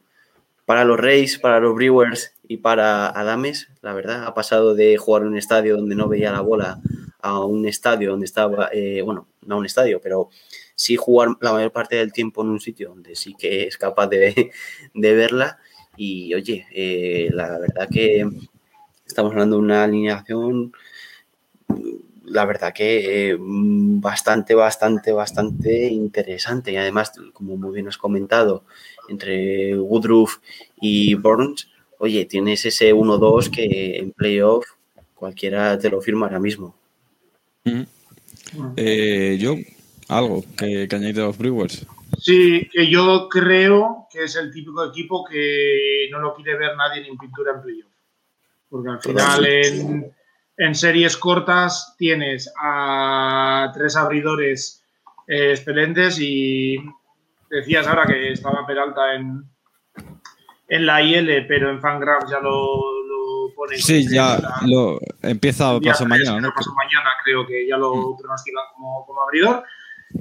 para 0.64 0.84
los 0.84 0.98
Rays, 0.98 1.38
para 1.38 1.61
los 1.61 1.74
Brewers 1.74 2.34
y 2.48 2.59
para 2.59 3.09
Adames, 3.09 3.68
la 3.82 3.92
verdad. 3.92 4.24
Ha 4.24 4.34
pasado 4.34 4.74
de 4.74 4.96
jugar 4.96 5.22
en 5.22 5.28
un 5.28 5.38
estadio 5.38 5.76
donde 5.76 5.94
no 5.94 6.09
veía 6.09 6.32
la 6.32 6.40
bola 6.40 6.80
a 7.20 7.44
un 7.44 7.66
estadio 7.66 8.11
donde 8.11 8.26
estaba, 8.26 8.68
eh, 8.72 9.02
bueno, 9.02 9.28
no 9.42 9.59
un 9.59 9.66
estadio, 9.66 10.00
pero 10.00 10.30
sí 10.74 10.96
jugar 10.96 11.30
la 11.40 11.52
mayor 11.52 11.72
parte 11.72 11.96
del 11.96 12.12
tiempo 12.12 12.42
en 12.42 12.48
un 12.50 12.61
sitio 12.61 12.90
donde 12.90 13.16
sí 13.16 13.34
que 13.38 13.64
es 13.64 13.76
capaz 13.78 14.09
de, 14.09 14.52
verla. 14.94 15.59
Y 15.97 16.34
oye, 16.34 16.66
eh, 16.72 17.30
la 17.32 17.59
verdad 17.59 17.88
que 17.90 18.28
estamos 19.07 19.32
hablando 19.32 19.57
de 19.57 19.62
una 19.62 19.84
alineación, 19.84 20.72
la 22.24 22.44
verdad 22.44 22.72
que 22.74 23.30
eh, 23.30 23.36
bastante, 23.38 24.55
bastante, 24.55 25.12
bastante 25.12 25.88
interesante. 25.88 26.72
Y 26.72 26.76
además, 26.76 27.12
como 27.32 27.57
muy 27.57 27.74
bien 27.74 27.88
has 27.88 27.99
comentado, 27.99 28.64
entre 29.09 29.78
Woodruff 29.78 30.38
y 30.80 31.14
Burns, 31.14 31.68
oye, 31.99 32.24
tienes 32.24 32.66
ese 32.66 32.92
1-2 32.92 33.51
que 33.51 33.97
en 33.99 34.12
playoff 34.12 34.66
cualquiera 35.14 35.78
te 35.78 35.88
lo 35.88 36.01
firma 36.01 36.26
ahora 36.26 36.40
mismo. 36.40 36.74
yo 39.38 39.57
algo 40.09 40.44
que, 40.57 40.86
que 40.88 40.97
añadir 40.97 41.20
a 41.20 41.26
los 41.26 41.38
Brewers. 41.38 41.86
Sí, 42.19 42.69
que 42.73 42.89
yo 42.89 43.29
creo 43.29 44.07
que 44.11 44.25
es 44.25 44.37
el 44.37 44.53
típico 44.53 44.85
equipo 44.85 45.25
que 45.25 46.09
no 46.11 46.21
lo 46.21 46.35
quiere 46.35 46.57
ver 46.57 46.77
nadie 46.77 47.07
en 47.07 47.17
pintura 47.19 47.53
en 47.53 47.62
playoff. 47.62 47.93
Porque 48.69 48.91
al 48.91 49.01
final 49.01 49.47
en, 50.59 50.75
series 50.75 51.17
cortas 51.17 51.95
tienes 51.99 52.53
a 52.61 53.71
tres 53.75 53.97
abridores 53.97 54.83
eh, 55.29 55.53
excelentes 55.53 56.19
y 56.19 56.77
decías 57.51 57.87
ahora 57.87 58.07
que 58.07 58.33
estaba 58.33 58.67
Peralta 58.67 59.14
en, 59.14 59.45
en 60.69 60.87
la 60.87 61.03
IL, 61.03 61.47
pero 61.47 61.71
en 61.71 61.81
Fangraph 61.81 62.29
ya 62.31 62.41
lo, 62.41 63.03
lo 63.05 63.55
pone. 63.55 63.77
Sí, 63.77 64.09
ya 64.11 64.39
lo 64.67 64.99
empieza 65.23 65.79
paso 65.81 66.07
mañana. 66.07 66.41
¿no? 66.41 66.53
Paso 66.55 66.73
mañana 66.75 67.11
creo 67.25 67.47
que 67.47 67.67
ya 67.67 67.77
lo 67.77 67.95
mm. 67.95 68.17
pronostican 68.19 68.64
como, 68.75 69.07
como 69.07 69.23
abridor. 69.23 69.64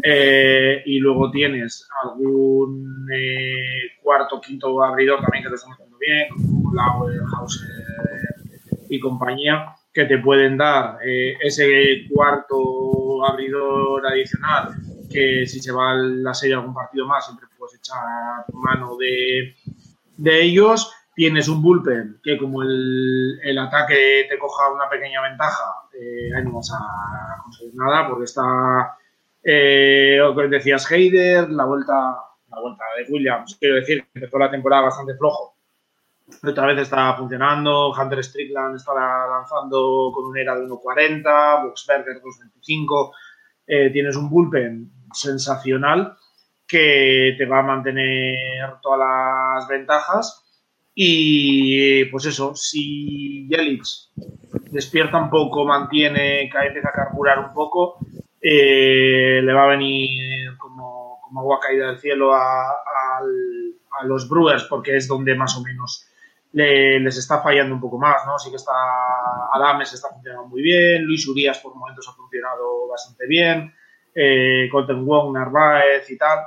Eh, 0.03 0.81
y 0.85 0.99
luego 0.99 1.31
tienes 1.31 1.87
algún 2.03 3.07
eh, 3.11 3.91
cuarto, 4.01 4.41
quinto 4.41 4.83
abridor 4.83 5.21
también 5.21 5.43
que 5.43 5.49
te 5.49 5.55
están 5.55 5.73
haciendo 5.73 5.97
bien, 5.97 6.29
como 6.29 6.73
Lauer, 6.73 7.21
Hauser 7.33 7.69
y 8.89 8.99
compañía, 8.99 9.75
que 9.93 10.05
te 10.05 10.17
pueden 10.17 10.57
dar 10.57 10.97
eh, 11.05 11.37
ese 11.41 12.07
cuarto 12.11 13.25
abridor 13.25 14.05
adicional, 14.07 14.75
que 15.11 15.45
si 15.47 15.59
se 15.59 15.71
va 15.71 15.93
la 15.93 16.33
serie 16.33 16.55
algún 16.55 16.73
partido 16.73 17.07
más, 17.07 17.25
siempre 17.25 17.47
puedes 17.57 17.75
echar 17.75 18.45
mano 18.53 18.97
de, 18.97 19.55
de 20.17 20.41
ellos. 20.41 20.91
Tienes 21.15 21.47
un 21.47 21.61
bullpen 21.61 22.19
que 22.21 22.37
como 22.37 22.61
el, 22.61 23.39
el 23.41 23.57
ataque 23.57 24.27
te 24.29 24.37
coja 24.37 24.73
una 24.73 24.89
pequeña 24.89 25.21
ventaja, 25.21 25.63
ahí 26.35 26.43
no 26.43 26.55
vas 26.55 26.71
a 26.73 27.41
conseguir 27.41 27.73
nada 27.75 28.09
porque 28.09 28.25
está 28.25 28.97
eh, 29.45 30.19
decías 30.49 30.91
Heider, 30.91 31.49
la 31.51 31.65
vuelta, 31.65 31.93
la 32.49 32.59
vuelta 32.59 32.83
de 32.97 33.13
Williams, 33.13 33.55
quiero 33.59 33.75
decir, 33.75 34.03
empezó 34.13 34.39
la 34.39 34.49
temporada 34.49 34.83
bastante 34.83 35.15
flojo. 35.15 35.55
Otra 36.43 36.65
vez 36.65 36.79
está 36.79 37.13
funcionando, 37.13 37.91
Hunter 37.91 38.23
Strickland 38.23 38.77
está 38.77 38.93
lanzando 39.29 40.11
con 40.13 40.25
un 40.25 40.37
era 40.37 40.55
de 40.55 40.65
1.40, 40.65 41.63
Boxberger 41.63 42.19
2.25. 42.21 43.11
Eh, 43.67 43.91
tienes 43.91 44.15
un 44.15 44.29
bullpen 44.29 44.91
sensacional 45.13 46.17
que 46.67 47.35
te 47.37 47.45
va 47.45 47.59
a 47.59 47.63
mantener 47.63 48.79
todas 48.81 48.99
las 48.99 49.67
ventajas. 49.67 50.43
Y 50.95 52.05
pues 52.05 52.25
eso, 52.25 52.55
si 52.55 53.47
Yelich 53.47 54.09
despierta 54.71 55.17
un 55.17 55.29
poco, 55.29 55.65
mantiene, 55.65 56.43
empieza 56.43 56.89
a 56.89 56.93
carburar 56.93 57.39
un 57.39 57.53
poco, 57.53 57.99
eh, 58.47 59.41
le 59.41 59.53
va 59.53 59.63
a 59.63 59.69
venir 59.69 60.55
como, 60.59 61.19
agua 61.35 61.59
caída 61.59 61.87
del 61.87 61.97
cielo 61.97 62.31
a, 62.31 62.81
los 64.03 64.29
Brewers 64.29 64.65
porque 64.65 64.95
es 64.97 65.07
donde 65.07 65.33
más 65.35 65.57
o 65.57 65.63
menos 65.63 66.05
les 66.51 67.17
está 67.17 67.41
fallando 67.41 67.73
un 67.73 67.81
poco 67.81 67.97
más, 67.97 68.25
¿no? 68.27 68.37
Sí 68.37 68.49
que 68.49 68.57
está 68.57 68.71
Adames 69.51 69.93
está 69.93 70.09
funcionando 70.09 70.47
muy 70.47 70.61
bien, 70.61 71.03
Luis 71.03 71.27
Urias 71.27 71.59
por 71.59 71.73
momentos 71.73 72.07
ha 72.07 72.13
funcionado 72.13 72.87
bastante 72.87 73.25
bien, 73.25 73.73
eh, 74.13 74.69
Colton 74.71 75.05
Wong, 75.05 75.33
Narváez 75.33 76.09
y 76.11 76.17
tal. 76.17 76.39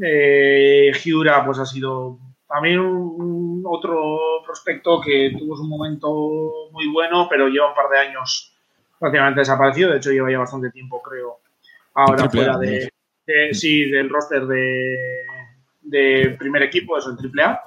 Eh, 0.00 0.92
Giura 0.94 1.44
pues 1.44 1.58
ha 1.58 1.66
sido 1.66 2.18
también 2.48 2.80
otro 3.66 4.18
prospecto 4.46 5.00
que 5.00 5.34
tuvo 5.38 5.60
un 5.60 5.68
momento 5.68 6.70
muy 6.72 6.88
bueno, 6.88 7.26
pero 7.28 7.48
lleva 7.48 7.68
un 7.68 7.74
par 7.74 7.90
de 7.90 7.98
años 7.98 8.53
prácticamente 8.98 9.40
desaparecido. 9.40 9.90
De 9.90 9.98
hecho, 9.98 10.10
lleva 10.10 10.30
ya 10.30 10.38
bastante 10.38 10.70
tiempo, 10.70 11.02
creo, 11.02 11.40
ahora 11.94 12.28
fuera 12.28 12.58
de, 12.58 12.90
sí, 13.52 13.90
del 13.90 14.10
roster 14.10 14.46
de, 14.46 16.36
primer 16.38 16.62
equipo, 16.62 16.98
eso, 16.98 17.10
en 17.10 17.18
AAA. 17.18 17.60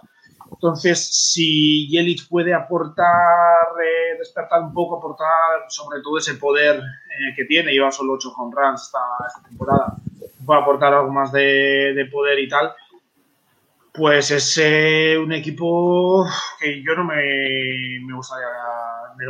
Entonces, 0.52 1.10
si 1.34 1.88
Yelich 1.90 2.28
puede 2.28 2.54
aportar, 2.54 3.68
eh, 3.84 4.18
despertar 4.18 4.62
un 4.62 4.74
poco, 4.74 4.98
aportar 4.98 5.66
sobre 5.70 6.02
todo 6.02 6.18
ese 6.18 6.36
poder 6.36 6.78
eh, 6.78 7.36
que 7.36 7.46
tiene, 7.46 7.72
lleva 7.72 7.92
solo 7.92 8.14
8 8.14 8.34
home 8.36 8.56
runs 8.56 8.84
esta, 8.84 9.00
esta, 9.28 9.48
temporada, 9.48 9.98
puede 10.46 10.62
aportar 10.62 10.94
algo 10.94 11.12
más 11.12 11.32
de, 11.32 12.10
poder 12.12 12.40
y 12.40 12.48
tal, 12.48 12.74
pues 13.94 14.32
es 14.32 14.58
eh, 14.62 15.18
un 15.22 15.34
equipo 15.34 16.26
que 16.60 16.82
yo 16.82 16.96
no 16.96 17.04
me, 17.04 18.00
me 18.02 18.16
gustaría 18.16 18.48
me, 19.18 19.26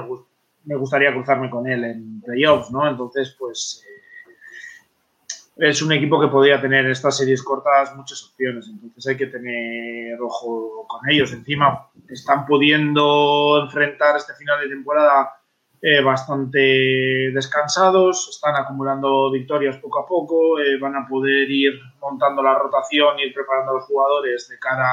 me 0.67 0.75
gustaría 0.75 1.13
cruzarme 1.13 1.49
con 1.49 1.67
él 1.67 1.83
en 1.83 2.21
playoffs, 2.21 2.71
¿no? 2.71 2.87
Entonces, 2.87 3.35
pues 3.39 3.83
eh, 3.87 5.69
es 5.69 5.81
un 5.81 5.91
equipo 5.93 6.19
que 6.19 6.27
podría 6.27 6.61
tener 6.61 6.85
en 6.85 6.91
estas 6.91 7.17
series 7.17 7.41
cortas 7.41 7.95
muchas 7.95 8.23
opciones, 8.23 8.67
entonces 8.67 9.07
hay 9.07 9.17
que 9.17 9.27
tener 9.27 10.19
ojo 10.21 10.85
con 10.87 11.09
ellos. 11.09 11.31
Encima, 11.31 11.89
están 12.09 12.45
pudiendo 12.45 13.63
enfrentar 13.63 14.17
este 14.17 14.33
final 14.33 14.59
de 14.61 14.69
temporada 14.69 15.33
eh, 15.81 16.01
bastante 16.01 17.31
descansados, 17.33 18.29
están 18.29 18.55
acumulando 18.55 19.31
victorias 19.31 19.77
poco 19.77 19.99
a 19.99 20.07
poco, 20.07 20.59
eh, 20.59 20.77
van 20.79 20.95
a 20.95 21.07
poder 21.07 21.49
ir 21.49 21.79
montando 22.01 22.43
la 22.43 22.55
rotación, 22.55 23.19
ir 23.19 23.33
preparando 23.33 23.71
a 23.71 23.75
los 23.75 23.85
jugadores 23.85 24.49
de 24.49 24.59
cara 24.59 24.89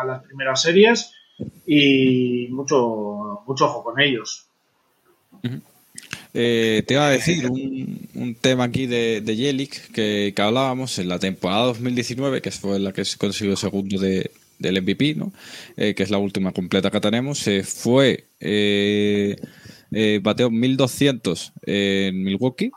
a 0.00 0.04
las 0.04 0.22
primeras 0.22 0.62
series 0.62 1.12
y 1.66 2.48
mucho, 2.50 3.42
mucho 3.46 3.66
ojo 3.66 3.82
con 3.82 4.00
ellos. 4.00 4.47
Eh, 6.34 6.82
te 6.86 6.94
iba 6.94 7.06
a 7.06 7.10
decir 7.10 7.48
un, 7.48 8.36
tema 8.40 8.64
aquí 8.64 8.86
de, 8.86 9.20
de 9.20 9.68
que, 9.92 10.34
hablábamos 10.36 10.98
en 10.98 11.08
la 11.08 11.18
temporada 11.18 11.66
2019, 11.66 12.42
que 12.42 12.50
fue 12.50 12.78
la 12.78 12.92
que 12.92 13.04
se 13.04 13.16
consiguió 13.16 13.56
segundo 13.56 13.98
de, 13.98 14.30
del 14.58 14.82
MVP, 14.82 15.14
¿no? 15.14 15.32
Eh, 15.76 15.94
que 15.94 16.02
es 16.02 16.10
la 16.10 16.18
última 16.18 16.52
completa 16.52 16.90
que 16.90 17.00
tenemos. 17.00 17.38
Se 17.38 17.62
fue, 17.62 18.24
eh, 18.40 19.36
bateó 20.22 20.50
1200 20.50 21.52
en 21.66 22.22
Milwaukee 22.22 22.70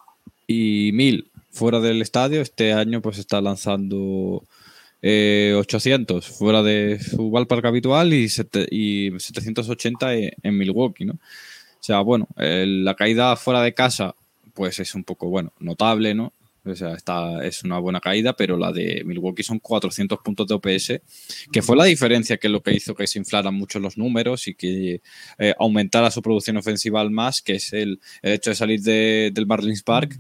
y 0.47 0.91
1000 0.93 1.27
fuera 1.51 1.79
del 1.79 2.01
estadio. 2.01 2.41
Este 2.41 2.73
año, 2.73 3.01
pues 3.01 3.17
está 3.17 3.41
lanzando 3.41 4.43
800 5.03 6.25
fuera 6.27 6.63
de 6.63 6.99
su 6.99 7.31
ballpark 7.31 7.65
habitual 7.65 8.13
y, 8.13 8.27
y 8.69 9.11
780 9.19 10.15
en, 10.15 10.31
en 10.41 10.57
Milwaukee, 10.57 11.05
¿no? 11.05 11.19
O 11.81 11.83
sea, 11.83 12.01
bueno, 12.01 12.27
la 12.37 12.95
caída 12.95 13.35
fuera 13.35 13.63
de 13.63 13.73
casa, 13.73 14.13
pues 14.53 14.79
es 14.79 14.93
un 14.93 15.03
poco, 15.03 15.29
bueno, 15.29 15.51
notable, 15.59 16.13
¿no? 16.13 16.31
O 16.63 16.75
sea, 16.75 16.93
está, 16.93 17.43
es 17.43 17.63
una 17.63 17.79
buena 17.79 17.99
caída, 17.99 18.33
pero 18.33 18.55
la 18.55 18.71
de 18.71 19.01
Milwaukee 19.03 19.41
son 19.41 19.57
400 19.57 20.19
puntos 20.19 20.47
de 20.47 20.53
OPS, 20.53 21.01
que 21.51 21.61
fue 21.63 21.75
la 21.75 21.85
diferencia 21.85 22.37
que 22.37 22.49
lo 22.49 22.61
que 22.61 22.75
hizo 22.75 22.93
que 22.93 23.07
se 23.07 23.17
inflaran 23.17 23.55
mucho 23.55 23.79
los 23.79 23.97
números 23.97 24.47
y 24.47 24.53
que 24.53 25.01
eh, 25.39 25.55
aumentara 25.57 26.11
su 26.11 26.21
producción 26.21 26.57
ofensiva 26.57 27.01
al 27.01 27.09
más, 27.09 27.41
que 27.41 27.55
es 27.55 27.73
el, 27.73 27.99
hecho 28.21 28.51
de 28.51 28.55
salir 28.55 28.81
del 28.81 29.47
Marlins 29.47 29.81
Park 29.81 30.19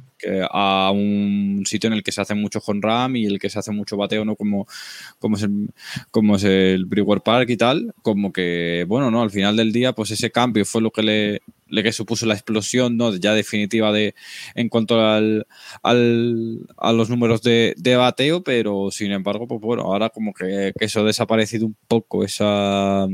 a 0.49 0.91
un 0.93 1.63
sitio 1.65 1.87
en 1.87 1.93
el 1.93 2.03
que 2.03 2.11
se 2.11 2.21
hace 2.21 2.35
mucho 2.35 2.61
con 2.61 2.81
ram 2.81 3.15
y 3.15 3.25
el 3.25 3.39
que 3.39 3.49
se 3.49 3.59
hace 3.59 3.71
mucho 3.71 3.97
bateo, 3.97 4.25
¿no? 4.25 4.35
Como, 4.35 4.67
como, 5.19 5.37
es 5.37 5.43
el, 5.43 5.69
como 6.11 6.35
es 6.35 6.43
el 6.43 6.85
Brewer 6.85 7.21
Park 7.21 7.49
y 7.49 7.57
tal, 7.57 7.93
como 8.01 8.31
que, 8.31 8.85
bueno, 8.87 9.11
¿no? 9.11 9.21
Al 9.21 9.31
final 9.31 9.55
del 9.57 9.71
día, 9.71 9.93
pues 9.93 10.11
ese 10.11 10.31
cambio 10.31 10.65
fue 10.65 10.81
lo 10.81 10.91
que 10.91 11.03
le, 11.03 11.41
le 11.71 11.83
que 11.83 11.91
supuso 11.91 12.25
la 12.25 12.33
explosión 12.33 12.97
¿no? 12.97 13.15
ya 13.15 13.33
definitiva 13.33 13.91
de 13.91 14.13
en 14.55 14.69
cuanto 14.69 14.99
al, 14.99 15.47
al 15.81 16.59
a 16.77 16.91
los 16.91 17.09
números 17.09 17.41
de, 17.41 17.73
de, 17.77 17.95
bateo, 17.95 18.43
pero 18.43 18.91
sin 18.91 19.11
embargo, 19.11 19.47
pues 19.47 19.61
bueno, 19.61 19.83
ahora 19.83 20.09
como 20.09 20.33
que, 20.33 20.73
eso 20.79 21.01
ha 21.01 21.03
desaparecido 21.03 21.65
un 21.65 21.75
poco, 21.87 22.23
esa, 22.23 23.07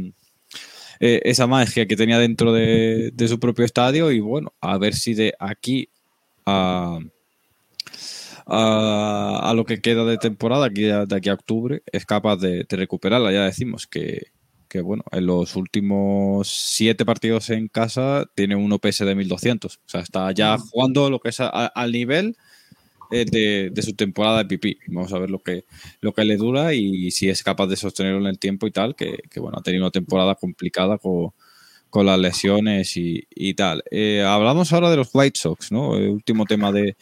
eh, 1.00 1.22
esa 1.24 1.48
magia 1.48 1.86
que 1.88 1.96
tenía 1.96 2.20
dentro 2.20 2.52
de, 2.54 3.12
de, 3.14 3.28
su 3.28 3.40
propio 3.40 3.66
estadio 3.66 4.12
y 4.12 4.20
bueno, 4.20 4.54
a 4.62 4.78
ver 4.78 4.96
si 4.96 5.14
de 5.14 5.34
aquí 5.40 5.90
a, 6.48 7.00
a, 8.46 9.54
lo 9.56 9.66
que 9.66 9.82
queda 9.82 10.06
de 10.06 10.18
temporada, 10.18 10.66
aquí, 10.68 10.84
de 10.84 11.16
aquí 11.16 11.30
a 11.30 11.34
octubre, 11.34 11.84
es 11.92 12.06
capaz 12.06 12.38
de, 12.38 12.66
de 12.68 12.78
recuperarla. 12.78 13.32
Ya 13.32 13.44
decimos 13.44 13.88
que, 13.88 14.32
que 14.68 14.82
bueno, 14.82 15.04
en 15.12 15.26
los 15.26 15.56
últimos 15.56 16.48
siete 16.48 17.06
partidos 17.06 17.50
en 17.50 17.68
casa 17.68 18.26
tiene 18.36 18.56
un 18.56 18.72
OPS 18.72 19.00
de 19.00 19.16
1200. 19.16 19.78
O 19.78 19.80
sea, 19.86 20.02
está 20.02 20.32
ya 20.32 20.58
jugando 20.58 21.10
lo 21.10 21.20
que 21.20 21.30
es 21.30 21.40
al 21.40 21.92
nivel 21.92 22.36
eh, 23.12 23.72
de, 23.72 23.82
su 23.82 23.94
temporada 23.94 24.40
de 24.40 24.46
pipí. 24.46 24.78
Vamos 24.88 25.14
a 25.14 25.20
ver 25.20 25.30
lo 25.30 25.40
que, 25.40 25.66
lo 26.02 26.14
que 26.14 26.26
le 26.26 26.38
dura 26.38 26.74
y 26.74 27.12
si 27.12 27.30
es 27.30 27.44
capaz 27.44 27.68
de 27.68 27.78
sostenerlo 27.78 28.20
en 28.20 28.28
el 28.28 28.40
tiempo 28.40 28.68
y 28.68 28.72
tal, 28.72 28.96
que, 28.96 29.22
bueno, 29.38 29.58
ha 29.60 29.64
tenido 29.64 29.84
una 29.84 29.92
temporada 29.92 30.36
complicada 30.36 30.98
con, 30.98 31.32
las 32.06 32.20
lesiones 32.20 32.94
y, 32.96 33.54
tal. 33.56 33.84
Eh, 33.92 34.24
hablamos 34.24 34.72
ahora 34.74 34.90
de 34.90 34.98
los 34.98 35.10
White 35.14 35.40
Sox, 35.40 35.72
¿no? 35.72 35.96
El 35.96 36.10
último 36.10 36.46
tema 36.46 36.72
de, 36.72 36.96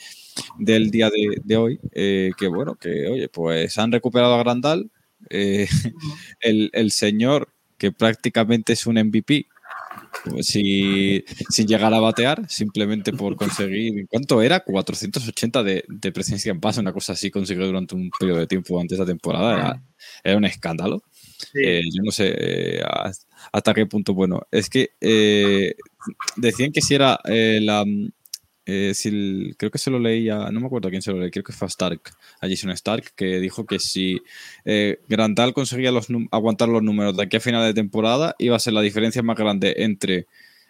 del 0.59 0.91
día 0.91 1.09
de, 1.09 1.57
hoy, 1.57 1.79
eh, 1.91 2.31
que 2.37 2.47
bueno, 2.47 2.75
que 2.75 3.07
oye, 3.07 3.29
pues 3.29 3.77
han 3.77 3.91
recuperado 3.91 4.35
a 4.35 4.39
Grandal. 4.39 4.91
el, 5.29 6.69
el, 6.71 6.91
señor 6.91 7.49
que 7.79 7.91
prácticamente 7.91 8.73
es 8.73 8.85
un 8.85 8.95
MVP, 8.95 9.47
si, 10.41 11.23
sin 11.49 11.67
llegar 11.67 11.93
a 11.93 11.99
batear, 11.99 12.49
simplemente 12.49 13.13
por 13.13 13.35
conseguir, 13.35 14.07
¿cuánto 14.07 14.41
era? 14.41 14.61
480 14.61 15.63
de, 15.63 15.83
de 15.87 16.11
presencia 16.11 16.51
en 16.51 16.59
paz, 16.59 16.77
una 16.77 16.93
cosa 16.93 17.13
así 17.13 17.29
consiguió 17.29 17.67
durante 17.67 17.95
un 17.95 18.09
periodo 18.17 18.39
de 18.39 18.47
tiempo 18.47 18.79
antes 18.79 18.97
de 18.97 19.03
esa 19.03 19.11
temporada, 19.11 19.81
era, 20.23 20.37
un 20.37 20.45
escándalo. 20.45 21.03
Eh, 21.53 21.81
yo 21.93 22.01
no 22.03 22.11
sé 22.11 22.33
eh, 22.37 22.83
hasta 23.55 23.73
qué 23.73 23.85
punto, 23.85 24.13
bueno, 24.13 24.41
es 24.51 24.69
que 24.69 24.91
eh, 24.99 25.75
decían 26.35 26.71
que 26.71 26.81
si 26.81 26.95
era 26.95 27.19
la, 27.25 27.85
eh, 28.67 28.93
creo 29.57 29.69
que 29.69 29.77
se 29.77 29.91
lo 29.91 29.99
leía, 29.99 30.49
no 30.51 30.59
me 30.59 30.65
acuerdo 30.65 30.87
a 30.87 30.91
quién 30.91 31.03
se 31.03 31.11
lo 31.11 31.19
leí, 31.19 31.29
creo 31.29 31.43
que 31.43 31.53
fue 31.53 31.67
a 31.67 31.69
Stark, 31.69 32.01
a 32.41 32.47
Jason 32.47 32.71
Stark, 32.71 33.13
que 33.15 33.39
dijo 33.39 33.65
que 33.65 33.79
si 33.79 34.19
eh, 34.65 34.99
Grandal 35.07 35.53
conseguía 35.53 35.91
los, 35.91 36.07
aguantar 36.31 36.69
los 36.69 36.81
números 36.81 37.15
de 37.15 37.23
aquí 37.23 37.37
a 37.37 37.39
final 37.39 37.63
de 37.63 37.75
temporada, 37.75 38.35
iba 38.39 38.55
a 38.55 38.59
ser 38.59 38.73
la 38.73 38.81
diferencia 38.81 39.21
más 39.21 39.37
grande 39.37 39.75
entre 39.77 40.25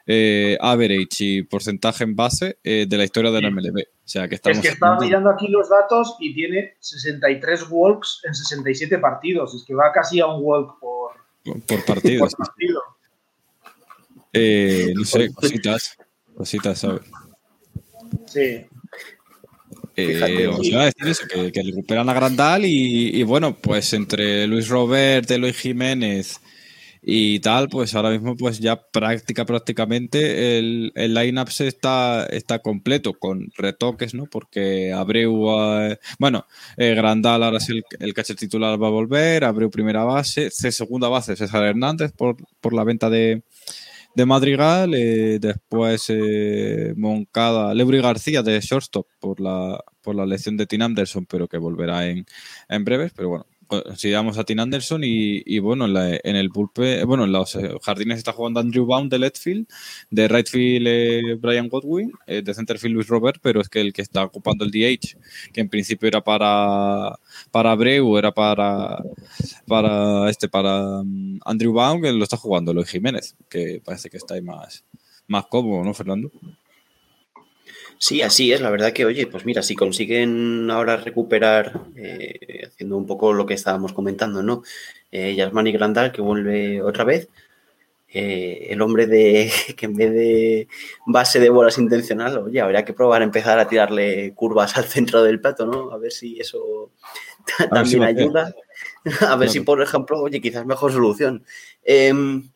eh, 0.08 0.58
average 0.60 1.08
y 1.20 1.44
porcentaje 1.44 2.04
en 2.04 2.16
base 2.16 2.58
de 2.64 2.98
la 2.98 3.06
historia 3.06 3.32
de 3.32 3.42
la 3.42 3.50
MLB. 3.50 3.80
O 3.80 4.08
sea, 4.08 4.28
que 4.28 4.36
estamos 4.36 4.58
es 4.58 4.62
que 4.62 4.74
estaba 4.74 5.00
mirando 5.00 5.30
aquí 5.30 5.48
los 5.48 5.70
datos 5.70 6.18
y 6.20 6.34
tiene 6.34 6.76
63 6.80 7.66
walks 7.70 8.22
en 8.26 8.36
67 8.36 9.00
partidos. 9.00 9.56
Es 9.56 9.64
que 9.66 9.74
va 9.74 9.92
casi 9.94 10.20
a 10.20 10.28
un 10.28 10.44
walk 10.44 10.80
por, 10.80 11.25
por 11.46 11.86
partido. 11.86 12.28
no 14.34 15.06
sé, 15.06 15.34
cositas, 15.34 15.98
cositas, 16.36 16.80
¿sabes? 16.80 17.02
Sí. 18.26 18.66
Eh, 19.98 20.48
os 20.48 20.66
iba 20.66 20.82
a 20.82 20.86
decir 20.86 21.08
eso, 21.08 21.26
que, 21.28 21.64
recuperan 21.64 22.10
a 22.10 22.14
Grandal 22.14 22.66
y, 22.66 23.24
bueno, 23.24 23.56
pues 23.56 23.94
entre 23.94 24.46
Luis 24.46 24.68
Robert, 24.68 25.30
Eloy 25.32 25.54
Jiménez 25.54 26.42
y 27.08 27.40
tal, 27.40 27.70
pues 27.70 27.94
ahora 27.94 28.10
mismo 28.10 28.36
pues 28.36 28.60
ya 28.60 28.82
práctica, 28.82 29.46
prácticamente 29.46 30.58
el, 30.58 30.92
el 30.96 31.14
line-up 31.14 31.50
está, 31.60 32.26
está 32.26 32.60
completo 32.60 33.14
con 33.14 33.52
retoques, 33.56 34.16
¿no? 34.16 34.26
Porque 34.26 34.92
Abreu, 34.92 35.46
bueno, 36.18 36.48
eh, 36.78 36.96
Grandal 36.96 37.44
ahora 37.44 37.58
es 37.58 37.70
el, 37.70 37.84
el 38.00 38.14
catcher 38.16 38.36
titular 38.36 38.82
va 38.82 38.88
a 38.88 38.90
volver, 38.90 39.44
Abreu 39.44 39.70
primera 39.70 40.04
base, 40.04 40.50
segunda 40.50 41.08
base 41.08 41.36
César 41.36 41.64
Hernández 41.64 42.12
por, 42.12 42.38
por 42.60 42.74
la 42.74 42.84
venta 42.84 43.08
de, 43.12 43.44
de 44.16 44.26
Madrigal, 44.26 44.96
eh, 44.96 45.38
después 45.40 46.06
eh, 46.10 46.94
Moncada, 46.98 47.76
Lebri 47.76 48.02
García 48.02 48.42
de 48.42 48.60
shortstop 48.62 49.06
por 49.20 49.40
la, 49.40 49.80
por 50.02 50.16
la 50.16 50.26
lección 50.26 50.58
de 50.58 50.66
Tim 50.66 50.82
Anderson, 50.82 51.28
pero 51.28 51.48
que 51.48 51.60
volverá 51.60 52.08
en, 52.08 52.26
en 52.68 52.84
breves, 52.84 53.12
pero 53.16 53.30
bueno, 53.30 53.46
consideramos 53.68 54.38
a 54.38 54.44
Tim 54.44 54.60
Anderson 54.60 55.02
y, 55.04 55.60
bueno, 55.60 55.86
en, 55.86 56.36
el 56.36 56.50
pulpe, 56.50 57.04
bueno, 57.04 57.26
en 57.26 57.32
los 57.32 57.56
eh, 57.56 57.72
jardines 57.82 58.18
está 58.18 58.32
jugando 58.34 58.60
Andrew 58.60 58.86
Baum 58.86 59.10
de 59.10 59.20
Letfield, 59.20 59.68
de 60.10 60.28
Rightfield 60.28 60.88
eh, 60.88 61.36
Brian 61.40 61.70
Godwin, 61.70 62.12
eh, 62.28 62.42
de 62.42 62.54
Centerfield 62.54 62.96
Luis 62.96 63.08
Robert, 63.08 63.40
pero 63.42 63.62
es 63.62 63.70
que 63.70 63.82
el 63.82 63.94
que 63.94 64.02
está 64.02 64.24
ocupando 64.24 64.66
el 64.66 64.72
DH, 64.72 65.18
que 65.54 65.62
en 65.62 65.70
principio 65.70 66.08
era 66.08 66.22
para 66.22 67.18
para 67.52 67.72
Abreu, 67.72 68.18
era 68.18 68.32
para 68.32 69.04
para 69.68 70.30
este 70.30 70.48
para 70.50 71.02
mm, 71.04 71.40
Andrew 71.46 71.74
Baum, 71.74 72.02
que 72.02 72.12
lo 72.12 72.24
está 72.24 72.38
jugando 72.38 72.74
Luis 72.74 72.90
Jiménez, 72.90 73.36
que 73.50 73.82
parece 73.84 74.10
que 74.10 74.18
está 74.18 74.36
ahí 74.36 74.42
más, 74.42 74.84
más 75.28 75.46
cómodo, 75.48 75.84
¿no, 75.84 75.94
Fernando? 75.94 76.32
Sí, 77.98 78.22
así 78.22 78.52
es. 78.52 78.62
La 78.62 78.70
verdad 78.70 78.94
que, 78.94 79.06
oye, 79.06 79.28
pues 79.28 79.46
mira, 79.46 79.62
si 79.64 79.76
consiguen 79.76 80.70
ahora 80.70 80.98
recuperar, 80.98 81.82
eh, 81.96 82.64
haciendo 82.68 82.98
un 82.98 83.06
poco 83.06 83.34
lo 83.34 83.46
que 83.46 83.54
estábamos 83.54 83.94
comentando, 83.94 84.44
¿no? 84.44 84.64
Eh, 85.12 85.36
Yasmani 85.36 85.72
Grandal, 85.72 86.12
que 86.12 86.22
vuelve 86.22 86.82
otra 86.82 87.04
vez. 87.04 87.30
Eh, 88.18 88.68
el 88.70 88.82
hombre 88.82 89.08
de 89.08 89.52
que 89.78 89.88
en 89.88 89.96
vez 89.96 90.14
de 90.14 90.68
base 91.06 91.40
de 91.40 91.50
bolas 91.50 91.78
intencional, 91.78 92.38
oye, 92.38 92.62
habría 92.62 92.86
que 92.86 92.94
probar 92.94 93.22
a 93.22 93.26
empezar 93.26 93.60
a 93.60 93.68
tirarle 93.68 94.34
curvas 94.34 94.78
al 94.78 94.86
centro 94.86 95.22
del 95.24 95.42
plato, 95.42 95.66
¿no? 95.66 95.92
A 95.92 95.98
ver 95.98 96.12
si 96.12 96.40
eso 96.40 96.92
también 97.70 98.04
ayuda. 98.04 98.54
A 99.22 99.36
ver 99.36 99.50
si, 99.50 99.60
por 99.62 99.82
ejemplo, 99.82 100.22
oye, 100.22 100.42
quizás 100.42 100.66
mejor 100.66 100.92
solución. 100.92 101.44
Em, 101.84 102.50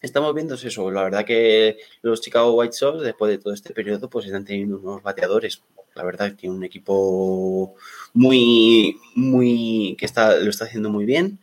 estamos 0.00 0.34
viendo 0.34 0.54
eso. 0.54 0.90
La 0.90 1.04
verdad 1.04 1.24
que 1.24 1.78
los 2.02 2.20
Chicago 2.20 2.54
White 2.54 2.72
Sox, 2.72 3.02
después 3.02 3.30
de 3.30 3.38
todo 3.38 3.52
este 3.52 3.74
periodo, 3.74 4.08
pues 4.08 4.26
están 4.26 4.44
teniendo 4.44 4.78
unos 4.78 5.02
bateadores. 5.02 5.62
La 5.94 6.04
verdad 6.04 6.36
que 6.36 6.48
un 6.48 6.62
equipo 6.64 7.74
muy, 8.14 8.96
muy, 9.14 9.96
que 9.98 10.06
está, 10.06 10.36
lo 10.36 10.50
está 10.50 10.64
haciendo 10.64 10.88
muy 10.90 11.04
bien, 11.04 11.40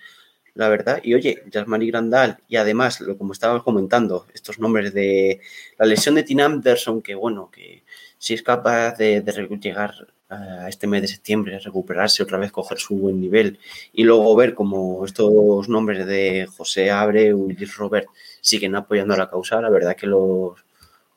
la 0.55 0.69
verdad. 0.69 1.01
Y 1.03 1.13
oye, 1.13 1.43
Jasmine 1.51 1.85
Grandal, 1.87 2.39
y 2.47 2.55
además, 2.55 3.01
lo 3.01 3.17
como 3.17 3.33
estábamos 3.33 3.63
comentando, 3.63 4.25
estos 4.33 4.59
nombres 4.59 4.93
de 4.93 5.41
la 5.77 5.85
lesión 5.85 6.15
de 6.15 6.23
Tim 6.23 6.39
Anderson, 6.39 7.01
que 7.01 7.15
bueno, 7.15 7.51
que 7.51 7.83
si 8.17 8.33
es 8.33 8.41
capaz 8.41 8.97
de, 8.97 9.21
de 9.21 9.59
llegar 9.61 10.07
a 10.29 10.67
este 10.67 10.87
mes 10.87 11.01
de 11.01 11.07
septiembre, 11.07 11.59
recuperarse 11.59 12.23
otra 12.23 12.37
vez, 12.37 12.51
coger 12.51 12.79
su 12.79 12.95
buen 12.95 13.19
nivel 13.21 13.59
y 13.93 14.03
luego 14.03 14.35
ver 14.35 14.53
como 14.53 15.05
estos 15.05 15.69
nombres 15.69 16.05
de 16.05 16.47
José 16.47 16.91
Abreu 16.91 17.49
y 17.49 17.65
Robert 17.65 18.07
siguen 18.41 18.75
apoyando 18.75 19.13
a 19.13 19.17
la 19.17 19.29
causa. 19.29 19.61
La 19.61 19.69
verdad 19.69 19.95
que 19.95 20.07
los 20.07 20.53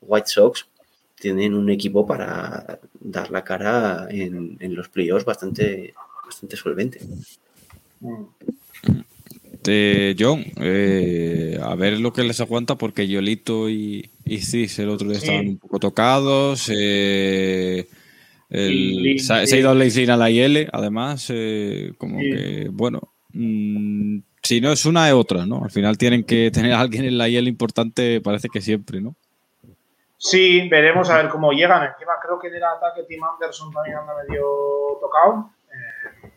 White 0.01 0.29
Sox 0.29 0.67
tienen 1.15 1.55
un 1.55 1.71
equipo 1.71 2.07
para 2.07 2.81
dar 2.99 3.31
la 3.31 3.45
cara 3.45 4.09
en, 4.11 4.59
los 4.75 4.89
playoffs 4.89 5.25
bastante, 5.25 5.95
bastante 6.25 6.57
solvente. 6.57 7.01
De 9.63 10.17
John, 10.19 10.45
eh, 10.57 11.59
a 11.63 11.75
ver 11.75 12.01
lo 12.01 12.13
que 12.15 12.25
les 12.25 12.41
aguanta 12.41 12.77
porque 12.77 13.07
Yolito 13.07 13.69
y, 13.69 14.09
y 14.25 14.39
Cis 14.39 14.79
el 14.79 14.89
otro 14.89 15.09
día 15.09 15.19
estaban 15.19 15.49
un 15.49 15.59
poco 15.59 15.79
tocados. 15.79 16.71
Eh, 16.75 17.87
se, 18.51 19.33
ha 19.33 19.57
ido 19.57 19.71
a 19.71 20.17
la 20.17 20.31
IL, 20.31 20.69
además, 20.73 21.27
eh, 21.29 21.93
como 21.99 22.19
que, 22.19 22.69
bueno, 22.73 23.13
mm, 23.33 24.19
si 24.43 24.61
no 24.61 24.73
es 24.73 24.85
una, 24.87 25.09
es 25.09 25.15
otra, 25.15 25.47
¿no? 25.47 25.65
Al 25.65 25.71
final 25.71 25.99
tienen 25.99 26.25
que 26.25 26.51
tener 26.51 26.73
a 26.73 26.81
alguien 26.81 27.05
en 27.05 27.19
la 27.19 27.29
IL 27.29 27.49
importante, 27.49 28.21
parece 28.21 28.49
que 28.49 28.61
siempre, 28.61 29.01
¿no? 29.01 29.15
Sí, 30.17 30.69
veremos 30.69 31.09
a 31.09 31.17
ver 31.17 31.29
cómo 31.31 31.53
llegan. 31.53 31.83
Encima 31.85 32.13
creo 32.23 32.39
que 32.39 32.49
en 32.49 32.57
el 32.57 32.65
ataque 32.65 33.05
Tim 33.05 33.23
Anderson 33.25 33.73
también 33.73 33.97
anda 33.97 34.13
medio 34.15 34.99
tocado. 35.01 35.51
Eh, 35.73 36.31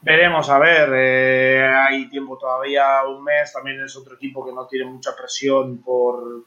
veremos, 0.00 0.48
a 0.48 0.58
ver. 0.60 0.90
Eh, 0.94 1.66
hay 1.66 2.08
tiempo 2.08 2.38
todavía, 2.38 3.04
un 3.08 3.24
mes. 3.24 3.52
También 3.52 3.82
es 3.82 3.96
otro 3.96 4.14
equipo 4.14 4.46
que 4.46 4.52
no 4.52 4.66
tiene 4.68 4.88
mucha 4.88 5.10
presión 5.16 5.78
por, 5.78 6.44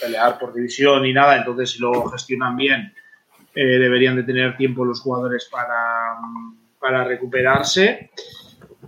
pelear 0.00 0.38
por 0.38 0.54
división 0.54 1.04
y 1.04 1.12
nada. 1.12 1.36
Entonces, 1.36 1.72
si 1.72 1.78
lo 1.78 2.08
gestionan 2.08 2.56
bien, 2.56 2.94
eh, 3.54 3.64
deberían 3.64 4.16
de 4.16 4.22
tener 4.22 4.56
tiempo 4.56 4.82
los 4.82 5.02
jugadores 5.02 5.46
para, 5.50 6.16
para 6.78 7.04
recuperarse 7.04 8.10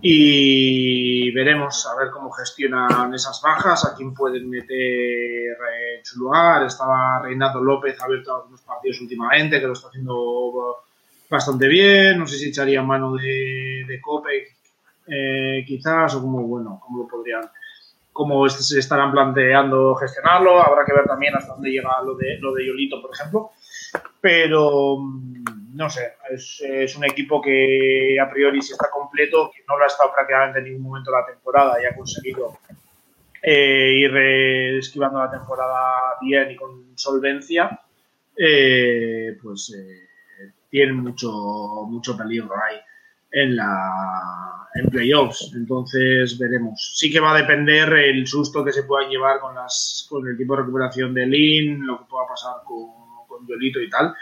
y 0.01 1.31
veremos 1.31 1.85
a 1.87 1.95
ver 1.95 2.09
cómo 2.11 2.31
gestionan 2.31 3.13
esas 3.13 3.41
bajas, 3.41 3.85
a 3.85 3.95
quién 3.95 4.13
pueden 4.13 4.49
meter 4.49 5.57
en 5.97 6.05
su 6.05 6.19
lugar. 6.19 6.63
Estaba 6.63 7.21
Reinaldo 7.21 7.61
López 7.61 8.01
abierto 8.01 8.33
a 8.33 8.37
algunos 8.37 8.61
partidos 8.61 9.01
últimamente, 9.01 9.59
que 9.59 9.67
lo 9.67 9.73
está 9.73 9.89
haciendo 9.89 10.77
bastante 11.29 11.67
bien. 11.67 12.17
No 12.17 12.27
sé 12.27 12.37
si 12.37 12.49
echaría 12.49 12.81
mano 12.81 13.15
de, 13.15 13.85
de 13.87 14.01
Cope, 14.01 14.47
eh, 15.07 15.63
quizás, 15.67 16.15
o 16.15 16.21
como, 16.21 16.43
bueno, 16.43 16.79
cómo 16.81 17.03
lo 17.03 17.07
podrían, 17.07 17.49
cómo 18.13 18.47
se 18.47 18.79
estarán 18.79 19.11
planteando 19.11 19.95
gestionarlo. 19.95 20.61
Habrá 20.61 20.85
que 20.85 20.93
ver 20.93 21.05
también 21.05 21.35
hasta 21.35 21.53
dónde 21.53 21.71
llega 21.71 22.01
lo 22.03 22.15
de, 22.15 22.37
lo 22.39 22.53
de 22.53 22.67
Yolito, 22.67 23.01
por 23.01 23.11
ejemplo. 23.13 23.51
Pero 24.21 24.97
no 25.73 25.89
sé, 25.89 26.13
es, 26.29 26.95
un 26.95 27.05
equipo 27.05 27.41
que 27.41 28.17
a 28.19 28.29
priori 28.29 28.61
si 28.61 28.73
está 28.73 28.89
completo, 28.89 29.51
que 29.53 29.63
no 29.67 29.77
lo 29.77 29.83
ha 29.83 29.87
estado 29.87 30.11
prácticamente 30.13 30.59
en 30.59 30.65
ningún 30.65 30.83
momento 30.83 31.11
de 31.11 31.17
la 31.17 31.25
temporada 31.25 31.81
y 31.81 31.85
ha 31.85 31.95
conseguido 31.95 32.57
eh, 33.41 33.93
ir 33.93 34.17
esquivando 34.77 35.19
la 35.19 35.31
temporada 35.31 36.15
bien 36.21 36.51
y 36.51 36.55
con 36.55 36.97
solvencia, 36.97 37.79
eh, 38.35 39.37
pues 39.41 39.75
eh, 39.77 40.51
tiene 40.69 40.93
mucho, 40.93 41.31
mucho 41.87 42.17
peligro 42.17 42.53
ahí 42.55 42.77
en 43.31 43.55
la 43.55 44.67
en 44.75 44.89
playoffs. 44.89 45.51
Entonces 45.55 46.37
veremos. 46.37 46.95
Sí 46.97 47.11
que 47.11 47.19
va 47.19 47.33
a 47.33 47.37
depender 47.37 47.91
el 47.93 48.25
susto 48.27 48.63
que 48.63 48.71
se 48.71 48.83
pueda 48.83 49.07
llevar 49.07 49.39
con 49.39 49.55
las 49.55 50.05
con 50.09 50.27
el 50.27 50.37
tipo 50.37 50.55
de 50.55 50.61
recuperación 50.61 51.13
de 51.13 51.25
Lin, 51.25 51.85
lo 51.85 51.99
que 51.99 52.05
pueda 52.05 52.27
pasar 52.27 52.63
con, 52.65 53.27
con 53.27 53.45
Duelito 53.45 53.79
y 53.81 53.89
tal 53.89 54.15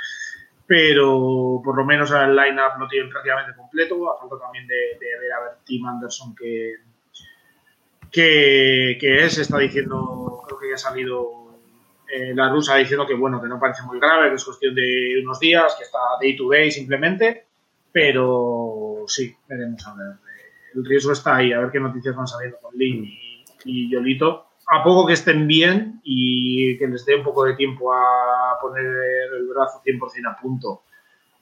pero 0.68 1.62
por 1.64 1.78
lo 1.78 1.86
menos 1.86 2.12
el 2.12 2.36
line-up 2.36 2.78
lo 2.78 2.88
tienen 2.90 3.10
prácticamente 3.10 3.56
completo. 3.56 4.12
A 4.12 4.20
falta 4.20 4.38
también 4.38 4.68
de, 4.68 4.98
ver 5.00 5.32
a 5.32 5.40
ver 5.44 5.52
Tim 5.66 5.86
Anderson 5.86 6.36
que, 6.36 6.76
que, 8.12 9.26
es, 9.26 9.38
está 9.38 9.58
diciendo, 9.58 10.44
creo 10.46 10.60
que 10.60 10.70
ya 10.70 10.76
ha 10.76 10.78
salido 10.78 11.58
eh, 12.12 12.34
la 12.36 12.50
rusa 12.50 12.76
diciendo 12.76 13.08
que 13.08 13.14
bueno, 13.14 13.42
que 13.42 13.48
no 13.48 13.60
parece 13.60 13.84
muy 13.84 13.98
grave, 13.98 14.30
que 14.30 14.36
es 14.36 14.44
cuestión 14.44 14.76
de 14.76 15.22
unos 15.24 15.40
días, 15.40 15.74
que 15.78 15.86
está 15.86 16.00
day 16.20 16.36
to 16.36 16.50
day 16.50 16.70
simplemente, 16.70 17.46
pero 17.92 19.06
sí, 19.08 19.34
veremos 19.48 19.88
a 19.88 19.96
ver. 19.96 20.16
El 20.76 20.86
riesgo 20.86 21.14
está 21.14 21.38
ahí, 21.38 21.54
a 21.54 21.60
ver 21.60 21.72
qué 21.72 21.80
noticias 21.80 22.14
van 22.14 22.28
saliendo 22.28 22.58
con 22.62 22.78
Lin 22.78 23.06
y, 23.06 23.46
y 23.64 23.90
Yolito 23.90 24.47
a 24.68 24.84
poco 24.84 25.08
que 25.08 25.14
estén 25.14 25.48
bien 25.48 26.02
y 26.04 26.78
que 26.78 26.88
les 26.88 27.06
dé 27.06 27.16
un 27.16 27.24
poco 27.24 27.46
de 27.46 27.56
tiempo 27.56 27.94
a 27.94 28.58
poner 28.62 28.86
el 28.86 29.48
brazo 29.48 29.82
100% 29.86 30.30
a 30.30 30.38
punto, 30.42 30.84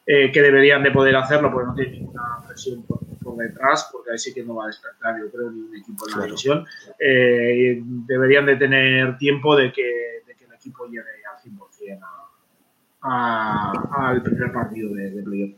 eh, 0.05 0.31
que 0.31 0.41
deberían 0.41 0.83
de 0.83 0.91
poder 0.91 1.15
hacerlo 1.15 1.51
porque 1.51 1.67
no 1.67 1.73
tiene 1.73 1.91
ninguna 1.93 2.39
presión 2.47 2.83
por, 2.83 2.99
detrás, 3.37 3.89
porque 3.91 4.11
ahí 4.11 4.17
sí 4.17 4.33
que 4.33 4.43
no 4.43 4.55
va 4.55 4.63
a 4.63 4.67
despertar, 4.67 5.19
yo 5.19 5.29
creo, 5.29 5.51
ningún 5.51 5.75
equipo 5.75 6.05
de 6.05 6.15
la 6.15 6.25
división. 6.25 6.65
Eh, 6.97 7.81
deberían 7.83 8.45
de 8.45 8.55
tener 8.55 9.17
tiempo 9.17 9.57
de 9.57 9.73
que, 9.73 10.19
el 10.25 10.53
equipo 10.53 10.85
llegue 10.85 11.01
al 11.01 11.51
100% 11.51 11.99
al 13.01 14.23
primer 14.23 14.51
partido 14.51 14.93
de, 14.95 15.11
de 15.11 15.21
playoff. 15.21 15.51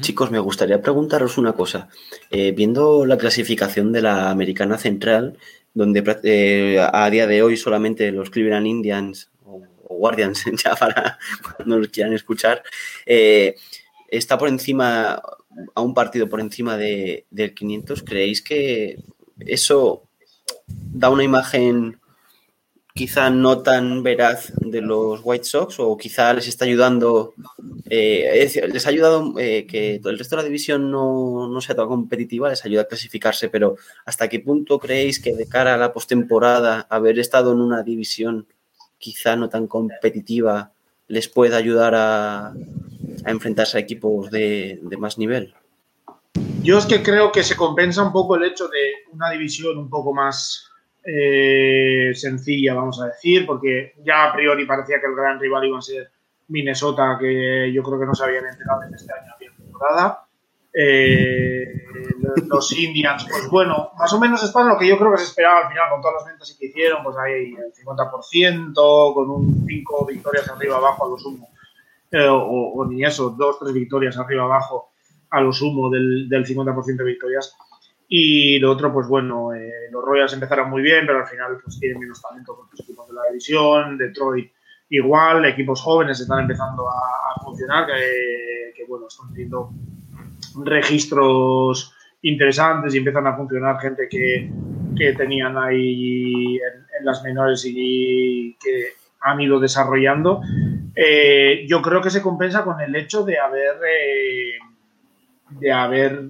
Chicos, 0.00 0.30
me 0.30 0.38
gustaría 0.38 0.80
preguntaros 0.80 1.38
una 1.38 1.52
cosa. 1.52 1.88
Eh, 2.30 2.52
viendo 2.52 3.04
la 3.04 3.18
clasificación 3.18 3.92
de 3.92 4.02
la 4.02 4.30
Americana 4.30 4.78
Central, 4.78 5.38
donde 5.74 6.02
eh, 6.24 6.86
a 6.92 7.08
día 7.10 7.26
de 7.26 7.42
hoy 7.42 7.56
solamente 7.56 8.12
los 8.12 8.30
Cleveland 8.30 8.66
Indians 8.66 9.30
o, 9.44 9.62
Guardians, 9.88 10.44
ya 10.64 10.74
para 10.74 11.18
cuando 11.56 11.78
los 11.78 11.88
quieran 11.88 12.12
escuchar, 12.12 12.62
eh, 13.06 13.56
está 14.08 14.38
por 14.38 14.48
encima, 14.48 15.20
a 15.74 15.80
un 15.80 15.94
partido 15.94 16.28
por 16.28 16.40
encima 16.40 16.76
de, 16.76 17.26
del 17.30 17.54
500. 17.54 18.02
¿Creéis 18.02 18.42
que 18.42 18.98
eso 19.38 20.08
da 20.66 21.10
una 21.10 21.24
imagen 21.24 21.98
quizá 22.94 23.30
no 23.30 23.62
tan 23.62 24.02
veraz 24.02 24.52
de 24.60 24.82
los 24.82 25.20
White 25.22 25.44
Sox 25.44 25.80
o 25.80 25.96
quizá 25.96 26.32
les 26.34 26.46
está 26.46 26.64
ayudando, 26.66 27.34
eh, 27.88 28.50
les 28.70 28.86
ha 28.86 28.90
ayudado 28.90 29.32
eh, 29.38 29.66
que 29.66 30.00
el 30.04 30.18
resto 30.18 30.36
de 30.36 30.42
la 30.42 30.46
división 30.46 30.90
no, 30.90 31.58
sea 31.60 31.74
tan 31.74 31.88
competitiva, 31.88 32.50
les 32.50 32.64
ayuda 32.64 32.82
a 32.82 32.88
clasificarse, 32.88 33.48
pero 33.48 33.76
¿hasta 34.04 34.28
qué 34.28 34.40
punto 34.40 34.78
creéis 34.78 35.20
que 35.20 35.34
de 35.34 35.46
cara 35.46 35.74
a 35.74 35.78
la 35.78 35.92
postemporada 35.92 36.86
haber 36.90 37.18
estado 37.18 37.52
en 37.52 37.60
una 37.60 37.82
división 37.82 38.46
quizá 38.98 39.36
no 39.36 39.48
tan 39.48 39.66
competitiva 39.66 40.72
les 41.08 41.28
pueda 41.28 41.56
ayudar 41.56 41.94
a, 41.94 42.48
a 42.48 43.30
enfrentarse 43.30 43.78
a 43.78 43.80
equipos 43.80 44.30
de, 44.30 44.78
de 44.82 44.96
más 44.98 45.16
nivel? 45.16 45.54
Yo 46.62 46.78
es 46.78 46.86
que 46.86 47.02
creo 47.02 47.32
que 47.32 47.42
se 47.42 47.56
compensa 47.56 48.02
un 48.02 48.12
poco 48.12 48.36
el 48.36 48.44
hecho 48.44 48.68
de 48.68 49.10
una 49.12 49.30
división 49.30 49.78
un 49.78 49.90
poco 49.90 50.14
más 50.14 50.71
eh, 51.04 52.12
sencilla, 52.14 52.74
vamos 52.74 53.00
a 53.00 53.06
decir, 53.06 53.44
porque 53.46 53.94
ya 54.04 54.24
a 54.24 54.32
priori 54.32 54.64
parecía 54.66 55.00
que 55.00 55.06
el 55.06 55.14
gran 55.14 55.40
rival 55.40 55.64
iba 55.64 55.78
a 55.78 55.82
ser 55.82 56.10
Minnesota, 56.48 57.16
que 57.18 57.72
yo 57.72 57.82
creo 57.82 57.98
que 57.98 58.06
no 58.06 58.14
se 58.14 58.24
habían 58.24 58.46
enterado 58.46 58.82
en 58.84 58.94
este 58.94 59.12
año 59.12 59.32
bien 59.38 59.52
temporada. 59.56 60.26
Eh, 60.74 61.66
los 62.46 62.72
Indians, 62.78 63.26
pues 63.28 63.48
bueno, 63.50 63.90
más 63.98 64.12
o 64.12 64.20
menos 64.20 64.42
están 64.42 64.68
lo 64.68 64.78
que 64.78 64.86
yo 64.86 64.98
creo 64.98 65.12
que 65.12 65.18
se 65.18 65.24
esperaba 65.24 65.66
al 65.66 65.68
final 65.68 65.90
con 65.90 66.00
todas 66.00 66.16
las 66.20 66.26
ventas 66.26 66.56
que 66.58 66.66
hicieron, 66.66 67.02
pues 67.02 67.16
ahí 67.18 67.54
el 67.54 67.72
50%, 67.74 69.14
con 69.14 69.30
un 69.30 69.64
5 69.66 70.06
victorias 70.06 70.48
arriba 70.48 70.76
abajo 70.76 71.06
a 71.06 71.08
lo 71.10 71.18
sumo, 71.18 71.50
eh, 72.10 72.28
o, 72.30 72.86
ni 72.88 73.04
eso, 73.04 73.30
2, 73.30 73.58
3 73.58 73.72
victorias 73.74 74.16
arriba 74.18 74.44
abajo 74.44 74.92
a 75.30 75.40
lo 75.40 75.52
sumo 75.52 75.90
del, 75.90 76.28
del 76.28 76.46
50% 76.46 76.96
de 76.96 77.04
victorias. 77.04 77.56
Y 78.14 78.58
lo 78.58 78.72
otro, 78.72 78.92
pues 78.92 79.08
bueno, 79.08 79.54
eh, 79.54 79.88
los 79.90 80.04
Royals 80.04 80.34
empezaron 80.34 80.68
muy 80.68 80.82
bien, 80.82 81.06
pero 81.06 81.20
al 81.20 81.26
final 81.26 81.56
pues 81.64 81.80
tienen 81.80 81.98
menos 81.98 82.20
talento 82.20 82.54
con 82.54 82.66
los 82.70 82.78
equipos 82.78 83.08
de 83.08 83.14
la 83.14 83.22
división. 83.30 83.96
Detroit 83.96 84.52
igual, 84.90 85.46
equipos 85.46 85.80
jóvenes 85.80 86.20
están 86.20 86.40
empezando 86.40 86.90
a, 86.90 87.40
funcionar, 87.42 87.86
que, 87.86 88.84
bueno, 88.86 89.06
están 89.08 89.32
teniendo 89.32 89.70
registros 90.62 91.94
interesantes 92.20 92.94
y 92.94 92.98
empiezan 92.98 93.26
a 93.28 93.34
funcionar 93.34 93.80
gente 93.80 94.06
que, 94.10 94.52
que 94.94 95.14
tenían 95.14 95.56
ahí 95.56 96.56
en, 96.56 97.04
las 97.06 97.22
menores 97.22 97.64
y 97.66 98.58
que 98.62 98.88
han 99.22 99.40
ido 99.40 99.58
desarrollando. 99.58 100.42
Eh, 100.94 101.64
yo 101.66 101.80
creo 101.80 102.02
que 102.02 102.10
se 102.10 102.20
compensa 102.20 102.62
con 102.62 102.78
el 102.82 102.94
hecho 102.94 103.24
de 103.24 103.38
haber, 103.38 103.76
eh, 103.88 104.58
de 105.48 105.72
haber 105.72 106.28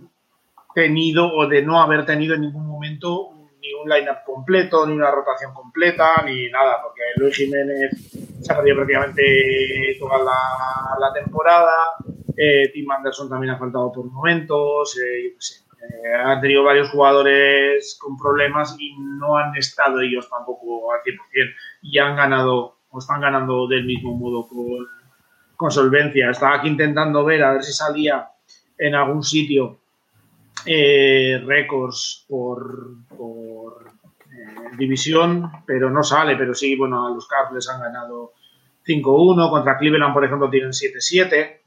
tenido 0.74 1.32
o 1.32 1.46
de 1.46 1.62
no 1.62 1.80
haber 1.80 2.04
tenido 2.06 2.34
en 2.34 2.42
ningún 2.42 2.66
momento 2.66 3.32
ni 3.62 3.72
un 3.74 3.88
line-up 3.88 4.24
completo, 4.26 4.86
ni 4.86 4.94
una 4.94 5.10
rotación 5.10 5.54
completa, 5.54 6.22
ni 6.26 6.50
nada, 6.50 6.82
porque 6.82 7.00
Luis 7.16 7.36
Jiménez 7.36 7.90
se 8.40 8.52
ha 8.52 8.56
perdido 8.56 8.76
prácticamente 8.76 9.96
toda 10.00 10.18
la, 10.18 11.12
temporada, 11.14 11.72
eh, 12.36 12.70
Tim 12.72 12.90
Anderson 12.90 13.28
también 13.28 13.54
ha 13.54 13.58
faltado 13.58 13.92
por 13.92 14.10
momentos, 14.10 14.98
eh, 14.98 15.28
eh, 15.28 16.14
han 16.24 16.40
tenido 16.40 16.64
varios 16.64 16.90
jugadores 16.90 17.96
con 18.00 18.16
problemas 18.16 18.74
y 18.78 18.96
no 18.98 19.36
han 19.36 19.54
estado 19.56 20.00
ellos 20.00 20.28
tampoco 20.28 20.92
al 20.92 21.00
100% 21.00 21.54
y 21.82 21.98
han 21.98 22.16
ganado 22.16 22.78
o 22.90 22.98
están 22.98 23.20
ganando 23.20 23.66
del 23.68 23.84
mismo 23.84 24.16
modo 24.16 24.48
con, 24.48 24.86
con 25.56 25.70
solvencia. 25.70 26.30
Estaba 26.30 26.56
aquí 26.56 26.68
intentando 26.68 27.24
ver 27.24 27.42
a 27.42 27.52
ver 27.52 27.62
si 27.62 27.72
salía 27.72 28.28
en 28.78 28.94
algún 28.94 29.22
sitio 29.22 29.81
eh, 30.66 31.42
récords 31.44 32.24
por, 32.28 32.96
eh, 34.30 34.76
división, 34.76 35.50
pero 35.66 35.90
no 35.90 36.02
sale, 36.02 36.36
pero 36.36 36.54
sí, 36.54 36.76
bueno, 36.76 37.06
a 37.06 37.10
los 37.10 37.26
Cavs 37.26 37.52
les 37.52 37.68
han 37.68 37.80
ganado 37.80 38.32
5-1, 38.86 39.50
contra 39.50 39.76
Cleveland, 39.78 40.14
por 40.14 40.24
ejemplo, 40.24 40.50
tienen 40.50 40.70
7-7, 40.70 41.60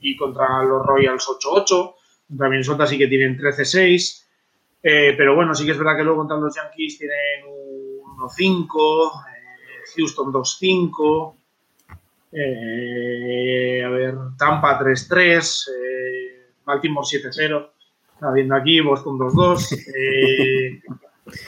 y 0.00 0.16
contra 0.16 0.62
los 0.62 0.84
Royals 0.84 1.26
8-8, 1.28 1.94
contra 2.28 2.48
Minnesota 2.48 2.86
sí 2.86 2.96
que 2.96 3.08
tienen 3.08 3.38
13-6, 3.38 4.26
eh, 4.82 5.14
pero 5.16 5.34
bueno, 5.34 5.54
sí 5.54 5.64
que 5.64 5.72
es 5.72 5.78
verdad 5.78 5.96
que 5.96 6.04
luego 6.04 6.20
contra 6.20 6.36
los 6.36 6.54
Yankees 6.54 6.98
tienen 6.98 7.44
1-5, 7.46 9.22
Houston 9.96 10.32
2-5, 10.32 11.34
a 13.84 13.88
ver, 13.88 14.14
Tampa 14.38 14.78
3-3, 14.78 15.64
Baltimore 16.64 17.06
7-0 17.06 17.70
está 18.18 18.32
viendo 18.32 18.56
aquí, 18.56 18.80
Boston 18.80 19.18
2-2. 19.18 19.84
Eh, 19.96 20.80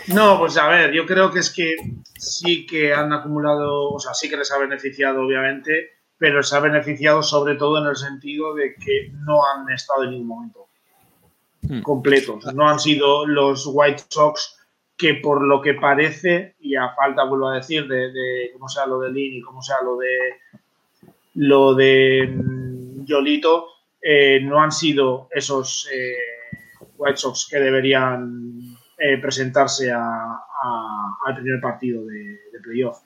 no, 0.09 0.39
pues 0.39 0.59
a 0.59 0.69
ver, 0.69 0.93
yo 0.93 1.07
creo 1.07 1.31
que 1.31 1.39
es 1.39 1.51
que 1.51 1.75
sí 2.19 2.67
que 2.67 2.93
han 2.93 3.15
acumulado, 3.15 3.93
o 3.93 3.99
sea, 3.99 4.13
sí 4.13 4.29
que 4.29 4.37
les 4.37 4.53
ha 4.53 4.59
beneficiado, 4.59 5.23
obviamente, 5.23 5.93
pero 6.19 6.37
les 6.37 6.53
ha 6.53 6.61
beneficiado 6.61 7.23
sobre 7.23 7.55
todo 7.55 7.79
en 7.79 7.87
el 7.87 7.97
sentido 7.97 8.55
de 8.55 8.75
que 8.75 9.11
no 9.25 9.41
han 9.47 9.71
estado 9.71 10.05
en 10.05 10.11
ningún 10.11 10.27
momento 10.27 10.67
hmm. 11.63 11.81
completos. 11.81 12.45
No 12.55 12.69
han 12.69 12.79
sido 12.79 13.27
los 13.27 13.67
White 13.67 14.05
Sox 14.09 14.59
que 14.99 15.15
por 15.15 15.43
lo 15.43 15.63
que 15.63 15.75
parece, 15.75 16.57
y 16.61 16.77
a 16.77 16.91
falta, 16.91 17.25
vuelvo 17.25 17.49
a 17.49 17.57
decir, 17.57 17.89
de, 17.89 18.13
de 18.13 18.51
cómo 18.53 18.69
sea 18.69 18.85
lo 18.85 19.01
de 19.01 19.11
Lin 19.11 19.39
y 19.39 19.41
cómo 19.41 19.63
sea 19.63 19.77
lo 19.83 19.97
de 19.97 20.37
lo 21.37 21.75
de 21.75 22.27
mm, 22.27 23.07
Yolito 23.07 23.67
eh, 24.03 24.41
no 24.43 24.61
han 24.61 24.73
sido 24.73 25.29
esos 25.31 25.89
eh, 25.93 26.40
White 27.01 27.17
Sox 27.17 27.49
que 27.51 27.59
deberían 27.59 28.77
eh, 28.99 29.17
presentarse 29.19 29.91
al 29.91 31.35
primer 31.35 31.61
partido 31.61 32.05
de, 32.05 32.39
playoff. 32.63 32.99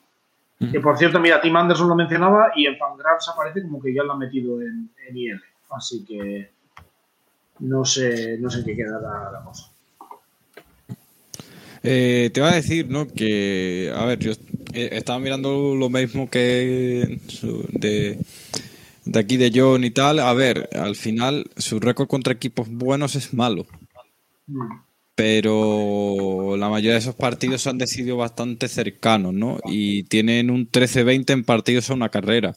Que 0.73 0.81
por 0.81 0.99
cierto, 0.99 1.21
mira, 1.21 1.41
Tim 1.41 1.55
Anderson 1.55 1.89
lo 1.89 1.95
mencionaba 1.95 2.53
y 2.57 2.67
en 2.67 2.77
Fangraphs 2.77 3.29
aparece 3.29 3.63
como 3.63 3.81
que 3.81 3.95
ya 3.95 4.03
lo 4.03 4.15
han 4.15 4.19
metido 4.19 4.61
en, 4.61 4.91
en 5.07 5.17
IL. 5.17 5.41
Así 5.71 6.05
que 6.05 6.51
no 7.61 7.85
sé, 7.85 8.39
no 8.39 8.51
sé 8.51 8.65
qué 8.65 8.75
queda 8.75 9.01
la, 9.01 9.43
cosa. 9.45 9.71
te 11.83 12.33
voy 12.35 12.49
a 12.49 12.55
decir, 12.55 12.89
¿no? 12.89 13.07
Que, 13.07 13.93
a 13.95 14.05
ver, 14.07 14.19
yo 14.19 14.33
estaba 14.73 15.21
mirando 15.21 15.75
lo 15.77 15.89
mismo 15.89 16.29
que 16.29 17.21
de 17.73 18.19
de 19.05 19.21
aquí 19.21 19.37
de 19.37 19.53
John 19.55 19.85
y 19.85 19.91
tal, 19.91 20.19
a 20.19 20.33
ver, 20.33 20.69
al 20.73 20.97
final 20.97 21.47
su 21.57 21.81
récord 21.81 22.09
contra 22.09 22.33
equipos 22.33 22.69
buenos 22.71 23.17
es 23.17 23.35
malo. 23.35 23.67
Pero 25.17 26.57
la 26.57 26.69
mayoría 26.69 26.95
de 26.95 26.99
esos 26.99 27.15
partidos 27.15 27.67
han 27.69 27.79
decidido 27.79 28.17
bastante 28.17 28.67
cercanos, 28.69 29.33
¿no? 29.33 29.59
Y 29.65 30.05
tienen 30.05 30.51
un 30.51 30.69
13-20 30.69 31.33
en 31.33 31.45
partidos 31.45 31.89
a 31.91 31.95
una 31.95 32.09
carrera, 32.09 32.55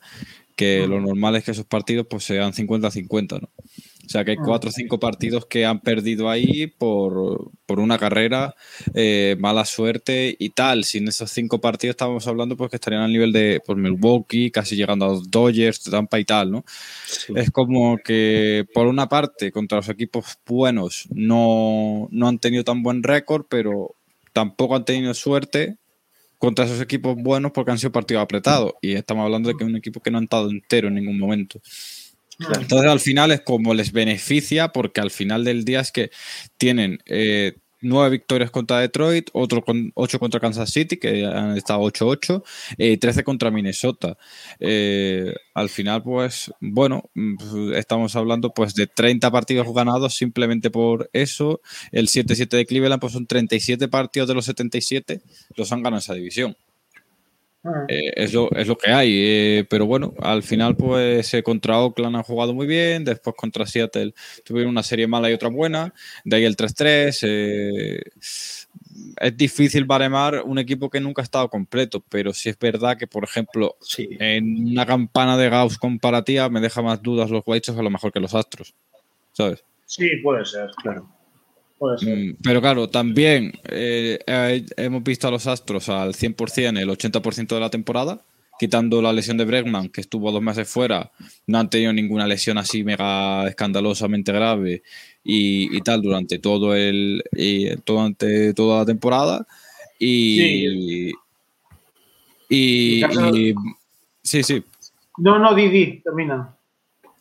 que 0.58 0.88
lo 0.88 1.00
normal 1.00 1.36
es 1.36 1.46
que 1.46 1.52
esos 1.52 1.66
partidos 1.66 2.08
pues 2.10 2.24
sean 2.26 2.52
50-50, 2.52 3.40
¿no? 3.42 3.50
O 4.08 4.10
sea 4.10 4.24
que 4.24 4.32
hay 4.32 4.38
cuatro 4.38 4.70
o 4.70 4.74
cinco 4.74 5.00
partidos 5.00 5.46
que 5.46 5.66
han 5.66 5.82
perdido 5.82 6.30
ahí 6.30 6.68
por, 6.68 7.52
una 7.68 7.98
carrera, 8.00 8.56
eh, 8.94 9.36
mala 9.38 9.66
suerte 9.66 10.34
y 10.40 10.52
tal. 10.52 10.86
Sin 10.86 11.10
esos 11.10 11.30
cinco 11.30 11.60
partidos 11.60 11.96
estábamos 11.96 12.26
hablando 12.26 12.56
pues 12.56 12.70
que 12.70 12.78
estarían 12.78 13.02
al 13.02 13.12
nivel 13.12 13.34
de 13.34 13.62
pues, 13.66 13.78
Milwaukee, 13.78 14.50
casi 14.50 14.78
llegando 14.78 15.06
a 15.06 15.10
los 15.10 15.30
Dodgers, 15.30 15.84
Tampa 15.84 16.20
y 16.20 16.26
tal, 16.26 16.52
¿no? 16.52 16.66
Es 17.36 17.52
como 17.52 17.98
que 17.98 18.66
por 18.74 18.88
una 18.88 19.10
parte 19.10 19.52
contra 19.52 19.80
los 19.80 19.90
equipos 19.90 20.38
buenos 20.46 21.08
no, 21.12 22.08
no 22.10 22.30
han 22.30 22.40
tenido 22.40 22.64
tan 22.64 22.82
buen 22.82 23.04
récord, 23.04 23.46
pero 23.50 23.94
tampoco 24.32 24.78
han 24.78 24.86
tenido 24.86 25.14
suerte 25.14 25.76
contra 26.38 26.66
esos 26.66 26.82
equipos 26.82 27.16
buenos 27.16 27.52
porque 27.52 27.72
han 27.72 27.80
sido 27.80 27.92
partidos 27.92 28.24
apretados. 28.24 28.74
Y 28.82 28.94
estamos 28.94 29.24
hablando 29.24 29.50
de 29.50 29.56
que 29.56 29.64
es 29.64 29.70
un 29.70 29.76
equipo 29.76 30.02
que 30.02 30.12
no 30.12 30.20
ha 30.20 30.24
estado 30.24 30.50
entero 30.50 30.88
en 30.88 30.96
ningún 30.96 31.20
momento. 31.20 31.62
Entonces 32.40 32.90
al 32.90 33.00
final 33.00 33.32
es 33.32 33.42
como 33.42 33.74
les 33.74 33.92
beneficia 33.92 34.70
porque 34.70 35.02
al 35.02 35.10
final 35.10 35.44
del 35.44 35.66
día 35.66 35.80
es 35.80 35.92
que 35.92 36.12
tienen 36.58 37.00
eh, 37.06 37.56
nueve 37.82 38.10
victorias 38.12 38.52
contra 38.52 38.80
Detroit, 38.80 39.30
otro 39.34 39.64
con, 39.64 39.92
ocho 39.96 40.20
contra 40.20 40.40
Kansas 40.40 40.70
City, 40.72 40.98
que 40.98 41.26
han 41.26 41.58
estado 41.58 41.82
8-8, 41.82 42.44
y 42.78 42.94
eh, 42.94 42.98
13 42.98 43.24
contra 43.24 43.52
Minnesota. 43.52 44.18
Eh, 44.60 45.34
al 45.54 45.70
final, 45.70 46.04
pues, 46.04 46.52
bueno, 46.60 47.10
mm, 47.14 47.74
estamos 47.74 48.16
hablando 48.16 48.54
pues 48.54 48.74
de 48.76 48.88
30 48.88 49.30
partidos 49.32 49.68
ganados 49.74 50.16
simplemente 50.16 50.70
por 50.70 51.10
eso. 51.14 51.62
El 51.92 52.08
7-7 52.08 52.58
de 52.58 52.66
Cleveland, 52.66 53.02
pues 53.02 53.14
son 53.14 53.28
37 53.28 53.88
partidos 53.88 54.28
de 54.28 54.36
los 54.36 54.46
77, 54.46 55.22
los 55.56 55.72
han 55.72 55.84
ganado 55.84 56.00
esa 56.00 56.14
división. 56.14 56.56
Ah. 57.68 57.86
Eh, 57.90 58.14
es, 58.16 58.34
lo, 58.34 58.50
es, 58.52 58.68
lo, 58.68 58.78
que 58.78 58.92
hay. 58.92 59.10
Eh, 59.12 59.66
pero 59.70 59.86
bueno, 59.86 60.14
al 60.22 60.42
final, 60.42 60.78
pues 60.78 61.34
eh, 61.34 61.44
contra 61.44 61.80
Oakland 61.80 62.16
han 62.16 62.24
jugado 62.24 62.54
muy 62.54 62.66
bien. 62.66 63.04
Después 63.04 63.36
contra 63.36 63.66
Seattle 63.66 64.14
tuvieron 64.46 64.72
una 64.72 64.84
serie 64.84 65.08
mala 65.08 65.30
y 65.30 65.34
otra 65.34 65.50
buena. 65.50 65.94
De 66.24 66.38
ahí 66.38 66.46
el 66.46 66.56
3-3. 66.56 68.04
es 69.20 69.38
difícil 69.38 69.84
baremar 69.84 70.44
un 70.46 70.60
equipo 70.60 70.90
que 70.90 71.02
nunca 71.02 71.22
ha 71.22 71.24
estado 71.24 71.50
completo. 71.50 72.02
Pero 72.08 72.34
sí 72.34 72.50
es 72.50 72.58
verdad 72.58 72.98
que, 72.98 73.08
por 73.08 73.26
ejemplo, 73.26 73.76
en 73.98 74.72
una 74.72 74.86
campana 74.86 75.38
de 75.38 75.50
Gauss 75.50 75.78
comparativa 75.78 76.50
me 76.50 76.62
deja 76.62 76.82
más 76.82 77.02
dudas 77.02 77.30
los 77.30 77.44
White 77.46 77.72
a 77.72 77.82
lo 77.82 77.90
mejor 77.90 78.14
que 78.14 78.22
los 78.22 78.34
Astros. 78.34 78.74
¿Sabes? 79.34 79.64
Sí, 79.86 80.10
puede 80.24 80.46
ser, 80.46 80.70
claro. 80.82 81.17
Mm, 81.80 82.38
pero 82.42 82.62
claro, 82.62 82.90
también 82.90 83.54
eh, 83.70 84.20
hemos 84.78 85.04
visto 85.04 85.28
a 85.28 85.32
los 85.32 85.46
Astros 85.46 85.90
al 85.90 86.14
100% 86.14 86.80
el 86.80 86.90
80% 86.90 87.56
de 87.56 87.60
la 87.60 87.70
temporada, 87.70 88.22
quitando 88.60 89.02
la 89.02 89.14
lesión 89.14 89.38
de 89.38 89.46
Bregman, 89.46 89.90
que 89.90 90.02
estuvo 90.02 90.32
dos 90.32 90.42
meses 90.42 90.68
fuera, 90.68 91.12
no 91.46 91.60
han 91.60 91.70
tenido 91.70 91.94
ninguna 91.94 92.26
lesión 92.26 92.58
así 92.58 92.84
mega 92.84 93.48
escandalosamente 93.48 94.32
grave 94.32 94.82
y, 95.24 95.80
tal 95.82 96.02
durante 96.02 96.40
todo 96.40 96.76
el 96.76 97.24
y, 97.32 97.70
durante 97.86 98.54
toda 98.54 98.80
la 98.80 98.86
temporada. 98.86 99.46
Y, 100.00 101.12
y, 102.50 103.04
sí, 104.24 104.44
sí. 104.44 104.64
No, 105.18 105.38
no, 105.38 105.54
Didi, 105.54 106.02
termina. 106.02 106.56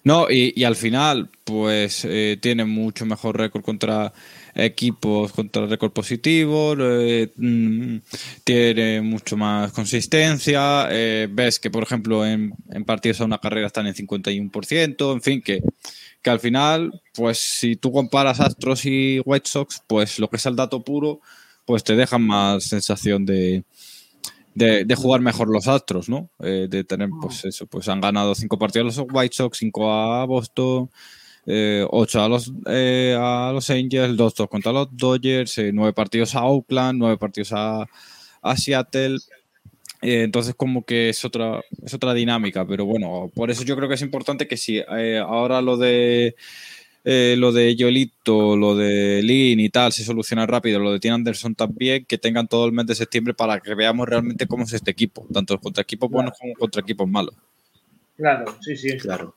No, 0.04 0.30
y, 0.30 0.62
al 0.62 0.76
final, 0.76 1.28
pues 1.44 2.04
eh, 2.04 2.38
tiene 2.40 2.64
mucho 2.64 3.04
mejor 3.04 3.36
récord 3.38 3.64
contra 3.64 4.12
equipos 4.56 5.32
contra 5.32 5.66
récord 5.66 5.92
positivo, 5.92 6.74
eh, 6.78 7.32
mm, 7.36 7.96
tiene 8.42 9.02
mucho 9.02 9.36
más 9.36 9.70
consistencia, 9.72 10.88
eh, 10.90 11.28
ves 11.30 11.58
que 11.60 11.70
por 11.70 11.82
ejemplo 11.82 12.26
en, 12.26 12.54
partidos 12.86 13.20
a 13.20 13.24
una 13.24 13.38
carrera 13.38 13.66
están 13.66 13.86
en 13.86 13.94
51%, 13.94 15.12
en 15.12 15.22
fin, 15.22 15.42
que, 15.42 15.62
que 16.22 16.30
al 16.30 16.40
final, 16.40 17.02
pues 17.14 17.38
si 17.38 17.76
tú 17.76 17.92
comparas 17.92 18.40
Astros 18.40 18.86
y 18.86 19.20
White 19.24 19.48
Sox, 19.48 19.82
pues 19.86 20.18
lo 20.18 20.28
que 20.28 20.36
es 20.36 20.46
el 20.46 20.56
dato 20.56 20.82
puro, 20.82 21.20
pues 21.66 21.84
te 21.84 21.94
dejan 21.94 22.22
más 22.22 22.64
sensación 22.64 23.26
de, 23.26 23.64
de, 24.54 24.94
jugar 24.94 25.20
mejor 25.20 25.48
los 25.48 25.68
Astros, 25.68 26.08
¿no? 26.08 26.30
Eh, 26.38 26.66
de 26.70 26.82
tener, 26.84 27.10
pues 27.20 27.44
eso, 27.44 27.66
pues 27.66 27.88
han 27.88 28.00
ganado 28.00 28.34
cinco 28.34 28.58
partidos 28.58 28.96
los 28.96 29.06
White 29.12 29.34
Sox, 29.34 29.58
cinco 29.58 29.92
a 29.92 30.24
Boston, 30.24 30.90
8 31.46 32.18
eh, 32.18 32.22
a 32.22 32.28
los, 32.28 32.52
eh, 32.66 33.16
a 33.18 33.52
los 33.52 33.70
Angels, 33.70 34.16
2-2 34.16 34.48
contra 34.48 34.72
los 34.72 34.88
Dodgers, 34.90 35.58
9 35.72 35.90
eh, 35.90 35.92
partidos 35.92 36.34
a 36.34 36.44
Oakland, 36.44 36.98
9 36.98 37.18
partidos 37.18 37.52
a, 37.52 37.86
a 38.42 38.56
Seattle. 38.56 39.18
entonces 40.02 40.54
como 40.56 40.84
que 40.84 41.10
es 41.10 41.24
otra, 41.24 41.62
es 41.84 41.94
otra 41.94 42.14
dinámica, 42.14 42.66
pero 42.66 42.84
bueno, 42.84 43.30
por 43.34 43.50
eso 43.50 43.62
yo 43.62 43.76
creo 43.76 43.88
que 43.88 43.94
es 43.94 44.02
importante 44.02 44.48
que 44.48 44.56
si 44.56 44.80
ahora 44.80 45.60
lo 45.60 45.76
de 45.76 46.34
lo 47.04 47.52
de 47.52 47.76
Yolito, 47.76 48.56
lo 48.56 48.74
de 48.74 49.22
Lin 49.22 49.60
y 49.60 49.68
tal 49.68 49.92
se 49.92 50.02
soluciona 50.02 50.44
rápido, 50.44 50.80
lo 50.80 50.90
de 50.90 50.98
Tim 50.98 51.14
Anderson 51.14 51.54
también, 51.54 52.04
que 52.04 52.18
tengan 52.18 52.48
todo 52.48 52.66
el 52.66 52.72
mes 52.72 52.86
de 52.86 52.96
septiembre 52.96 53.32
para 53.32 53.60
que 53.60 53.76
veamos 53.76 54.08
realmente 54.08 54.48
cómo 54.48 54.64
es 54.64 54.72
este 54.72 54.90
equipo, 54.90 55.24
tanto 55.32 55.56
contra 55.60 55.82
equipos 55.82 56.10
buenos 56.10 56.36
como 56.36 56.54
contra 56.54 56.82
equipos 56.82 57.08
malos. 57.08 57.36
Claro, 58.16 58.56
sí, 58.60 58.76
sí. 58.76 58.96
Claro. 58.96 59.34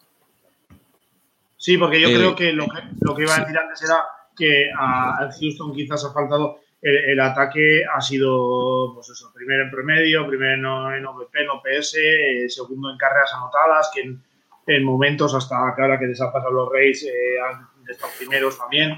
Sí, 1.60 1.78
porque 1.78 2.00
yo 2.00 2.08
creo 2.08 2.32
eh, 2.32 2.36
que 2.36 2.54
lo, 2.54 2.68
que 2.68 2.82
lo 3.02 3.14
que 3.14 3.24
iba 3.24 3.36
a 3.36 3.40
decir 3.42 3.58
antes 3.58 3.84
era 3.84 4.02
que 4.34 4.72
a, 4.76 5.30
Houston 5.38 5.74
quizás 5.74 6.06
ha 6.06 6.14
faltado 6.14 6.62
el, 6.82 7.20
ataque 7.20 7.84
ha 7.86 8.00
sido, 8.00 8.94
pues 8.96 9.10
eso, 9.10 9.30
primero 9.36 9.64
en 9.64 9.70
promedio, 9.70 10.26
primero 10.26 10.96
en 10.96 11.06
OVP, 11.06 11.42
en 11.42 11.50
OPS, 11.50 11.96
eh, 11.98 12.46
segundo 12.48 12.90
en 12.90 12.98
carreras 12.98 13.34
anotadas, 13.34 13.92
que 13.94 14.02
en, 14.02 14.84
momentos 14.86 15.36
hasta 15.36 15.74
que 15.76 15.82
ahora 15.82 16.00
que 16.00 16.06
les 16.06 16.22
ha 16.22 16.32
pasado 16.32 16.54
los 16.54 16.72
Reyes 16.72 17.04
eh, 17.04 17.42
han 17.42 17.68
estado 17.90 18.14
primeros 18.18 18.58
también. 18.58 18.98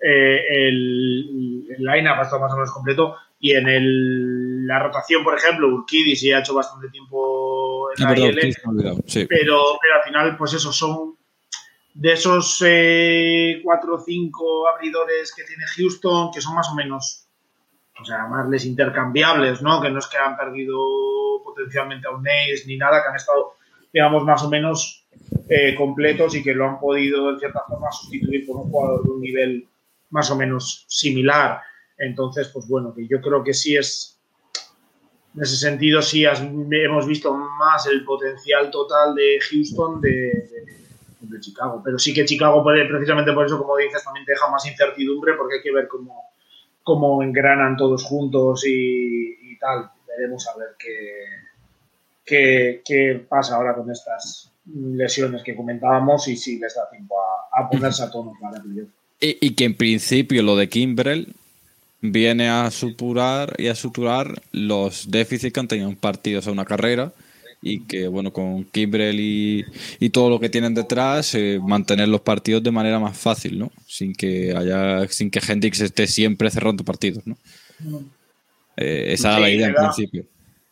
el, 0.00 1.66
el 1.70 1.84
line-up 1.84 2.18
ha 2.18 2.22
estado 2.22 2.40
más 2.40 2.52
o 2.52 2.56
menos 2.56 2.72
completo 2.72 3.14
y 3.38 3.52
en 3.52 3.68
el, 3.68 4.66
la 4.66 4.80
rotación, 4.80 5.22
por 5.22 5.36
ejemplo, 5.36 5.68
Urquidi 5.68 6.16
sí 6.16 6.32
ha 6.32 6.40
hecho 6.40 6.54
bastante 6.54 6.88
tiempo 6.88 7.90
en 7.96 8.04
la 8.04 8.18
IL, 8.18 8.56
pero, 9.28 9.78
pero 9.80 9.94
al 9.94 10.02
final, 10.04 10.36
pues 10.36 10.54
eso, 10.54 10.72
son 10.72 11.19
de 11.94 12.12
esos 12.12 12.62
eh, 12.66 13.60
cuatro 13.64 13.96
o 13.96 14.00
cinco 14.00 14.68
abridores 14.68 15.34
que 15.34 15.44
tiene 15.44 15.64
Houston, 15.76 16.30
que 16.32 16.40
son 16.40 16.54
más 16.54 16.68
o 16.70 16.74
menos, 16.74 17.26
o 18.00 18.04
sea, 18.04 18.18
llamarles 18.18 18.64
intercambiables, 18.64 19.60
¿no? 19.62 19.80
Que 19.80 19.90
no 19.90 19.98
es 19.98 20.06
que 20.06 20.18
han 20.18 20.36
perdido 20.36 20.78
potencialmente 21.44 22.06
a 22.06 22.12
un 22.12 22.26
Ace 22.26 22.64
ni 22.66 22.76
nada, 22.76 23.02
que 23.02 23.08
han 23.08 23.16
estado, 23.16 23.54
digamos, 23.92 24.24
más 24.24 24.42
o 24.42 24.48
menos 24.48 25.06
eh, 25.48 25.74
completos 25.74 26.34
y 26.34 26.42
que 26.42 26.54
lo 26.54 26.66
han 26.66 26.78
podido, 26.78 27.30
en 27.30 27.38
cierta 27.38 27.64
forma, 27.68 27.90
sustituir 27.90 28.46
por 28.46 28.56
un 28.56 28.70
jugador 28.70 29.04
de 29.04 29.10
un 29.10 29.20
nivel 29.20 29.68
más 30.10 30.30
o 30.30 30.36
menos 30.36 30.84
similar. 30.88 31.60
Entonces, 31.98 32.48
pues 32.48 32.66
bueno, 32.68 32.94
que 32.94 33.06
yo 33.06 33.20
creo 33.20 33.42
que 33.42 33.52
sí 33.52 33.76
es, 33.76 34.18
en 35.34 35.42
ese 35.42 35.56
sentido, 35.56 36.00
sí 36.02 36.24
hemos 36.24 37.06
visto 37.06 37.34
más 37.34 37.86
el 37.86 38.04
potencial 38.04 38.70
total 38.70 39.14
de 39.14 39.38
Houston 39.50 40.00
de 40.00 40.79
Chicago. 41.40 41.82
Pero 41.84 41.98
sí 41.98 42.12
que 42.14 42.24
Chicago 42.24 42.62
puede, 42.62 42.86
precisamente 42.86 43.32
por 43.32 43.46
eso, 43.46 43.58
como 43.58 43.76
dices, 43.76 44.02
también 44.02 44.24
te 44.24 44.32
deja 44.32 44.48
más 44.50 44.66
incertidumbre 44.66 45.34
porque 45.34 45.56
hay 45.56 45.62
que 45.62 45.72
ver 45.72 45.88
cómo, 45.88 46.30
cómo 46.82 47.22
engranan 47.22 47.76
todos 47.76 48.04
juntos 48.04 48.64
y, 48.66 49.56
tal. 49.58 49.90
Veremos 50.06 50.48
a 50.48 50.56
ver 50.58 50.68
qué, 52.24 52.82
qué, 52.84 53.26
pasa 53.28 53.56
ahora 53.56 53.74
con 53.74 53.90
estas 53.90 54.52
lesiones 54.66 55.42
que 55.42 55.54
comentábamos 55.54 56.28
y 56.28 56.36
si 56.36 56.58
les 56.58 56.74
da 56.74 56.88
tiempo 56.90 57.16
a, 57.52 57.68
ponerse 57.68 58.02
a 58.02 58.10
tono 58.10 58.32
para 58.40 58.62
y, 59.20 59.38
y 59.40 59.54
que 59.54 59.64
en 59.64 59.76
principio 59.76 60.42
lo 60.42 60.56
de 60.56 60.68
Kimbrel 60.68 61.34
viene 62.00 62.48
a 62.48 62.70
suturar 62.70 63.54
y 63.58 63.68
a 63.68 63.74
suturar 63.74 64.42
los 64.52 65.10
déficits 65.10 65.52
que 65.52 65.60
han 65.60 65.68
tenido 65.68 65.88
en 65.88 65.96
partidos 65.96 66.46
a 66.46 66.52
una 66.52 66.64
carrera 66.64 67.12
y 67.62 67.86
que, 67.86 68.08
bueno, 68.08 68.32
con 68.32 68.64
Kimbrel 68.64 69.16
y, 69.20 70.10
todo 70.10 70.30
lo 70.30 70.40
que 70.40 70.48
tienen 70.48 70.74
detrás, 70.74 71.34
eh, 71.34 71.60
mantener 71.62 72.08
los 72.08 72.22
partidos 72.22 72.62
de 72.62 72.70
manera 72.70 72.98
más 72.98 73.18
fácil, 73.18 73.58
¿no? 73.58 73.70
Sin 73.86 74.14
que 74.14 74.54
haya, 74.56 75.06
sin 75.08 75.30
que 75.30 75.40
Hendrix 75.46 75.80
esté 75.80 76.06
siempre 76.06 76.50
cerrando 76.50 76.84
partidos, 76.84 77.26
¿no? 77.26 77.36
Eh, 78.76 79.12
esa 79.12 79.32
era 79.32 79.40
la 79.40 79.50
idea 79.50 79.68
en 79.68 79.74
principio. 79.74 80.24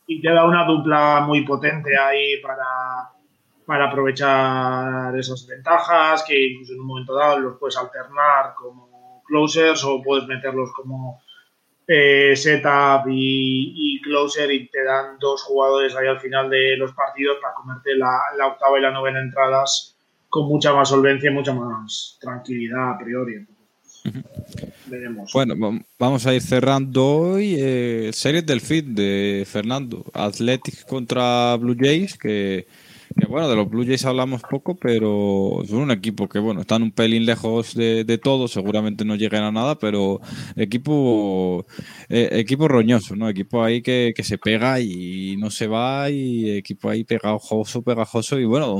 Y 0.07 0.21
te 0.21 0.29
da 0.29 0.45
una 0.45 0.65
dupla 0.65 1.21
muy 1.21 1.45
potente 1.45 1.95
ahí 1.97 2.41
para, 2.41 2.65
para 3.65 3.89
aprovechar 3.89 5.17
esas 5.17 5.45
ventajas, 5.45 6.23
que 6.27 6.47
incluso 6.47 6.73
en 6.73 6.79
un 6.79 6.87
momento 6.87 7.13
dado 7.13 7.39
los 7.39 7.57
puedes 7.59 7.77
alternar 7.77 8.55
como 8.57 9.21
closers 9.27 9.83
o 9.83 10.01
puedes 10.01 10.27
meterlos 10.27 10.71
como 10.75 11.21
eh, 11.91 12.35
setup 12.35 13.07
y, 13.09 13.99
closer 14.03 14.51
y 14.51 14.67
te 14.69 14.83
dan 14.83 15.17
dos 15.19 15.41
jugadores 15.41 15.95
ahí 15.95 16.05
al 16.05 16.19
final 16.19 16.47
de 16.47 16.77
los 16.77 16.93
partidos 16.93 17.37
para 17.41 17.55
comerte 17.55 17.95
la, 17.95 18.45
octava 18.45 18.77
y 18.77 18.81
la 18.81 18.91
novena 18.91 19.19
entradas 19.19 19.95
con 20.29 20.47
mucha 20.47 20.71
más 20.71 20.89
solvencia 20.89 21.31
y 21.31 21.33
mucha 21.33 21.51
más 21.51 22.17
tranquilidad 22.21 22.91
a 22.91 22.97
priori. 22.99 23.43
Veremos. 24.85 25.33
Bueno, 25.33 25.55
vamos 25.97 26.27
a 26.27 26.33
ir 26.35 26.43
cerrando 26.43 27.05
hoy 27.05 27.55
eh, 27.57 28.11
series 28.13 28.45
del 28.45 28.61
feed 28.61 28.85
de 28.85 29.47
Fernando. 29.47 30.05
Athletic 30.13 30.85
contra 30.85 31.55
Blue 31.57 31.75
Jays, 31.77 32.17
que 32.19 32.67
bueno, 33.27 33.49
de 33.49 33.55
los 33.55 33.69
Blue 33.69 33.85
Jays 33.85 34.05
hablamos 34.05 34.41
poco, 34.41 34.75
pero 34.75 35.61
son 35.67 35.79
un 35.79 35.91
equipo 35.91 36.29
que, 36.29 36.39
bueno, 36.39 36.61
están 36.61 36.83
un 36.83 36.91
pelín 36.91 37.25
lejos 37.25 37.73
de, 37.73 38.03
de 38.03 38.17
todo, 38.17 38.47
seguramente 38.47 39.05
no 39.05 39.15
lleguen 39.15 39.43
a 39.43 39.51
nada, 39.51 39.77
pero 39.77 40.21
equipo 40.55 41.65
eh, 42.09 42.29
equipo 42.33 42.67
roñoso, 42.67 43.15
¿no? 43.15 43.29
Equipo 43.29 43.63
ahí 43.63 43.81
que, 43.81 44.13
que, 44.15 44.23
se 44.23 44.37
pega 44.37 44.79
y 44.79 45.35
no 45.37 45.51
se 45.51 45.67
va, 45.67 46.09
y 46.09 46.51
equipo 46.51 46.89
ahí 46.89 47.03
pegajoso, 47.03 47.81
pegajoso, 47.81 48.39
y 48.39 48.45
bueno, 48.45 48.75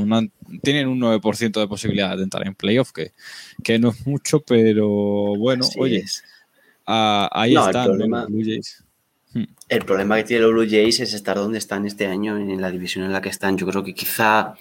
tienen 0.61 0.87
un 0.87 0.99
9% 0.99 1.59
de 1.59 1.67
posibilidad 1.67 2.15
de 2.15 2.23
entrar 2.23 2.47
en 2.47 2.55
playoff, 2.55 2.91
que, 2.91 3.13
que 3.63 3.79
no 3.79 3.89
es 3.89 4.05
mucho, 4.05 4.41
pero 4.41 4.87
bueno, 5.37 5.65
oye, 5.77 6.03
ahí 6.85 7.55
están 7.55 7.97
los 7.97 8.27
Blue 8.27 8.43
Jays. 8.43 8.83
Hmm. 9.39 9.53
El 9.69 9.85
problema 9.85 10.17
que 10.17 10.23
tiene 10.23 10.43
los 10.43 10.51
Blue 10.51 10.67
Jays 10.67 10.99
es 10.99 11.13
estar 11.13 11.37
donde 11.37 11.59
están 11.59 11.85
este 11.85 12.07
año, 12.07 12.37
en 12.37 12.59
la 12.59 12.71
división 12.71 13.05
en 13.05 13.13
la 13.13 13.21
que 13.21 13.29
están. 13.29 13.57
Yo 13.57 13.67
creo 13.67 13.83
que 13.83 13.93
quizá 13.93 14.55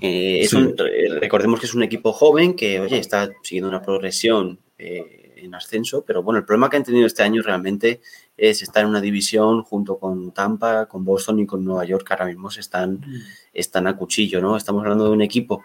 eh, 0.00 0.40
es 0.40 0.52
un, 0.54 0.74
recordemos 1.20 1.60
que 1.60 1.66
es 1.66 1.74
un 1.74 1.82
equipo 1.82 2.12
joven 2.12 2.54
que, 2.54 2.80
oye, 2.80 2.98
está 2.98 3.30
siguiendo 3.42 3.68
una 3.68 3.82
progresión 3.82 4.60
eh, 4.78 5.34
en 5.36 5.54
ascenso, 5.54 6.04
pero 6.06 6.22
bueno, 6.22 6.38
el 6.38 6.44
problema 6.44 6.70
que 6.70 6.76
han 6.76 6.84
tenido 6.84 7.06
este 7.06 7.22
año 7.22 7.42
realmente 7.42 8.00
es 8.36 8.62
estar 8.62 8.84
en 8.84 8.90
una 8.90 9.00
división 9.00 9.62
junto 9.64 9.98
con 9.98 10.32
Tampa, 10.32 10.86
con 10.86 11.04
Boston 11.04 11.40
y 11.40 11.46
con 11.46 11.64
Nueva 11.64 11.84
York, 11.84 12.06
que 12.06 12.14
ahora 12.14 12.26
mismo 12.26 12.48
están, 12.48 12.94
hmm. 12.94 13.22
están 13.52 13.86
a 13.88 13.96
cuchillo, 13.96 14.40
¿no? 14.40 14.56
Estamos 14.56 14.82
hablando 14.82 15.04
de 15.04 15.10
un 15.10 15.22
equipo 15.22 15.62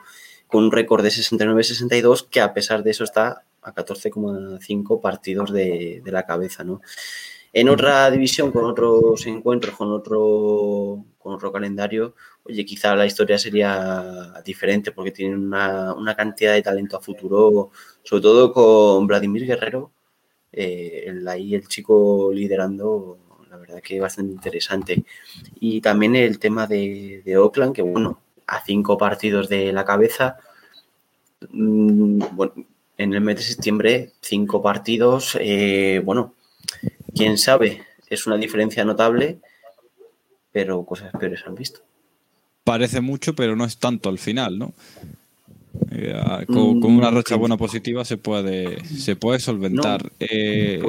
con 0.48 0.64
un 0.64 0.72
récord 0.72 1.04
de 1.04 1.10
69-62 1.10 2.28
que 2.30 2.42
a 2.42 2.54
pesar 2.54 2.84
de 2.84 2.92
eso 2.92 3.04
está 3.04 3.44
a 3.62 3.74
14,5 3.74 5.02
partidos 5.02 5.52
de, 5.52 6.02
de 6.04 6.12
la 6.12 6.26
cabeza, 6.26 6.64
¿no? 6.64 6.82
En 7.54 7.70
otra 7.70 8.10
división, 8.12 8.52
con 8.52 8.66
otros 8.66 9.26
encuentros, 9.26 9.76
con 9.76 9.92
otro, 9.92 11.06
con 11.18 11.34
otro 11.34 11.52
calendario, 11.52 12.16
oye, 12.44 12.66
quizá 12.66 12.96
la 12.96 13.06
historia 13.06 13.38
sería 13.38 14.34
diferente 14.46 14.92
porque 14.92 15.12
tienen 15.12 15.40
una, 15.40 16.16
cantidad 16.16 16.54
de 16.54 16.62
talento 16.62 16.98
a 16.98 17.02
futuro, 17.02 17.72
sobre 18.04 18.22
todo 18.22 18.52
con 18.54 19.08
Vladimir 19.08 19.46
Guerrero, 19.46 19.92
eh, 20.52 21.14
ahí 21.28 21.56
el 21.56 21.68
chico 21.68 22.32
liderando, 22.34 23.18
la 23.50 23.58
verdad 23.58 23.82
que 23.82 23.96
es 23.96 24.02
bastante 24.02 24.34
interesante. 24.34 25.04
Y 25.60 25.82
también 25.82 26.16
el 26.16 26.40
tema 26.40 26.68
de, 26.68 27.24
Oakland, 27.38 27.76
que 27.76 27.82
bueno, 27.82 28.22
a 28.48 28.64
cinco 28.64 28.98
partidos 28.98 29.50
de 29.50 29.72
la 29.74 29.86
cabeza, 29.86 30.38
mm, 31.52 32.20
bueno, 32.34 32.54
en 32.98 33.14
el 33.14 33.22
mes 33.22 33.38
de 33.38 33.44
septiembre, 33.44 34.12
cinco 34.22 34.62
partidos, 34.62 35.38
eh, 35.40 36.02
bueno, 36.04 36.34
quién 37.18 37.38
sabe, 37.38 37.84
es 38.10 38.28
una 38.28 38.38
diferencia 38.38 38.86
notable, 38.86 39.40
pero 40.52 40.84
cosas 40.86 41.12
peores 41.20 41.44
han 41.46 41.56
visto. 41.56 41.82
Parece 42.64 43.02
mucho, 43.02 43.36
pero 43.36 43.56
no 43.56 43.66
es 43.66 43.78
tanto 43.78 44.10
al 44.10 44.20
final, 44.20 44.60
¿no? 44.60 44.74
Eh, 45.92 46.14
ah, 46.16 46.44
con, 46.48 46.84
una 46.84 47.12
racha 47.12 47.38
mm, 47.38 47.40
buena 47.40 47.58
positiva 47.58 48.04
se 48.04 48.18
puede, 48.18 48.84
se 48.86 49.16
puede 49.16 49.40
solventar. 49.40 50.12
Eh, 50.20 50.82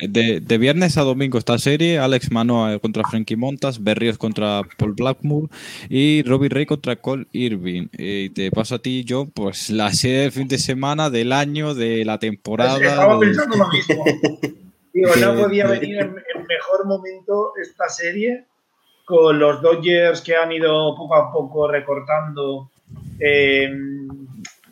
de, 0.00 0.58
viernes 0.58 0.96
a 0.96 1.02
domingo 1.02 1.38
esta 1.38 1.58
serie, 1.58 1.98
Alex 1.98 2.30
Manoa 2.30 2.78
contra 2.78 3.04
Frankie 3.04 3.36
Montas, 3.36 3.82
Berrios 3.82 4.18
contra 4.18 4.62
Paul 4.76 4.94
Blackmore 4.94 5.48
y 5.88 6.22
Robbie 6.22 6.48
Ray 6.48 6.66
contra 6.66 6.96
Cole 6.96 7.26
Irving. 7.32 7.88
Y 7.96 8.30
te 8.30 8.50
paso 8.50 8.76
a 8.76 8.78
ti, 8.78 9.04
yo, 9.04 9.26
pues 9.26 9.70
la 9.70 9.92
serie 9.92 10.18
del 10.18 10.32
fin 10.32 10.48
de 10.48 10.58
semana, 10.58 11.10
del 11.10 11.32
año, 11.32 11.74
de 11.74 12.04
la 12.04 12.18
temporada. 12.18 12.78
Estaba 12.78 13.18
pensando 13.20 13.56
lo 13.56 13.68
mismo. 13.68 14.04
Digo, 14.92 15.10
no 15.20 15.34
podía 15.34 15.66
venir 15.66 16.00
en, 16.00 16.12
mejor 16.12 16.86
momento 16.86 17.52
esta 17.60 17.88
serie 17.88 18.46
con 19.04 19.38
los 19.38 19.62
Dodgers 19.62 20.20
que 20.20 20.36
han 20.36 20.52
ido 20.52 20.94
poco 20.94 21.14
a 21.14 21.32
poco 21.32 21.66
recortando 21.66 22.70
em, 23.18 24.06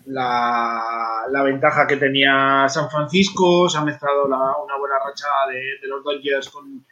la, 0.06 1.42
ventaja 1.44 1.86
que 1.86 1.96
tenía 1.96 2.66
San 2.68 2.90
Francisco, 2.90 3.68
se 3.68 3.78
ha 3.78 3.84
mezclado 3.84 4.26
una 4.26 4.76
buena 4.78 4.98
racha 4.98 5.26
de, 5.50 5.88
los 5.88 6.04
Dodgers 6.04 6.50
con 6.50 6.84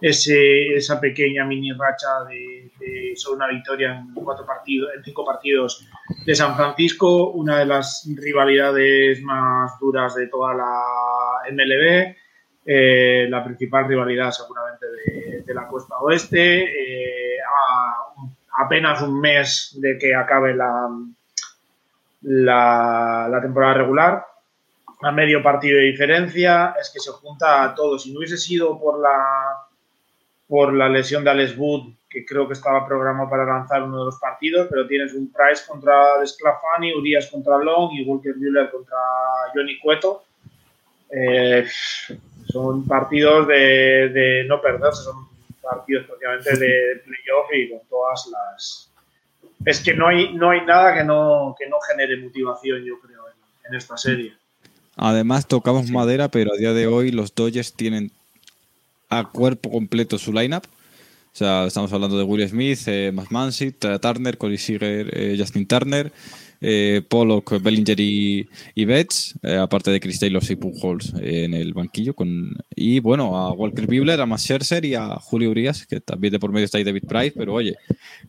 ese, 0.00 0.74
esa 0.74 1.00
pequeña 1.00 1.44
mini 1.44 1.72
racha 1.72 2.24
de, 2.28 2.70
de 2.78 3.12
solo 3.16 3.36
una 3.36 3.48
victoria 3.48 3.98
en 3.98 4.14
cuatro 4.14 4.46
partidos, 4.46 4.90
en 4.96 5.02
cinco 5.02 5.24
partidos 5.24 5.84
de 6.24 6.34
San 6.34 6.54
Francisco, 6.54 7.30
una 7.30 7.58
de 7.58 7.66
las 7.66 8.08
rivalidades 8.14 9.20
más 9.22 9.78
duras 9.80 10.14
de 10.14 10.28
toda 10.28 10.54
la 10.54 10.82
MLB 11.50 12.14
eh, 12.70 13.26
la 13.30 13.42
principal 13.42 13.88
rivalidad 13.88 14.30
seguramente 14.30 14.84
de, 15.42 15.54
la 15.54 15.66
costa 15.66 15.96
oeste. 16.00 16.64
Eh, 16.64 17.38
a 17.40 18.12
apenas 18.62 19.00
un 19.00 19.18
mes 19.18 19.74
de 19.80 19.96
que 19.96 20.14
acabe 20.14 20.54
la, 20.54 20.90
la, 22.20 23.38
temporada 23.40 23.72
regular, 23.72 24.26
a 25.00 25.12
medio 25.12 25.42
partido 25.42 25.78
de 25.78 25.84
diferencia, 25.84 26.74
es 26.78 26.90
que 26.90 27.00
se 27.00 27.10
junta 27.10 27.64
a 27.64 27.74
todos. 27.74 28.02
Si 28.02 28.12
no 28.12 28.18
hubiese 28.18 28.36
sido 28.36 28.78
por 28.78 29.00
la, 29.00 29.66
por 30.46 30.74
la 30.74 30.90
lesión 30.90 31.24
de 31.24 31.30
Alex 31.30 31.56
Wood, 31.56 31.94
que 32.10 32.26
creo 32.26 32.46
que 32.46 32.52
estaba 32.52 32.86
programado 32.86 33.30
para 33.30 33.46
lanzar 33.46 33.82
uno 33.82 34.00
de 34.00 34.04
los 34.06 34.18
partidos, 34.18 34.68
pero 34.70 34.86
tienes 34.86 35.14
un 35.14 35.32
Price 35.32 35.64
contra 35.66 36.18
Desclafani, 36.20 36.92
Urias 36.92 37.28
contra 37.28 37.56
Long 37.56 37.92
y 37.94 38.04
Walker 38.04 38.34
Buehler 38.34 38.70
contra 38.70 38.98
Johnny 39.54 39.78
Cueto. 39.78 40.24
Eh, 41.10 41.66
son 42.48 42.84
partidos 42.84 43.46
de, 43.46 44.44
no 44.48 44.60
perderse, 44.60 45.02
son 45.04 45.28
partidos 45.62 46.06
prácticamente 46.06 46.50
de 46.50 47.02
playoff 47.04 47.54
y 47.54 47.70
con 47.70 47.80
todas 47.88 48.26
las... 48.32 48.90
Es 49.64 49.80
que 49.80 49.94
no 49.94 50.08
hay, 50.08 50.32
no 50.34 50.50
hay 50.50 50.64
nada 50.64 50.94
que 50.96 51.04
no, 51.04 51.54
que 51.58 51.68
no 51.68 51.76
genere 51.80 52.16
motivación, 52.16 52.84
yo 52.84 52.98
creo, 53.00 53.24
en, 53.68 53.74
esta 53.74 53.96
serie. 53.96 54.32
Además, 54.96 55.46
tocamos 55.46 55.90
madera, 55.90 56.28
pero 56.28 56.52
a 56.52 56.56
día 56.56 56.72
de 56.72 56.86
hoy 56.86 57.10
los 57.10 57.34
Dodgers 57.34 57.74
tienen 57.74 58.10
a 59.10 59.24
cuerpo 59.24 59.70
completo 59.70 60.16
su 60.16 60.32
lineup. 60.32 60.64
O 60.64 61.36
sea, 61.38 61.66
estamos 61.66 61.92
hablando 61.92 62.16
de 62.16 62.24
Will 62.24 62.48
Smith, 62.48 62.80
eh, 62.86 63.12
Mansi, 63.30 63.72
Turner, 63.72 64.38
Corey 64.38 64.58
Seager, 64.58 65.10
eh, 65.12 65.36
Justin 65.38 65.66
Turner 65.66 66.12
eh, 66.60 67.02
Pollock, 67.08 67.62
Bellinger 67.62 68.00
y, 68.00 68.48
Betts, 68.84 69.38
eh, 69.42 69.56
aparte 69.56 69.90
de 69.90 70.00
Chris 70.00 70.18
Taylor 70.18 70.42
y 70.48 70.56
Pujols 70.56 71.14
en 71.20 71.54
el 71.54 71.72
banquillo. 71.72 72.14
Con, 72.14 72.56
y 72.74 73.00
bueno, 73.00 73.36
a 73.36 73.52
Walker 73.52 73.86
Buehler, 73.86 74.20
a 74.20 74.26
Max 74.26 74.42
Scherzer 74.42 74.84
y 74.84 74.94
a 74.94 75.16
Julio 75.16 75.50
Urias, 75.50 75.86
que 75.86 76.00
también 76.00 76.32
de 76.32 76.38
por 76.38 76.52
medio 76.52 76.64
está 76.64 76.78
ahí 76.78 76.84
David 76.84 77.04
Price, 77.08 77.34
pero 77.36 77.54
oye, 77.54 77.76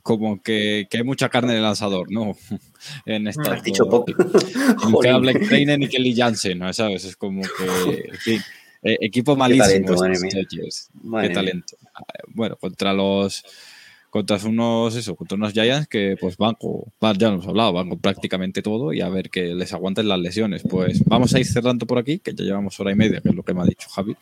como 0.02 0.42
que, 0.42 0.88
hay 0.92 1.04
mucha 1.04 1.30
carne 1.30 1.52
en 1.52 1.58
el 1.58 1.64
lanzador, 1.64 2.12
¿no? 2.12 2.36
en 3.06 3.28
esta. 3.28 3.54
Has 3.54 3.64
dicho 3.64 3.90
poco. 3.90 4.14
que 5.02 5.14
Blake 5.14 5.48
Trainer 5.48 5.80
ni 5.80 5.88
Kelly 5.88 6.16
Jansen, 6.16 6.60
¿no? 6.60 6.72
¿sabes? 6.74 7.06
Es 7.06 7.16
como 7.16 7.42
que, 7.42 8.36
eh, 8.84 8.98
equipo 9.02 9.36
malísimo. 9.36 9.96
Qué 11.22 11.30
talento. 11.30 11.78
Bueno, 12.28 12.56
contra 12.58 12.94
los 12.94 13.44
contra 14.10 14.38
unos 14.46 14.96
eso, 14.96 15.16
contra 15.16 15.36
unos 15.36 15.54
Giants 15.54 15.88
que 15.88 16.18
pues 16.20 16.36
van 16.38 16.56
con, 16.56 16.82
ya 17.18 17.30
nos 17.30 17.36
hemos 17.36 17.48
hablado, 17.48 17.74
van 17.74 17.90
con 17.90 18.00
prácticamente 18.00 18.62
todo 18.62 18.92
y 18.92 19.02
a 19.02 19.10
ver 19.10 19.30
que 19.30 19.54
les 19.54 19.72
aguanten 19.74 20.08
las 20.08 20.20
lesiones. 20.20 20.64
Pues 20.68 21.04
vamos 21.06 21.34
a 21.36 21.40
ir 21.40 21.46
cerrando 21.46 21.86
por 21.86 22.00
aquí, 22.00 22.20
que 22.20 22.34
ya 22.34 22.44
llevamos 22.44 22.80
hora 22.80 22.92
y 22.92 22.96
media, 22.96 23.22
que 23.22 23.30
es 23.30 23.36
lo 23.36 23.44
que 23.44 23.54
me 23.54 23.62
ha 23.62 23.66
dicho 23.66 23.88
Javi, 23.90 24.16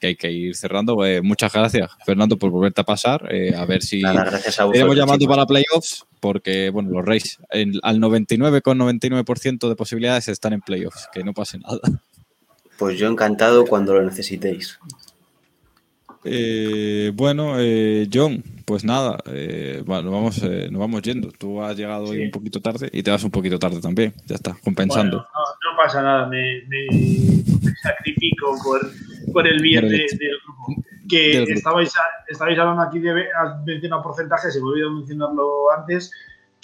que 0.00 0.08
hay 0.08 0.16
que 0.16 0.30
ir 0.30 0.56
cerrando. 0.56 1.04
Eh, 1.04 1.20
muchas 1.20 1.52
gracias, 1.52 1.90
Fernando, 2.06 2.38
por 2.38 2.50
volverte 2.50 2.80
a 2.80 2.84
pasar. 2.84 3.28
Eh, 3.30 3.54
a 3.54 3.66
ver 3.66 3.82
si 3.82 3.98
iremos 3.98 4.96
llamando 4.96 5.26
para 5.26 5.46
playoffs, 5.46 6.06
porque 6.20 6.70
bueno, 6.70 6.90
los 6.90 7.04
Reyes 7.04 7.38
al 7.82 8.00
99,99% 8.00 9.24
,99 9.24 9.68
de 9.68 9.76
posibilidades 9.76 10.28
están 10.28 10.54
en 10.54 10.62
playoffs, 10.62 11.08
que 11.12 11.22
no 11.22 11.34
pase 11.34 11.58
nada. 11.58 11.80
Pues 12.78 12.98
yo 12.98 13.08
encantado 13.08 13.66
cuando 13.66 13.94
lo 13.94 14.02
necesitéis. 14.02 14.78
Eh, 16.24 17.12
bueno, 17.14 17.56
John, 18.10 18.42
pues 18.64 18.84
nada, 18.84 19.18
eh, 19.26 19.82
bueno, 19.84 20.10
vamos, 20.10 20.42
eh, 20.42 20.68
nos 20.70 20.80
vamos 20.80 21.02
yendo. 21.02 21.30
Tú 21.32 21.62
has 21.62 21.76
llegado 21.76 22.04
hoy 22.04 22.24
un 22.24 22.30
poquito 22.30 22.60
tarde 22.60 22.88
y 22.92 23.02
te 23.02 23.10
vas 23.10 23.24
un 23.24 23.30
poquito 23.30 23.58
tarde 23.58 23.80
también. 23.80 24.14
Ya 24.26 24.36
está, 24.36 24.56
compensando. 24.62 25.18
no, 25.18 25.76
pasa 25.76 26.02
nada, 26.02 26.26
me, 26.26 26.62
sacrifico 27.82 28.56
por, 29.32 29.46
el 29.46 29.60
bien 29.60 29.88
del 29.88 30.08
grupo. 30.44 30.82
Que 31.08 31.42
estabais, 31.42 31.92
estabais 32.28 32.58
hablando 32.58 32.82
aquí 32.82 32.98
de. 32.98 33.10
Has 33.10 33.62
mencionado 33.64 34.02
porcentajes, 34.02 34.54
se 34.54 34.60
me 34.60 34.66
olvidó 34.66 34.90
mencionarlo 34.90 35.70
antes 35.76 36.10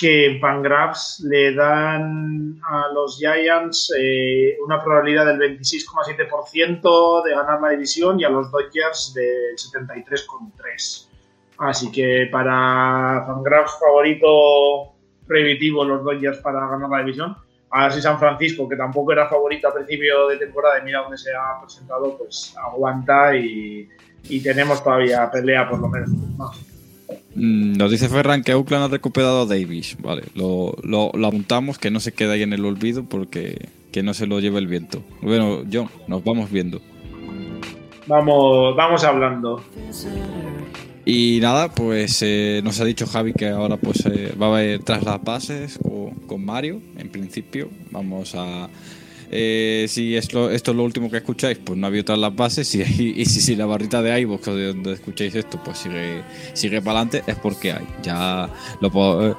que 0.01 0.25
en 0.25 0.41
Pangraphs 0.41 1.21
le 1.29 1.55
dan 1.55 2.59
a 2.67 2.89
los 2.95 3.19
Giants 3.19 3.93
eh, 3.99 4.57
una 4.65 4.83
probabilidad 4.83 5.27
del 5.27 5.59
26,7% 5.59 7.23
de 7.23 7.31
ganar 7.33 7.61
la 7.61 7.69
división 7.69 8.19
y 8.19 8.25
a 8.25 8.31
los 8.31 8.51
Dodgers 8.51 9.13
del 9.13 9.57
73,3%. 9.57 11.10
Así 11.61 11.93
que 11.93 12.27
para 12.33 13.23
Fangraphs 13.27 13.79
favorito 13.79 14.95
prohibitivo 15.27 15.85
los 15.85 16.03
Dodgers 16.03 16.39
para 16.39 16.67
ganar 16.67 16.89
la 16.89 16.99
división. 17.01 17.37
Ahora 17.71 17.91
sí 17.91 18.01
San 18.01 18.19
Francisco, 18.19 18.67
que 18.67 18.77
tampoco 18.77 19.13
era 19.13 19.29
favorito 19.29 19.69
a 19.69 19.75
principio 19.75 20.27
de 20.29 20.39
temporada 20.39 20.81
y 20.81 20.85
mira 20.85 21.03
dónde 21.03 21.19
se 21.19 21.31
ha 21.31 21.61
presentado, 21.61 22.17
pues 22.17 22.57
aguanta 22.57 23.37
y, 23.37 23.89
tenemos 24.43 24.83
todavía 24.83 25.31
pelea 25.31 25.69
por 25.69 25.81
lo 25.81 25.89
menos. 25.89 26.11
Mm, 27.35 27.77
nos 27.77 27.91
dice 27.91 28.09
Ferran 28.09 28.43
que 28.43 28.55
Oakland 28.55 28.85
ha 28.85 28.89
recuperado 28.89 29.43
a 29.43 29.47
Davis. 29.47 29.97
Vale, 30.01 30.23
lo, 30.35 30.75
lo, 30.83 31.27
apuntamos, 31.27 31.79
que 31.79 31.91
no 31.91 32.01
se 32.01 32.13
quede 32.13 32.33
ahí 32.33 32.43
en 32.43 32.55
el 32.55 32.65
olvido 32.65 33.05
porque 33.05 33.69
que 33.93 34.03
no 34.03 34.15
se 34.15 34.27
lo 34.27 34.41
lleve 34.41 34.59
el 34.59 34.67
viento. 34.67 35.03
Bueno, 35.21 35.63
John, 35.71 35.91
nos 36.09 36.25
vamos 36.25 36.51
viendo. 36.51 36.81
Vamos, 38.07 38.75
vamos 38.77 39.05
hablando. 39.05 39.63
Y 41.05 41.39
nada, 41.41 41.73
pues 41.73 42.19
eh, 42.23 42.61
nos 42.63 42.81
ha 42.81 42.85
dicho 42.85 43.07
Javi 43.07 43.33
que 43.33 43.49
ahora 43.49 43.77
pues 43.77 44.05
eh, 44.07 44.35
va 44.41 44.47
a 44.47 44.49
haber 44.51 44.83
tras 44.83 45.03
las 45.03 45.23
bases 45.23 45.79
con 46.27 46.45
Mario, 46.45 46.81
en 46.99 47.09
principio. 47.09 47.71
Vamos 47.91 48.35
a 48.35 48.69
eh, 49.33 49.87
si 49.89 50.17
esto, 50.17 50.51
es 50.51 50.67
lo 50.67 50.83
último 50.83 51.09
que 51.09 51.19
escucháis, 51.19 51.59
pues 51.59 51.79
no 51.79 51.87
había 51.87 52.01
otras 52.01 52.19
las 52.19 52.35
bases. 52.35 52.75
Y, 53.01 53.21
y, 53.21 53.25
si, 53.25 53.57
la 53.57 53.67
barrita 53.67 54.03
de 54.03 54.21
iVoox 54.21 54.47
de 54.47 54.67
donde 54.69 54.93
escucháis 54.95 55.35
esto, 55.35 55.61
pues 55.65 55.79
sigue, 55.79 56.23
sigue 56.55 56.83
para 56.83 57.01
adelante, 57.01 57.23
es 57.31 57.37
porque 57.37 57.73
hay. 57.73 57.87
Ya 58.03 58.51
lo 58.81 58.91
puedo, 58.91 59.39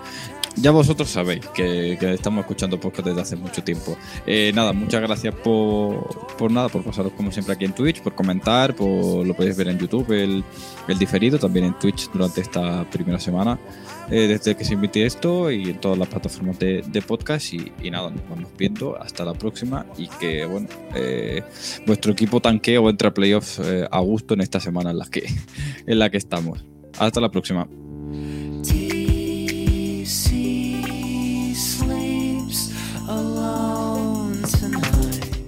ya 0.55 0.71
vosotros 0.71 1.09
sabéis 1.09 1.45
que, 1.47 1.93
estamos 2.13 2.41
escuchando 2.41 2.79
podcast 2.79 3.07
desde 3.07 3.21
hace 3.21 3.35
mucho 3.35 3.63
tiempo. 3.63 3.97
Eh, 4.25 4.51
nada, 4.53 4.73
muchas 4.73 5.01
gracias 5.01 5.33
por, 5.35 6.35
por, 6.37 6.51
nada, 6.51 6.69
por 6.69 6.83
pasaros 6.83 7.13
como 7.13 7.31
siempre 7.31 7.53
aquí 7.53 7.65
en 7.65 7.73
Twitch, 7.73 8.01
por 8.01 8.15
comentar, 8.15 8.75
por 8.75 9.25
lo 9.25 9.33
podéis 9.33 9.55
ver 9.55 9.69
en 9.69 9.79
YouTube, 9.79 10.11
el, 10.11 10.43
el 10.87 10.99
diferido, 10.99 11.39
también 11.39 11.65
en 11.65 11.79
Twitch 11.79 12.11
durante 12.11 12.41
esta 12.41 12.89
primera 12.89 13.19
semana, 13.19 13.59
eh, 14.09 14.27
desde 14.27 14.55
que 14.55 14.65
se 14.65 14.73
invite 14.73 15.05
esto 15.05 15.51
y 15.51 15.69
en 15.69 15.79
todas 15.79 15.97
las 15.97 16.07
plataformas 16.07 16.59
de, 16.59 17.03
podcast. 17.07 17.53
Y, 17.53 17.89
nada, 17.89 18.09
nos 18.09 18.27
vamos 18.29 18.49
viendo 18.57 19.01
hasta 19.01 19.23
la 19.23 19.33
próxima 19.33 19.85
y 19.97 20.07
que, 20.07 20.45
bueno, 20.45 20.67
eh, 20.95 21.43
vuestro 21.85 22.11
equipo 22.11 22.41
tanquee 22.41 22.77
o 22.77 22.89
entre 22.89 23.07
a 23.07 23.13
playoffs 23.13 23.61
a 23.89 23.99
gusto 23.99 24.33
en 24.33 24.41
esta 24.41 24.59
semana 24.59 24.91
en 24.91 24.97
la 24.97 25.05
que, 25.05 25.25
en 25.87 25.99
la 25.99 26.09
que 26.09 26.17
estamos. 26.17 26.65
Hasta 26.99 27.21
la 27.21 27.31
próxima. 27.31 27.67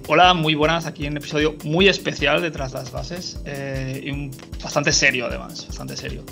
Hola, 0.06 0.34
muy 0.34 0.54
buenas, 0.54 0.84
aquí 0.84 1.06
en 1.06 1.12
un 1.12 1.16
episodio 1.16 1.56
muy 1.64 1.88
especial 1.88 2.42
de 2.42 2.50
Tras 2.50 2.74
las 2.74 2.92
Bases 2.92 3.40
eh, 3.46 4.02
y 4.04 4.30
bastante 4.62 4.92
serio 4.92 5.24
además, 5.24 5.66
bastante 5.66 5.96
serio. 5.96 6.22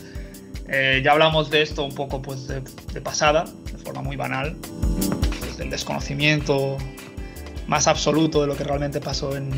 Eh, 0.68 1.00
ya 1.02 1.12
hablamos 1.12 1.48
de 1.48 1.62
esto 1.62 1.82
un 1.82 1.94
poco 1.94 2.20
pues, 2.20 2.46
de, 2.48 2.60
pasada, 3.00 3.44
de 3.72 3.78
forma 3.78 4.02
muy 4.02 4.16
banal, 4.16 4.58
desde 5.40 5.64
el 5.64 5.70
desconocimiento 5.70 6.76
más 7.66 7.86
absoluto 7.86 8.42
de 8.42 8.48
lo 8.48 8.56
que 8.58 8.64
realmente 8.64 9.00
pasó 9.00 9.34
en 9.34 9.50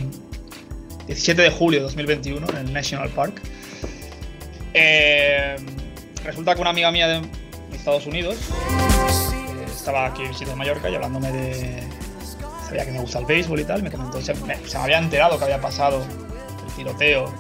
17 1.09 1.43
de 1.43 1.51
julio 1.51 1.81
de 1.81 1.86
2021 1.86 2.47
en 2.51 2.57
el 2.57 2.73
National 2.73 3.09
Park. 3.09 3.43
Eh, 4.74 5.57
resulta 6.23 6.55
que 6.55 6.61
una 6.61 6.70
amiga 6.70 6.93
mía 6.93 7.09
de 7.09 7.20
Estados 7.73 8.07
Unidos 8.07 8.36
estaba 9.74 10.07
aquí 10.07 10.23
en 10.23 10.32
de 10.32 10.55
Mallorca 10.55 10.89
y 10.89 10.95
hablándome 10.95 11.32
de, 11.32 11.82
sabía 12.74 12.86
que 12.86 12.92
me 12.92 13.01
gusta 13.01 13.20
el 13.20 13.26
béisbol 13.26 13.60
y 13.60 13.64
tal, 13.64 13.84
me 13.84 13.90
comentó, 13.90 14.20
se 14.20 14.34
me, 14.34 14.56
había 14.76 14.98
enterado 14.98 15.38
que 15.38 15.44
había 15.44 15.60
pasado 15.60 16.02
el 16.02 16.74
tiroteo 16.74 17.32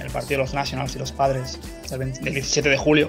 en 0.00 0.06
el 0.06 0.10
partido 0.10 0.38
de 0.38 0.44
los 0.46 0.54
Nationals 0.54 0.96
y 0.96 0.98
los 0.98 1.12
Padres 1.12 1.60
del 1.88 2.12
17 2.12 2.68
de 2.68 2.76
julio 2.76 3.08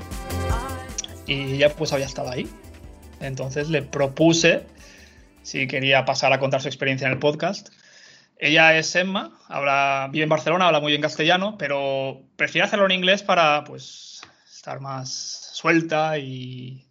y 1.26 1.53
ella 1.53 1.76
pues 1.76 1.91
había 1.91 2.05
estado 2.05 2.30
ahí. 2.30 2.47
Entonces 3.19 3.69
le 3.69 3.81
propuse 3.81 4.67
si 5.41 5.67
quería 5.67 6.05
pasar 6.05 6.34
a 6.34 6.39
contar 6.39 6.61
su 6.61 6.67
experiencia 6.67 7.07
en 7.07 7.13
el 7.13 7.19
podcast. 7.19 7.69
Ella 8.38 8.77
es 8.77 8.95
Emma, 8.95 9.39
habla, 9.47 10.07
vive 10.11 10.26
en 10.26 10.30
Barcelona, 10.30 10.67
habla 10.67 10.81
muy 10.81 10.91
bien 10.91 11.01
castellano, 11.01 11.57
pero 11.57 12.21
prefiere 12.35 12.67
hacerlo 12.67 12.85
en 12.85 12.91
inglés 12.91 13.23
para 13.23 13.63
pues 13.63 14.21
estar 14.47 14.80
más 14.81 15.49
suelta 15.51 16.19
y 16.19 16.85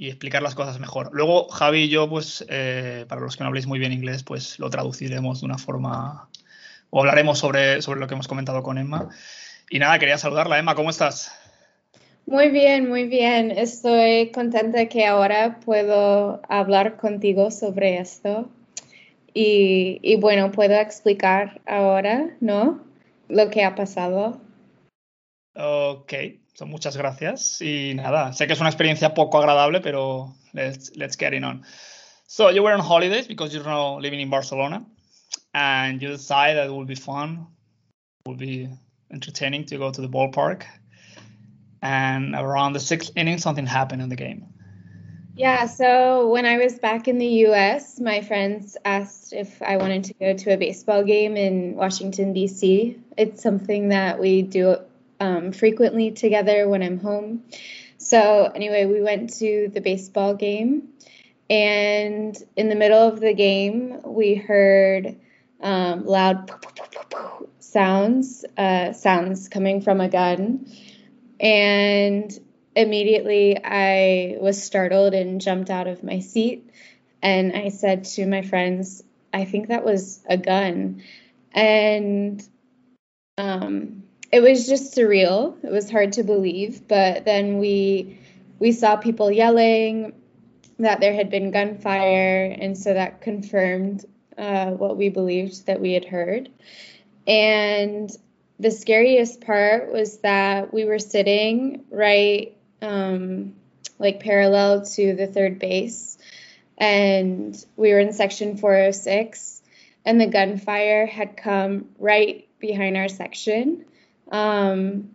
y 0.00 0.08
explicar 0.08 0.40
las 0.42 0.54
cosas 0.54 0.80
mejor. 0.80 1.10
Luego, 1.12 1.50
Javi 1.50 1.80
y 1.80 1.88
yo, 1.90 2.08
pues, 2.08 2.42
eh, 2.48 3.04
para 3.06 3.20
los 3.20 3.36
que 3.36 3.44
no 3.44 3.48
habléis 3.48 3.66
muy 3.66 3.78
bien 3.78 3.92
inglés, 3.92 4.22
pues 4.22 4.58
lo 4.58 4.70
traduciremos 4.70 5.40
de 5.40 5.44
una 5.44 5.58
forma 5.58 6.30
o 6.88 7.00
hablaremos 7.00 7.38
sobre, 7.38 7.82
sobre 7.82 8.00
lo 8.00 8.06
que 8.06 8.14
hemos 8.14 8.26
comentado 8.26 8.62
con 8.62 8.78
Emma. 8.78 9.10
Y 9.68 9.78
nada, 9.78 9.98
quería 9.98 10.16
saludarla. 10.16 10.58
Emma, 10.58 10.74
¿cómo 10.74 10.88
estás? 10.88 11.30
Muy 12.24 12.48
bien, 12.48 12.88
muy 12.88 13.08
bien. 13.08 13.50
Estoy 13.50 14.30
contenta 14.30 14.86
que 14.86 15.04
ahora 15.04 15.60
puedo 15.60 16.40
hablar 16.48 16.96
contigo 16.96 17.50
sobre 17.50 17.98
esto. 17.98 18.48
Y, 19.34 20.00
y 20.02 20.16
bueno, 20.16 20.50
puedo 20.50 20.76
explicar 20.76 21.60
ahora, 21.66 22.34
¿no? 22.40 22.80
Lo 23.28 23.50
que 23.50 23.64
ha 23.64 23.74
pasado. 23.74 24.40
Ok, 25.54 26.14
muchas 26.66 26.96
gracias. 26.96 27.60
Y 27.60 27.94
nada, 27.94 28.32
sé 28.32 28.46
que 28.46 28.52
es 28.52 28.60
una 28.60 28.68
experiencia 28.68 29.14
poco 29.14 29.38
agradable, 29.38 29.80
pero 29.80 30.34
let's, 30.52 30.96
let's 30.96 31.16
get 31.16 31.32
it 31.34 31.44
on. 31.44 31.62
So 32.26 32.50
you 32.50 32.62
were 32.62 32.72
on 32.72 32.80
holidays 32.80 33.26
because 33.26 33.52
you're 33.52 33.64
now 33.64 33.98
living 33.98 34.20
in 34.20 34.30
Barcelona 34.30 34.86
and 35.52 36.00
you 36.00 36.08
decided 36.08 36.56
that 36.56 36.66
it 36.66 36.72
would 36.72 36.86
be 36.86 36.94
fun, 36.94 37.46
would 38.26 38.38
be 38.38 38.68
entertaining 39.12 39.64
to 39.66 39.78
go 39.78 39.90
to 39.90 40.00
the 40.00 40.08
ballpark. 40.08 40.62
And 41.82 42.34
around 42.34 42.74
the 42.74 42.80
sixth 42.80 43.12
inning, 43.16 43.38
something 43.38 43.66
happened 43.66 44.02
in 44.02 44.08
the 44.10 44.16
game. 44.16 44.46
Yeah, 45.34 45.66
so 45.66 46.28
when 46.28 46.44
I 46.44 46.58
was 46.58 46.78
back 46.78 47.08
in 47.08 47.18
the 47.18 47.46
US, 47.46 47.98
my 47.98 48.20
friends 48.20 48.76
asked 48.84 49.32
if 49.32 49.62
I 49.62 49.78
wanted 49.78 50.04
to 50.04 50.14
go 50.14 50.34
to 50.34 50.52
a 50.52 50.56
baseball 50.58 51.02
game 51.02 51.36
in 51.36 51.76
Washington, 51.76 52.34
D.C. 52.34 52.98
It's 53.16 53.42
something 53.42 53.88
that 53.88 54.20
we 54.20 54.42
do 54.42 54.76
um, 55.20 55.52
frequently 55.52 56.10
together 56.10 56.68
when 56.68 56.82
I'm 56.82 56.98
home. 56.98 57.44
So, 57.98 58.50
anyway, 58.54 58.86
we 58.86 59.02
went 59.02 59.34
to 59.34 59.70
the 59.72 59.80
baseball 59.80 60.34
game, 60.34 60.88
and 61.48 62.36
in 62.56 62.68
the 62.68 62.74
middle 62.74 63.08
of 63.08 63.20
the 63.20 63.34
game, 63.34 64.00
we 64.04 64.34
heard 64.34 65.16
um, 65.60 66.06
loud 66.06 66.50
sounds, 67.58 68.44
uh, 68.56 68.92
sounds 68.92 69.48
coming 69.48 69.80
from 69.80 70.00
a 70.00 70.08
gun. 70.08 70.66
And 71.38 72.30
immediately 72.74 73.58
I 73.62 74.36
was 74.40 74.62
startled 74.62 75.14
and 75.14 75.40
jumped 75.40 75.70
out 75.70 75.86
of 75.86 76.02
my 76.02 76.20
seat. 76.20 76.70
And 77.22 77.54
I 77.54 77.68
said 77.68 78.04
to 78.04 78.26
my 78.26 78.42
friends, 78.42 79.02
I 79.32 79.44
think 79.44 79.68
that 79.68 79.84
was 79.84 80.20
a 80.28 80.36
gun. 80.36 81.02
And 81.52 82.42
um, 83.38 83.99
it 84.32 84.40
was 84.40 84.66
just 84.66 84.94
surreal. 84.94 85.56
It 85.64 85.70
was 85.70 85.90
hard 85.90 86.12
to 86.14 86.22
believe, 86.22 86.86
but 86.86 87.24
then 87.24 87.58
we 87.58 88.18
we 88.58 88.72
saw 88.72 88.96
people 88.96 89.30
yelling 89.30 90.12
that 90.78 91.00
there 91.00 91.14
had 91.14 91.30
been 91.30 91.50
gunfire, 91.50 92.56
and 92.58 92.76
so 92.76 92.94
that 92.94 93.20
confirmed 93.20 94.04
uh, 94.38 94.70
what 94.70 94.96
we 94.96 95.08
believed 95.08 95.66
that 95.66 95.80
we 95.80 95.92
had 95.92 96.04
heard. 96.04 96.48
And 97.26 98.10
the 98.58 98.70
scariest 98.70 99.40
part 99.40 99.92
was 99.92 100.18
that 100.18 100.72
we 100.72 100.84
were 100.84 100.98
sitting 100.98 101.84
right, 101.90 102.56
um, 102.82 103.54
like 103.98 104.20
parallel 104.20 104.84
to 104.84 105.14
the 105.14 105.26
third 105.26 105.58
base, 105.58 106.18
and 106.78 107.56
we 107.76 107.92
were 107.92 108.00
in 108.00 108.12
section 108.12 108.56
406, 108.56 109.62
and 110.04 110.20
the 110.20 110.26
gunfire 110.26 111.06
had 111.06 111.36
come 111.36 111.90
right 111.98 112.48
behind 112.58 112.96
our 112.96 113.08
section. 113.08 113.84
Um, 114.30 115.10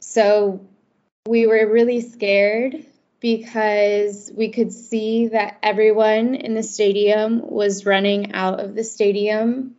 so 0.00 0.66
we 1.26 1.46
were 1.46 1.70
really 1.70 2.00
scared 2.00 2.84
because 3.20 4.30
we 4.34 4.50
could 4.50 4.72
see 4.72 5.28
that 5.28 5.58
everyone 5.62 6.34
in 6.34 6.54
the 6.54 6.62
stadium 6.62 7.40
was 7.48 7.84
running 7.84 8.32
out 8.32 8.60
of 8.60 8.74
the 8.74 8.84
stadium. 8.84 9.74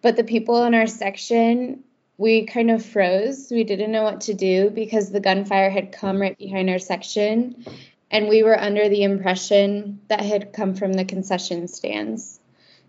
But 0.00 0.16
the 0.16 0.24
people 0.24 0.64
in 0.64 0.74
our 0.74 0.86
section, 0.86 1.84
we 2.16 2.46
kind 2.46 2.70
of 2.70 2.84
froze. 2.84 3.48
We 3.50 3.64
didn't 3.64 3.92
know 3.92 4.02
what 4.02 4.22
to 4.22 4.34
do 4.34 4.70
because 4.70 5.10
the 5.10 5.20
gunfire 5.20 5.70
had 5.70 5.92
come 5.92 6.20
right 6.20 6.36
behind 6.36 6.70
our 6.70 6.78
section, 6.78 7.64
and 8.10 8.28
we 8.28 8.42
were 8.42 8.58
under 8.58 8.88
the 8.88 9.04
impression 9.04 10.00
that 10.08 10.20
had 10.20 10.52
come 10.52 10.74
from 10.74 10.92
the 10.94 11.04
concession 11.04 11.68
stands. 11.68 12.40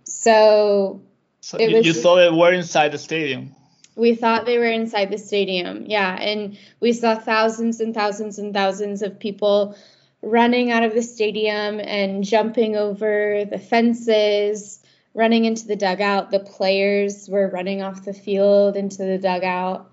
So, 0.06 1.02
so 1.42 1.60
you, 1.60 1.78
was, 1.78 1.86
you 1.86 1.94
thought 1.94 2.16
they 2.16 2.30
were 2.30 2.54
inside 2.54 2.92
the 2.94 2.98
stadium. 2.98 3.56
We 3.96 4.16
thought 4.16 4.46
they 4.46 4.58
were 4.58 4.66
inside 4.66 5.12
the 5.12 5.18
stadium, 5.18 5.86
yeah, 5.88 6.16
and 6.16 6.58
we 6.80 6.94
saw 6.94 7.16
thousands 7.16 7.80
and 7.80 7.94
thousands 7.94 8.40
and 8.40 8.54
thousands 8.54 9.02
of 9.02 9.20
people 9.20 9.76
running 10.22 10.72
out 10.72 10.84
of 10.84 10.94
the 10.94 11.04
stadium 11.04 11.80
and 11.80 12.24
jumping 12.24 12.76
over 12.76 13.46
the 13.46 13.60
fences 13.60 14.80
running 15.14 15.46
into 15.46 15.68
the 15.68 15.76
dugout. 15.76 16.32
The 16.32 16.40
players 16.40 17.30
were 17.30 17.48
running 17.48 17.82
off 17.82 18.06
the 18.06 18.14
field 18.14 18.76
into 18.76 19.04
the 19.04 19.18
dugout. 19.18 19.92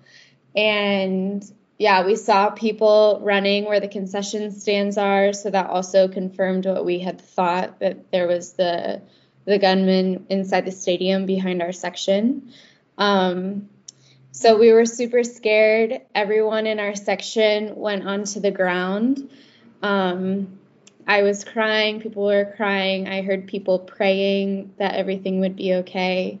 And 0.55 1.43
yeah, 1.77 2.05
we 2.05 2.15
saw 2.15 2.49
people 2.49 3.19
running 3.23 3.65
where 3.65 3.79
the 3.79 3.87
concession 3.87 4.51
stands 4.51 4.97
are. 4.97 5.33
So 5.33 5.49
that 5.49 5.69
also 5.69 6.07
confirmed 6.07 6.65
what 6.65 6.85
we 6.85 6.99
had 6.99 7.21
thought 7.21 7.79
that 7.79 8.11
there 8.11 8.27
was 8.27 8.53
the 8.53 9.01
the 9.43 9.57
gunman 9.57 10.27
inside 10.29 10.65
the 10.65 10.71
stadium 10.71 11.25
behind 11.25 11.63
our 11.63 11.71
section. 11.71 12.53
Um, 12.99 13.69
so 14.31 14.57
we 14.57 14.71
were 14.71 14.85
super 14.85 15.23
scared. 15.23 16.01
Everyone 16.15 16.67
in 16.67 16.79
our 16.79 16.95
section 16.95 17.75
went 17.75 18.05
onto 18.07 18.39
the 18.39 18.51
ground. 18.51 19.29
Um, 19.81 20.59
I 21.07 21.23
was 21.23 21.43
crying, 21.43 21.99
people 21.99 22.25
were 22.25 22.53
crying. 22.55 23.07
I 23.07 23.21
heard 23.21 23.47
people 23.47 23.79
praying 23.79 24.73
that 24.77 24.95
everything 24.95 25.39
would 25.41 25.55
be 25.55 25.75
okay. 25.75 26.39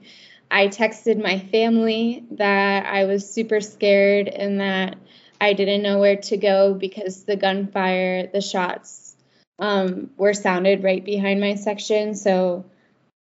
I 0.49 0.67
texted 0.67 1.21
my 1.21 1.39
family 1.39 2.23
that 2.31 2.85
I 2.85 3.05
was 3.05 3.29
super 3.29 3.61
scared 3.61 4.27
and 4.27 4.59
that 4.59 4.97
I 5.39 5.53
didn't 5.53 5.81
know 5.81 5.99
where 5.99 6.17
to 6.17 6.37
go 6.37 6.73
because 6.73 7.23
the 7.23 7.35
gunfire, 7.35 8.27
the 8.27 8.41
shots 8.41 9.15
um, 9.59 10.11
were 10.17 10.33
sounded 10.33 10.83
right 10.83 11.03
behind 11.03 11.39
my 11.39 11.55
section. 11.55 12.15
So 12.15 12.65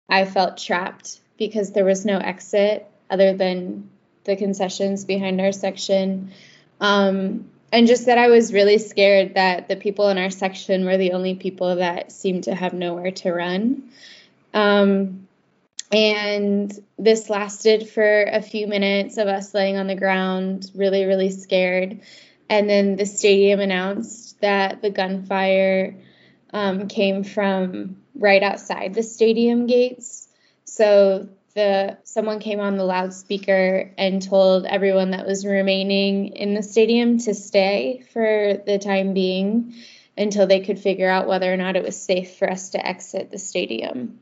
I 0.09 0.25
felt 0.25 0.57
trapped 0.59 1.21
because 1.39 1.73
there 1.73 1.85
was 1.85 2.05
no 2.05 2.19
exit 2.19 2.87
other 3.09 3.35
than 3.35 3.91
the 4.25 4.37
concessions 4.37 5.05
behind 5.05 5.41
our 5.41 5.53
section. 5.53 6.33
Um, 6.81 7.51
and 7.73 7.87
just 7.87 8.07
that 8.07 8.19
I 8.19 8.29
was 8.29 8.53
really 8.53 8.79
scared 8.79 9.35
that 9.35 9.69
the 9.69 9.77
people 9.77 10.09
in 10.11 10.19
our 10.19 10.31
section 10.31 10.85
were 10.85 10.99
the 10.99 11.13
only 11.13 11.35
people 11.35 11.77
that 11.77 12.13
seemed 12.13 12.45
to 12.45 12.55
have 12.55 12.75
nowhere 12.75 13.13
to 13.13 13.33
run. 13.33 13.91
Um, 14.53 15.27
and 15.91 16.73
this 16.99 17.29
lasted 17.29 17.89
for 17.89 18.23
a 18.25 18.43
few 18.43 18.67
minutes 18.67 19.17
of 19.17 19.29
us 19.29 19.55
laying 19.55 19.77
on 19.77 19.87
the 19.87 19.95
ground, 19.95 20.71
really, 20.75 21.05
really 21.05 21.31
scared. 21.31 22.01
And 22.49 22.69
then 22.69 22.97
the 22.97 23.07
stadium 23.07 23.61
announced 23.61 24.41
that 24.41 24.83
the 24.83 24.91
gunfire 24.91 25.97
um, 26.53 26.89
came 26.89 27.25
from 27.25 27.97
right 28.15 28.43
outside 28.43 28.95
the 28.95 29.03
stadium 29.03 29.67
gates. 29.67 30.29
So 30.65 31.29
the 31.55 31.99
someone 32.05 32.39
came 32.39 32.61
on 32.61 32.77
the 32.77 32.85
loudspeaker 32.85 33.91
and 33.99 34.23
told 34.23 34.65
everyone 34.65 35.11
that 35.11 35.27
was 35.27 35.47
remaining 35.47 36.29
in 36.29 36.55
the 36.55 36.63
stadium 36.63 37.19
to 37.19 37.35
stay 37.35 38.05
for 38.13 38.63
the 38.67 38.79
time 38.79 39.15
being 39.15 39.75
until 40.17 40.47
they 40.47 40.61
could 40.61 40.79
figure 40.79 41.09
out 41.09 41.27
whether 41.27 41.53
or 41.53 41.57
not 41.57 41.77
it 41.77 41.83
was 41.83 42.01
safe 42.01 42.37
for 42.37 42.51
us 42.51 42.71
to 42.71 42.87
exit 42.87 43.31
the 43.31 43.39
stadium. 43.39 44.19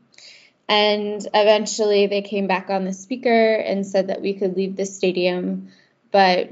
And 0.67 1.25
eventually 1.33 2.07
they 2.07 2.21
came 2.21 2.47
back 2.47 2.69
on 2.69 2.85
the 2.85 2.93
speaker 2.93 3.53
and 3.55 3.85
said 3.85 4.07
that 4.07 4.21
we 4.21 4.33
could 4.33 4.55
leave 4.55 4.77
the 4.77 4.85
stadium, 4.85 5.69
but 6.11 6.49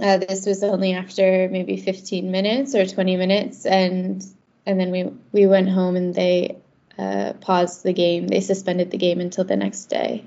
uh, 0.00 0.18
this 0.18 0.46
was 0.46 0.62
only 0.62 0.94
after 0.94 1.48
maybe 1.50 1.76
15 1.76 2.30
minutes 2.30 2.74
or 2.74 2.86
20 2.86 3.16
minutes 3.16 3.66
and 3.66 4.24
and 4.66 4.78
then 4.78 4.90
we 4.90 5.10
we 5.32 5.46
went 5.46 5.68
home 5.68 5.96
and 5.96 6.14
they 6.14 6.59
uh, 7.00 7.32
paused 7.40 7.82
the 7.82 7.92
game. 7.92 8.28
They 8.28 8.40
suspended 8.40 8.90
the 8.90 8.98
game 8.98 9.20
until 9.20 9.44
the 9.44 9.56
next 9.56 9.86
day. 9.86 10.24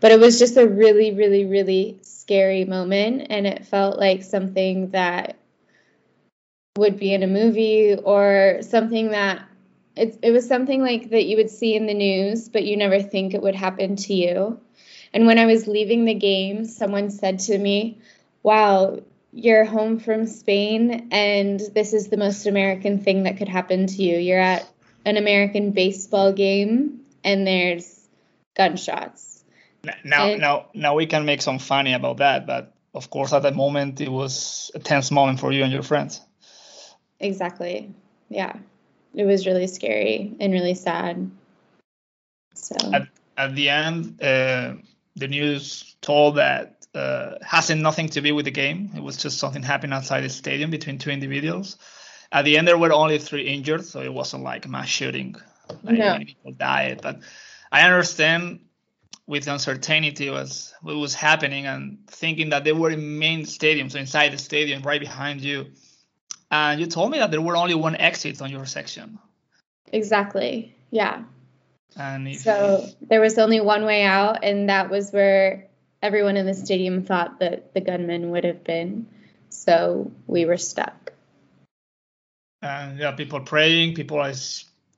But 0.00 0.12
it 0.12 0.20
was 0.20 0.38
just 0.38 0.56
a 0.56 0.66
really, 0.66 1.12
really, 1.12 1.44
really 1.44 1.98
scary 2.02 2.64
moment, 2.64 3.26
and 3.30 3.46
it 3.46 3.66
felt 3.66 3.98
like 3.98 4.22
something 4.22 4.90
that 4.90 5.36
would 6.78 6.98
be 6.98 7.12
in 7.12 7.22
a 7.22 7.26
movie 7.26 7.94
or 7.94 8.60
something 8.62 9.10
that 9.10 9.44
it, 9.96 10.18
it 10.22 10.30
was 10.30 10.46
something 10.46 10.80
like 10.80 11.10
that 11.10 11.26
you 11.26 11.36
would 11.36 11.50
see 11.50 11.74
in 11.74 11.86
the 11.86 11.94
news, 11.94 12.48
but 12.48 12.64
you 12.64 12.76
never 12.76 13.02
think 13.02 13.34
it 13.34 13.42
would 13.42 13.56
happen 13.56 13.96
to 13.96 14.14
you. 14.14 14.60
And 15.12 15.26
when 15.26 15.38
I 15.38 15.46
was 15.46 15.66
leaving 15.66 16.04
the 16.04 16.14
game, 16.14 16.64
someone 16.64 17.10
said 17.10 17.40
to 17.40 17.58
me, 17.58 17.98
Wow, 18.44 19.00
you're 19.32 19.64
home 19.64 19.98
from 19.98 20.26
Spain, 20.26 21.08
and 21.10 21.60
this 21.74 21.92
is 21.92 22.08
the 22.08 22.16
most 22.16 22.46
American 22.46 23.00
thing 23.00 23.24
that 23.24 23.36
could 23.36 23.48
happen 23.48 23.86
to 23.88 24.02
you. 24.02 24.16
You're 24.16 24.38
at 24.38 24.68
an 25.08 25.16
American 25.16 25.72
baseball 25.72 26.32
game 26.32 27.00
and 27.24 27.46
there's 27.46 28.08
gunshots. 28.56 29.44
Now, 30.04 30.26
and, 30.26 30.40
now, 30.40 30.66
now 30.74 30.94
we 30.94 31.06
can 31.06 31.24
make 31.24 31.40
some 31.40 31.58
funny 31.58 31.94
about 31.94 32.18
that, 32.18 32.46
but 32.46 32.74
of 32.94 33.10
course, 33.10 33.32
at 33.32 33.42
that 33.42 33.54
moment, 33.54 34.00
it 34.00 34.10
was 34.10 34.70
a 34.74 34.78
tense 34.78 35.10
moment 35.10 35.40
for 35.40 35.52
you 35.52 35.62
and 35.62 35.72
your 35.72 35.82
friends. 35.82 36.20
Exactly. 37.20 37.94
Yeah, 38.28 38.56
it 39.14 39.24
was 39.24 39.46
really 39.46 39.66
scary 39.66 40.34
and 40.40 40.52
really 40.52 40.74
sad. 40.74 41.30
So 42.54 42.76
at, 42.92 43.08
at 43.36 43.54
the 43.54 43.70
end, 43.70 44.22
uh, 44.22 44.74
the 45.16 45.28
news 45.28 45.96
told 46.02 46.36
that 46.36 46.86
uh, 46.94 47.36
hasn't 47.40 47.80
nothing 47.80 48.08
to 48.10 48.20
do 48.20 48.34
with 48.34 48.44
the 48.44 48.50
game. 48.50 48.90
It 48.96 49.02
was 49.02 49.16
just 49.16 49.38
something 49.38 49.62
happened 49.62 49.94
outside 49.94 50.22
the 50.22 50.28
stadium 50.28 50.70
between 50.70 50.98
two 50.98 51.10
individuals. 51.10 51.78
At 52.30 52.44
the 52.44 52.58
end, 52.58 52.68
there 52.68 52.76
were 52.76 52.92
only 52.92 53.18
three 53.18 53.48
injured, 53.48 53.84
so 53.84 54.00
it 54.00 54.12
wasn't 54.12 54.42
like 54.42 54.68
mass 54.68 54.88
shooting. 54.88 55.36
Like 55.82 55.98
no. 55.98 56.12
many 56.12 56.24
people 56.26 56.52
died, 56.52 57.00
but 57.02 57.20
I 57.70 57.82
understand 57.82 58.60
with 59.26 59.46
uncertainty 59.46 60.30
was 60.30 60.72
what 60.80 60.96
was 60.96 61.14
happening 61.14 61.66
and 61.66 61.98
thinking 62.06 62.48
that 62.50 62.64
they 62.64 62.72
were 62.72 62.90
in 62.90 63.18
main 63.18 63.44
stadium, 63.44 63.90
so 63.90 63.98
inside 63.98 64.32
the 64.32 64.38
stadium, 64.38 64.82
right 64.82 65.00
behind 65.00 65.42
you. 65.42 65.66
And 66.50 66.80
you 66.80 66.86
told 66.86 67.10
me 67.10 67.18
that 67.18 67.30
there 67.30 67.42
were 67.42 67.56
only 67.56 67.74
one 67.74 67.94
exit 67.96 68.40
on 68.40 68.50
your 68.50 68.64
section. 68.64 69.18
Exactly. 69.92 70.74
Yeah. 70.90 71.24
And 71.96 72.34
so 72.36 72.86
there 73.02 73.20
was 73.20 73.38
only 73.38 73.60
one 73.60 73.84
way 73.84 74.04
out, 74.04 74.42
and 74.42 74.70
that 74.70 74.88
was 74.88 75.10
where 75.10 75.68
everyone 76.02 76.36
in 76.36 76.46
the 76.46 76.54
stadium 76.54 77.04
thought 77.04 77.40
that 77.40 77.74
the 77.74 77.80
gunman 77.80 78.30
would 78.30 78.44
have 78.44 78.64
been. 78.64 79.08
So 79.50 80.10
we 80.26 80.44
were 80.46 80.56
stuck 80.56 81.07
and 82.62 82.98
there 82.98 83.08
are 83.08 83.16
people 83.16 83.40
praying, 83.40 83.94
people 83.94 84.20
I, 84.20 84.34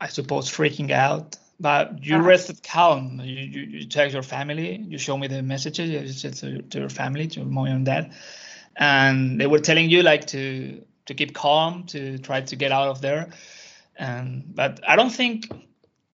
I 0.01 0.09
suppose 0.09 0.51
freaking 0.51 0.91
out. 0.91 1.37
But 1.59 2.03
you 2.03 2.17
uh-huh. 2.17 2.25
rested 2.25 2.63
calm. 2.63 3.21
You, 3.23 3.37
you, 3.37 3.61
you 3.63 3.87
text 3.87 4.15
your 4.15 4.23
family. 4.23 4.79
You 4.79 4.97
show 4.97 5.19
me 5.19 5.27
the 5.27 5.43
messages 5.43 5.91
you 5.91 6.09
said 6.09 6.35
to, 6.37 6.63
to 6.63 6.79
your 6.79 6.89
family, 6.89 7.27
to 7.29 7.41
your 7.41 7.49
mom 7.49 7.67
and 7.67 7.85
dad, 7.85 8.15
and 8.77 9.39
they 9.39 9.47
were 9.47 9.59
telling 9.59 9.91
you 9.91 10.03
like 10.03 10.27
to 10.29 10.83
to 11.05 11.15
keep 11.15 11.35
calm, 11.35 11.85
to 11.89 12.19
try 12.19 12.41
to 12.41 12.57
get 12.57 12.73
out 12.73 12.89
of 12.89 13.03
there. 13.03 13.31
And 13.97 14.55
but 14.55 14.81
I 14.89 14.97
don't 14.97 15.11
think 15.11 15.53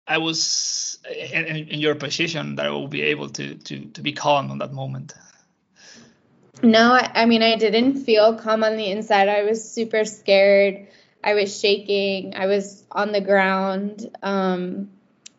I 0.08 0.18
was 0.18 0.98
in, 1.32 1.46
in 1.46 1.80
your 1.80 1.94
position 1.94 2.56
that 2.56 2.66
I 2.66 2.70
will 2.70 2.88
be 2.88 3.04
able 3.04 3.30
to 3.30 3.54
to 3.54 3.86
to 3.86 4.02
be 4.02 4.14
calm 4.14 4.50
on 4.50 4.58
that 4.58 4.74
moment. 4.74 5.14
No, 6.64 6.94
I, 6.94 7.12
I 7.14 7.26
mean 7.28 7.44
I 7.44 7.56
didn't 7.56 8.04
feel 8.04 8.36
calm 8.36 8.64
on 8.64 8.78
the 8.78 8.90
inside. 8.90 9.30
I 9.30 9.44
was 9.44 9.70
super 9.70 10.06
scared. 10.06 10.88
I 11.26 11.34
was 11.34 11.60
shaking. 11.60 12.36
I 12.36 12.46
was 12.46 12.84
on 12.92 13.12
the 13.12 13.20
ground, 13.20 14.16
um, 14.22 14.92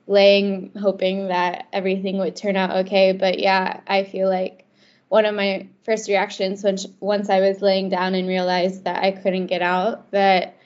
laying, 0.08 0.72
hoping 0.78 1.28
that 1.28 1.68
everything 1.72 2.18
would 2.18 2.34
turn 2.34 2.56
out 2.56 2.86
okay. 2.86 3.12
But 3.12 3.38
yeah, 3.38 3.80
I 3.86 4.02
feel 4.02 4.28
like 4.28 4.66
one 5.08 5.24
of 5.24 5.34
my 5.36 5.68
first 5.84 6.08
reactions 6.08 6.64
when, 6.64 6.76
once 6.98 7.30
I 7.30 7.38
was 7.38 7.62
laying 7.62 7.88
down 7.88 8.16
and 8.16 8.26
realized 8.26 8.84
that 8.84 9.04
I 9.04 9.12
couldn't 9.12 9.46
get 9.46 9.62
out, 9.62 10.10
that 10.10 10.56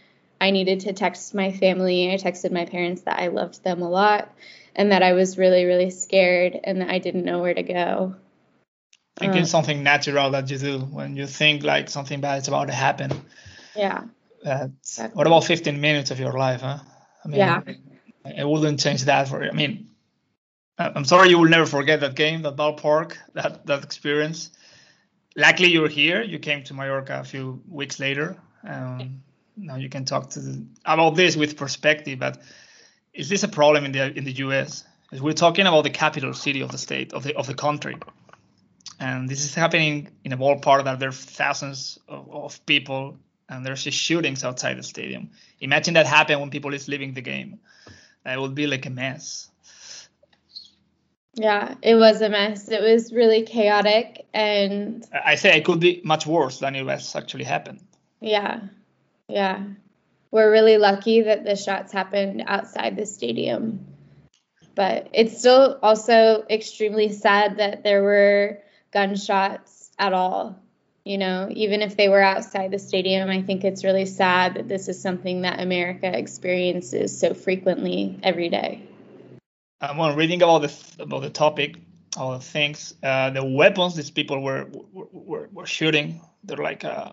I 0.41 0.53
needed 0.53 0.81
to 0.81 0.95
text 0.95 1.35
my 1.35 1.53
family. 1.53 2.11
I 2.11 2.17
texted 2.17 2.51
my 2.51 2.65
parents 2.65 3.03
that 3.03 3.21
I 3.21 3.29
loved 3.29 3.63
them 3.63 3.83
a 3.83 3.91
lot 3.91 4.35
and 4.75 4.91
that 4.91 5.03
I 5.03 5.13
was 5.13 5.37
really, 5.37 5.67
really 5.67 5.91
scared 5.91 6.59
and 6.65 6.81
that 6.81 6.89
I 6.89 6.99
didn't 6.99 7.27
know 7.27 7.41
where 7.41 7.53
to 7.53 7.63
go. 7.63 8.15
I 9.19 9.21
think 9.21 9.35
um, 9.35 9.43
it's 9.43 9.51
something 9.51 9.83
natural 9.83 10.31
that 10.31 10.51
you 10.51 10.57
do 10.57 10.79
when 10.79 11.15
you 11.15 11.27
think 11.27 11.63
like 11.63 11.91
something 11.91 12.23
bad 12.23 12.41
is 12.41 12.49
about 12.49 12.69
to 12.69 12.73
happen. 12.73 13.11
Yeah. 13.77 14.05
Exactly. 14.45 15.17
What 15.17 15.27
about 15.27 15.45
15 15.45 15.81
minutes 15.81 16.11
of 16.11 16.19
your 16.19 16.33
life, 16.33 16.63
huh? 16.63 16.79
I 17.25 17.29
mean, 17.29 17.39
yeah. 17.39 17.61
I 18.39 18.45
wouldn't 18.45 18.81
change 18.81 19.05
that 19.05 19.29
for. 19.29 19.43
I 19.43 19.51
mean, 19.53 19.91
I'm 20.79 21.05
sorry 21.05 21.29
you 21.29 21.39
will 21.39 21.49
never 21.49 21.67
forget 21.67 22.01
that 22.01 22.15
game, 22.15 22.43
that 22.43 22.57
ballpark, 22.57 23.17
that 23.35 23.67
that 23.67 23.85
experience. 23.85 24.51
Luckily, 25.37 25.69
you're 25.71 25.89
here. 25.89 26.23
You 26.23 26.39
came 26.39 26.65
to 26.65 26.75
Mallorca 26.75 27.21
a 27.21 27.25
few 27.25 27.63
weeks 27.69 28.01
later. 28.01 28.37
Um, 28.67 29.23
now 29.57 29.77
you 29.77 29.89
can 29.89 30.05
talk 30.05 30.31
to 30.31 30.41
the, 30.41 30.65
about 30.85 31.17
this 31.17 31.37
with 31.37 31.57
perspective. 31.57 32.19
But 32.19 32.41
is 33.13 33.29
this 33.29 33.43
a 33.43 33.49
problem 33.49 33.85
in 33.85 33.93
the 33.93 34.17
in 34.17 34.25
the 34.25 34.33
U.S.? 34.33 34.85
We're 35.13 35.33
talking 35.33 35.67
about 35.67 35.85
the 35.85 35.91
capital 35.91 36.35
city 36.35 36.61
of 36.61 36.71
the 36.71 36.79
state 36.79 37.13
of 37.13 37.25
the 37.25 37.35
of 37.37 37.47
the 37.47 37.55
country, 37.55 37.97
and 38.99 39.29
this 39.29 39.45
is 39.45 39.55
happening 39.55 40.09
in 40.25 40.33
a 40.33 40.39
ballpark 40.39 40.85
that 40.85 40.99
there 40.99 41.11
are 41.11 41.13
thousands 41.13 41.99
of, 42.09 42.31
of 42.31 42.67
people 42.67 43.19
and 43.51 43.67
there's 43.67 43.83
just 43.85 43.99
shootings 43.99 44.45
outside 44.45 44.79
the 44.79 44.83
stadium. 44.83 45.31
Imagine 45.61 45.95
that 45.95 46.07
happen 46.07 46.41
when 46.41 46.51
people 46.51 46.73
is 46.73 46.89
leaving 46.89 47.13
the 47.13 47.21
game. 47.21 47.59
It 48.25 48.41
would 48.41 48.55
be 48.55 48.67
like 48.67 48.87
a 48.87 48.91
mess. 48.91 49.51
Yeah, 51.35 51.75
it 51.83 51.97
was 51.97 52.21
a 52.23 52.29
mess. 52.29 52.69
It 52.71 52.81
was 52.81 53.13
really 53.13 53.43
chaotic 53.43 54.27
and 54.33 55.05
I 55.13 55.35
say 55.35 55.57
it 55.57 55.65
could 55.65 55.81
be 55.81 56.01
much 56.05 56.27
worse 56.27 56.59
than 56.59 56.77
it 56.77 56.85
was 56.85 57.15
actually 57.15 57.45
happened. 57.45 57.81
Yeah. 58.21 58.61
Yeah. 59.29 59.65
We're 60.31 60.51
really 60.51 60.79
lucky 60.79 61.23
that 61.23 61.45
the 61.45 61.57
shots 61.57 61.93
happened 61.93 62.45
outside 62.47 62.97
the 62.97 63.07
stadium. 63.07 63.87
But 64.75 65.09
it's 65.13 65.39
still 65.39 65.79
also 65.83 66.45
extremely 66.49 67.11
sad 67.13 67.59
that 67.59 67.83
there 67.83 68.03
were 68.03 68.59
gunshots 68.93 69.91
at 69.99 70.13
all. 70.13 70.61
You 71.05 71.17
know, 71.17 71.49
even 71.51 71.81
if 71.81 71.97
they 71.97 72.09
were 72.09 72.23
outside 72.23 72.71
the 72.71 72.79
stadium, 72.79 73.31
I 73.31 73.43
think 73.43 73.65
it's 73.65 73.85
really 73.85 74.05
sad 74.07 74.55
that 74.55 74.69
this 74.69 74.89
is 74.89 75.01
something 75.01 75.43
that 75.43 75.61
America 75.61 76.07
experiences 76.17 77.19
so 77.19 77.33
frequently 77.33 78.19
every 78.23 78.51
day. 78.51 78.83
Um, 79.81 79.97
when 79.97 80.15
reading 80.15 80.43
about 80.43 80.59
the 80.59 81.03
about 81.03 81.23
the 81.23 81.31
topic, 81.31 81.77
all 82.19 82.33
the 82.33 82.41
things, 82.41 82.95
uh, 83.03 83.31
the 83.31 83.43
weapons 83.43 83.97
these 83.97 84.11
people 84.11 84.43
were 84.43 84.67
were, 84.93 85.49
were 85.53 85.67
shooting, 85.67 86.21
they're 86.45 86.59
like 86.59 86.85
uh, 86.85 87.13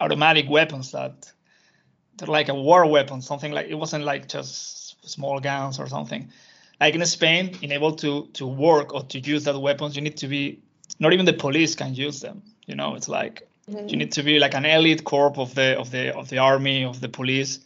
automatic 0.00 0.50
weapons 0.50 0.90
that 0.92 1.32
they're 2.16 2.26
like 2.26 2.48
a 2.48 2.54
war 2.54 2.86
weapon, 2.86 3.22
something 3.22 3.52
like 3.52 3.68
it 3.68 3.74
wasn't 3.74 4.04
like 4.04 4.28
just 4.28 4.96
small 5.08 5.38
guns 5.38 5.78
or 5.78 5.86
something. 5.86 6.32
Like 6.80 6.94
in 6.96 7.06
Spain, 7.06 7.56
in 7.62 7.70
able 7.70 7.92
to 7.96 8.26
to 8.34 8.46
work 8.46 8.94
or 8.94 9.02
to 9.04 9.20
use 9.20 9.44
that 9.44 9.58
weapons, 9.58 9.94
you 9.94 10.02
need 10.02 10.16
to 10.18 10.26
be 10.26 10.60
not 10.98 11.12
even 11.12 11.24
the 11.24 11.32
police 11.32 11.76
can 11.76 11.94
use 11.94 12.20
them. 12.20 12.42
You 12.68 12.76
know, 12.76 12.94
it's 12.94 13.08
like 13.08 13.48
mm-hmm. 13.68 13.88
you 13.88 13.96
need 13.96 14.12
to 14.12 14.22
be 14.22 14.38
like 14.38 14.54
an 14.54 14.64
elite 14.64 15.02
corps 15.04 15.36
of 15.36 15.54
the 15.54 15.78
of 15.78 15.90
the 15.90 16.14
of 16.14 16.28
the 16.28 16.38
army 16.38 16.84
of 16.84 17.00
the 17.00 17.08
police 17.08 17.58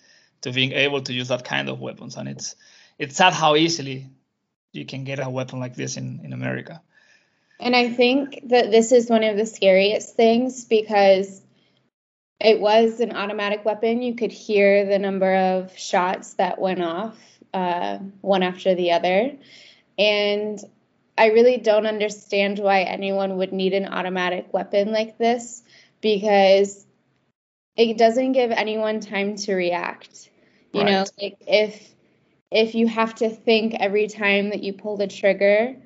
to 0.43 0.53
being 0.53 0.73
able 0.73 1.03
to 1.03 1.13
use 1.13 1.29
that 1.29 1.45
kind 1.45 1.69
of 1.69 1.81
weapons. 1.81 2.17
And 2.17 2.29
it's 2.29 2.55
it's 2.99 3.17
sad 3.17 3.33
how 3.33 3.57
easily 3.57 4.07
you 4.73 4.87
can 4.87 5.05
get 5.05 5.19
a 5.19 5.29
weapon 5.29 5.61
like 5.61 5.75
this 5.75 5.97
in 5.97 6.21
in 6.25 6.33
America. 6.33 6.81
And 7.59 7.77
I 7.77 7.91
think 7.91 8.41
that 8.49 8.71
this 8.71 8.93
is 8.93 9.11
one 9.11 9.25
of 9.25 9.37
the 9.37 9.47
scariest 9.47 10.17
things 10.17 10.65
because 10.65 11.43
it 12.41 12.61
was 12.61 13.01
an 13.01 13.15
automatic 13.15 13.65
weapon. 13.65 14.03
You 14.03 14.15
could 14.15 14.33
hear 14.33 14.85
the 14.85 14.99
number 14.99 15.35
of 15.35 15.77
shots 15.79 16.35
that 16.35 16.61
went 16.61 16.83
off, 16.83 17.17
uh, 17.55 17.99
one 18.21 18.43
after 18.43 18.75
the 18.75 18.93
other. 18.93 19.33
And 19.99 20.61
I 21.17 21.27
really 21.27 21.59
don't 21.59 21.87
understand 21.87 22.59
why 22.59 22.83
anyone 22.83 23.37
would 23.37 23.53
need 23.53 23.75
an 23.75 23.87
automatic 23.87 24.53
weapon 24.53 24.93
like 24.93 25.19
this 25.19 25.63
because 26.01 26.87
it 27.77 27.99
doesn't 27.99 28.33
give 28.33 28.51
anyone 28.51 29.01
time 29.01 29.37
to 29.37 29.55
react. 29.55 30.31
You 30.73 30.85
right. 30.85 30.91
know, 30.91 31.05
like 31.21 31.37
if 31.47 31.89
if 32.51 32.75
you 32.75 32.87
have 32.87 33.15
to 33.17 33.31
think 33.31 33.75
every 33.79 34.09
time 34.09 34.51
that 34.51 34.63
you 34.63 34.73
pull 34.73 34.97
the 34.97 35.07
trigger, 35.07 35.77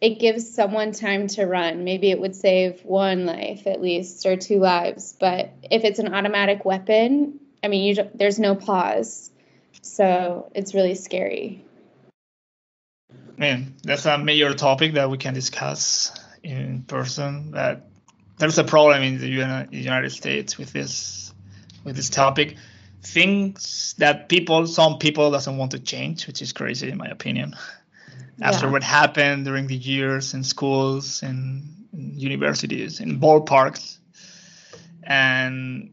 it 0.00 0.18
gives 0.18 0.54
someone 0.54 0.92
time 0.92 1.28
to 1.28 1.46
run. 1.46 1.84
Maybe 1.84 2.10
it 2.10 2.20
would 2.20 2.34
save 2.34 2.84
one 2.84 3.26
life 3.26 3.66
at 3.66 3.80
least 3.80 4.26
or 4.26 4.36
two 4.36 4.58
lives. 4.58 5.14
But 5.18 5.50
if 5.70 5.84
it's 5.84 5.98
an 5.98 6.14
automatic 6.14 6.64
weapon, 6.64 7.40
I 7.62 7.68
mean, 7.68 7.84
you 7.84 8.10
there's 8.14 8.38
no 8.38 8.54
pause. 8.54 9.30
So 9.82 10.50
it's 10.54 10.74
really 10.74 10.94
scary. 10.94 11.63
Man, 13.36 13.74
that's 13.82 14.06
a 14.06 14.18
major 14.18 14.54
topic 14.54 14.94
that 14.94 15.10
we 15.10 15.18
can 15.18 15.34
discuss 15.34 16.12
in 16.42 16.82
person. 16.82 17.52
That 17.52 17.86
there's 18.38 18.58
a 18.58 18.64
problem 18.64 19.02
in 19.02 19.18
the 19.18 19.28
United 19.70 20.10
States 20.10 20.56
with 20.56 20.72
this 20.72 21.32
with 21.84 21.96
this 21.96 22.10
topic. 22.10 22.56
Things 23.02 23.94
that 23.98 24.28
people, 24.28 24.66
some 24.66 24.98
people, 24.98 25.30
doesn't 25.30 25.56
want 25.56 25.72
to 25.72 25.78
change, 25.78 26.26
which 26.26 26.40
is 26.40 26.52
crazy 26.52 26.90
in 26.90 26.96
my 26.96 27.08
opinion. 27.08 27.54
Yeah. 28.38 28.48
After 28.48 28.70
what 28.70 28.82
happened 28.82 29.44
during 29.44 29.66
the 29.66 29.76
years 29.76 30.34
in 30.34 30.42
schools 30.42 31.22
and 31.22 31.86
universities, 31.92 33.00
in 33.00 33.20
ballparks, 33.20 33.98
and 35.02 35.92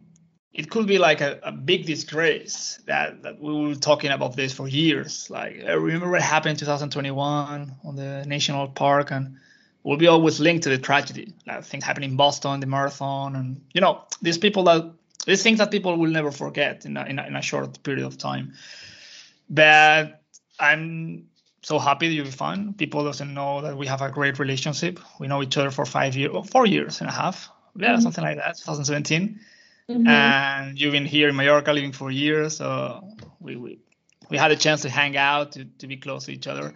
it 0.54 0.70
could 0.70 0.86
be 0.86 0.98
like 0.98 1.22
a, 1.22 1.40
a 1.44 1.52
big 1.52 1.86
disgrace 1.86 2.80
that, 2.86 3.24
that 3.24 3.40
we 3.40 3.68
were 3.68 3.76
talking 3.76 4.12
about 4.12 4.36
this 4.36 4.52
for 4.52 4.68
years. 4.68 5.30
Like 5.30 5.64
I 5.66 5.74
remember 5.74 6.10
what 6.10 6.22
happened 6.22 6.52
in 6.52 6.58
2021 6.58 7.72
on 7.84 7.96
the 7.96 8.26
national 8.26 8.68
park, 8.68 9.12
and 9.12 9.38
will 9.84 9.98
be 9.98 10.08
always 10.08 10.40
linked 10.40 10.64
to 10.64 10.70
the 10.70 10.78
tragedy. 10.78 11.34
Like 11.48 11.64
things 11.64 11.84
happening 11.84 12.12
in 12.12 12.18
Boston, 12.18 12.60
the 12.60 12.68
marathon, 12.68 13.36
and 13.36 13.62
you 13.74 13.80
know 13.80 14.04
these 14.22 14.38
people 14.38 14.64
that 14.66 14.92
these 15.26 15.42
things 15.42 15.60
that 15.60 15.72
people 15.72 15.98
will 15.98 16.10
never 16.10 16.32
forget 16.32 16.86
in 16.86 16.98
a, 16.98 17.06
in 17.06 17.20
a, 17.20 17.28
in 17.28 17.36
a 17.36 17.42
short 17.42 17.82
period 17.84 18.06
of 18.06 18.18
time. 18.18 18.54
But 19.50 20.22
I'm 20.60 21.28
so 21.62 21.80
happy 21.80 22.08
that 22.08 22.14
you're 22.14 22.26
fine. 22.26 22.74
People 22.74 23.06
doesn't 23.06 23.34
know 23.34 23.62
that 23.62 23.78
we 23.78 23.88
have 23.88 24.02
a 24.02 24.10
great 24.10 24.40
relationship. 24.40 25.00
We 25.20 25.28
know 25.28 25.44
each 25.44 25.56
other 25.58 25.72
for 25.72 25.86
five 25.86 26.16
years, 26.16 26.50
four 26.50 26.66
years 26.66 27.00
and 27.00 27.10
a 27.10 27.14
half, 27.14 27.50
yeah, 27.76 27.92
mm-hmm. 27.92 28.02
something 28.02 28.24
like 28.24 28.38
that, 28.38 28.58
2017 28.58 29.40
Mm-hmm. 29.98 30.08
And 30.08 30.80
you've 30.80 30.94
been 30.94 31.06
here 31.06 31.30
in 31.30 31.36
Mallorca 31.36 31.74
living 31.74 31.92
for 31.92 32.12
years, 32.12 32.58
so 32.58 33.08
we, 33.40 33.56
we 33.56 33.80
we 34.30 34.38
had 34.38 34.52
a 34.52 34.56
chance 34.56 34.84
to 34.84 34.90
hang 34.90 35.18
out, 35.18 35.52
to, 35.54 35.66
to 35.66 35.88
be 35.88 35.98
close 35.98 36.26
to 36.26 36.32
each 36.32 36.48
other. 36.48 36.74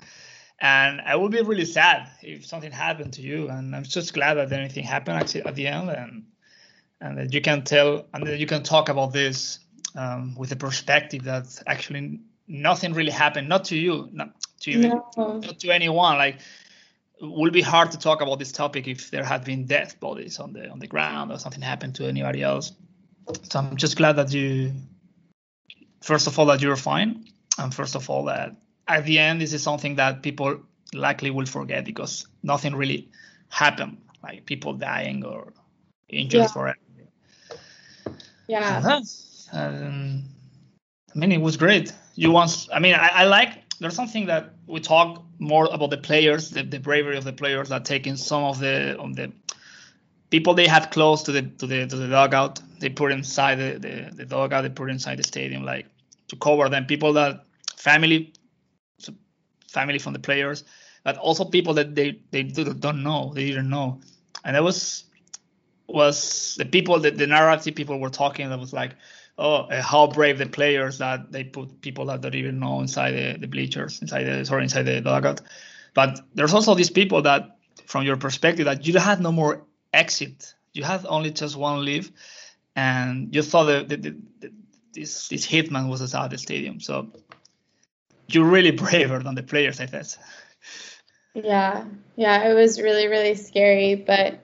And 0.60 1.02
I 1.02 1.16
would 1.16 1.32
be 1.32 1.42
really 1.42 1.66
sad 1.66 2.10
if 2.22 2.46
something 2.46 2.72
happened 2.72 3.14
to 3.14 3.22
you. 3.22 3.50
And 3.50 3.76
I'm 3.76 3.84
just 3.84 4.14
glad 4.14 4.36
that 4.36 4.52
anything 4.52 4.84
happened 4.84 5.18
actually 5.18 5.46
at 5.46 5.56
the 5.56 5.68
end, 5.68 5.90
and 5.90 6.26
and 7.02 7.18
that 7.18 7.34
you 7.34 7.42
can 7.42 7.64
tell 7.64 8.08
and 8.14 8.26
that 8.28 8.40
you 8.40 8.48
can 8.48 8.64
talk 8.64 8.90
about 8.90 9.14
this 9.14 9.60
um, 9.96 10.36
with 10.36 10.52
a 10.52 10.56
perspective 10.56 11.24
that 11.24 11.62
actually 11.68 12.20
nothing 12.48 12.94
really 12.94 13.12
happened, 13.12 13.50
not 13.50 13.66
to 13.66 13.78
you, 13.78 14.10
not 14.12 14.30
to 14.62 14.72
you, 14.72 14.80
no. 14.80 15.40
not 15.40 15.60
to 15.60 15.70
anyone. 15.72 16.18
Like 16.18 16.36
it 17.22 17.26
will 17.26 17.52
be 17.52 17.62
hard 17.62 17.92
to 17.92 17.98
talk 17.98 18.22
about 18.22 18.40
this 18.40 18.52
topic 18.52 18.88
if 18.88 19.12
there 19.12 19.24
had 19.24 19.44
been 19.44 19.66
death 19.66 20.00
bodies 20.00 20.40
on 20.40 20.54
the 20.54 20.70
on 20.70 20.80
the 20.80 20.88
ground 20.88 21.32
or 21.32 21.40
something 21.40 21.62
happened 21.62 21.96
to 21.96 22.08
anybody 22.08 22.44
else. 22.44 22.72
So 23.44 23.60
I'm 23.60 23.76
just 23.78 23.98
glad 23.98 24.14
that 24.14 24.34
you, 24.34 24.74
first 26.02 26.28
of 26.28 26.38
all, 26.38 26.46
that 26.48 26.62
you're 26.62 26.76
fine, 26.76 27.26
and 27.58 27.74
first 27.74 27.96
of 27.96 28.10
all 28.10 28.26
that 28.26 28.56
at 28.88 29.06
the 29.06 29.20
end 29.20 29.42
this 29.42 29.54
is 29.54 29.64
something 29.64 29.96
that 29.96 30.22
people 30.22 30.60
likely 30.94 31.32
will 31.32 31.46
forget 31.46 31.86
because 31.86 32.28
nothing 32.44 32.76
really 32.76 33.10
happened, 33.50 33.98
like 34.24 34.46
people 34.46 34.74
dying 34.74 35.26
or 35.26 35.54
injured 36.10 36.42
yeah. 36.42 36.48
forever. 36.48 36.80
Yeah. 38.48 39.00
Um, 39.52 40.24
I 41.14 41.18
mean, 41.18 41.32
it 41.32 41.42
was 41.42 41.58
great. 41.58 41.94
You 42.16 42.32
once, 42.32 42.70
I 42.72 42.80
mean, 42.80 42.94
I, 42.94 43.08
I 43.08 43.24
like. 43.26 43.64
There's 43.80 43.96
something 43.96 44.28
that 44.28 44.54
we 44.68 44.80
talk 44.80 45.24
more 45.40 45.68
about 45.72 45.90
the 45.90 45.98
players, 45.98 46.50
the, 46.50 46.64
the 46.64 46.80
bravery 46.80 47.18
of 47.18 47.24
the 47.24 47.34
players 47.34 47.70
that 47.70 47.84
taking 47.84 48.16
some 48.16 48.44
of 48.44 48.60
the 48.60 48.98
on 48.98 49.12
the 49.14 49.32
people 50.30 50.54
they 50.54 50.68
had 50.68 50.92
close 50.92 51.24
to 51.24 51.32
the 51.32 51.44
to 51.44 51.68
the 51.68 51.88
to 51.88 51.96
the 51.96 52.08
dugout. 52.08 52.60
They 52.80 52.90
put 52.90 53.12
inside 53.12 53.56
the, 53.56 53.80
the, 53.80 54.16
the 54.16 54.26
dugout. 54.26 54.64
They 54.64 54.70
put 54.70 54.90
inside 54.90 55.18
the 55.18 55.24
stadium 55.24 55.64
like 55.64 55.88
to 56.28 56.36
cover 56.36 56.70
them. 56.70 56.86
People 56.86 57.14
that 57.14 57.46
family 57.76 58.34
family 59.70 60.00
from 60.00 60.14
the 60.14 60.20
players 60.20 60.64
but 61.06 61.18
also 61.18 61.46
people 61.46 61.76
that 61.76 61.96
they 61.96 62.20
they 62.32 62.44
don't 62.44 63.04
know 63.04 63.32
they 63.34 63.46
didn't 63.46 63.70
know. 63.70 64.02
And 64.44 64.56
that 64.56 64.64
was 64.64 65.06
was 65.88 66.56
the 66.58 66.66
people 66.66 67.00
that 67.00 67.18
the 67.18 67.28
narrative 67.28 67.76
people 67.76 68.00
were 68.00 68.10
talking 68.10 68.50
that 68.50 68.60
was 68.60 68.74
like 68.74 68.96
oh 69.38 69.68
uh, 69.70 69.82
how 69.82 70.08
brave 70.08 70.40
the 70.40 70.48
players 70.48 70.98
that 70.98 71.32
they 71.32 71.44
put 71.44 71.80
people 71.82 72.06
that 72.08 72.22
don't 72.22 72.36
even 72.36 72.60
know 72.60 72.82
inside 72.82 73.12
the, 73.12 73.38
the 73.40 73.48
bleachers 73.48 74.02
inside 74.02 74.24
the 74.24 74.44
sorry 74.46 74.64
inside 74.64 74.84
the 74.84 75.00
dugout. 75.00 75.42
But 75.94 76.20
there's 76.34 76.54
also 76.54 76.74
these 76.74 76.90
people 76.90 77.22
that 77.22 77.58
from 77.86 78.04
your 78.04 78.18
perspective 78.18 78.66
that 78.66 78.86
you 78.88 78.98
had 79.00 79.22
no 79.22 79.32
more 79.32 79.64
exit. 79.96 80.54
You 80.74 80.84
had 80.84 81.06
only 81.08 81.32
just 81.32 81.56
one 81.56 81.86
leave, 81.86 82.12
and 82.76 83.34
you 83.34 83.42
thought 83.42 83.66
that, 83.66 83.90
that, 83.90 84.04
that 84.04 84.52
this 84.94 85.30
this 85.30 85.46
hitman 85.48 85.90
was 85.90 86.02
outside 86.02 86.32
the 86.32 86.38
stadium. 86.38 86.80
So 86.80 87.10
you're 88.28 88.46
really 88.46 88.72
braver 88.72 89.20
than 89.20 89.36
the 89.36 89.44
players, 89.44 89.80
I 89.80 89.86
guess. 89.86 90.18
Yeah, 91.34 91.86
yeah, 92.16 92.50
it 92.50 92.54
was 92.54 92.82
really 92.82 93.08
really 93.08 93.36
scary, 93.36 93.96
but 93.96 94.40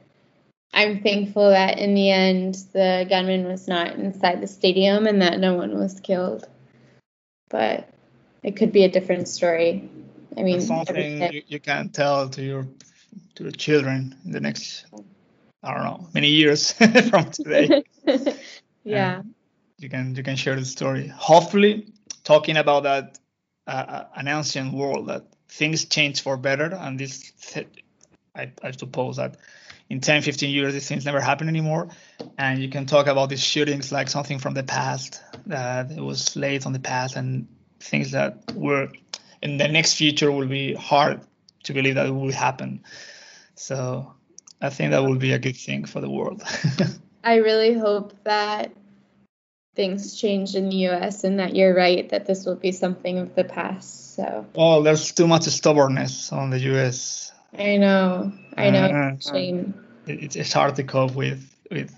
I'm 0.73 1.01
thankful 1.01 1.49
that 1.49 1.79
in 1.79 1.95
the 1.95 2.09
end 2.09 2.55
the 2.73 3.05
gunman 3.09 3.45
was 3.45 3.67
not 3.67 3.95
inside 3.95 4.41
the 4.41 4.47
stadium 4.47 5.07
and 5.07 5.21
that 5.21 5.39
no 5.39 5.55
one 5.55 5.77
was 5.77 5.99
killed. 5.99 6.47
But 7.49 7.89
it 8.43 8.55
could 8.55 8.71
be 8.71 8.85
a 8.85 8.89
different 8.89 9.27
story. 9.27 9.89
I 10.37 10.43
mean, 10.43 10.61
something 10.61 11.33
you, 11.33 11.43
you 11.47 11.59
can't 11.59 11.93
tell 11.93 12.29
to 12.29 12.41
your 12.41 12.67
to 13.35 13.43
the 13.43 13.51
children 13.51 14.15
in 14.25 14.31
the 14.31 14.39
next 14.39 14.85
I 15.63 15.73
don't 15.73 15.83
know 15.83 16.07
many 16.13 16.29
years 16.29 16.71
from 17.09 17.31
today. 17.31 17.83
yeah. 18.83 19.21
you 19.77 19.89
can 19.89 20.15
you 20.15 20.23
can 20.23 20.35
share 20.35 20.55
the 20.55 20.65
story. 20.65 21.07
Hopefully, 21.07 21.87
talking 22.23 22.57
about 22.57 22.83
that 22.83 23.19
uh, 23.67 23.71
uh, 23.71 24.07
an 24.15 24.27
ancient 24.27 24.73
world 24.73 25.07
that 25.07 25.23
things 25.47 25.85
change 25.85 26.21
for 26.21 26.37
better, 26.37 26.73
and 26.73 26.99
this 26.99 27.31
I, 28.35 28.51
I 28.63 28.71
suppose 28.71 29.17
that 29.17 29.37
in 29.89 29.99
10, 29.99 30.21
15 30.21 30.49
years, 30.49 30.73
these 30.73 30.87
things 30.87 31.05
never 31.05 31.19
happen 31.19 31.49
anymore. 31.49 31.89
And 32.37 32.61
you 32.61 32.69
can 32.69 32.85
talk 32.85 33.07
about 33.07 33.27
these 33.29 33.43
shootings 33.43 33.91
like 33.91 34.09
something 34.09 34.39
from 34.39 34.53
the 34.53 34.63
past, 34.63 35.21
that 35.47 35.91
it 35.91 35.99
was 35.99 36.35
late 36.37 36.65
on 36.65 36.71
the 36.71 36.79
past, 36.79 37.17
and 37.17 37.47
things 37.81 38.11
that 38.11 38.53
were 38.55 38.89
in 39.41 39.57
the 39.57 39.67
next 39.67 39.95
future 39.95 40.31
will 40.31 40.47
be 40.47 40.73
hard 40.75 41.19
to 41.63 41.73
believe 41.73 41.95
that 41.95 42.05
it 42.05 42.11
will 42.11 42.31
happen. 42.31 42.83
So 43.55 44.13
I 44.61 44.69
think 44.69 44.91
that 44.91 45.03
will 45.03 45.17
be 45.17 45.33
a 45.33 45.39
good 45.39 45.57
thing 45.57 45.85
for 45.85 46.01
the 46.01 46.09
world. 46.09 46.43
I 47.23 47.35
really 47.35 47.73
hope 47.73 48.13
that 48.23 48.71
things 49.75 50.19
change 50.19 50.55
in 50.55 50.69
the 50.69 50.87
US 50.87 51.23
and 51.23 51.39
that 51.39 51.55
you're 51.55 51.73
right 51.73 52.09
that 52.09 52.25
this 52.25 52.45
will 52.45 52.55
be 52.55 52.71
something 52.71 53.17
of 53.17 53.35
the 53.35 53.43
past. 53.43 54.15
So 54.15 54.45
Well, 54.55 54.83
there's 54.83 55.11
too 55.11 55.27
much 55.27 55.43
stubbornness 55.43 56.31
on 56.31 56.49
the 56.49 56.59
US. 56.75 57.31
I 57.57 57.77
know. 57.77 58.31
I 58.57 58.69
know. 58.69 58.85
Uh, 58.85 59.17
shame. 59.19 59.73
It's, 60.07 60.35
it's 60.35 60.53
hard 60.53 60.75
to 60.75 60.83
cope 60.83 61.15
with 61.15 61.47
with 61.69 61.93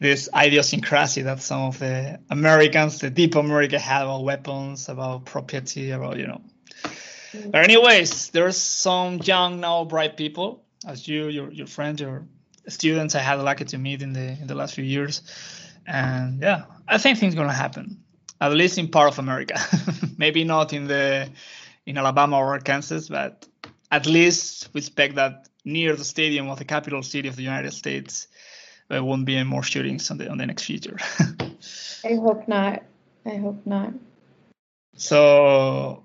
this 0.00 0.28
idiosyncrasy 0.36 1.22
that 1.22 1.40
some 1.40 1.62
of 1.62 1.78
the 1.78 2.18
Americans, 2.28 2.98
the 2.98 3.10
deep 3.10 3.36
America 3.36 3.78
have 3.78 4.02
about 4.02 4.24
weapons, 4.24 4.88
about 4.88 5.24
property, 5.24 5.92
about 5.92 6.18
you 6.18 6.26
know. 6.26 6.42
Mm. 7.32 7.52
But 7.52 7.64
anyways, 7.64 8.30
there's 8.30 8.56
some 8.56 9.20
young 9.22 9.60
now 9.60 9.84
bright 9.84 10.16
people, 10.16 10.61
as 10.86 11.06
you, 11.08 11.28
your 11.28 11.50
your 11.52 11.66
friends, 11.66 12.00
your 12.00 12.26
students 12.68 13.14
I 13.14 13.20
had 13.20 13.36
the 13.36 13.42
lucky 13.42 13.64
to 13.64 13.78
meet 13.78 14.02
in 14.02 14.12
the 14.12 14.38
in 14.40 14.46
the 14.46 14.54
last 14.54 14.74
few 14.74 14.84
years, 14.84 15.22
and 15.86 16.40
yeah, 16.40 16.64
I 16.88 16.98
think 16.98 17.18
things 17.18 17.34
gonna 17.34 17.52
happen, 17.52 18.02
at 18.40 18.52
least 18.52 18.78
in 18.78 18.88
part 18.88 19.12
of 19.12 19.18
America. 19.18 19.58
Maybe 20.18 20.44
not 20.44 20.72
in 20.72 20.86
the 20.86 21.30
in 21.86 21.98
Alabama 21.98 22.38
or 22.38 22.58
Kansas, 22.60 23.08
but 23.08 23.46
at 23.90 24.06
least 24.06 24.68
we 24.72 24.78
expect 24.78 25.16
that 25.16 25.48
near 25.64 25.96
the 25.96 26.04
stadium 26.04 26.48
of 26.48 26.58
the 26.58 26.64
capital 26.64 27.02
city 27.02 27.28
of 27.28 27.36
the 27.36 27.42
United 27.42 27.72
States, 27.72 28.28
there 28.88 29.02
won't 29.02 29.24
be 29.24 29.36
any 29.36 29.48
more 29.48 29.62
shootings 29.62 30.10
on 30.10 30.18
the 30.18 30.28
on 30.30 30.38
the 30.38 30.46
next 30.46 30.64
future. 30.64 30.98
I 32.04 32.14
hope 32.14 32.48
not. 32.48 32.82
I 33.24 33.36
hope 33.36 33.64
not. 33.64 33.92
So 34.96 36.04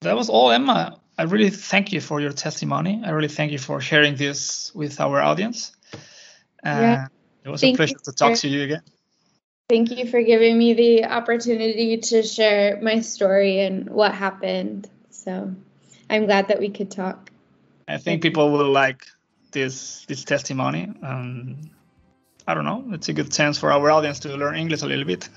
that 0.00 0.16
was 0.16 0.28
all, 0.28 0.50
Emma. 0.50 0.99
I 1.20 1.24
really 1.24 1.50
thank 1.50 1.92
you 1.92 2.00
for 2.00 2.18
your 2.18 2.32
testimony. 2.32 3.02
I 3.04 3.10
really 3.10 3.28
thank 3.28 3.52
you 3.52 3.58
for 3.58 3.78
sharing 3.82 4.16
this 4.16 4.72
with 4.74 4.98
our 5.00 5.20
audience. 5.20 5.76
Uh, 6.64 6.80
yeah. 6.80 7.06
It 7.44 7.50
was 7.50 7.60
thank 7.60 7.74
a 7.74 7.76
pleasure 7.76 7.98
to 8.04 8.12
talk 8.12 8.36
for, 8.36 8.40
to 8.40 8.48
you 8.48 8.62
again. 8.62 8.80
Thank 9.68 9.90
you 9.90 10.08
for 10.08 10.22
giving 10.22 10.56
me 10.56 10.72
the 10.72 11.04
opportunity 11.04 11.98
to 11.98 12.22
share 12.22 12.80
my 12.80 13.00
story 13.00 13.60
and 13.60 13.90
what 13.90 14.14
happened. 14.14 14.88
So 15.10 15.54
I'm 16.08 16.24
glad 16.24 16.48
that 16.48 16.58
we 16.58 16.70
could 16.70 16.90
talk. 16.90 17.30
I 17.86 17.98
think 17.98 18.22
people 18.22 18.50
will 18.50 18.72
like 18.72 19.04
this 19.52 20.06
this 20.06 20.24
testimony. 20.24 20.90
Um, 21.02 21.70
I 22.46 22.54
don't 22.54 22.64
know. 22.64 22.84
It's 22.92 23.08
a 23.08 23.12
good 23.12 23.32
chance 23.32 23.58
for 23.58 23.72
our 23.72 23.90
audience 23.90 24.20
to 24.20 24.36
learn 24.36 24.56
English 24.56 24.82
a 24.82 24.86
little 24.86 25.04
bit. 25.04 25.28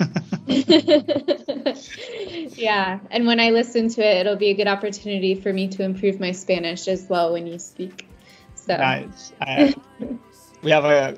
yeah, 2.58 3.00
and 3.12 3.28
when 3.28 3.40
I 3.40 3.52
listen 3.52 3.90
to 3.90 4.02
it, 4.02 4.18
it'll 4.18 4.36
be 4.36 4.50
a 4.50 4.54
good 4.54 4.68
opportunity 4.68 5.36
for 5.36 5.52
me 5.52 5.68
to 5.70 5.84
improve 5.84 6.20
my 6.20 6.32
Spanish 6.32 6.88
as 6.88 7.08
well 7.10 7.34
when 7.34 7.48
you 7.48 7.60
speak. 7.60 8.08
So 8.56 8.78
nice. 8.78 9.34
I, 9.42 9.74
we 10.62 10.72
have 10.72 10.86
a 10.86 11.18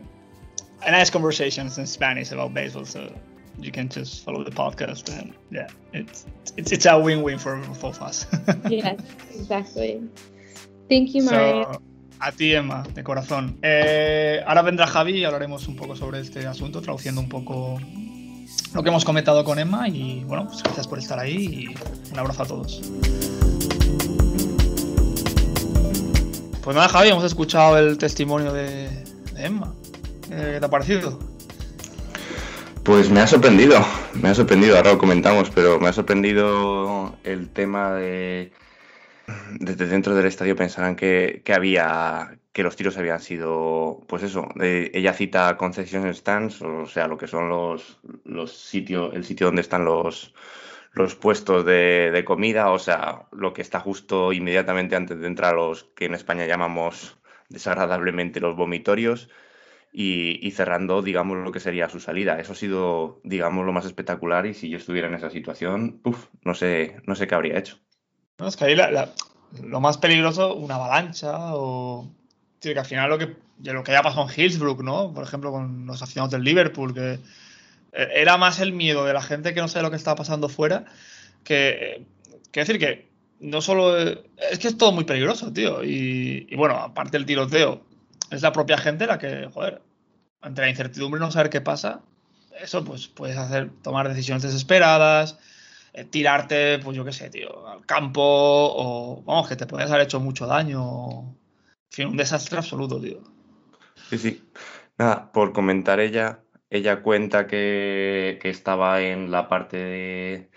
a 0.86 0.91
nice 0.91 1.10
conversations 1.10 1.78
in 1.78 1.86
Spanish 1.86 2.32
about 2.32 2.53
baseball, 2.53 2.86
so 2.86 3.14
you 3.60 3.72
can 3.72 3.90
just 3.90 4.24
follow 4.24 4.44
the 4.44 4.52
podcast 4.52 5.10
and 5.18 5.34
yeah, 5.52 5.68
it's 5.94 6.26
it's 6.57 6.72
it's 6.72 6.86
a 6.86 6.99
win-win 6.99 7.40
for 7.40 7.57
both 7.57 7.84
of 7.84 8.02
us. 8.02 8.26
yes, 8.70 8.99
exactly. 9.34 10.03
Thank 10.90 11.16
you, 11.16 11.24
Mario. 11.24 11.74
So, 11.74 11.82
a 12.20 12.32
ti, 12.32 12.54
Emma, 12.54 12.84
de 12.94 13.04
corazón. 13.04 13.58
Eh, 13.62 14.42
ahora 14.46 14.62
vendrá 14.62 14.88
Javi 14.88 15.20
y 15.20 15.26
hablaremos 15.26 15.68
un 15.68 15.76
poco 15.76 15.96
sobre 15.96 16.20
este 16.20 16.46
asunto, 16.48 16.82
traduciendo 16.82 17.22
un 17.22 17.30
poco 17.30 17.80
lo 18.74 18.84
que 18.84 18.90
hemos 18.90 19.06
comentado 19.06 19.44
con 19.44 19.60
Emma. 19.60 19.88
Y 19.88 20.24
bueno, 20.26 20.48
pues 20.48 20.64
gracias 20.64 20.88
por 20.88 21.00
estar 21.00 21.20
ahí 21.20 21.68
y 21.70 22.12
un 22.12 22.20
abrazo 22.20 22.44
a 22.44 22.46
todos. 22.46 22.82
Pues 26.64 26.76
nada, 26.76 26.90
Javi, 26.90 27.10
hemos 27.10 27.24
escuchado 27.24 27.78
el 27.78 27.98
testimonio 27.98 28.52
de, 28.52 28.90
de 29.34 29.46
Emma. 29.46 29.74
¿Qué 30.28 30.58
te 30.60 30.66
ha 30.66 30.70
parecido? 30.70 31.20
Pues 32.84 33.10
me 33.10 33.20
ha 33.20 33.28
sorprendido, 33.28 33.84
me 34.14 34.30
ha 34.30 34.36
sorprendido, 34.36 34.78
ahora 34.78 34.92
lo 34.94 34.98
comentamos, 35.00 35.50
pero 35.50 35.80
me 35.80 35.90
ha 35.90 35.94
sorprendido 35.94 37.16
el 37.24 37.50
tema 37.50 37.94
de 37.94 38.52
desde 39.60 39.88
dentro 39.88 40.16
del 40.16 40.26
estadio 40.26 40.56
pensaban 40.56 40.96
que, 40.96 41.44
había 41.54 42.38
que 42.54 42.64
los 42.64 42.76
tiros 42.76 42.98
habían 42.98 43.20
sido, 43.20 44.04
pues 44.08 44.24
eso, 44.24 44.48
ella 44.60 45.14
cita 45.14 45.58
concession 45.58 46.14
stands, 46.14 46.62
o 46.62 46.86
sea, 46.86 47.08
lo 47.08 47.18
que 47.18 47.28
son 47.28 47.50
los, 47.50 48.00
los 48.24 48.58
sitios, 48.58 49.14
el 49.14 49.26
sitio 49.26 49.48
donde 49.48 49.62
están 49.62 49.84
los, 49.86 50.34
los 50.94 51.16
puestos 51.16 51.66
de, 51.66 52.12
de, 52.12 52.24
comida, 52.24 52.72
o 52.72 52.80
sea, 52.80 53.28
lo 53.32 53.54
que 53.54 53.62
está 53.62 53.80
justo 53.80 54.32
inmediatamente 54.32 54.96
antes 54.96 55.20
de 55.20 55.28
entrar 55.28 55.54
a 55.54 55.58
los 55.58 55.86
que 55.96 56.06
en 56.06 56.14
España 56.14 56.46
llamamos 56.46 57.18
desagradablemente 57.50 58.40
los 58.40 58.56
vomitorios 58.56 59.30
y, 59.98 60.52
cerrando, 60.52 61.02
digamos, 61.02 61.38
lo 61.38 61.52
que 61.54 61.62
sería 61.62 61.88
su 61.90 62.02
salida. 62.02 62.38
Eso 62.40 62.52
ha 62.52 62.56
sido, 62.56 63.22
digamos, 63.24 63.66
lo 63.66 63.72
más 63.72 63.86
espectacular 63.86 64.46
y 64.46 64.54
si 64.54 64.70
yo 64.70 64.78
estuviera 64.78 65.08
en 65.08 65.16
esa 65.16 65.30
situación, 65.30 66.02
uf, 66.04 66.28
no 66.44 66.54
sé, 66.54 66.98
no 67.06 67.16
sé 67.16 67.28
qué 67.28 67.36
habría 67.36 67.58
hecho. 67.58 67.78
No, 68.38 68.48
es 68.48 68.57
que 68.57 68.66
ahí 68.66 68.76
lo 69.64 69.80
más 69.80 69.98
peligroso, 69.98 70.56
una 70.56 70.76
avalancha 70.76 71.56
o... 71.56 72.10
que 72.60 72.78
al 72.78 72.86
final 72.86 73.10
lo 73.10 73.18
que, 73.18 73.36
lo 73.64 73.84
que 73.84 73.95
haya 73.95 74.10
en 74.10 74.30
Hillsbrook, 74.30 74.84
¿no? 74.84 75.14
Por 75.14 75.24
ejemplo, 75.24 75.52
con 75.52 75.86
los 75.86 76.02
aficionados 76.02 76.32
del 76.32 76.44
Liverpool, 76.44 76.94
que 76.94 77.20
eh, 77.94 78.10
era 78.14 78.38
más 78.38 78.60
el 78.60 78.74
miedo 78.74 79.06
de 79.06 79.14
la 79.14 79.22
gente 79.22 79.53
que 79.53 79.62
no 79.62 79.68
sabe 79.68 79.84
lo 79.84 79.91
que 79.91 79.98
está 79.98 80.16
pasando 80.16 80.49
fuera, 80.49 80.86
que, 81.44 82.06
que 82.52 82.60
decir 82.60 82.80
que 82.80 83.10
no 83.40 83.62
solo... 83.62 83.98
Es 83.98 84.60
que 84.60 84.68
es 84.68 84.78
todo 84.78 84.91
muy 84.91 85.06
peligroso, 85.06 85.53
tío. 85.53 85.84
Y, 85.84 86.48
y 86.49 86.56
bueno, 86.56 86.76
aparte 86.76 87.18
del 87.18 87.26
tiroteo, 87.26 87.84
es 88.32 88.41
la 88.41 88.52
propia 88.52 88.78
gente 88.78 89.07
la 89.07 89.18
que, 89.18 89.49
joder, 89.53 89.82
ante 90.41 90.62
la 90.62 90.70
incertidumbre 90.70 91.20
no 91.20 91.32
saber 91.32 91.49
qué 91.49 91.62
pasa, 91.62 92.02
eso 92.62 92.84
pues 92.84 93.07
puedes 93.07 93.38
hacer, 93.38 93.72
tomar 93.82 94.07
decisiones 94.07 94.44
desesperadas, 94.44 95.38
tirarte, 96.04 96.80
pues 96.80 96.98
yo 96.98 97.06
qué 97.06 97.14
sé, 97.14 97.30
tío, 97.30 97.68
al 97.68 97.86
campo, 97.86 98.22
o 98.24 99.24
vamos, 99.24 99.48
que 99.48 99.56
te 99.56 99.66
puedes 99.66 99.90
haber 99.90 100.04
hecho 100.04 100.20
mucho 100.20 100.46
daño. 100.46 101.20
En 101.22 101.92
fin, 101.92 102.08
un 102.08 102.18
desastre 102.18 102.58
absoluto, 102.58 103.00
tío. 103.00 103.22
Sí, 104.10 104.18
sí. 104.18 104.44
Nada, 104.98 105.32
por 105.32 105.54
comentar 105.54 106.00
ella, 106.00 106.44
ella 106.70 107.02
cuenta 107.02 107.48
que, 107.48 108.40
que 108.42 108.50
estaba 108.50 109.02
en 109.02 109.32
la 109.32 109.48
parte 109.48 109.78
de, 109.78 110.50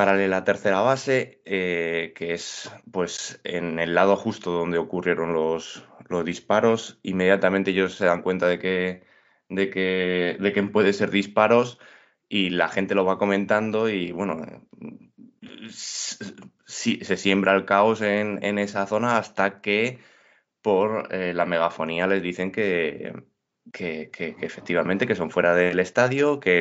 paralela 0.00 0.44
tercera 0.44 0.80
base, 0.80 1.42
eh, 1.44 2.14
que 2.16 2.32
es 2.32 2.70
pues 2.90 3.38
en 3.44 3.78
el 3.78 3.94
lado 3.94 4.16
justo 4.16 4.50
donde 4.50 4.78
ocurrieron 4.78 5.34
los, 5.34 5.84
los 6.08 6.24
disparos. 6.24 6.98
Inmediatamente 7.02 7.72
ellos 7.72 7.96
se 7.96 8.06
dan 8.06 8.22
cuenta 8.22 8.46
de 8.46 8.58
que, 8.58 9.02
de 9.50 9.68
que, 9.68 10.38
de 10.40 10.52
que 10.54 10.62
puede 10.62 10.94
ser 10.94 11.10
disparos 11.10 11.78
y 12.30 12.50
la 12.50 12.68
gente 12.68 12.94
lo 12.94 13.04
va 13.04 13.18
comentando 13.18 13.90
y 13.90 14.12
bueno, 14.12 14.46
se 15.68 17.16
siembra 17.16 17.54
el 17.54 17.66
caos 17.66 18.00
en, 18.00 18.42
en 18.42 18.58
esa 18.58 18.86
zona 18.86 19.18
hasta 19.18 19.60
que 19.60 19.98
por 20.62 21.12
eh, 21.12 21.34
la 21.34 21.44
megafonía 21.44 22.06
les 22.06 22.22
dicen 22.22 22.52
que, 22.52 23.12
que, 23.72 24.10
efectivamente 24.40 25.06
que 25.06 25.14
son 25.14 25.30
fuera 25.30 25.54
del 25.54 25.80
estadio, 25.80 26.40
que 26.40 26.60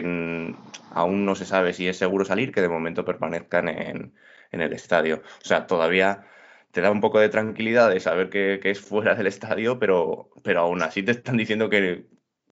aún 0.91 1.25
no 1.25 1.35
se 1.35 1.45
sabe 1.45 1.73
si 1.73 1.87
es 1.87 1.97
seguro 1.97 2.25
salir, 2.25 2.51
que 2.51 2.61
de 2.61 2.69
momento 2.69 3.05
permanezcan 3.05 3.67
en, 3.69 4.13
el 4.51 4.73
estadio. 4.73 5.21
O 5.43 5.45
sea, 5.45 5.67
todavía 5.67 6.25
te 6.71 6.81
da 6.81 6.91
un 6.91 7.01
poco 7.01 7.19
de 7.19 7.29
tranquilidad 7.29 7.89
de 7.91 7.99
saber 7.99 8.29
que, 8.29 8.59
es 8.63 8.79
fuera 8.81 9.15
del 9.15 9.27
estadio, 9.27 9.79
pero, 9.79 10.29
pero 10.43 10.61
aún 10.61 10.81
así 10.81 11.03
te 11.03 11.11
están 11.11 11.37
diciendo 11.37 11.69
que 11.69 12.05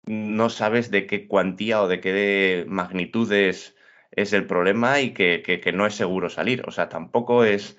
no 0.07 0.49
sabes 0.49 0.89
de 0.91 1.05
qué 1.05 1.27
cuantía 1.27 1.81
o 1.81 1.87
de 1.87 1.99
qué 1.99 2.65
magnitudes 2.67 3.75
es 4.11 4.33
el 4.33 4.47
problema 4.47 4.99
y 4.99 5.13
que, 5.13 5.43
que, 5.43 5.71
no 5.73 5.85
es 5.85 5.93
seguro 5.93 6.29
salir. 6.29 6.63
O 6.67 6.71
sea, 6.71 6.89
tampoco 6.89 7.43
es 7.43 7.77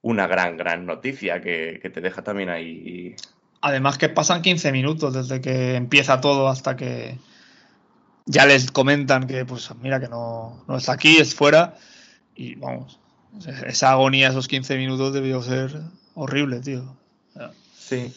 una 0.00 0.26
gran, 0.26 0.56
gran 0.56 0.86
noticia 0.86 1.40
que, 1.40 1.78
que 1.80 1.90
te 1.90 2.00
deja 2.00 2.24
también 2.24 2.48
ahí 2.48 3.14
Además 3.62 3.96
que 3.96 4.08
pasan 4.08 4.42
15 4.42 4.72
minutos 4.72 5.14
desde 5.14 5.40
que 5.40 5.76
empieza 5.76 6.20
todo 6.20 6.48
hasta 6.48 6.76
que 6.76 7.16
ya 8.26 8.44
les 8.44 8.72
comentan 8.72 9.28
que, 9.28 9.44
pues 9.44 9.70
mira, 9.80 10.00
que 10.00 10.08
no, 10.08 10.64
no 10.66 10.76
está 10.76 10.94
aquí, 10.94 11.18
es 11.18 11.36
fuera. 11.36 11.76
Y 12.34 12.56
vamos, 12.56 12.98
esa 13.64 13.92
agonía, 13.92 14.28
esos 14.28 14.48
15 14.48 14.76
minutos 14.76 15.14
debió 15.14 15.40
ser 15.42 15.80
horrible, 16.14 16.58
tío. 16.58 16.96
Sí. 17.78 18.12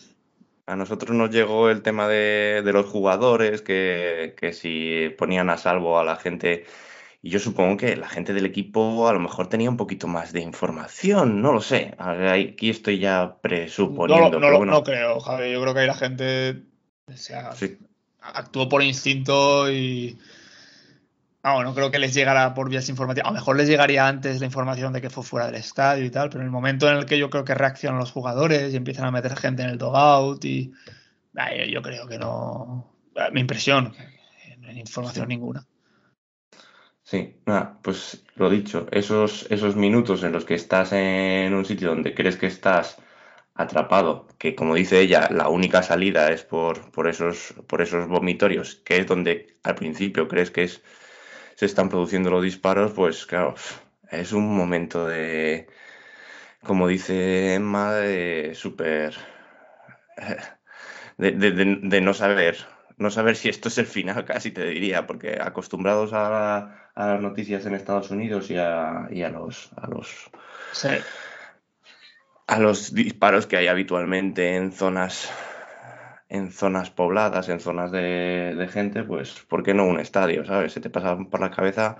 A 0.68 0.76
nosotros 0.76 1.16
nos 1.16 1.30
llegó 1.30 1.70
el 1.70 1.84
tema 1.84 2.08
de, 2.08 2.62
los 2.66 2.88
jugadores, 2.88 3.62
que, 3.62 4.36
que, 4.38 4.52
si 4.52 5.10
ponían 5.18 5.50
a 5.50 5.58
salvo 5.58 6.00
a 6.00 6.04
la 6.04 6.16
gente 6.16 6.66
Y 7.22 7.30
yo 7.30 7.40
supongo 7.40 7.78
que 7.78 7.96
la 7.96 8.10
gente 8.10 8.34
del 8.34 8.48
equipo 8.48 9.08
a 9.08 9.14
lo 9.14 9.20
mejor 9.20 9.48
tenía 9.48 9.70
un 9.70 9.78
poquito 9.78 10.08
más 10.08 10.34
de 10.34 10.42
información, 10.42 11.42
no 11.42 11.54
lo 11.54 11.62
sé. 11.62 11.94
Aquí 12.00 12.70
estoy 12.70 13.00
ya 13.00 13.38
presuponiendo. 13.42 14.40
No, 14.40 14.52
no, 14.52 14.66
no 14.66 14.84
creo, 14.84 15.20
Javi. 15.20 15.52
Yo 15.52 15.62
creo 15.62 15.74
que 15.74 15.80
ahí 15.82 15.88
la 15.88 15.94
gente 15.94 16.64
actuó 18.22 18.70
por 18.70 18.82
instinto 18.84 19.72
y. 19.72 20.18
Ah, 21.48 21.62
no 21.64 21.76
creo 21.76 21.92
que 21.92 22.00
les 22.00 22.16
llegara 22.16 22.56
por 22.56 22.70
vías 22.70 22.90
informativas. 22.90 23.28
A 23.28 23.32
lo 23.32 23.36
mejor 23.36 23.56
les 23.56 23.68
llegaría 23.68 24.08
antes 24.08 24.40
la 24.40 24.48
información 24.48 24.94
de 24.94 25.00
que 25.00 25.12
fue 25.12 25.24
fuera 25.24 25.46
del 25.46 25.54
estadio 25.54 26.04
y 26.04 26.10
tal, 26.10 26.30
pero 26.30 26.42
en 26.42 26.48
el 26.48 26.52
momento 26.52 26.90
en 26.90 26.98
el 26.98 27.06
que 27.06 27.20
yo 27.20 27.30
creo 27.30 27.46
que 27.46 27.54
reaccionan 27.54 28.00
los 28.00 28.12
jugadores 28.12 28.74
y 28.74 28.78
empiezan 28.78 29.06
a 29.06 29.12
meter 29.12 29.36
gente 29.36 29.62
en 29.62 29.70
el 29.70 29.78
dogout 29.78 30.44
y. 30.44 30.74
yo 31.70 31.84
creo 31.84 32.08
que 32.08 32.18
no. 32.18 32.92
Mi 33.32 33.42
impresión, 33.42 33.94
no 34.58 34.70
hay 34.70 34.80
información 34.80 35.28
ninguna. 35.28 35.68
Sí, 37.04 37.40
nada, 37.46 37.78
pues 37.84 38.26
lo 38.38 38.50
dicho, 38.50 38.88
esos, 38.92 39.46
esos 39.52 39.76
minutos 39.76 40.24
en 40.24 40.32
los 40.32 40.46
que 40.46 40.56
estás 40.56 40.94
en 40.94 41.54
un 41.54 41.64
sitio 41.64 41.90
donde 41.90 42.16
crees 42.16 42.38
que 42.38 42.48
estás 42.48 42.98
atrapado, 43.54 44.28
que 44.40 44.56
como 44.56 44.74
dice 44.74 45.00
ella, 45.00 45.30
la 45.30 45.50
única 45.50 45.84
salida 45.84 46.32
es 46.32 46.44
por, 46.44 46.90
por, 46.90 47.08
esos, 47.08 47.54
por 47.68 47.84
esos 47.84 48.08
vomitorios, 48.08 48.78
que 48.84 48.98
es 48.98 49.06
donde 49.06 49.58
al 49.62 49.76
principio 49.76 50.28
crees 50.28 50.50
que 50.50 50.64
es, 50.64 50.82
se 51.56 51.66
están 51.66 51.90
produciendo 51.90 52.30
los 52.30 52.44
disparos, 52.44 52.92
pues 52.94 53.26
claro, 53.26 53.56
es 54.12 54.32
un 54.32 54.56
momento 54.56 55.08
de, 55.08 55.68
como 56.64 56.88
dice 56.88 57.56
Emma, 57.56 57.94
de 57.94 58.54
súper... 58.56 59.16
De, 61.18 61.32
de, 61.32 62.02
no 62.02 62.14
saber 62.14 62.58
no 62.98 63.10
saber 63.10 63.36
si 63.36 63.50
esto 63.50 63.70
es 63.70 63.78
el 63.78 63.86
final, 63.86 64.26
casi 64.26 64.52
te 64.52 64.66
diría, 64.66 65.08
porque 65.08 65.38
acostumbrados 65.42 66.14
a, 66.14 66.90
a 66.94 67.08
las 67.08 67.22
noticias 67.22 67.66
en 67.66 67.76
Estados 67.76 68.12
Unidos 68.12 68.50
y 68.50 68.58
a, 68.58 69.08
y 69.10 69.24
a 69.24 69.30
los 69.30 69.72
a 69.76 69.88
los 69.88 70.32
a 72.48 72.60
los 72.60 72.94
disparos 72.94 73.48
que 73.48 73.58
hay 73.58 73.68
habitualmente 73.68 74.56
en 74.56 74.72
zonas 74.72 75.32
en 76.30 76.52
zonas 76.52 76.90
pobladas, 76.90 77.50
en 77.50 77.60
zonas 77.60 77.92
de, 77.92 78.56
de, 78.58 78.68
gente, 78.68 79.04
pues 79.04 79.42
¿por 79.48 79.64
qué 79.64 79.74
no 79.74 79.86
un 79.86 80.00
estadio? 80.00 80.46
¿Sabes? 80.46 80.74
Se 80.74 80.82
te 80.82 80.90
pasa 80.90 81.18
por 81.18 81.40
la 81.40 81.52
cabeza 81.52 81.98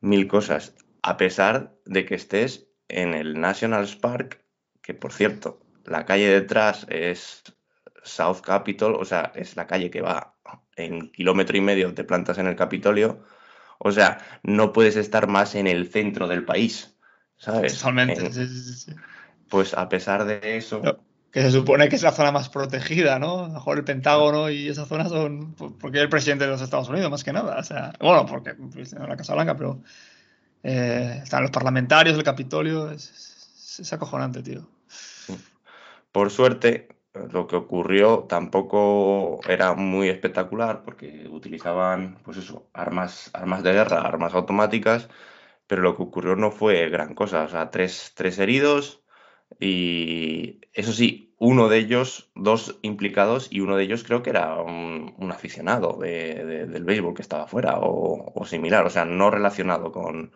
mil 0.00 0.28
cosas, 0.28 0.74
a 1.02 1.16
pesar 1.16 1.74
de 1.84 2.04
que 2.04 2.14
estés 2.14 2.68
en 2.88 3.14
el 3.14 3.40
National 3.40 3.88
Park, 4.00 4.44
que 4.82 4.94
por 4.94 5.12
cierto, 5.12 5.60
la 5.84 6.04
calle 6.04 6.28
detrás 6.28 6.86
es 6.90 7.42
South 8.02 8.40
Capitol, 8.42 8.96
o 8.96 9.04
sea, 9.04 9.32
es 9.34 9.56
la 9.56 9.66
calle 9.66 9.90
que 9.90 10.02
va 10.02 10.34
en 10.76 11.10
kilómetro 11.10 11.56
y 11.56 11.60
medio, 11.60 11.92
te 11.94 12.04
plantas 12.04 12.38
en 12.38 12.46
el 12.46 12.56
Capitolio, 12.56 13.24
o 13.78 13.90
sea, 13.90 14.18
no 14.42 14.72
puedes 14.72 14.96
estar 14.96 15.26
más 15.26 15.54
en 15.54 15.66
el 15.66 15.90
centro 15.90 16.28
del 16.28 16.44
país, 16.44 16.96
¿sabes? 17.36 17.78
Totalmente. 17.78 18.30
Pues 19.48 19.74
a 19.74 19.88
pesar 19.88 20.24
de 20.24 20.56
eso... 20.56 20.82
que 21.30 21.42
se 21.42 21.50
supone 21.50 21.88
que 21.88 21.96
es 21.96 22.02
la 22.02 22.12
zona 22.12 22.32
más 22.32 22.48
protegida, 22.48 23.18
¿no? 23.18 23.44
A 23.44 23.48
lo 23.48 23.54
mejor 23.54 23.78
el 23.78 23.84
Pentágono 23.84 24.50
y 24.50 24.68
esa 24.68 24.86
zona 24.86 25.08
son... 25.08 25.54
Porque 25.54 26.00
el 26.00 26.08
presidente 26.08 26.44
de 26.44 26.50
los 26.50 26.62
Estados 26.62 26.88
Unidos, 26.88 27.10
más 27.10 27.24
que 27.24 27.32
nada. 27.32 27.58
O 27.58 27.62
sea, 27.62 27.92
bueno, 28.00 28.24
porque 28.26 28.54
pues, 28.54 28.92
en 28.92 29.08
la 29.08 29.16
Casa 29.16 29.34
Blanca, 29.34 29.56
pero... 29.56 29.80
Eh, 30.62 31.20
están 31.22 31.42
los 31.42 31.52
parlamentarios, 31.52 32.16
el 32.16 32.24
Capitolio. 32.24 32.90
Es, 32.90 33.78
es 33.78 33.92
acojonante, 33.92 34.42
tío. 34.42 34.66
Por 36.10 36.30
suerte, 36.30 36.88
lo 37.30 37.46
que 37.46 37.56
ocurrió 37.56 38.26
tampoco 38.28 39.40
era 39.48 39.74
muy 39.74 40.08
espectacular 40.08 40.82
porque 40.82 41.28
utilizaban, 41.30 42.18
pues 42.24 42.38
eso, 42.38 42.68
armas, 42.72 43.30
armas 43.32 43.62
de 43.62 43.72
guerra, 43.72 44.00
armas 44.00 44.34
automáticas, 44.34 45.08
pero 45.66 45.82
lo 45.82 45.96
que 45.96 46.02
ocurrió 46.02 46.36
no 46.36 46.50
fue 46.50 46.88
gran 46.88 47.14
cosa, 47.14 47.42
o 47.44 47.48
sea, 47.48 47.70
tres, 47.70 48.12
tres 48.14 48.38
heridos 48.38 49.02
y 49.60 50.60
eso 50.72 50.92
sí, 50.92 51.34
uno 51.38 51.68
de 51.68 51.78
ellos, 51.78 52.30
dos 52.34 52.78
implicados 52.82 53.48
y 53.50 53.60
uno 53.60 53.76
de 53.76 53.84
ellos 53.84 54.04
creo 54.04 54.22
que 54.22 54.30
era 54.30 54.60
un, 54.62 55.14
aficionado 55.32 55.98
del 55.98 56.84
béisbol 56.84 57.14
que 57.14 57.22
estaba 57.22 57.44
afuera 57.44 57.78
o, 57.80 58.44
similar, 58.46 58.86
o 58.86 58.90
sea, 58.90 59.04
no 59.04 59.30
relacionado 59.30 59.92
con, 59.92 60.32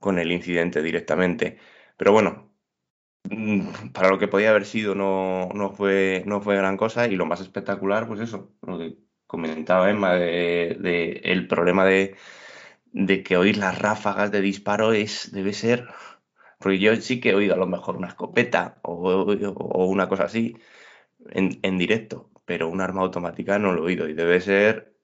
con 0.00 0.18
el 0.18 0.32
incidente 0.32 0.82
directamente. 0.82 1.58
Pero 1.96 2.12
bueno, 2.12 2.48
Mm, 3.30 3.90
para 3.92 4.08
lo 4.08 4.18
que 4.18 4.28
podía 4.28 4.50
haber 4.50 4.64
sido 4.64 4.94
no, 4.94 5.48
no, 5.54 5.70
fue, 5.70 6.22
no 6.26 6.40
fue 6.40 6.56
gran 6.56 6.76
cosa 6.76 7.06
y 7.06 7.16
lo 7.16 7.26
más 7.26 7.40
espectacular, 7.40 8.06
pues 8.06 8.20
eso, 8.20 8.54
lo 8.62 8.78
que 8.78 8.96
comentaba 9.26 9.90
Emma, 9.90 10.14
de, 10.14 11.20
el 11.24 11.46
problema 11.48 11.84
de, 11.84 12.16
de, 12.92 13.22
que 13.22 13.36
oír 13.36 13.58
las 13.58 13.78
ráfagas 13.78 14.30
de 14.30 14.40
disparo 14.40 14.92
es, 14.92 15.30
debe 15.32 15.52
ser, 15.52 15.88
porque 16.58 16.78
yo 16.78 16.94
sí 16.96 17.20
que 17.20 17.30
he 17.30 17.34
oído 17.34 17.54
a 17.54 17.58
lo 17.58 17.66
mejor 17.66 17.96
una 17.96 18.08
escopeta 18.08 18.78
o, 18.82 19.10
o 19.10 19.86
una 19.86 20.08
cosa 20.08 20.24
así 20.24 20.56
en, 21.30 21.58
en, 21.62 21.78
directo, 21.78 22.30
pero 22.44 22.68
un 22.68 22.80
arma 22.80 23.02
automática 23.02 23.58
no 23.58 23.72
lo 23.72 23.82
he 23.82 23.86
oído 23.86 24.08
y 24.08 24.14
debe 24.14 24.40
ser, 24.40 24.94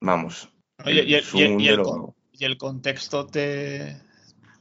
vamos, 0.00 0.50
y, 0.84 0.98
el, 0.98 1.24
y 2.32 2.44
el 2.44 2.58
contexto 2.58 3.26
te, 3.26 3.96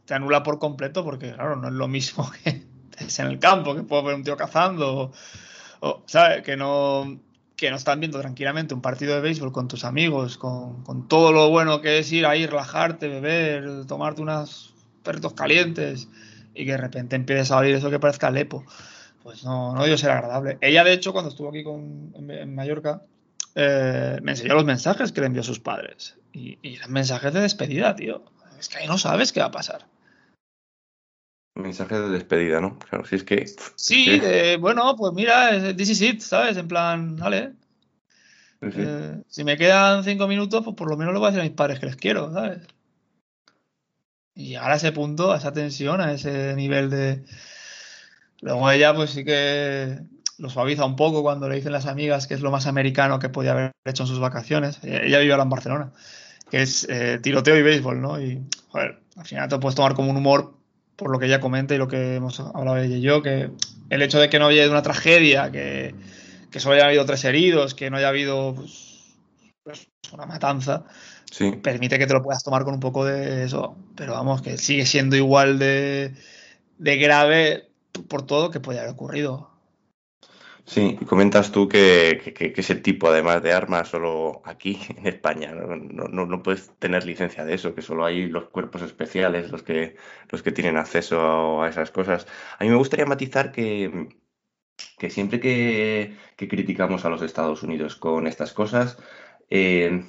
te 0.06 0.14
anula 0.14 0.44
por 0.44 0.60
completo 0.60 1.04
porque, 1.04 1.34
claro, 1.34 1.56
no 1.56 1.68
es 1.68 1.74
lo 1.74 1.88
mismo 1.88 2.32
que 2.44 2.64
es 3.00 3.20
en 3.20 3.28
el 3.28 3.40
campo, 3.40 3.76
que 3.76 3.84
puedo 3.84 4.04
ver 4.04 4.16
un 4.16 4.24
tío 4.24 4.38
cazando, 4.38 5.12
o, 5.82 6.04
¿sabes? 6.06 6.44
Que 6.44 6.56
no, 6.56 7.20
que 7.56 7.70
no 7.70 7.76
están 7.76 8.00
viendo 8.00 8.20
tranquilamente 8.20 8.74
un 8.74 8.82
partido 8.82 9.16
de 9.16 9.22
béisbol 9.22 9.52
con 9.52 9.68
tus 9.68 9.84
amigos, 9.84 10.38
con, 10.38 10.84
con, 10.84 11.08
todo 11.08 11.32
lo 11.32 11.50
bueno 11.50 11.82
que 11.82 12.00
es 12.00 12.12
ir 12.12 12.26
ahí, 12.26 12.46
relajarte, 12.46 13.08
beber, 13.08 13.86
tomarte 13.86 14.22
unos 14.22 14.74
perritos 15.04 15.34
calientes 15.34 16.08
y 16.56 16.66
que 16.66 16.72
de 16.72 16.78
repente 16.78 17.16
empieces 17.16 17.52
a 17.52 17.58
oír 17.58 17.76
eso 17.76 17.90
que 17.90 18.00
parezca 18.00 18.32
lepo. 18.32 18.64
Pues 19.24 19.44
no, 19.44 19.74
no 19.74 19.82
debió 19.82 19.98
ser 19.98 20.12
agradable. 20.12 20.58
Ella, 20.62 20.84
de 20.84 20.94
hecho, 20.94 21.12
cuando 21.12 21.30
estuvo 21.30 21.50
aquí 21.50 21.64
con, 21.64 22.14
en, 22.16 22.56
Mallorca, 22.56 23.02
eh, 23.56 24.20
me 24.22 24.32
enseñó 24.32 24.54
los 24.54 24.66
mensajes 24.66 25.12
que 25.12 25.22
le 25.22 25.28
envió 25.28 25.42
a 25.42 25.46
sus 25.46 25.60
padres. 25.60 26.18
Y, 26.32 26.60
y 26.62 26.76
eran 26.76 26.92
mensajes 26.92 27.34
de 27.34 27.42
despedida, 27.42 27.96
tío. 27.96 28.24
Es 28.60 28.70
que 28.70 28.78
ahí 28.78 28.88
no 28.88 28.98
sabes 28.98 29.32
qué 29.32 29.40
va 29.40 29.48
a 29.48 29.52
pasar. 29.52 29.86
Mensaje 31.56 31.98
de 31.98 32.10
despedida, 32.10 32.60
¿no? 32.60 32.78
Claro, 32.78 33.06
si 33.06 33.16
es 33.16 33.24
que. 33.24 33.46
Sí, 33.76 34.22
bueno, 34.60 34.96
pues 34.98 35.14
mira, 35.14 35.74
this 35.74 35.90
is 35.90 36.02
it, 36.02 36.20
¿sabes? 36.20 36.58
En 36.58 36.68
plan, 36.68 37.16
vale. 37.16 37.54
Eh, 38.62 39.22
si 39.28 39.44
me 39.44 39.58
quedan 39.58 40.04
cinco 40.04 40.28
minutos, 40.28 40.64
pues 40.64 40.76
por 40.76 40.90
lo 40.90 40.98
menos 40.98 41.14
lo 41.14 41.20
voy 41.20 41.28
a 41.28 41.32
decir 41.32 41.42
a 41.42 41.46
mis 41.46 41.56
padres 41.56 41.80
que 41.80 41.86
les 41.86 41.96
quiero, 41.96 42.34
¿sabes? 42.34 42.68
Y 44.36 44.50
llegar 44.50 44.72
a 44.72 44.76
ese 44.76 44.92
punto, 44.92 45.32
a 45.32 45.38
esa 45.38 45.54
tensión, 45.54 46.02
a 46.02 46.12
ese 46.14 46.56
nivel 46.56 46.90
de. 46.90 47.24
Luego 48.42 48.70
ella, 48.70 48.94
pues 48.94 49.12
sí 49.12 49.24
que 49.24 50.00
lo 50.38 50.50
suaviza 50.50 50.86
un 50.86 50.96
poco 50.96 51.24
cuando 51.24 51.48
le 51.48 51.56
dicen 51.56 51.72
las 51.72 51.86
amigas 51.86 52.28
que 52.28 52.34
es 52.34 52.42
lo 52.42 52.52
más 52.52 52.68
americano 52.68 53.20
que 53.20 53.30
podía 53.30 53.54
haber 53.54 53.72
hecho 53.86 54.04
en 54.04 54.08
sus 54.08 54.20
vacaciones. 54.20 54.80
Ella 54.84 55.20
vive 55.20 55.32
ahora 55.32 55.44
en 55.44 55.50
Barcelona, 55.50 55.94
que 56.52 56.62
es 56.62 56.86
eh, 56.90 57.20
tiroteo 57.22 57.58
y 57.58 57.62
béisbol, 57.62 58.02
¿no? 58.02 58.22
Y, 58.22 58.42
joder, 58.70 59.00
al 59.16 59.26
final 59.26 59.48
te 59.48 59.58
puedes 59.60 59.76
tomar 59.76 59.94
como 59.94 60.12
un 60.12 60.18
humor 60.18 60.54
por 60.96 61.12
lo 61.12 61.20
que 61.20 61.26
ella 61.26 61.40
comenta 61.40 61.76
y 61.76 61.78
lo 61.78 61.88
que 61.88 62.16
hemos 62.16 62.40
hablado 62.40 62.78
ella 62.78 62.98
y 62.98 63.02
yo, 63.02 63.22
que 63.22 63.52
el 63.90 64.02
hecho 64.02 64.20
de 64.20 64.30
que 64.30 64.40
no 64.40 64.48
haya 64.48 64.70
una 64.70 64.82
tragedia, 64.82 65.52
que, 65.52 65.96
que 66.52 66.60
solo 66.60 66.76
haya 66.76 66.88
habido 66.88 67.06
tres 67.06 67.24
heridos, 67.26 67.76
que 67.76 67.90
no 67.90 67.98
haya 67.98 68.10
habido 68.10 68.56
pues, 68.56 69.16
pues, 69.64 69.88
una 70.14 70.26
matanza, 70.26 70.86
permite 71.62 72.00
que 72.00 72.08
te 72.08 72.14
lo 72.14 72.24
puedas 72.24 72.44
tomar 72.44 72.64
con 72.64 72.74
un 72.74 72.80
poco 72.80 73.06
de 73.06 73.44
eso. 73.44 73.76
Pero 73.96 74.14
vamos, 74.14 74.42
que 74.42 74.58
sigue 74.58 74.86
siendo 74.86 75.16
igual 75.16 75.60
de, 75.60 76.14
de 76.78 76.98
grave 76.98 77.70
por 78.08 78.26
todo 78.26 78.52
que 78.52 78.60
puede 78.60 78.80
haber 78.80 78.92
ocurrido. 78.92 79.56
Sí, 80.66 80.98
comentas 81.08 81.52
tú 81.52 81.70
que, 81.70 82.34
ese 82.58 82.76
tipo, 82.76 83.08
además 83.10 83.44
de 83.44 83.54
armas, 83.54 83.88
solo 83.90 84.42
aquí 84.46 84.80
en 84.98 85.06
España, 85.08 85.54
no, 85.54 86.44
puedes 86.44 86.72
tener 86.80 87.06
licencia 87.06 87.46
de 87.46 87.54
eso, 87.54 87.76
que 87.76 87.84
solo 87.84 88.04
hay 88.04 88.28
los 88.28 88.50
cuerpos 88.50 88.82
especiales 88.82 89.52
los 89.52 89.62
que, 89.62 89.96
los 90.30 90.42
que 90.42 90.52
tienen 90.52 90.78
acceso 90.78 91.62
a 91.62 91.70
esas 91.70 91.92
cosas. 91.92 92.26
A 92.58 92.64
mí 92.64 92.70
me 92.72 92.78
gustaría 92.78 93.06
matizar 93.06 93.52
que, 93.52 94.10
que 94.98 95.10
siempre 95.12 95.40
que, 95.40 96.18
criticamos 96.36 97.06
a 97.06 97.10
los 97.10 97.22
Estados 97.22 97.62
Unidos 97.62 97.96
con 97.96 98.26
estas 98.26 98.52
cosas, 98.52 98.98
eh, 99.50 100.04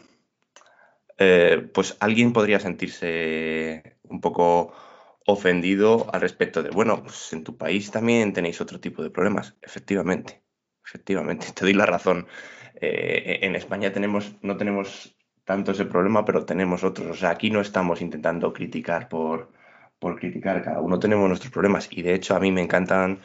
eh, 1.18 1.68
pues 1.72 1.96
alguien 2.00 2.32
podría 2.32 2.60
sentirse 2.60 3.98
un 4.02 4.20
poco 4.20 4.72
ofendido 5.26 6.06
al 6.12 6.20
respecto 6.20 6.62
de, 6.62 6.70
bueno, 6.70 7.02
pues 7.02 7.32
en 7.32 7.44
tu 7.44 7.56
país 7.56 7.90
también 7.90 8.32
tenéis 8.32 8.60
otro 8.60 8.80
tipo 8.80 9.02
de 9.02 9.10
problemas, 9.10 9.56
efectivamente 9.62 10.46
efectivamente, 10.86 11.46
te 11.54 11.64
doy 11.64 11.74
la 11.74 11.86
razón. 11.86 12.26
Eh, 12.80 13.40
en 13.42 13.56
España 13.56 13.92
tenemos, 13.92 14.36
no 14.42 14.56
tenemos 14.56 15.16
tanto 15.44 15.72
ese 15.72 15.84
problema, 15.84 16.24
pero 16.24 16.44
tenemos 16.44 16.84
otros. 16.84 17.08
O 17.08 17.14
sea, 17.14 17.30
aquí 17.30 17.50
no 17.50 17.60
estamos 17.60 18.00
intentando 18.00 18.52
criticar 18.52 19.08
por, 19.08 19.52
por 19.98 20.18
criticar, 20.18 20.62
cada 20.62 20.80
uno 20.80 20.98
tenemos 20.98 21.28
nuestros 21.28 21.52
problemas. 21.52 21.88
Y 21.90 22.02
de 22.02 22.14
hecho, 22.14 22.34
a 22.36 22.40
mí 22.40 22.52
me 22.52 22.62
encantan 22.62 23.20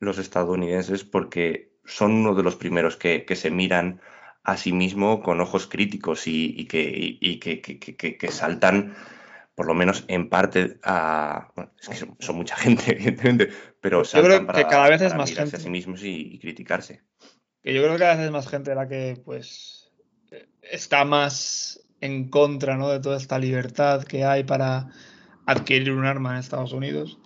los 0.00 0.18
estadounidenses 0.18 1.04
porque 1.04 1.72
son 1.84 2.12
uno 2.12 2.34
de 2.34 2.42
los 2.42 2.56
primeros 2.56 2.96
que, 2.96 3.24
se 3.34 3.50
miran 3.50 4.00
a 4.50 4.56
sí 4.56 4.72
mismo 4.72 5.22
con 5.22 5.40
ojos 5.40 5.66
críticos 5.66 6.26
y, 6.26 6.66
que, 6.66 7.18
que, 7.40 8.16
que, 8.18 8.28
saltan 8.32 8.94
por 9.54 9.66
lo 9.66 9.74
menos 9.74 10.04
en 10.08 10.28
parte 10.28 10.78
a... 10.82 11.52
Bueno, 11.54 11.70
es 11.80 11.88
que 11.88 11.94
son, 12.18 12.36
mucha 12.36 12.56
gente, 12.64 12.92
evidentemente, 12.92 13.50
pero 13.80 14.02
yo 14.02 14.22
creo 14.22 14.46
que 14.46 14.64
cada 14.64 14.88
vez 14.88 15.02
es 15.02 15.14
más 15.14 15.32
gente. 15.32 15.56
a 15.56 15.60
sí 15.60 15.70
mismos 15.70 16.02
y, 16.02 16.38
criticarse. 16.40 17.02
Que 17.62 17.74
yo 17.74 17.82
creo 17.82 17.92
que 17.92 18.00
cada 18.00 18.16
vez 18.16 18.26
es 18.26 18.30
más 18.32 18.48
gente 18.48 18.74
la 18.74 18.88
que, 18.88 19.20
pues, 19.24 19.92
está 20.62 21.04
más 21.04 21.80
en 22.00 22.28
contra, 22.28 22.76
¿no? 22.76 22.88
De 22.88 23.00
toda 23.00 23.18
esta 23.18 23.38
libertad 23.38 24.02
que 24.02 24.24
hay 24.24 24.44
para 24.44 24.88
adquirir 25.46 25.92
un 25.92 26.06
arma 26.06 26.32
en 26.32 26.38
Estados 26.38 26.72
Unidos 26.72 27.18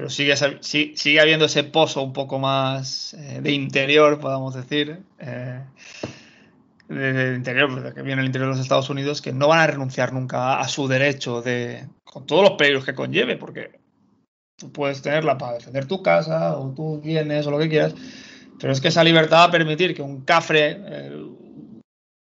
pero 0.00 0.08
sigue, 0.08 0.34
sigue 0.62 1.20
habiendo 1.20 1.44
ese 1.44 1.62
pozo 1.62 2.02
un 2.02 2.14
poco 2.14 2.38
más 2.38 3.12
eh, 3.12 3.40
de 3.42 3.52
interior, 3.52 4.18
podamos 4.18 4.54
decir, 4.54 5.02
eh, 5.18 5.62
de, 6.90 7.34
interior, 7.36 7.70
pues, 7.70 7.94
que 7.94 8.02
viene 8.02 8.20
el 8.20 8.26
interior 8.26 8.50
de 8.50 8.56
los 8.56 8.62
Estados 8.62 8.90
Unidos, 8.90 9.22
que 9.22 9.32
no 9.32 9.48
van 9.48 9.60
a 9.60 9.66
renunciar 9.66 10.12
nunca 10.12 10.60
a, 10.60 10.68
su 10.68 10.88
derecho 10.88 11.40
de, 11.40 11.88
con 12.04 12.26
todos 12.26 12.42
los 12.42 12.52
peligros 12.52 12.84
que 12.84 12.94
conlleve, 12.94 13.36
porque 13.36 13.80
tú 14.56 14.72
puedes 14.72 15.00
tenerla 15.00 15.38
para 15.38 15.54
defender 15.54 15.86
tu 15.86 16.02
casa 16.02 16.58
o 16.58 16.74
tus 16.74 17.00
bienes 17.00 17.46
o 17.46 17.50
lo 17.50 17.58
que 17.58 17.68
quieras, 17.68 17.94
pero 18.58 18.72
es 18.72 18.80
que 18.80 18.88
esa 18.88 19.04
libertad 19.04 19.38
va 19.38 19.44
a 19.44 19.50
permitir 19.50 19.94
que 19.94 20.02
un 20.02 20.22
cafre, 20.22 20.78
eh, 20.84 21.12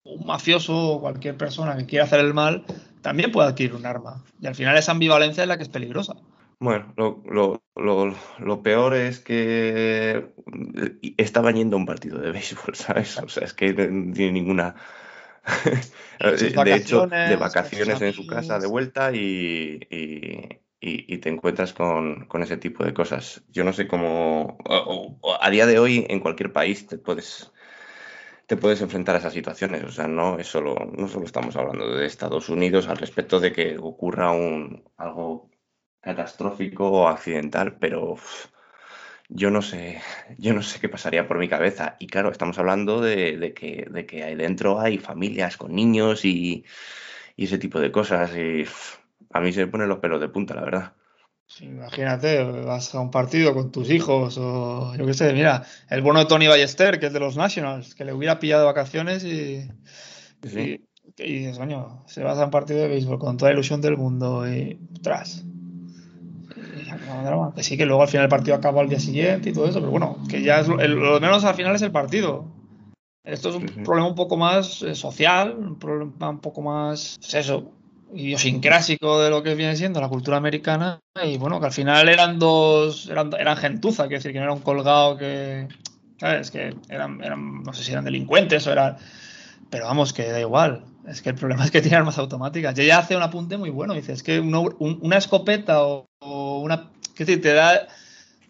un 0.03 0.26
mafioso 0.26 0.94
o 0.94 1.02
cualquier 1.02 1.38
persona 1.38 1.77
que 1.77 1.86
quiera 1.86 2.06
hacer 2.06 2.19
el 2.19 2.34
mal, 2.34 2.65
también 3.02 3.31
pueda 3.31 3.49
adquirir 3.49 3.76
un 3.76 3.86
arma. 3.86 4.23
Y 4.41 4.48
al 4.48 4.56
final 4.56 4.77
esa 4.77 4.91
ambivalencia 4.91 5.44
es 5.44 5.48
la 5.48 5.57
que 5.57 5.64
es 5.64 5.69
peligrosa. 5.69 6.15
Bueno, 6.60 6.94
lo, 6.98 8.64
peor 8.64 8.94
es 8.95 9.19
que 9.19 10.34
estaba 11.15 11.52
yendo 11.52 11.77
a 11.77 11.80
un 11.80 11.86
partido 11.86 12.19
de 12.19 12.31
béisbol, 12.31 12.76
¿sabes? 12.76 13.18
O 13.18 13.30
sea, 13.30 13.45
es 13.45 13.53
que 13.53 13.73
no 13.73 14.14
tiene 14.14 14.34
ninguna... 14.34 14.76
de 16.19 16.76
hecho, 16.76 17.07
de 17.07 17.36
vacaciones 17.38 18.02
en 18.02 18.14
su 18.14 18.27
casa 18.27 18.60
de 18.60 18.68
vuelta 18.68 19.11
y, 19.14 19.80
te 20.80 21.30
encuentras 21.30 21.73
con, 21.73 22.27
ese 22.41 22.57
tipo 22.57 22.84
de 22.84 22.94
cosas. 22.94 23.41
Yo 23.49 23.64
no 23.64 23.72
sé 23.72 23.88
cómo... 23.88 24.57
a 25.40 25.49
día 25.49 25.65
de 25.65 25.80
hoy, 25.80 26.06
en 26.10 26.19
cualquier 26.19 26.52
país 26.52 26.88
te 26.88 26.98
puedes 26.98 27.52
te 28.48 28.57
puedes 28.57 28.81
enfrentar 28.81 29.15
a 29.15 29.19
esas 29.19 29.34
situaciones. 29.34 29.84
O 29.84 29.91
sea, 29.91 30.07
no 30.07 30.40
es 30.40 30.48
solo, 30.48 30.76
no 30.98 31.07
solo 31.07 31.26
estamos 31.26 31.56
hablando 31.56 31.95
de 31.95 32.07
Estados 32.07 32.49
Unidos 32.49 32.88
al 32.88 32.98
respecto 32.98 33.40
de 33.40 33.53
que 33.53 33.77
ocurra 33.77 34.31
un 34.31 34.84
algo 34.98 35.52
catastrófico 36.01 36.89
o 36.89 37.07
accidental, 37.07 37.77
pero 37.80 38.17
yo 39.30 39.51
no 39.51 39.61
sé, 39.61 40.01
yo 40.39 40.53
no 40.53 40.63
sé 40.63 40.80
qué 40.80 40.89
pasaría 40.89 41.27
por 41.27 41.38
mi 41.38 41.47
cabeza. 41.47 41.95
Y 41.99 42.07
claro, 42.07 42.31
estamos 42.31 42.57
hablando 42.57 42.99
de, 42.99 43.53
que, 43.55 43.88
de 43.89 44.05
que 44.05 44.23
ahí 44.23 44.35
dentro 44.35 44.80
hay 44.80 44.97
familias 44.97 45.55
con 45.55 45.73
niños 45.73 46.26
y, 46.26 46.65
ese 47.38 47.59
tipo 47.59 47.80
de 47.80 47.91
cosas. 47.91 48.31
Y 48.35 48.65
a 49.31 49.39
mí 49.39 49.53
se 49.53 49.65
me 49.65 49.71
ponen 49.71 49.88
los 49.88 49.99
pelos 49.99 50.19
de 50.19 50.30
punta, 50.30 50.55
la 50.55 50.63
verdad. 50.63 50.93
imagínate, 51.61 52.43
vas 52.43 52.93
a 52.95 52.99
un 52.99 53.11
partido 53.11 53.53
con 53.53 53.71
tus 53.71 53.91
hijos 53.91 54.38
o 54.39 54.95
yo 54.95 55.05
qué 55.05 55.13
sé, 55.13 55.31
mira, 55.34 55.63
el 55.89 56.01
bono 56.01 56.19
de 56.19 56.26
Tony 56.26 56.47
Ballester, 56.47 56.99
que 56.99 57.05
es 57.05 57.13
de 57.13 57.19
los 57.19 57.38
Nationals, 57.38 57.93
que 57.93 58.03
le 58.03 58.13
hubiera 58.13 58.39
pillado 58.39 58.65
vacaciones 58.65 59.23
y, 59.23 59.69
y, 60.43 60.81
dices, 61.17 61.59
coño, 61.59 62.03
se 62.07 62.23
vas 62.23 62.39
a 62.39 62.45
un 62.45 62.51
partido 62.51 62.80
de 62.80 62.88
béisbol 62.88 63.19
con 63.19 63.38
toda 63.38 63.51
la 63.51 63.55
ilusión 63.55 63.80
del 63.80 63.95
mundo 63.95 64.51
y 64.51 64.80
tras 65.01 65.45
sí, 67.57 67.77
que 67.77 67.85
luego 67.85 68.01
al 68.01 68.07
final 68.07 68.26
el 68.26 68.30
partido 68.30 68.55
acaba 68.55 68.81
al 68.81 68.89
día 68.89 68.99
siguiente 68.99 69.49
y 69.49 69.53
todo 69.53 69.67
eso, 69.67 69.80
pero 69.80 69.91
bueno, 69.91 70.17
que 70.30 70.41
ya 70.41 70.59
es 70.59 70.67
lo, 70.67 71.19
menos 71.19 71.43
al 71.43 71.55
final 71.55 71.76
es 71.76 71.81
el 71.81 71.91
partido. 71.91 72.45
Esto 73.23 73.49
es 73.49 73.55
un 73.55 73.84
problema 73.84 74.07
un 74.07 74.15
poco 74.15 74.38
más 74.38 74.81
eh, 74.81 74.95
social, 74.95 75.55
un 75.57 75.77
problema 75.77 76.30
un 76.30 76.39
poco 76.39 76.61
más, 76.61 77.17
pues 77.19 77.34
eso, 77.35 77.71
idiosincrásico 78.13 79.21
de 79.21 79.30
lo 79.30 79.43
que 79.43 79.55
viene 79.55 79.76
siendo 79.76 80.01
la 80.01 80.09
cultura 80.09 80.38
americana. 80.38 80.99
Y 81.23 81.38
bueno, 81.38 81.59
que 81.59 81.67
al 81.67 81.71
final 81.71 82.09
eran 82.09 82.39
dos, 82.39 83.09
eran, 83.09 83.31
eran 83.38 83.57
gentuza, 83.57 84.03
quiero 84.03 84.19
decir, 84.19 84.31
que 84.31 84.39
no 84.39 84.45
era 84.45 84.53
un 84.53 84.61
colgado 84.61 85.17
que, 85.17 85.67
¿sabes? 86.17 86.49
Que 86.49 86.76
eran, 86.89 87.23
eran, 87.23 87.63
no 87.63 87.73
sé 87.73 87.84
si 87.84 87.91
eran 87.91 88.05
delincuentes 88.05 88.65
o 88.67 88.71
eran. 88.71 88.97
Pero 89.69 89.85
vamos, 89.85 90.13
que 90.13 90.27
da 90.30 90.39
igual. 90.39 90.84
Es 91.10 91.22
que 91.22 91.30
el 91.30 91.36
problema 91.36 91.64
es 91.65 91.72
que 91.72 91.81
tiene 91.81 91.98
armas 91.98 92.18
automáticas. 92.18 92.77
Y 92.77 92.84
ella 92.84 92.99
hace 92.99 93.15
un 93.15 93.23
apunte 93.23 93.57
muy 93.57 93.69
bueno. 93.69 93.94
Dice, 93.94 94.14
es 94.14 94.23
que 94.23 94.40
una 94.40 95.18
escopeta 95.18 95.84
o, 95.84 96.07
una... 96.19 96.91
¿Qué 97.15 97.26
decir? 97.26 97.41
Te 97.41 97.53
da... 97.53 97.88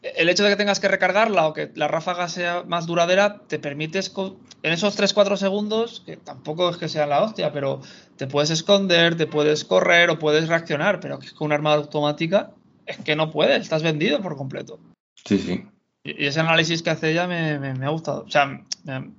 El 0.02 0.30
hecho 0.30 0.44
de 0.44 0.52
que 0.52 0.56
tengas 0.56 0.80
que 0.80 0.88
recargarla 0.88 1.48
o 1.48 1.54
que 1.54 1.72
la 1.76 1.90
ráfaga 1.90 2.30
sea 2.30 2.64
más 2.66 2.86
duradera, 2.86 3.42
te 3.48 3.60
permite 3.60 4.00
en 4.00 4.74
esos 4.74 4.98
3-4 4.98 5.36
segundos, 5.36 6.04
que 6.06 6.16
tampoco 6.16 6.70
es 6.70 6.78
que 6.78 6.88
sea 6.88 7.06
la 7.06 7.22
hostia, 7.22 7.52
pero 7.52 7.82
te 8.16 8.26
puedes 8.26 8.50
esconder, 8.50 9.18
te 9.18 9.28
puedes 9.28 9.66
correr 9.66 10.10
o 10.10 10.18
puedes 10.18 10.48
reaccionar, 10.48 11.02
pero 11.02 11.20
que 11.20 11.30
con 11.32 11.48
un 11.48 11.52
arma 11.52 11.74
automática 11.74 12.52
es 12.86 12.98
que 13.00 13.18
no 13.18 13.30
puedes, 13.30 13.62
estás 13.62 13.84
vendido 13.84 14.22
por 14.22 14.38
completo. 14.38 14.80
Sí, 15.26 15.38
sí. 15.38 15.66
Y 16.02 16.28
ese 16.28 16.40
análisis 16.40 16.82
que 16.82 16.92
hace 16.92 17.12
ella 17.12 17.28
me, 17.28 17.60
me, 17.60 17.86
ha 17.86 17.90
gustado. 17.90 18.24
O 18.24 18.32
sea, 18.32 18.62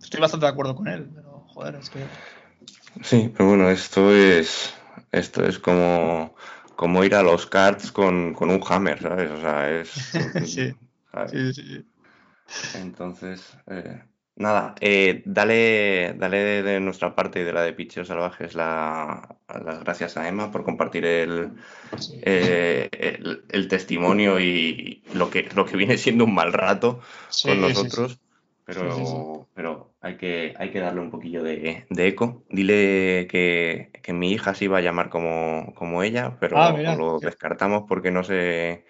estoy 0.03 0.19
bastante 0.19 0.47
de 0.47 0.53
acuerdo 0.53 0.75
con 0.75 0.89
él, 0.89 1.11
pero 1.15 1.45
joder, 1.49 1.75
es 1.75 1.91
que... 1.91 2.01
Sí, 3.03 3.33
pero 3.35 3.51
bueno, 3.51 3.71
esto 3.71 4.13
es, 4.15 4.75
esto 5.13 5.45
es 5.45 5.59
como, 5.59 6.35
como 6.77 7.05
ir 7.05 7.15
a 7.15 7.23
los 7.23 7.47
karts 7.47 7.93
con, 7.93 8.37
un 8.39 8.61
hammer, 8.69 9.01
¿sabes? 9.01 9.31
O 9.31 9.41
sea, 9.41 9.71
es... 9.71 9.89
sí. 10.45 10.75
sí, 11.31 11.55
sí, 11.55 11.87
Entonces, 12.75 13.57
eh, 13.69 14.03
nada, 14.37 14.75
eh, 14.81 15.23
dale, 15.25 16.15
dale 16.19 16.63
de 16.63 16.81
nuestra 16.81 17.15
parte 17.15 17.41
y 17.41 17.45
de 17.45 17.53
la 17.53 17.63
de 17.63 17.73
Picheos 17.73 18.09
Salvajes 18.09 18.55
las 18.55 19.21
gracias 19.81 20.17
a 20.17 20.29
Emma 20.29 20.51
por 20.51 20.65
compartir 20.65 21.05
el, 21.05 21.53
eh, 22.23 22.89
el, 23.49 23.69
testimonio 23.69 24.41
y 24.41 25.03
lo 25.15 25.31
que, 25.31 25.49
lo 25.55 25.65
que 25.65 25.77
viene 25.77 25.97
siendo 25.97 26.25
un 26.25 26.35
mal 26.35 26.53
rato 26.53 27.01
con 27.43 27.61
nosotros. 27.61 28.19
Pero, 28.65 29.49
pero 29.55 29.90
hay, 30.01 30.17
que, 30.17 30.55
hay 30.59 30.71
que 30.71 30.81
darle 30.81 31.01
un 31.01 31.11
poquillo 31.11 31.43
de, 31.43 31.87
eco. 31.91 32.45
Dile 32.49 33.27
que, 33.31 33.91
mi 34.13 34.33
hija 34.33 34.55
se 34.55 34.65
iba 34.65 34.79
a 34.79 34.83
llamar 34.83 35.11
como, 35.11 35.75
como 35.75 36.03
ella, 36.03 36.37
pero 36.41 36.59
ah, 36.59 36.73
lo 36.97 37.19
descartamos 37.19 37.85
porque 37.87 38.11
no 38.11 38.25
sé, 38.25 38.85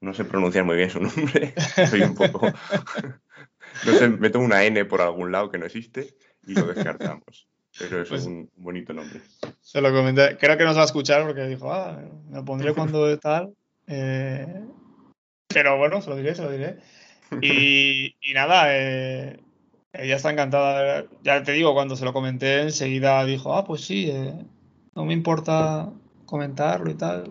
no 0.00 0.12
sé 0.14 0.24
pronunciar 0.24 0.64
muy 0.64 0.76
bien 0.76 0.90
su 0.90 1.00
nombre. 1.00 1.54
Soy 1.88 2.02
un 2.02 2.14
poco. 2.14 2.46
no 3.86 3.92
sé, 3.92 4.08
meto 4.08 4.38
una 4.40 4.64
N 4.64 4.84
por 4.84 5.00
algún 5.00 5.32
lado 5.32 5.50
que 5.50 5.58
no 5.58 5.66
existe 5.66 6.14
y 6.46 6.54
lo 6.54 6.66
descartamos. 6.66 7.48
Pero 7.78 8.02
es 8.02 8.08
pues 8.08 8.26
un 8.26 8.50
bonito 8.56 8.92
nombre. 8.92 9.20
Se 9.60 9.80
lo 9.80 9.92
comenté. 9.92 10.36
Creo 10.36 10.58
que 10.58 10.64
nos 10.64 10.76
va 10.76 10.82
a 10.82 10.86
escuchar 10.86 11.24
porque 11.24 11.46
dijo, 11.46 11.72
ah, 11.72 12.02
me 12.28 12.36
lo 12.36 12.44
pondré 12.44 12.74
cuando 12.74 13.18
tal. 13.20 13.54
Eh, 13.86 14.64
pero 15.46 15.78
bueno, 15.78 16.00
se 16.00 16.10
lo 16.10 16.16
diré, 16.16 16.34
se 16.34 16.42
lo 16.42 16.50
diré. 16.50 16.78
Y, 17.40 18.14
nada, 18.34 18.64
eh, 18.76 19.38
ella 19.92 20.16
está 20.16 20.30
encantada. 20.30 21.04
Ya 21.22 21.42
te 21.42 21.52
digo, 21.52 21.74
cuando 21.74 21.96
se 21.96 22.04
lo 22.04 22.12
comenté, 22.12 22.62
enseguida 22.62 23.24
dijo, 23.24 23.54
ah, 23.54 23.64
pues 23.64 23.82
sí, 23.82 24.10
eh, 24.10 24.34
no 24.94 25.04
me 25.04 25.12
importa 25.12 25.90
comentarlo 26.26 26.90
y 26.90 26.94
tal. 26.94 27.30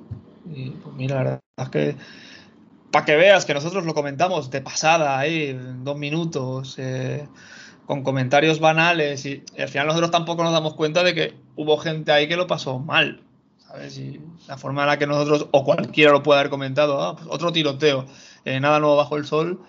Y 0.53 0.71
pues 0.71 0.95
mira, 0.95 1.15
la 1.15 1.23
verdad 1.23 1.41
es 1.57 1.69
que 1.69 1.95
para 2.91 3.05
que 3.05 3.15
veas 3.15 3.45
que 3.45 3.53
nosotros 3.53 3.85
lo 3.85 3.93
comentamos 3.93 4.49
de 4.49 4.61
pasada 4.61 5.19
ahí, 5.19 5.49
en 5.49 5.83
dos 5.83 5.97
minutos, 5.97 6.75
eh, 6.79 7.27
con 7.85 8.03
comentarios 8.03 8.59
banales, 8.59 9.25
y, 9.25 9.43
al 9.57 9.69
final 9.69 9.87
nosotros 9.87 10.11
tampoco 10.11 10.43
nos 10.43 10.53
damos 10.53 10.73
cuenta 10.73 11.03
de 11.03 11.13
que 11.13 11.33
hubo 11.55 11.77
gente 11.77 12.11
ahí 12.11 12.27
que 12.27 12.37
lo 12.37 12.47
pasó 12.47 12.79
mal. 12.79 13.21
¿Sabes? 13.67 13.99
Y 13.99 14.19
la 14.47 14.57
forma 14.57 14.81
en 14.81 14.87
la 14.87 14.97
que 14.97 15.05
nosotros, 15.05 15.47
o 15.51 15.63
cualquiera 15.63 16.11
lo 16.11 16.23
puede 16.23 16.39
haber 16.39 16.49
comentado, 16.49 17.01
ah, 17.01 17.15
pues 17.15 17.27
otro 17.29 17.51
tiroteo, 17.51 18.05
nada 18.45 18.79
nuevo 18.79 18.95
bajo 18.95 19.15
el 19.15 19.25
sol, 19.25 19.61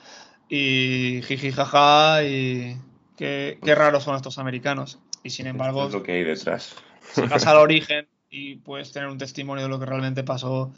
y 0.51 1.23
jiji 1.23 1.53
jaja 1.53 2.25
y 2.25 2.77
qué, 3.17 3.59
qué 3.63 3.75
raros 3.75 4.03
son 4.03 4.17
estos 4.17 4.39
americanos. 4.39 4.99
Y 5.23 5.31
sin 5.31 5.47
embargo, 5.47 5.87
es 5.87 5.93
lo 5.93 6.03
que 6.03 6.13
hay 6.13 6.25
detrás. 6.25 6.75
Si 7.13 7.23
vas 7.23 7.47
al 7.47 7.57
origen 7.57 8.09
y 8.29 8.57
puedes 8.57 8.93
tener 8.93 9.09
un 9.09 9.19
testimonio 9.19 9.65
de 9.65 9.71
lo 9.71 9.79
que 9.79 9.87
realmente 9.87 10.25
pasó, 10.25 10.73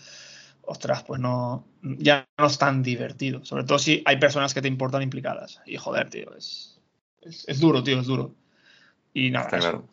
ostras, 0.62 1.02
pues 1.04 1.20
no, 1.20 1.66
ya 1.82 2.26
no 2.38 2.46
es 2.46 2.58
tan 2.58 2.82
divertido. 2.82 3.44
Sobre 3.44 3.64
todo 3.64 3.78
si 3.78 4.02
hay 4.04 4.18
personas 4.18 4.52
que 4.52 4.62
te 4.62 4.68
importan 4.68 5.02
implicadas. 5.02 5.60
Y 5.64 5.76
joder, 5.76 6.10
tío, 6.10 6.36
es, 6.36 6.80
es, 7.22 7.60
duro, 7.60 7.82
tío, 7.82 8.00
es 8.00 8.06
duro. 8.06 8.34
Y 9.14 9.30
nada, 9.30 9.48
claro. 9.48 9.88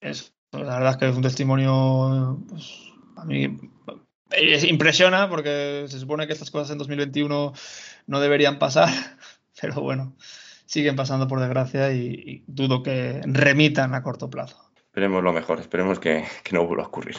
es, 0.00 0.32
la 0.52 0.78
verdad 0.78 0.90
es 0.90 0.96
que 0.96 1.08
es 1.08 1.16
un 1.16 1.22
testimonio, 1.22 2.40
pues, 2.48 2.92
a 3.16 3.24
mí 3.24 3.56
impresiona 4.68 5.28
porque 5.28 5.86
se 5.88 5.98
supone 5.98 6.26
que 6.26 6.32
estas 6.32 6.50
cosas 6.50 6.70
en 6.70 6.78
2021 6.78 7.52
no 8.06 8.20
deberían 8.20 8.58
pasar, 8.58 8.88
pero 9.60 9.80
bueno, 9.80 10.14
siguen 10.66 10.96
pasando 10.96 11.28
por 11.28 11.40
desgracia 11.40 11.92
y, 11.92 12.44
dudo 12.46 12.82
que 12.82 13.20
remitan 13.24 13.94
a 13.94 14.02
corto 14.02 14.28
plazo. 14.28 14.70
Esperemos 14.76 15.22
lo 15.22 15.32
mejor, 15.32 15.60
esperemos 15.60 15.98
que, 15.98 16.24
no 16.52 16.66
vuelva 16.66 16.84
a 16.84 16.88
ocurrir. 16.88 17.16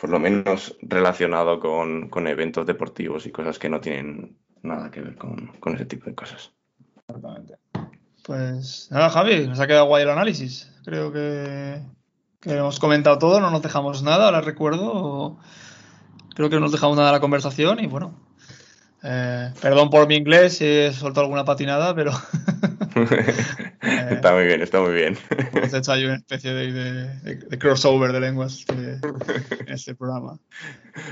Por 0.00 0.10
lo 0.10 0.18
menos 0.18 0.76
relacionado 0.82 1.60
con, 1.60 2.26
eventos 2.26 2.66
deportivos 2.66 3.26
y 3.26 3.30
cosas 3.30 3.58
que 3.58 3.68
no 3.68 3.80
tienen 3.80 4.36
nada 4.62 4.90
que 4.90 5.00
ver 5.00 5.16
con, 5.16 5.52
ese 5.74 5.84
tipo 5.84 6.06
de 6.06 6.14
cosas. 6.14 6.52
Exactamente. 7.08 7.54
Pues 8.24 8.88
nada, 8.90 9.10
Javi, 9.10 9.48
nos 9.48 9.60
ha 9.60 9.66
quedado 9.66 9.86
guay 9.86 10.04
el 10.04 10.10
análisis. 10.10 10.72
Creo 10.84 11.12
que, 11.12 11.82
que 12.40 12.52
hemos 12.52 12.78
comentado 12.78 13.18
todo, 13.18 13.40
no 13.40 13.50
nos 13.50 13.62
dejamos 13.62 14.02
nada, 14.02 14.26
ahora 14.26 14.40
recuerdo. 14.40 15.38
Creo 16.34 16.50
que 16.50 16.60
nos 16.60 16.72
dejamos 16.72 16.96
nada 16.96 17.08
de 17.08 17.14
la 17.14 17.20
conversación 17.20 17.80
y 17.80 17.86
bueno, 17.86 18.14
eh, 19.04 19.52
perdón 19.60 19.90
por 19.90 20.06
mi 20.06 20.16
inglés 20.16 20.58
si 20.58 20.64
he 20.64 20.92
soltado 20.92 21.26
alguna 21.26 21.44
patinada, 21.44 21.94
pero. 21.94 22.12
está 24.10 24.32
muy 24.32 24.44
bien, 24.44 24.62
está 24.62 24.80
muy 24.80 24.92
bien. 24.92 25.18
Hemos 25.52 25.74
hecho 25.74 25.92
ahí 25.92 26.04
una 26.04 26.16
especie 26.16 26.52
de, 26.54 27.58
crossover 27.58 28.12
de 28.12 28.20
lenguas 28.20 28.64
en 28.68 29.68
este 29.68 29.96
programa. 29.96 30.38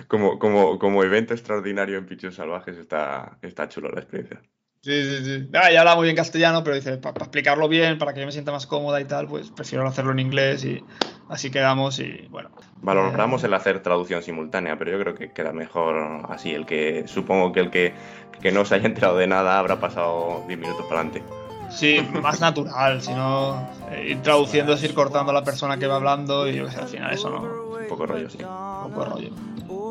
Como, 0.07 0.39
como, 0.39 0.79
como 0.79 1.03
evento 1.03 1.35
extraordinario 1.35 1.99
en 1.99 2.07
Pichos 2.07 2.37
Salvajes 2.37 2.77
está, 2.79 3.39
está 3.43 3.69
chulo 3.69 3.91
la 3.91 4.01
experiencia. 4.01 4.41
Sí, 4.83 5.03
sí, 5.03 5.25
sí. 5.25 5.49
Ah, 5.53 5.71
ya 5.71 5.81
habla 5.81 5.97
muy 5.97 6.05
bien 6.05 6.17
castellano, 6.17 6.65
pero 6.65 6.77
dice, 6.77 6.97
para 6.97 7.25
explicarlo 7.25 7.69
bien, 7.69 7.99
para 7.99 8.15
que 8.15 8.21
yo 8.21 8.27
me 8.27 8.33
sienta 8.33 8.53
más 8.53 8.67
cómoda 8.67 9.01
y 9.01 9.05
tal, 9.05 9.27
pues 9.27 9.51
prefiero 9.51 9.87
hacerlo 9.87 10.13
en 10.13 10.21
inglés 10.21 10.65
y 10.65 10.83
así 11.29 11.51
quedamos 11.51 11.99
y 11.99 12.29
bueno. 12.31 12.51
Valoramos 12.83 13.45
el 13.45 13.53
hacer 13.53 13.83
traducción 13.83 14.23
simultánea, 14.23 14.79
pero 14.79 14.91
yo 14.91 14.99
creo 15.01 15.15
que 15.15 15.33
queda 15.33 15.53
mejor 15.53 16.25
así. 16.29 16.55
El 16.55 16.65
que 16.65 17.05
supongo 17.07 17.53
que 17.53 17.61
el 17.61 17.71
que, 17.71 17.93
que 18.41 18.53
no 18.53 18.65
se 18.65 18.77
haya 18.77 18.87
enterado 18.87 19.19
de 19.19 19.27
nada 19.27 19.59
habrá 19.59 19.81
pasado 19.81 20.45
10 20.47 20.59
minutos 20.59 20.87
para 20.87 21.01
adelante. 21.01 21.23
Sí, 21.71 22.05
más 22.21 22.41
natural, 22.41 23.01
si 23.01 23.13
no 23.13 23.69
eh, 23.91 24.09
ir 24.09 24.23
traduciendo 24.23 24.73
es 24.73 24.83
ir 24.83 24.93
cortando 24.93 25.31
a 25.31 25.35
la 25.35 25.45
persona 25.45 25.79
que 25.79 25.87
va 25.87 25.95
hablando 25.97 26.49
y 26.49 26.57
yo 26.57 26.65
que 26.65 26.73
sé, 26.73 26.81
al 26.81 26.89
final 26.89 27.13
eso 27.13 27.31
no. 27.31 27.43
Un 27.79 27.87
poco 27.89 28.07
rollo, 28.07 28.29
sí. 28.29 28.39
Un 28.43 28.91
poco 28.91 29.05
rollo. 29.05 29.31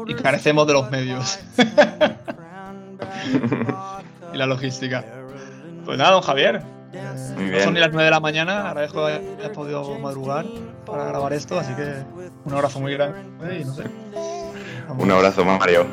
Y 0.08 0.14
carecemos 0.16 0.68
de 0.68 0.74
los 0.74 0.92
medios. 0.92 1.40
y 4.34 4.38
la 4.38 4.46
logística. 4.46 5.06
Pues 5.86 5.98
nada, 5.98 6.12
don 6.12 6.22
Javier. 6.22 6.62
Son 7.64 7.74
ni 7.74 7.80
las 7.80 7.92
9 7.92 8.04
de 8.04 8.12
la 8.12 8.20
mañana, 8.20 8.70
agradezco 8.70 9.06
que 9.06 9.50
podido 9.50 10.00
madrugar 10.00 10.46
para 10.86 11.06
grabar 11.06 11.34
esto, 11.34 11.60
así 11.60 11.74
que 11.74 12.04
un 12.46 12.54
abrazo 12.54 12.80
muy 12.80 12.94
grande 12.94 13.60
y 13.60 13.66
no 13.66 13.74
sé. 13.74 13.84
Un 14.98 15.12
abrazo 15.12 15.46
más, 15.46 15.60
Mario. 15.60 15.86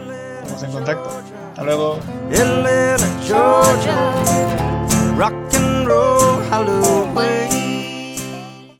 Estamos 0.42 0.62
en 0.62 0.72
contacto. 0.72 1.10
Hasta 1.50 1.64
luego. 1.64 1.98